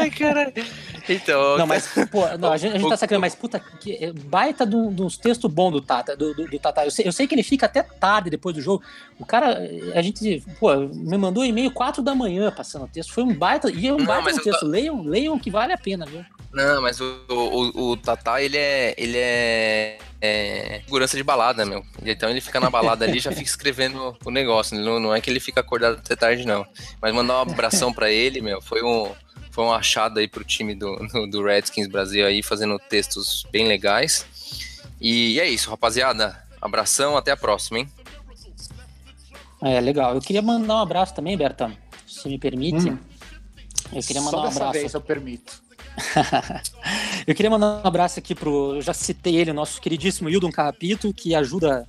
Ai, 0.00 0.10
caralho. 0.10 0.52
Então. 1.12 1.58
Não, 1.58 1.66
mas, 1.66 1.88
pô, 2.10 2.26
não, 2.38 2.52
a, 2.52 2.56
gente, 2.56 2.76
a 2.76 2.78
gente 2.78 2.88
tá 2.88 2.96
sacando, 2.96 3.20
mas 3.20 3.34
puta, 3.34 3.58
que, 3.58 3.92
é 4.04 4.12
baita 4.12 4.66
de 4.66 4.76
dos 4.90 5.16
textos 5.16 5.50
bons 5.50 5.72
do 5.72 5.80
Tata. 5.80 6.16
Do, 6.16 6.34
do, 6.34 6.46
do 6.46 6.58
Tata. 6.58 6.84
Eu 6.84 6.90
sei, 6.90 7.06
eu 7.06 7.12
sei, 7.12 7.26
que 7.26 7.34
ele 7.34 7.42
fica 7.42 7.66
até 7.66 7.82
tarde 7.82 8.30
depois 8.30 8.54
do 8.54 8.60
jogo. 8.60 8.82
O 9.18 9.26
cara, 9.26 9.58
a 9.94 10.02
gente, 10.02 10.42
pô, 10.58 10.74
me 10.76 11.16
mandou 11.18 11.42
um 11.42 11.46
e-mail 11.46 11.70
4 11.70 12.02
da 12.02 12.14
manhã 12.14 12.50
passando 12.50 12.84
o 12.84 12.88
texto. 12.88 13.12
Foi 13.12 13.24
um 13.24 13.34
baita. 13.34 13.70
E 13.70 13.86
é 13.86 13.92
um 13.92 13.98
não, 13.98 14.06
baita 14.06 14.32
no 14.32 14.42
texto. 14.42 14.64
Leiam, 14.64 15.02
leiam 15.02 15.38
que 15.38 15.50
vale 15.50 15.72
a 15.72 15.78
pena, 15.78 16.06
viu? 16.06 16.24
Não, 16.52 16.80
mas 16.82 17.00
o, 17.00 17.16
o, 17.28 17.90
o 17.90 17.96
Tata, 17.96 18.42
ele 18.42 18.56
é. 18.56 18.94
Ele 18.96 19.18
é. 19.18 19.98
É, 20.20 20.80
segurança 20.84 21.16
de 21.16 21.22
balada, 21.22 21.64
meu. 21.64 21.84
Então 22.04 22.28
ele 22.28 22.40
fica 22.40 22.58
na 22.58 22.68
balada 22.68 23.04
ali 23.04 23.20
já 23.20 23.30
fica 23.30 23.48
escrevendo 23.48 24.16
o 24.24 24.30
negócio. 24.30 24.76
Não, 24.78 24.98
não 24.98 25.14
é 25.14 25.20
que 25.20 25.30
ele 25.30 25.40
fica 25.40 25.60
acordado 25.60 25.98
até 25.98 26.16
tarde, 26.16 26.44
não. 26.44 26.66
Mas 27.00 27.14
mandar 27.14 27.38
um 27.38 27.42
abração 27.42 27.92
para 27.92 28.10
ele, 28.10 28.40
meu. 28.40 28.60
Foi 28.60 28.82
um, 28.82 29.12
foi 29.52 29.64
um 29.64 29.72
achado 29.72 30.18
aí 30.18 30.26
pro 30.26 30.44
time 30.44 30.74
do, 30.74 30.96
do 31.30 31.44
Redskins 31.44 31.86
Brasil 31.86 32.26
aí, 32.26 32.42
fazendo 32.42 32.78
textos 32.78 33.46
bem 33.52 33.68
legais. 33.68 34.26
E 35.00 35.38
é 35.38 35.48
isso, 35.48 35.70
rapaziada. 35.70 36.44
Abração, 36.60 37.16
até 37.16 37.30
a 37.30 37.36
próxima, 37.36 37.78
hein? 37.78 37.88
É, 39.62 39.80
legal. 39.80 40.14
Eu 40.14 40.20
queria 40.20 40.42
mandar 40.42 40.76
um 40.76 40.78
abraço 40.78 41.14
também, 41.14 41.36
Berta, 41.36 41.72
se 42.06 42.28
me 42.28 42.38
permite. 42.38 42.90
Hum. 42.90 42.98
Eu 43.92 44.02
queria 44.02 44.20
mandar 44.20 44.38
Só 44.38 44.44
um 44.44 44.50
abraço. 44.50 44.72
Vez 44.72 44.94
eu 44.94 45.00
permito. 45.00 45.67
eu 47.26 47.34
queria 47.34 47.50
mandar 47.50 47.82
um 47.84 47.86
abraço 47.86 48.18
aqui 48.18 48.34
pro. 48.34 48.76
Eu 48.76 48.82
já 48.82 48.94
citei 48.94 49.36
ele, 49.36 49.52
nosso 49.52 49.80
queridíssimo 49.80 50.28
Hildon 50.28 50.50
Carrapito, 50.50 51.12
que 51.12 51.34
ajuda 51.34 51.86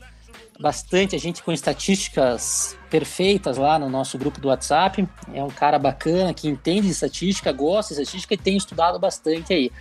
bastante 0.59 1.15
a 1.15 1.19
gente 1.19 1.41
com 1.41 1.53
estatísticas 1.53 2.77
perfeitas 2.89 3.57
lá 3.57 3.79
no 3.79 3.89
nosso 3.89 4.17
grupo 4.17 4.41
do 4.41 4.49
WhatsApp. 4.49 5.07
É 5.33 5.43
um 5.43 5.49
cara 5.49 5.79
bacana 5.79 6.33
que 6.33 6.49
entende 6.49 6.87
de 6.87 6.91
estatística, 6.91 7.51
gosta 7.51 7.93
de 7.93 8.01
estatística 8.01 8.33
e 8.33 8.37
tem 8.37 8.57
estudado 8.57 8.99
bastante 8.99 9.53
aí. 9.53 9.71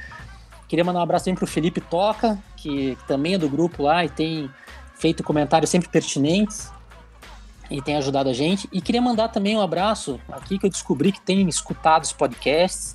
Queria 0.68 0.84
mandar 0.84 1.00
um 1.00 1.02
abraço 1.02 1.24
também 1.24 1.36
pro 1.36 1.46
Felipe 1.46 1.80
Toca, 1.80 2.38
que 2.56 2.96
também 3.08 3.34
é 3.34 3.38
do 3.38 3.48
grupo 3.48 3.82
lá 3.82 4.04
e 4.04 4.08
tem 4.08 4.50
feito 4.94 5.22
comentários 5.24 5.70
sempre 5.70 5.88
pertinentes 5.88 6.70
e 7.70 7.82
tem 7.82 7.96
ajudado 7.96 8.28
a 8.28 8.32
gente. 8.32 8.68
E 8.70 8.80
queria 8.80 9.02
mandar 9.02 9.28
também 9.28 9.56
um 9.56 9.60
abraço 9.60 10.20
aqui 10.30 10.58
que 10.58 10.66
eu 10.66 10.70
descobri 10.70 11.10
que 11.10 11.20
tem 11.20 11.48
escutado 11.48 12.04
os 12.04 12.12
podcasts 12.12 12.94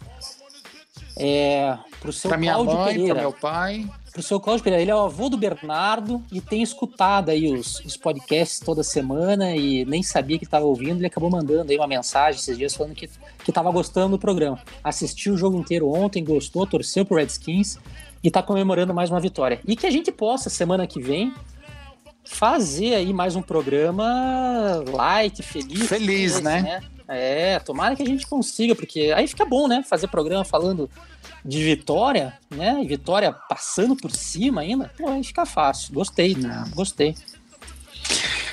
é, 1.18 1.78
pro 2.00 2.12
seu 2.12 2.30
pra 2.30 2.38
minha 2.38 2.54
Cláudio 2.54 2.76
mãe, 2.76 2.94
Pereira. 2.94 3.14
Pro 3.14 3.22
meu 3.22 3.34
pai. 3.34 3.90
Pro 4.12 4.22
seu 4.22 4.40
Cláudio 4.40 4.64
Pereira. 4.64 4.82
Ele 4.82 4.92
é 4.92 4.96
o 4.96 5.00
avô 5.00 5.30
do 5.30 5.38
Bernardo 5.38 6.24
e 6.32 6.40
tem 6.40 6.62
escutado 6.62 7.30
aí 7.30 7.52
os, 7.52 7.80
os 7.80 7.98
podcasts 7.98 8.60
toda 8.60 8.84
semana 8.84 9.56
e 9.56 9.86
nem 9.86 10.04
sabia 10.04 10.38
que 10.38 10.46
estava 10.46 10.66
ouvindo. 10.66 11.00
Ele 11.00 11.08
acabou 11.08 11.30
mandando 11.30 11.72
aí 11.72 11.78
uma 11.78 11.88
mensagem 11.88 12.40
esses 12.40 12.58
dias 12.58 12.76
falando 12.76 12.94
que, 12.94 13.10
que 13.44 13.52
tava 13.52 13.72
gostando 13.72 14.18
do 14.18 14.20
programa. 14.20 14.60
Assistiu 14.84 15.34
o 15.34 15.38
jogo 15.38 15.58
inteiro 15.58 15.90
ontem, 15.90 16.24
gostou, 16.24 16.66
torceu 16.68 17.06
pro 17.06 17.18
Redskins 17.18 17.78
e 18.24 18.32
tá 18.32 18.42
comemorando 18.42 18.94
mais 18.94 19.10
uma 19.10 19.20
vitória. 19.20 19.60
E 19.68 19.76
que 19.76 19.86
a 19.86 19.92
gente 19.92 20.12
possa, 20.12 20.50
semana 20.50 20.88
que 20.88 21.02
vem, 21.02 21.34
fazer 22.24 22.96
aí 22.96 23.14
mais 23.14 23.36
um 23.36 23.42
programa 23.42 24.84
light, 24.88 25.44
feliz. 25.44 25.88
Feliz, 25.88 26.42
né? 26.42 26.62
né? 26.62 26.93
É, 27.16 27.60
tomara 27.60 27.96
que 27.96 28.04
a 28.04 28.06
gente 28.06 28.28
consiga, 28.28 28.76
porque 28.76 29.14
aí 29.16 29.28
fica 29.28 29.46
bom, 29.46 29.68
né? 29.68 29.84
Fazer 29.84 30.08
programa 30.08 30.44
falando 30.44 30.90
de 31.44 31.64
vitória, 31.64 32.38
né? 32.50 32.80
E 32.82 32.88
vitória 32.88 33.32
passando 33.32 33.96
por 33.96 34.12
cima 34.12 34.62
ainda, 34.62 34.92
pô, 34.98 35.10
aí 35.10 35.24
fica 35.24 35.46
fácil. 35.46 35.94
Gostei, 35.94 36.36
Não. 36.36 36.70
gostei. 36.72 37.16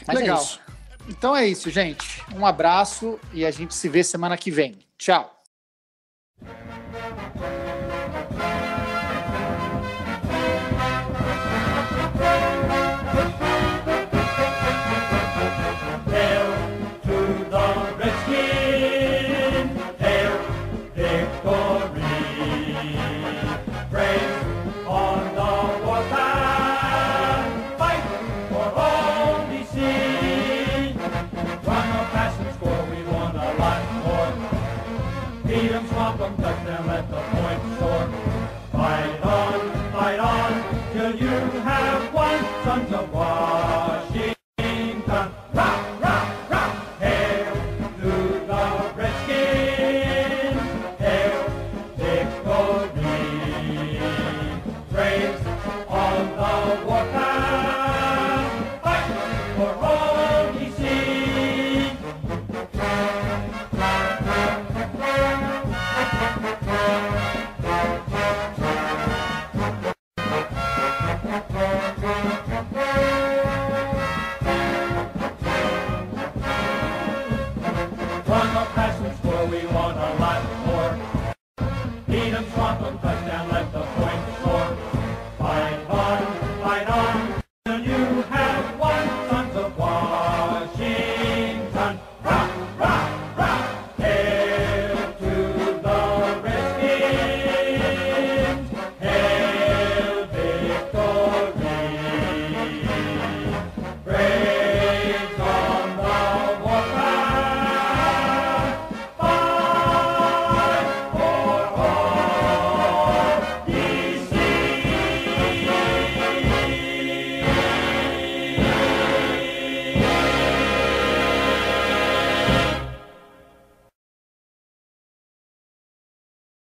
Mas 0.06 0.16
é 0.16 0.20
Legal. 0.20 0.44
É 0.66 0.70
então 1.08 1.36
é 1.36 1.46
isso, 1.46 1.70
gente. 1.70 2.22
Um 2.36 2.46
abraço 2.46 3.18
e 3.32 3.44
a 3.44 3.50
gente 3.50 3.74
se 3.74 3.88
vê 3.88 4.04
semana 4.04 4.36
que 4.36 4.50
vem. 4.50 4.78
Tchau. 4.96 5.39